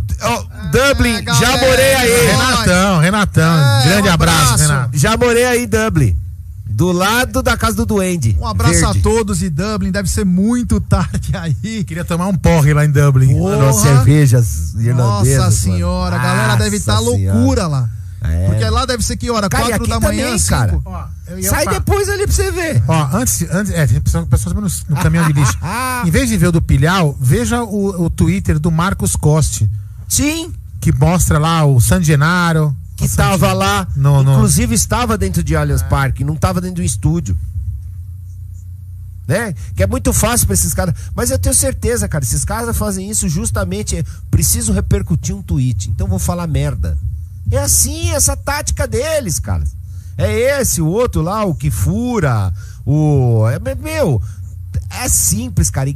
Dublin, 0.71 1.15
já 1.39 1.57
morei 1.57 1.93
aí. 1.95 2.27
Renatão, 2.27 2.99
Renatão. 2.99 3.83
grande 3.83 4.07
um 4.07 4.11
abraço, 4.11 4.53
abraço. 4.53 4.63
Renato. 4.63 4.97
Já 4.97 5.17
morei 5.17 5.45
aí, 5.45 5.65
Dublin. 5.65 6.15
Do 6.67 6.91
lado 6.91 7.41
da 7.41 7.57
casa 7.57 7.75
do 7.75 7.85
Duende. 7.85 8.37
Um 8.39 8.47
abraço 8.47 8.79
Verde. 8.79 8.99
a 8.99 9.01
todos 9.01 9.39
de 9.39 9.49
Dublin. 9.49 9.91
Deve 9.91 10.07
ser 10.07 10.23
muito 10.23 10.79
tarde 10.79 11.35
aí. 11.35 11.83
Queria 11.83 12.05
tomar 12.05 12.27
um 12.27 12.35
porre 12.35 12.73
lá 12.73 12.85
em 12.85 12.91
Dublin. 12.91 13.37
Mano, 13.39 13.73
cervejas 13.73 14.75
irlandesas. 14.75 15.37
Nossa 15.37 15.39
mano. 15.39 15.51
senhora, 15.51 16.15
a 16.15 16.19
galera 16.19 16.55
deve 16.55 16.77
estar 16.77 16.93
Nossa 16.93 17.09
loucura 17.09 17.67
lá. 17.67 17.89
É. 18.21 18.47
Porque 18.47 18.69
lá 18.69 18.85
deve 18.85 19.01
ser 19.03 19.15
que 19.17 19.29
hora? 19.31 19.47
Cara, 19.49 19.63
Quatro 19.63 19.81
aqui 19.83 19.89
da 19.89 19.99
manhã, 19.99 20.25
também, 20.25 20.39
cara. 20.45 20.79
Ó, 20.83 21.03
Sai 21.41 21.63
falar- 21.63 21.77
depois 21.79 22.09
ali 22.09 22.23
pra 22.25 22.35
você 22.35 22.51
ver. 22.51 22.83
Ó, 22.87 23.09
antes, 23.17 23.41
antes 23.49 23.71
é, 23.73 23.87
pessoas 24.29 24.53
no, 24.53 24.95
no 24.95 25.01
caminhão 25.01 25.25
de 25.27 25.33
lixo. 25.33 25.57
em 26.05 26.11
vez 26.11 26.27
de 26.29 26.35
ver 26.37 26.47
o 26.47 26.51
do 26.51 26.61
Pilhal, 26.61 27.15
veja 27.19 27.63
o, 27.63 28.03
o 28.05 28.09
Twitter 28.09 28.59
do 28.59 28.69
Marcos 28.71 29.15
Coste. 29.15 29.69
Sim. 30.07 30.51
Que 30.81 30.91
mostra 30.91 31.37
lá 31.39 31.65
o 31.65 31.79
San 31.79 32.01
Genaro. 32.03 32.75
Que 32.97 33.07
tava 33.07 33.53
lá. 33.53 33.87
No, 33.95 34.21
no- 34.23 34.33
Inclusive 34.33 34.75
estava 34.75 35.17
dentro 35.17 35.41
de 35.41 35.55
Allianz 35.55 35.81
Parque, 35.83 36.23
não 36.23 36.35
tava 36.35 36.59
dentro 36.59 36.77
do 36.77 36.83
estúdio. 36.83 37.37
Né? 39.27 39.53
Que 39.75 39.83
é 39.83 39.87
muito 39.87 40.11
fácil 40.11 40.47
pra 40.47 40.55
esses 40.55 40.73
caras. 40.73 40.95
Mas 41.15 41.29
eu 41.29 41.37
tenho 41.37 41.53
certeza, 41.53 42.07
cara, 42.07 42.23
esses 42.23 42.43
caras 42.43 42.75
fazem 42.75 43.09
isso 43.09 43.29
justamente. 43.29 43.95
é, 43.95 44.03
Preciso 44.31 44.73
repercutir 44.73 45.35
um 45.35 45.41
tweet, 45.41 45.89
então 45.89 46.07
vou 46.07 46.17
falar 46.19 46.47
merda. 46.47 46.97
É 47.51 47.57
assim, 47.57 48.11
essa 48.11 48.35
tática 48.35 48.87
deles, 48.87 49.39
cara. 49.39 49.63
É 50.17 50.59
esse, 50.59 50.81
o 50.81 50.87
outro 50.87 51.21
lá, 51.21 51.45
o 51.45 51.55
que 51.55 51.71
fura, 51.71 52.53
o. 52.85 53.43
É, 53.49 53.75
meu, 53.75 54.21
é 54.89 55.07
simples, 55.07 55.69
cara. 55.69 55.89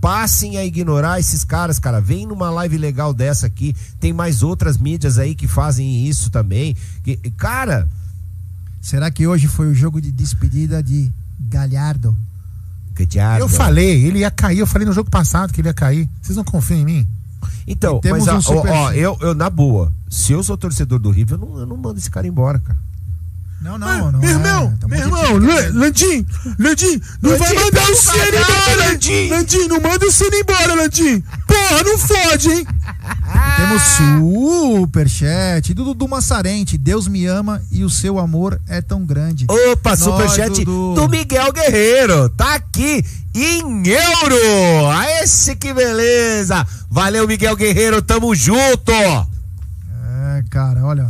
Passem 0.00 0.56
a 0.56 0.64
ignorar 0.64 1.20
esses 1.20 1.44
caras, 1.44 1.78
cara. 1.78 2.00
Vem 2.00 2.26
numa 2.26 2.50
live 2.50 2.76
legal 2.76 3.14
dessa 3.14 3.46
aqui. 3.46 3.74
Tem 3.98 4.12
mais 4.12 4.42
outras 4.42 4.76
mídias 4.76 5.18
aí 5.18 5.34
que 5.34 5.46
fazem 5.46 6.06
isso 6.06 6.30
também. 6.30 6.76
Que, 7.04 7.16
cara, 7.36 7.88
Será 8.80 9.10
que 9.10 9.26
hoje 9.26 9.46
foi 9.46 9.66
o 9.66 9.74
jogo 9.74 10.00
de 10.00 10.10
despedida 10.10 10.82
de 10.82 11.12
Galhardo? 11.38 12.16
diabo. 13.08 13.40
Eu 13.40 13.48
falei, 13.48 14.04
ele 14.04 14.18
ia 14.18 14.30
cair. 14.30 14.58
Eu 14.58 14.66
falei 14.66 14.86
no 14.86 14.92
jogo 14.92 15.08
passado 15.08 15.54
que 15.54 15.60
ele 15.62 15.68
ia 15.68 15.74
cair. 15.74 16.06
Vocês 16.20 16.36
não 16.36 16.44
confiam 16.44 16.80
em 16.80 16.84
mim? 16.84 17.08
Então, 17.66 17.98
temos 17.98 18.26
mas 18.26 18.46
um 18.46 18.56
ó, 18.58 18.62
ó, 18.66 18.92
eu, 18.92 19.16
eu, 19.22 19.34
na 19.34 19.48
boa, 19.48 19.90
se 20.10 20.32
eu 20.32 20.42
sou 20.42 20.58
torcedor 20.58 20.98
do 20.98 21.10
River, 21.10 21.38
eu 21.38 21.46
não, 21.46 21.58
eu 21.60 21.66
não 21.66 21.76
mando 21.76 21.98
esse 21.98 22.10
cara 22.10 22.26
embora, 22.26 22.58
cara. 22.58 22.78
Não, 23.60 23.76
não, 23.78 24.10
não. 24.10 24.20
meu 24.20 24.30
é. 24.30 24.32
irmão, 24.32 24.76
Tá 24.80 24.88
meu 24.88 24.98
irmão, 24.98 25.38
Landim, 25.74 26.26
Landim, 26.58 27.00
não 27.20 27.36
vai 27.36 27.54
Landim, 27.54 27.64
mandar 27.64 27.86
pega 27.86 27.92
o 27.92 28.04
caralho, 28.04 28.38
embora, 28.38 28.88
Landim. 28.88 29.28
Landim. 29.28 29.68
Não 29.68 29.80
manda 29.80 30.06
o 30.06 30.10
Ciro 30.10 30.34
embora, 30.34 30.74
Landim. 30.74 31.22
Porra, 31.46 31.82
não 31.84 31.98
fode, 31.98 32.50
hein? 32.50 32.66
Temos 33.56 33.82
superchat 34.80 35.74
do 35.74 35.84
Dudu 35.84 36.08
Massarente. 36.08 36.78
Deus 36.78 37.06
me 37.06 37.26
ama 37.26 37.62
e 37.70 37.84
o 37.84 37.90
seu 37.90 38.18
amor 38.18 38.58
é 38.66 38.80
tão 38.80 39.04
grande. 39.04 39.44
Opa, 39.46 39.90
Nós, 39.90 40.00
superchat 40.00 40.64
Dudu. 40.64 40.94
do 40.94 41.08
Miguel 41.08 41.52
Guerreiro. 41.52 42.30
Tá 42.30 42.54
aqui 42.54 43.04
em 43.34 43.86
euro. 43.86 44.90
Ah, 44.90 45.22
esse 45.22 45.54
que 45.54 45.74
beleza. 45.74 46.66
Valeu, 46.90 47.28
Miguel 47.28 47.54
Guerreiro. 47.54 48.00
Tamo 48.00 48.34
junto. 48.34 48.92
Cara, 50.48 50.84
olha. 50.84 51.08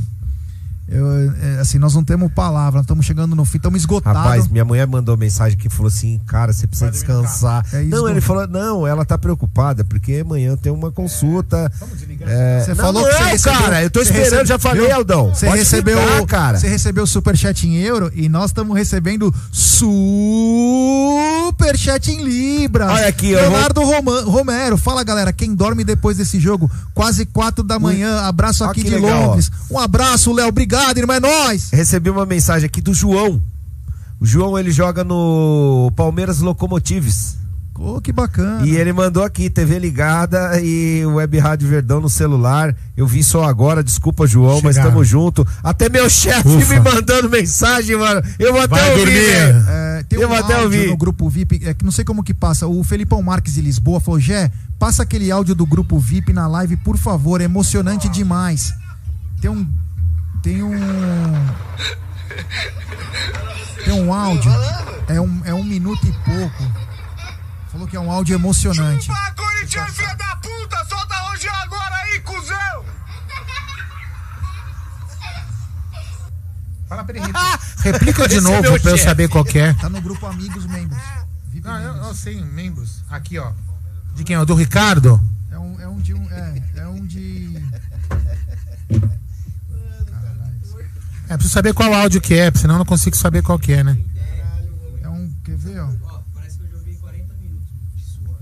Eu, 0.90 1.06
é, 1.40 1.60
assim, 1.60 1.78
nós 1.78 1.94
não 1.94 2.02
temos 2.02 2.32
palavra, 2.32 2.80
estamos 2.80 3.06
chegando 3.06 3.36
no 3.36 3.44
fim, 3.44 3.58
estamos 3.58 3.78
esgotados. 3.80 4.20
Rapaz, 4.20 4.48
minha 4.48 4.64
mulher 4.64 4.86
mandou 4.88 5.16
mensagem 5.16 5.56
que 5.56 5.68
falou 5.68 5.86
assim, 5.86 6.20
cara, 6.26 6.52
você 6.52 6.66
precisa 6.66 6.90
descansar. 6.90 7.64
É 7.72 7.82
isso, 7.82 7.90
não, 7.90 8.08
ele 8.08 8.20
falou, 8.20 8.46
não, 8.48 8.84
ela 8.86 9.04
tá 9.04 9.16
preocupada, 9.16 9.84
porque 9.84 10.22
amanhã 10.26 10.56
tem 10.56 10.72
uma 10.72 10.90
consulta. 10.90 11.70
É, 12.22 12.62
Você 12.64 12.70
não, 12.74 12.84
falou 12.84 13.04
que 13.04 13.10
não, 13.12 13.18
você 13.18 13.24
recebeu, 13.24 13.58
cara, 13.60 13.82
eu 13.84 13.90
tô 13.90 14.00
esperando, 14.00 14.24
recebe- 14.30 14.46
já 14.48 14.58
falei, 14.58 14.86
viu? 14.86 14.94
Aldão. 14.96 15.28
Você 15.34 15.46
Pode 15.46 15.58
recebeu, 15.60 15.96
ficar, 15.98 16.26
cara. 16.26 16.58
Você 16.58 16.68
recebeu 16.68 17.04
o 17.04 17.06
superchat 17.06 17.68
em 17.68 17.76
euro 17.76 18.10
e 18.14 18.28
nós 18.28 18.46
estamos 18.50 18.76
recebendo 18.76 19.32
superchat 21.50 22.10
em 22.10 22.22
libra. 22.24 22.86
Olha 22.90 23.06
aqui, 23.08 23.34
Leonardo 23.34 23.82
Roma- 23.82 24.22
Romero, 24.22 24.76
fala 24.76 25.04
galera, 25.04 25.32
quem 25.32 25.54
dorme 25.54 25.84
depois 25.84 26.16
desse 26.16 26.40
jogo? 26.40 26.70
Quase 26.94 27.24
quatro 27.26 27.62
da 27.62 27.78
manhã. 27.78 28.22
Abraço 28.22 28.64
aqui 28.64 28.82
que 28.82 28.88
de 28.90 28.96
legal, 28.96 29.28
Londres. 29.28 29.50
Um 29.70 29.78
abraço, 29.78 30.32
Léo. 30.32 30.48
Obrigado, 30.48 30.79
irmão. 30.96 31.16
É 31.16 31.20
nóis. 31.20 31.70
Recebi 31.72 32.10
uma 32.10 32.26
mensagem 32.26 32.66
aqui 32.66 32.80
do 32.80 32.94
João. 32.94 33.40
O 34.20 34.26
João, 34.26 34.58
ele 34.58 34.70
joga 34.70 35.02
no 35.04 35.90
Palmeiras 35.96 36.40
Locomotives. 36.40 37.38
Oh, 37.82 37.98
que 37.98 38.12
bacana. 38.12 38.66
E 38.66 38.76
ele 38.76 38.92
mandou 38.92 39.24
aqui, 39.24 39.48
TV 39.48 39.78
ligada 39.78 40.60
e 40.60 41.02
Web 41.06 41.38
Rádio 41.38 41.66
Verdão 41.66 41.98
no 41.98 42.10
celular. 42.10 42.76
Eu 42.94 43.06
vi 43.06 43.24
só 43.24 43.44
agora, 43.44 43.82
desculpa, 43.82 44.26
João, 44.26 44.60
mas 44.62 44.74
Chegaram. 44.74 44.90
estamos 44.90 45.08
junto. 45.08 45.48
Até 45.62 45.88
meu 45.88 46.10
chefe 46.10 46.46
me 46.46 46.78
mandando 46.80 47.30
mensagem, 47.30 47.96
mano. 47.96 48.20
Eu 48.38 48.52
vou 48.52 48.68
Vai 48.68 48.80
até 48.82 48.90
ouvir, 48.92 49.04
dormir. 49.06 49.20
velho. 49.24 49.64
É, 49.66 50.02
tem 50.06 50.18
Eu 50.20 50.26
um 50.26 50.28
vou 50.28 50.36
até 50.38 50.52
áudio 50.56 50.64
ouvir. 50.78 50.90
no 50.90 50.96
grupo 50.98 51.26
VIP, 51.30 51.62
é, 51.64 51.74
não 51.82 51.90
sei 51.90 52.04
como 52.04 52.22
que 52.22 52.34
passa. 52.34 52.66
O 52.66 52.84
Felipão 52.84 53.22
Marques 53.22 53.54
de 53.54 53.62
Lisboa 53.62 53.98
falou: 53.98 54.20
Gé, 54.20 54.52
passa 54.78 55.02
aquele 55.02 55.30
áudio 55.30 55.54
do 55.54 55.64
grupo 55.64 55.98
VIP 55.98 56.34
na 56.34 56.46
live, 56.46 56.76
por 56.76 56.98
favor. 56.98 57.40
É 57.40 57.44
emocionante 57.44 58.10
demais. 58.10 58.74
Tem 59.40 59.50
um. 59.50 59.66
Tem 60.42 60.62
um. 60.62 61.46
Tem 63.84 63.94
um 63.94 64.12
áudio. 64.12 64.50
É 65.08 65.20
um, 65.20 65.42
é 65.44 65.54
um 65.54 65.64
minuto 65.64 66.06
e 66.06 66.12
pouco. 66.12 66.72
Falou 67.70 67.86
que 67.86 67.96
é 67.96 68.00
um 68.00 68.10
áudio 68.10 68.34
emocionante. 68.34 69.06
Chupa, 69.06 69.34
Corinthians, 69.36 69.90
filha 69.96 70.14
da 70.14 70.36
puta! 70.36 70.84
Solta 70.88 71.30
hoje 71.30 71.48
agora 71.48 71.94
aí, 71.96 72.20
cuzão! 72.20 72.84
Fala 76.88 77.04
pra 77.04 77.16
ele 77.16 77.32
Replica 77.84 78.26
de 78.28 78.36
é 78.38 78.40
novo 78.40 78.62
pra 78.80 78.90
eu 78.90 78.96
chefe. 78.96 79.04
saber 79.04 79.28
qual 79.28 79.44
que 79.44 79.58
é. 79.58 79.72
Tá 79.74 79.88
no 79.88 80.00
grupo 80.00 80.26
Amigos 80.26 80.66
Membros. 80.66 81.00
Não, 81.62 81.78
eu, 81.78 81.94
eu 81.96 82.14
sei, 82.14 82.40
membros. 82.42 83.02
Aqui, 83.10 83.38
ó. 83.38 83.52
De 84.14 84.24
quem? 84.24 84.36
O 84.36 84.44
do 84.46 84.54
Ricardo? 84.54 85.20
É 85.50 85.58
um, 85.58 85.80
é 85.80 85.86
um 85.86 86.00
de 86.00 86.14
um. 86.14 86.28
É, 86.30 86.62
é 86.76 86.86
um 86.86 87.06
de. 87.06 87.62
É, 91.30 91.36
preciso 91.36 91.54
saber 91.54 91.72
qual 91.72 91.94
áudio 91.94 92.20
que 92.20 92.34
é, 92.34 92.50
senão 92.50 92.74
eu 92.74 92.78
não 92.80 92.84
consigo 92.84 93.16
saber 93.16 93.40
qual 93.40 93.56
que 93.56 93.72
é, 93.72 93.84
né? 93.84 93.96
É 95.00 95.08
um. 95.08 95.32
Quer 95.44 95.56
ver, 95.56 95.80
ó? 95.80 95.88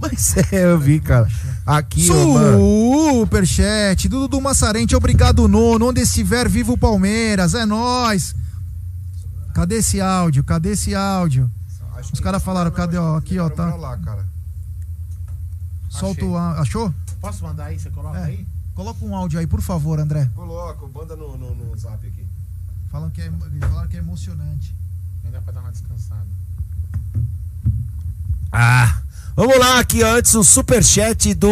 Mas 0.01 0.35
é, 0.51 0.65
eu 0.65 0.78
vi, 0.78 0.98
cara. 0.98 1.28
Aqui. 1.66 2.06
Superchat, 2.06 4.09
Dudu 4.09 4.28
do 4.28 4.40
Massarente, 4.40 4.97
obrigado, 4.97 5.47
nono. 5.47 5.90
Onde 5.90 6.01
estiver, 6.01 6.48
viva 6.48 6.73
o 6.73 6.78
Palmeiras, 6.78 7.52
é 7.52 7.66
nóis. 7.66 8.35
Cadê 9.52 9.77
esse 9.77 10.01
áudio? 10.01 10.43
Cadê 10.43 10.70
esse 10.70 10.94
áudio? 10.94 11.51
Os 12.10 12.20
caras 12.20 12.43
falaram, 12.43 12.70
cadê, 12.70 12.97
ó, 12.97 13.16
aqui, 13.16 13.39
ó, 13.39 13.51
tá. 13.51 13.74
lá, 13.74 13.98
cara. 13.98 14.24
Solta 15.90 16.24
o 16.24 16.39
áudio. 16.39 16.62
Achou? 16.62 16.94
Posso 17.20 17.44
mandar 17.44 17.66
aí? 17.66 17.78
Você 17.78 17.90
coloca 17.90 18.19
É. 18.19 18.24
aí? 18.24 18.47
Coloca 18.74 19.05
um 19.05 19.15
áudio 19.15 19.40
aí, 19.40 19.47
por 19.47 19.60
favor, 19.60 20.01
André. 20.01 20.31
Coloca, 20.35 20.86
manda 20.86 21.15
no, 21.16 21.36
no, 21.36 21.55
no 21.55 21.77
zap 21.77 22.06
aqui. 22.06 22.17
Falam 22.98 23.10
que 23.10 23.20
é, 23.20 23.30
falaram 23.60 23.88
que 23.88 23.96
é 23.96 24.00
emocionante. 24.00 24.74
Ainda 25.24 25.40
pra 25.40 25.52
dar 25.52 25.60
uma 25.60 25.70
descansada. 25.70 26.26
Ah, 28.50 29.02
vamos 29.36 29.56
lá 29.56 29.78
aqui 29.78 30.02
ó, 30.02 30.16
antes 30.16 30.34
o 30.34 30.42
superchat 30.42 31.32
do 31.34 31.48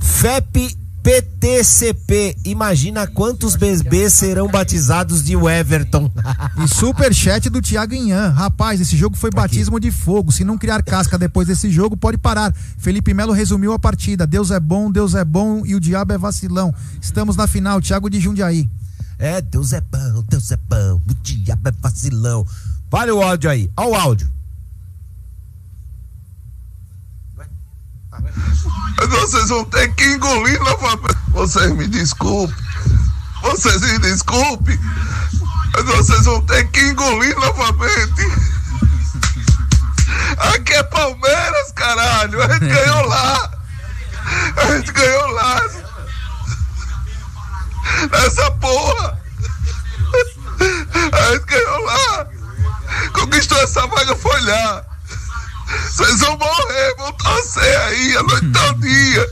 FEP 0.00 0.76
PTCP. 1.00 2.36
Imagina 2.44 3.06
quantos 3.06 3.54
bebês 3.54 4.14
serão 4.14 4.48
batizados 4.48 5.22
de 5.22 5.34
Everton. 5.34 6.10
E 6.64 6.66
superchat 6.66 7.48
do 7.48 7.62
Thiago 7.62 7.94
Inhan. 7.94 8.30
Rapaz, 8.30 8.80
esse 8.80 8.96
jogo 8.96 9.16
foi 9.16 9.30
batismo 9.30 9.78
de 9.78 9.92
fogo. 9.92 10.32
Se 10.32 10.44
não 10.44 10.58
criar 10.58 10.82
casca 10.82 11.16
depois 11.16 11.46
desse 11.46 11.70
jogo, 11.70 11.96
pode 11.96 12.18
parar. 12.18 12.52
Felipe 12.78 13.14
Melo 13.14 13.32
resumiu 13.32 13.72
a 13.72 13.78
partida. 13.78 14.26
Deus 14.26 14.50
é 14.50 14.58
bom, 14.58 14.90
Deus 14.90 15.14
é 15.14 15.24
bom 15.24 15.64
e 15.64 15.76
o 15.76 15.80
diabo 15.80 16.14
é 16.14 16.18
vacilão. 16.18 16.74
Estamos 17.00 17.36
na 17.36 17.46
final, 17.46 17.80
Thiago 17.80 18.10
de 18.10 18.18
Jundiaí. 18.18 18.68
É, 19.18 19.40
Deus 19.40 19.72
é 19.72 19.80
bom, 19.80 20.24
Deus 20.28 20.50
é 20.50 20.56
bom, 20.56 21.00
o 21.08 21.14
diabo 21.22 21.68
é 21.68 21.72
vacilão. 21.72 22.46
Vale 22.90 23.12
o 23.12 23.22
áudio 23.22 23.50
aí, 23.50 23.70
ó 23.76 23.86
o 23.86 23.94
áudio. 23.94 24.30
Vocês 29.08 29.48
vão 29.48 29.64
ter 29.64 29.92
que 29.94 30.04
engolir 30.04 30.60
novamente. 30.60 31.18
Vocês 31.28 31.72
me 31.74 31.86
desculpem. 31.86 32.56
Vocês 33.42 33.80
me 33.80 33.98
desculpem. 33.98 34.78
Vocês 35.84 36.24
vão 36.24 36.40
ter 36.42 36.68
que 36.68 36.80
engolir 36.80 37.36
novamente. 37.36 38.22
Aqui 40.54 40.72
é 40.74 40.82
Palmeiras, 40.84 41.72
caralho. 41.72 42.42
A 42.42 42.52
gente 42.52 42.66
ganhou 42.66 43.06
lá. 43.06 43.50
A 44.56 44.76
gente 44.76 44.92
ganhou 44.92 45.30
lá. 45.32 45.53
Nessa 48.10 48.50
porra. 48.52 49.20
A 51.12 51.32
gente 51.32 51.44
ganhou 51.46 51.84
lá. 51.84 52.26
Conquistou 53.12 53.58
essa 53.58 53.86
vaga, 53.86 54.14
foi 54.16 54.40
lá. 54.42 54.84
Vocês 55.90 56.20
vão 56.20 56.36
morrer, 56.38 56.94
vão 56.98 57.12
torcer 57.12 57.80
aí 57.80 58.16
a 58.16 58.22
noite 58.22 58.46
todinha. 58.52 59.26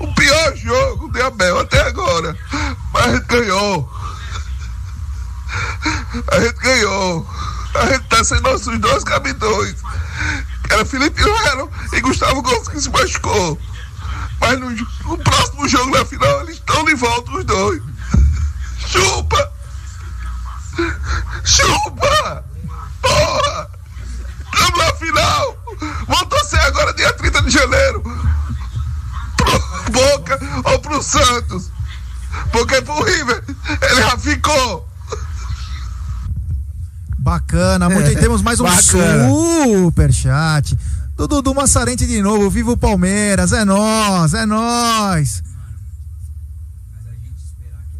O 0.00 0.14
pior 0.14 0.56
jogo 0.56 1.12
de 1.12 1.22
Abel 1.22 1.60
até 1.60 1.80
agora. 1.82 2.36
Mas 2.92 3.04
a 3.04 3.12
gente 3.12 3.26
ganhou. 3.26 3.90
A 6.32 6.40
gente 6.40 6.58
ganhou. 6.60 7.28
A 7.74 7.86
gente 7.86 8.04
tá 8.08 8.24
sem 8.24 8.40
nossos 8.40 8.78
dois 8.78 9.04
capitões. 9.04 9.76
Era 10.70 10.84
Felipe 10.84 11.22
Melo 11.22 11.70
e 11.92 12.00
Gustavo 12.00 12.42
Gomes 12.42 12.68
que 12.68 12.80
se 12.80 12.90
machucou. 12.90 13.58
Mas 14.40 14.58
no, 14.58 14.70
no 14.70 15.18
próximo 15.18 15.68
jogo 15.68 15.90
na 15.90 16.04
final 16.04 16.40
eles 16.42 16.56
estão 16.56 16.84
de 16.84 16.94
volta 16.94 17.30
os 17.32 17.44
dois. 17.44 17.82
Chupa! 18.86 19.52
Chupa! 21.44 22.44
Porra! 23.02 23.70
Estamos 24.52 24.78
na 24.78 24.94
final! 24.94 25.56
Vamos 26.08 26.28
torcer 26.28 26.60
agora 26.60 26.92
dia 26.94 27.12
30 27.12 27.42
de 27.42 27.50
janeiro! 27.50 28.02
Pro 29.36 29.92
Boca 29.92 30.38
ou 30.64 30.78
pro 30.80 31.02
Santos! 31.02 31.70
Porque 32.52 32.80
pro 32.82 33.02
River 33.02 33.44
ele 33.82 34.02
já 34.02 34.16
ficou! 34.16 34.88
Bacana, 37.18 37.90
muito 37.90 38.06
bem. 38.06 38.16
Temos 38.16 38.40
mais 38.40 38.60
um 38.60 38.64
Bacana. 38.64 39.28
superchat. 39.28 40.76
Do 41.20 41.28
Dudu 41.28 41.54
Massarente 41.54 42.06
de 42.06 42.22
novo. 42.22 42.48
Viva 42.48 42.70
o 42.70 42.78
Palmeiras. 42.78 43.52
É 43.52 43.62
nós, 43.62 44.32
é 44.32 44.46
nós. 44.46 45.42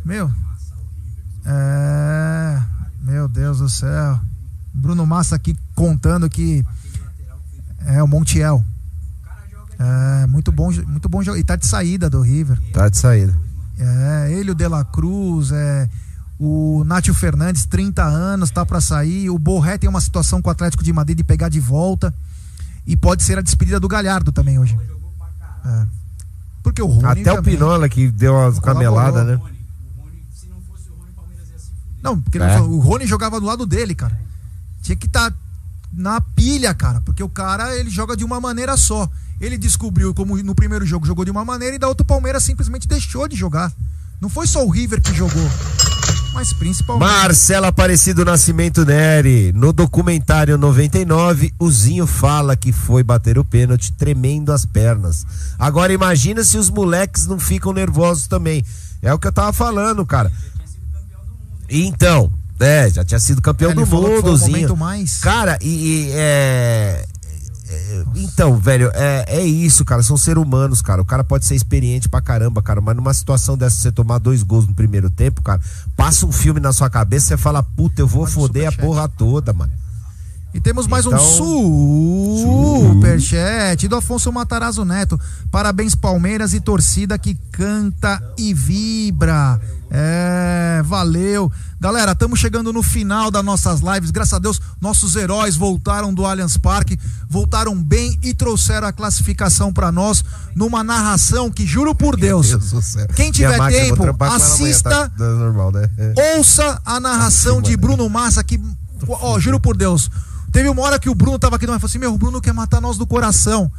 Meu. 0.03 0.33
É. 1.45 2.63
Meu 3.03 3.29
Deus 3.29 3.59
do 3.59 3.69
céu. 3.69 4.19
Bruno 4.73 5.05
Massa 5.05 5.37
aqui 5.37 5.55
contando 5.75 6.31
que. 6.31 6.65
É 7.85 8.03
o 8.03 8.09
Montiel. 8.09 8.65
É, 9.79 10.27
muito 10.27 10.51
bom, 10.51 10.71
muito 10.87 11.07
bom 11.07 11.23
jogo. 11.23 11.37
E 11.37 11.45
tá 11.45 11.57
de 11.57 11.67
saída 11.67 12.09
do 12.09 12.23
River. 12.23 12.59
Tá 12.73 12.89
de 12.89 12.97
saída. 12.97 13.39
É, 13.77 14.33
ele, 14.33 14.53
o 14.53 14.55
De 14.55 14.67
La 14.67 14.83
Cruz, 14.83 15.53
é, 15.53 15.91
o 16.39 16.85
Nátio 16.85 17.13
Fernandes, 17.13 17.67
30 17.67 18.03
anos, 18.03 18.51
tá 18.51 18.65
pra 18.65 18.81
sair. 18.81 19.29
O 19.29 19.39
Borré 19.39 19.77
tem 19.77 19.91
uma 19.91 20.01
situação 20.01 20.41
com 20.41 20.49
o 20.49 20.53
Atlético 20.53 20.83
de 20.83 20.91
Madrid 20.91 21.19
de 21.19 21.25
pegar 21.25 21.51
de 21.51 21.61
volta. 21.61 22.15
E 22.87 22.97
pode 22.97 23.23
ser 23.23 23.39
a 23.39 23.43
despedida 23.43 23.79
do 23.79 23.89
Galhardo 23.89 24.33
também 24.33 24.59
hoje. 24.59 24.79
É. 25.65 25.87
Porque 26.63 26.83
o 26.83 26.87
Rony 26.87 27.21
Até 27.23 27.33
o 27.33 27.37
também- 27.37 27.55
Pinola 27.55 27.89
que 27.89 28.09
deu 28.09 28.35
umas 28.35 28.59
cameladas, 28.59 29.27
né? 29.27 29.41
Não, 32.03 32.19
porque 32.21 32.39
É. 32.39 32.61
o 32.61 32.79
Rony 32.79 33.07
jogava 33.07 33.39
do 33.39 33.47
lado 33.47 33.67
dele, 33.67 33.95
cara. 33.95 34.19
Tinha 34.83 34.97
que 34.97 35.07
estar 35.07 35.33
na 35.93 36.21
pilha, 36.21 36.73
cara, 36.75 37.01
porque 37.03 37.23
o 37.23 37.29
cara 37.29 37.77
ele 37.77 37.91
joga 37.91 38.17
de 38.17 38.25
uma 38.25 38.41
maneira 38.41 38.77
só. 38.77 39.09
Ele 39.41 39.59
descobriu 39.59 40.15
como 40.15 40.37
no 40.43 40.55
primeiro 40.55 40.87
jogo 40.87 41.07
jogou 41.07 41.25
de 41.25 41.31
uma 41.31 41.45
maneira 41.45 41.77
e 41.77 41.79
da 41.79 41.89
outra 41.89 42.03
o 42.03 42.07
Palmeiras 42.07 42.43
simplesmente 42.43 42.89
deixou 42.89 43.29
de 43.29 43.37
jogar. 43.37 43.73
Não 44.21 44.29
foi 44.29 44.47
só 44.47 44.65
o 44.65 44.71
River 44.71 45.01
que 45.03 45.15
jogou, 45.15 45.51
mas 46.33 46.53
principalmente 46.53 47.09
Marcelo 47.09 47.67
Aparecido 47.67 48.25
Nascimento 48.25 48.85
Neri. 48.85 49.53
No 49.53 49.73
documentário 49.73 50.57
99, 50.57 51.53
o 51.59 51.71
Zinho 51.71 52.07
fala 52.07 52.57
que 52.57 52.73
foi 52.73 53.03
bater 53.03 53.39
o 53.39 53.45
pênalti 53.45 53.93
tremendo 53.93 54.53
as 54.53 54.65
pernas. 54.65 55.25
Agora 55.59 55.93
imagina 55.93 56.43
se 56.45 56.57
os 56.57 56.71
moleques 56.71 57.27
não 57.27 57.39
ficam 57.39 57.73
nervosos 57.73 58.27
também. 58.27 58.65
É 59.03 59.13
o 59.13 59.19
que 59.19 59.27
eu 59.27 59.33
tava 59.33 59.53
falando, 59.53 60.05
cara. 60.07 60.31
Então, 61.69 62.31
é, 62.59 62.91
já 62.91 63.05
tinha 63.05 63.21
sido 63.21 63.41
campeão 63.41 63.71
É, 63.71 63.75
do 63.75 63.87
mundo, 63.87 64.37
Zinho. 64.37 64.77
mais- 64.77 65.19
Cara, 65.19 65.59
e, 65.63 65.69
e, 65.69 66.11
é. 66.13 67.05
Então, 68.15 68.57
velho, 68.57 68.91
é, 68.95 69.25
é 69.29 69.45
isso, 69.45 69.85
cara. 69.85 70.03
São 70.03 70.17
seres 70.17 70.43
humanos, 70.43 70.83
cara. 70.83 71.01
O 71.01 71.05
cara 71.05 71.23
pode 71.23 71.45
ser 71.45 71.55
experiente 71.55 72.09
pra 72.09 72.21
caramba, 72.21 72.63
cara. 72.63 72.81
Mas 72.81 72.97
numa 72.97 73.15
situação 73.15 73.57
dessa, 73.57 73.77
você 73.77 73.93
tomar 73.93 74.19
dois 74.19 74.43
gols 74.43 74.67
no 74.67 74.75
primeiro 74.75 75.09
tempo, 75.11 75.43
cara, 75.43 75.61
passa 75.97 76.27
um 76.27 76.33
filme 76.33 76.61
na 76.61 76.73
sua 76.73 76.91
cabeça, 76.91 77.29
você 77.29 77.37
fala, 77.37 77.63
puta, 77.63 78.03
eu 78.03 78.07
vou 78.07 78.27
foder 78.27 78.69
a 78.69 78.73
porra 78.73 79.09
toda, 79.09 79.53
mano. 79.53 79.73
E 80.53 80.61
temos 80.61 80.87
mais 80.87 81.07
Então- 81.07 81.19
um 81.19 82.91
superchat 82.95 83.87
do 83.87 83.97
Afonso 83.97 84.33
Matarazzo 84.33 84.85
Neto. 84.85 85.19
Parabéns, 85.51 85.95
Palmeiras 85.95 86.55
e 86.55 86.61
torcida 86.61 87.19
que 87.19 87.35
canta 87.53 88.21
e 88.37 88.53
vibra. 88.53 89.61
É, 89.93 90.83
valeu. 90.85 91.51
Galera, 91.81 92.13
estamos 92.13 92.39
chegando 92.39 92.73
no 92.73 92.83
final 92.83 93.31
das 93.31 93.45
nossas 93.45 93.81
lives. 93.81 94.11
Graças 94.11 94.35
a 94.35 94.39
Deus, 94.39 94.61
nossos 94.81 95.17
heróis 95.17 95.57
voltaram 95.57 96.13
do 96.15 96.25
Allianz 96.27 96.57
Parque, 96.57 96.99
voltaram 97.29 97.75
bem 97.75 98.19
e 98.23 98.33
trouxeram 98.35 98.87
a 98.87 98.93
classificação 98.93 99.73
para 99.73 99.91
nós 99.91 100.23
numa 100.55 100.85
narração 100.85 101.51
que, 101.51 101.67
juro 101.67 101.95
por 101.95 102.17
Deus, 102.17 102.49
Deus 102.51 102.97
quem 103.17 103.33
tiver 103.33 103.57
máquina, 103.57 103.83
tempo, 103.85 104.03
amanhã, 104.03 104.37
assista 104.37 104.91
tá? 104.91 105.09
Tá 105.09 105.25
normal, 105.25 105.73
né? 105.73 105.89
Ouça 106.37 106.81
a 106.85 107.01
narração 107.01 107.61
de 107.63 107.77
Bruno 107.77 108.09
Massa 108.09 108.45
que, 108.45 108.61
ó, 109.09 109.41
juro 109.41 109.59
por 109.59 109.77
Deus, 109.77 110.09
teve 110.53 110.69
uma 110.69 110.83
hora 110.83 110.99
que 110.99 111.09
o 111.09 111.15
Bruno 111.15 111.39
tava 111.39 111.57
aqui 111.57 111.65
e 111.65 111.69
falou 111.69 111.85
assim: 111.85 111.99
Meu, 111.99 112.15
o 112.15 112.19
Bruno 112.19 112.41
quer 112.41 112.53
matar 112.53 112.81
nós 112.81 112.99
do 112.99 113.07
coração. 113.07 113.71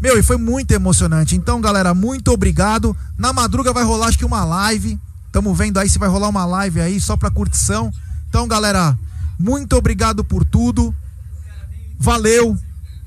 Meu, 0.00 0.18
e 0.18 0.22
foi 0.22 0.36
muito 0.36 0.72
emocionante. 0.72 1.36
Então, 1.36 1.60
galera, 1.60 1.92
muito 1.92 2.30
obrigado. 2.32 2.96
Na 3.18 3.32
madruga 3.32 3.72
vai 3.72 3.84
rolar 3.84 4.06
acho 4.06 4.18
que 4.18 4.24
uma 4.24 4.44
live 4.44 4.98
Tamo 5.32 5.54
vendo 5.54 5.78
aí 5.78 5.88
se 5.88 5.98
vai 5.98 6.08
rolar 6.08 6.28
uma 6.28 6.44
live 6.44 6.80
aí 6.80 7.00
só 7.00 7.16
pra 7.16 7.30
curtição. 7.30 7.92
Então, 8.28 8.48
galera, 8.48 8.98
muito 9.38 9.76
obrigado 9.76 10.24
por 10.24 10.44
tudo. 10.44 10.94
Valeu. 11.98 12.58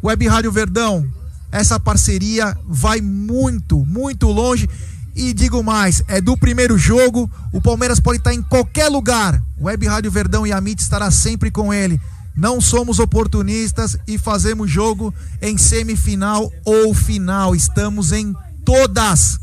Web 0.02 0.28
Rádio 0.28 0.52
Verdão, 0.52 1.10
essa 1.52 1.80
parceria 1.80 2.58
vai 2.68 3.02
muito, 3.02 3.86
muito 3.86 4.28
longe. 4.28 4.70
E 5.16 5.34
digo 5.34 5.64
mais, 5.64 6.04
é 6.08 6.20
do 6.20 6.38
primeiro 6.38 6.78
jogo. 6.78 7.30
O 7.52 7.62
Palmeiras 7.62 8.00
pode 8.00 8.18
estar 8.20 8.34
em 8.34 8.42
qualquer 8.42 8.90
lugar. 8.90 9.42
Web 9.60 9.86
Rádio 9.86 10.12
Verdão 10.12 10.48
e 10.48 10.52
a 10.52 10.58
MIT 10.58 10.82
estará 10.82 11.12
sempre 11.12 11.52
com 11.52 11.74
ele. 11.74 12.00
Não 12.36 12.60
somos 12.60 13.00
oportunistas 13.00 13.98
e 14.08 14.18
fazemos 14.18 14.70
jogo 14.70 15.14
em 15.42 15.58
semifinal 15.58 16.52
ou 16.66 16.94
final. 16.94 17.56
Estamos 17.56 18.12
em 18.12 18.36
todas. 18.66 19.38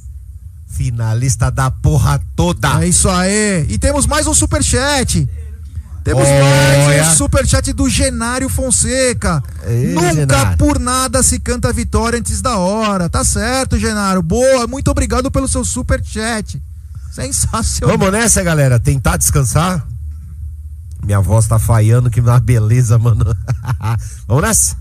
Finalista 0.68 1.50
da 1.50 1.70
porra 1.70 2.20
toda. 2.34 2.82
É 2.82 2.88
isso 2.88 3.08
aí. 3.08 3.66
E 3.68 3.78
temos 3.78 4.06
mais 4.06 4.26
um 4.26 4.34
superchat. 4.34 5.28
Temos 6.02 6.26
Olha. 6.26 6.44
mais 6.86 7.08
um 7.08 7.14
superchat 7.16 7.72
do 7.72 7.88
Genário 7.88 8.48
Fonseca. 8.48 9.42
Ei, 9.66 9.92
Nunca 9.92 10.14
Genário. 10.14 10.58
por 10.58 10.78
nada 10.78 11.22
se 11.22 11.38
canta 11.38 11.72
vitória 11.72 12.18
antes 12.18 12.40
da 12.40 12.56
hora. 12.56 13.08
Tá 13.08 13.22
certo, 13.22 13.78
Genário. 13.78 14.22
Boa. 14.22 14.66
Muito 14.66 14.90
obrigado 14.90 15.30
pelo 15.30 15.46
seu 15.46 15.64
superchat. 15.64 16.60
Sensacional. 17.12 17.98
Vamos 17.98 18.12
nessa, 18.12 18.42
galera. 18.42 18.80
Tentar 18.80 19.16
descansar. 19.18 19.86
Minha 21.04 21.20
voz 21.20 21.46
tá 21.46 21.58
falhando, 21.58 22.10
que 22.10 22.20
uma 22.20 22.38
beleza, 22.38 22.98
mano. 22.98 23.24
Vamos 24.26 24.42
nessa? 24.42 24.76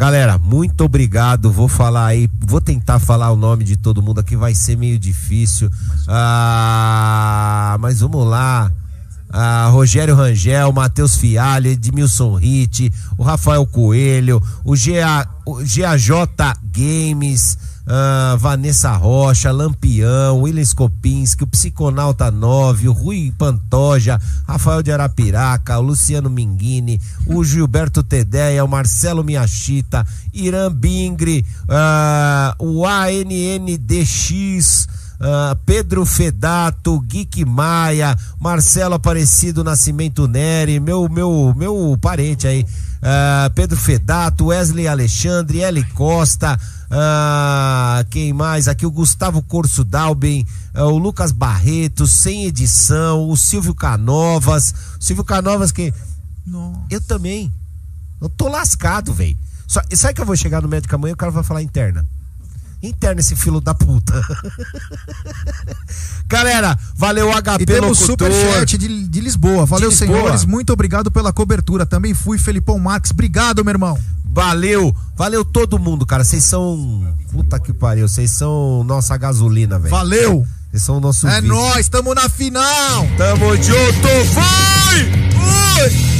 Galera, 0.00 0.38
muito 0.38 0.84
obrigado. 0.84 1.52
Vou 1.52 1.68
falar 1.68 2.06
aí, 2.06 2.30
vou 2.40 2.60
tentar 2.60 2.98
falar 2.98 3.30
o 3.32 3.36
nome 3.36 3.64
de 3.64 3.76
todo 3.76 4.02
mundo 4.02 4.20
aqui, 4.20 4.34
vai 4.34 4.54
ser 4.54 4.76
meio 4.76 4.98
difícil. 4.98 5.70
Ah, 6.08 7.76
mas 7.78 8.00
vamos 8.00 8.26
lá. 8.26 8.72
Ah, 9.32 9.68
Rogério 9.70 10.16
Rangel, 10.16 10.72
Matheus 10.72 11.16
Fialho, 11.16 11.70
Edmilson 11.70 12.34
Ritt, 12.34 12.92
o 13.18 13.22
Rafael 13.22 13.64
Coelho, 13.66 14.42
o, 14.64 14.74
GA, 14.74 15.28
o 15.44 15.56
GAJ 15.56 16.10
Games, 16.72 17.58
ah, 17.86 18.36
Vanessa 18.38 18.94
Rocha, 18.96 19.50
Lampião, 19.50 20.40
William 20.40 20.62
Skopinski, 20.62 21.44
o 21.44 21.46
Psiconauta 21.46 22.30
9, 22.30 22.88
o 22.88 22.92
Rui 22.92 23.32
Pantoja, 23.36 24.20
Rafael 24.46 24.82
de 24.82 24.92
Arapiraca, 24.92 25.78
o 25.78 25.82
Luciano 25.82 26.30
Minguini, 26.30 27.00
o 27.26 27.44
Gilberto 27.44 28.02
Tedeia, 28.02 28.64
o 28.64 28.68
Marcelo 28.68 29.24
Miachita, 29.24 30.06
Irã 30.32 30.72
Bingre, 30.72 31.44
ah, 31.68 32.54
o 32.58 32.86
ANNDX, 32.86 34.88
ah, 35.20 35.56
Pedro 35.66 36.06
Fedato, 36.06 36.98
Geek 37.00 37.44
Maia, 37.44 38.16
Marcelo 38.38 38.94
Aparecido 38.94 39.62
Nascimento 39.62 40.26
Neri, 40.26 40.80
meu 40.80 41.08
meu 41.08 41.54
meu 41.56 41.96
parente 42.00 42.46
aí, 42.46 42.64
ah, 43.02 43.50
Pedro 43.54 43.76
Fedato, 43.76 44.46
Wesley 44.46 44.88
Alexandre, 44.88 45.60
Eli 45.60 45.84
Costa, 45.92 46.58
ah, 46.90 48.04
quem 48.10 48.32
mais? 48.32 48.68
Aqui 48.68 48.84
o 48.84 48.90
Gustavo 48.90 49.42
Corso 49.42 49.84
Dalben, 49.84 50.46
ah, 50.74 50.84
o 50.86 50.98
Lucas 50.98 51.32
Barreto, 51.32 52.06
sem 52.06 52.46
edição, 52.46 53.28
o 53.28 53.36
Silvio 53.36 53.74
Canovas, 53.74 54.74
Silvio 54.98 55.24
Canovas 55.24 55.70
que 55.72 55.94
eu 56.90 57.00
também, 57.00 57.52
eu 58.20 58.28
tô 58.28 58.48
lascado, 58.48 59.12
velho. 59.12 59.36
Só- 59.68 59.82
Sabe 59.94 60.14
que 60.14 60.20
eu 60.20 60.26
vou 60.26 60.36
chegar 60.36 60.60
no 60.60 60.68
médico 60.68 60.94
amanhã 60.94 61.12
e 61.12 61.14
o 61.14 61.16
cara 61.16 61.30
vai 61.30 61.44
falar 61.44 61.62
interna? 61.62 62.04
Interna 62.82 63.20
esse 63.20 63.36
filho 63.36 63.60
da 63.60 63.74
puta. 63.74 64.14
Galera, 66.26 66.78
valeu 66.96 67.30
HP 67.30 67.62
E 67.62 67.66
temos 67.66 68.00
locutor. 68.00 68.30
superchat 68.32 68.78
de, 68.78 69.08
de 69.08 69.20
Lisboa. 69.20 69.66
Valeu, 69.66 69.90
De 69.90 69.96
Lisboa. 69.96 70.18
senhores. 70.20 70.44
Muito 70.44 70.72
obrigado 70.72 71.10
pela 71.10 71.32
cobertura. 71.32 71.84
Também 71.84 72.14
fui, 72.14 72.38
Felipão 72.38 72.78
Marques. 72.78 73.10
Obrigado, 73.10 73.64
meu 73.64 73.72
irmão. 73.72 73.98
Valeu, 74.32 74.94
valeu 75.16 75.44
todo 75.44 75.78
mundo, 75.78 76.06
cara. 76.06 76.22
Vocês 76.24 76.44
são. 76.44 77.14
Puta 77.32 77.58
que 77.58 77.72
pariu, 77.72 78.08
vocês 78.08 78.30
são 78.30 78.84
nossa 78.84 79.16
gasolina, 79.16 79.78
velho. 79.78 79.90
Valeu. 79.90 80.46
Vocês 80.70 80.82
são 80.84 80.98
o 80.98 81.00
nosso 81.00 81.26
É 81.26 81.40
vício. 81.40 81.48
nóis, 81.56 81.88
tamo 81.88 82.14
na 82.14 82.28
final. 82.28 83.06
Tamo 83.18 83.56
junto, 83.56 84.08
vai! 84.34 85.02
Ui! 85.84 86.19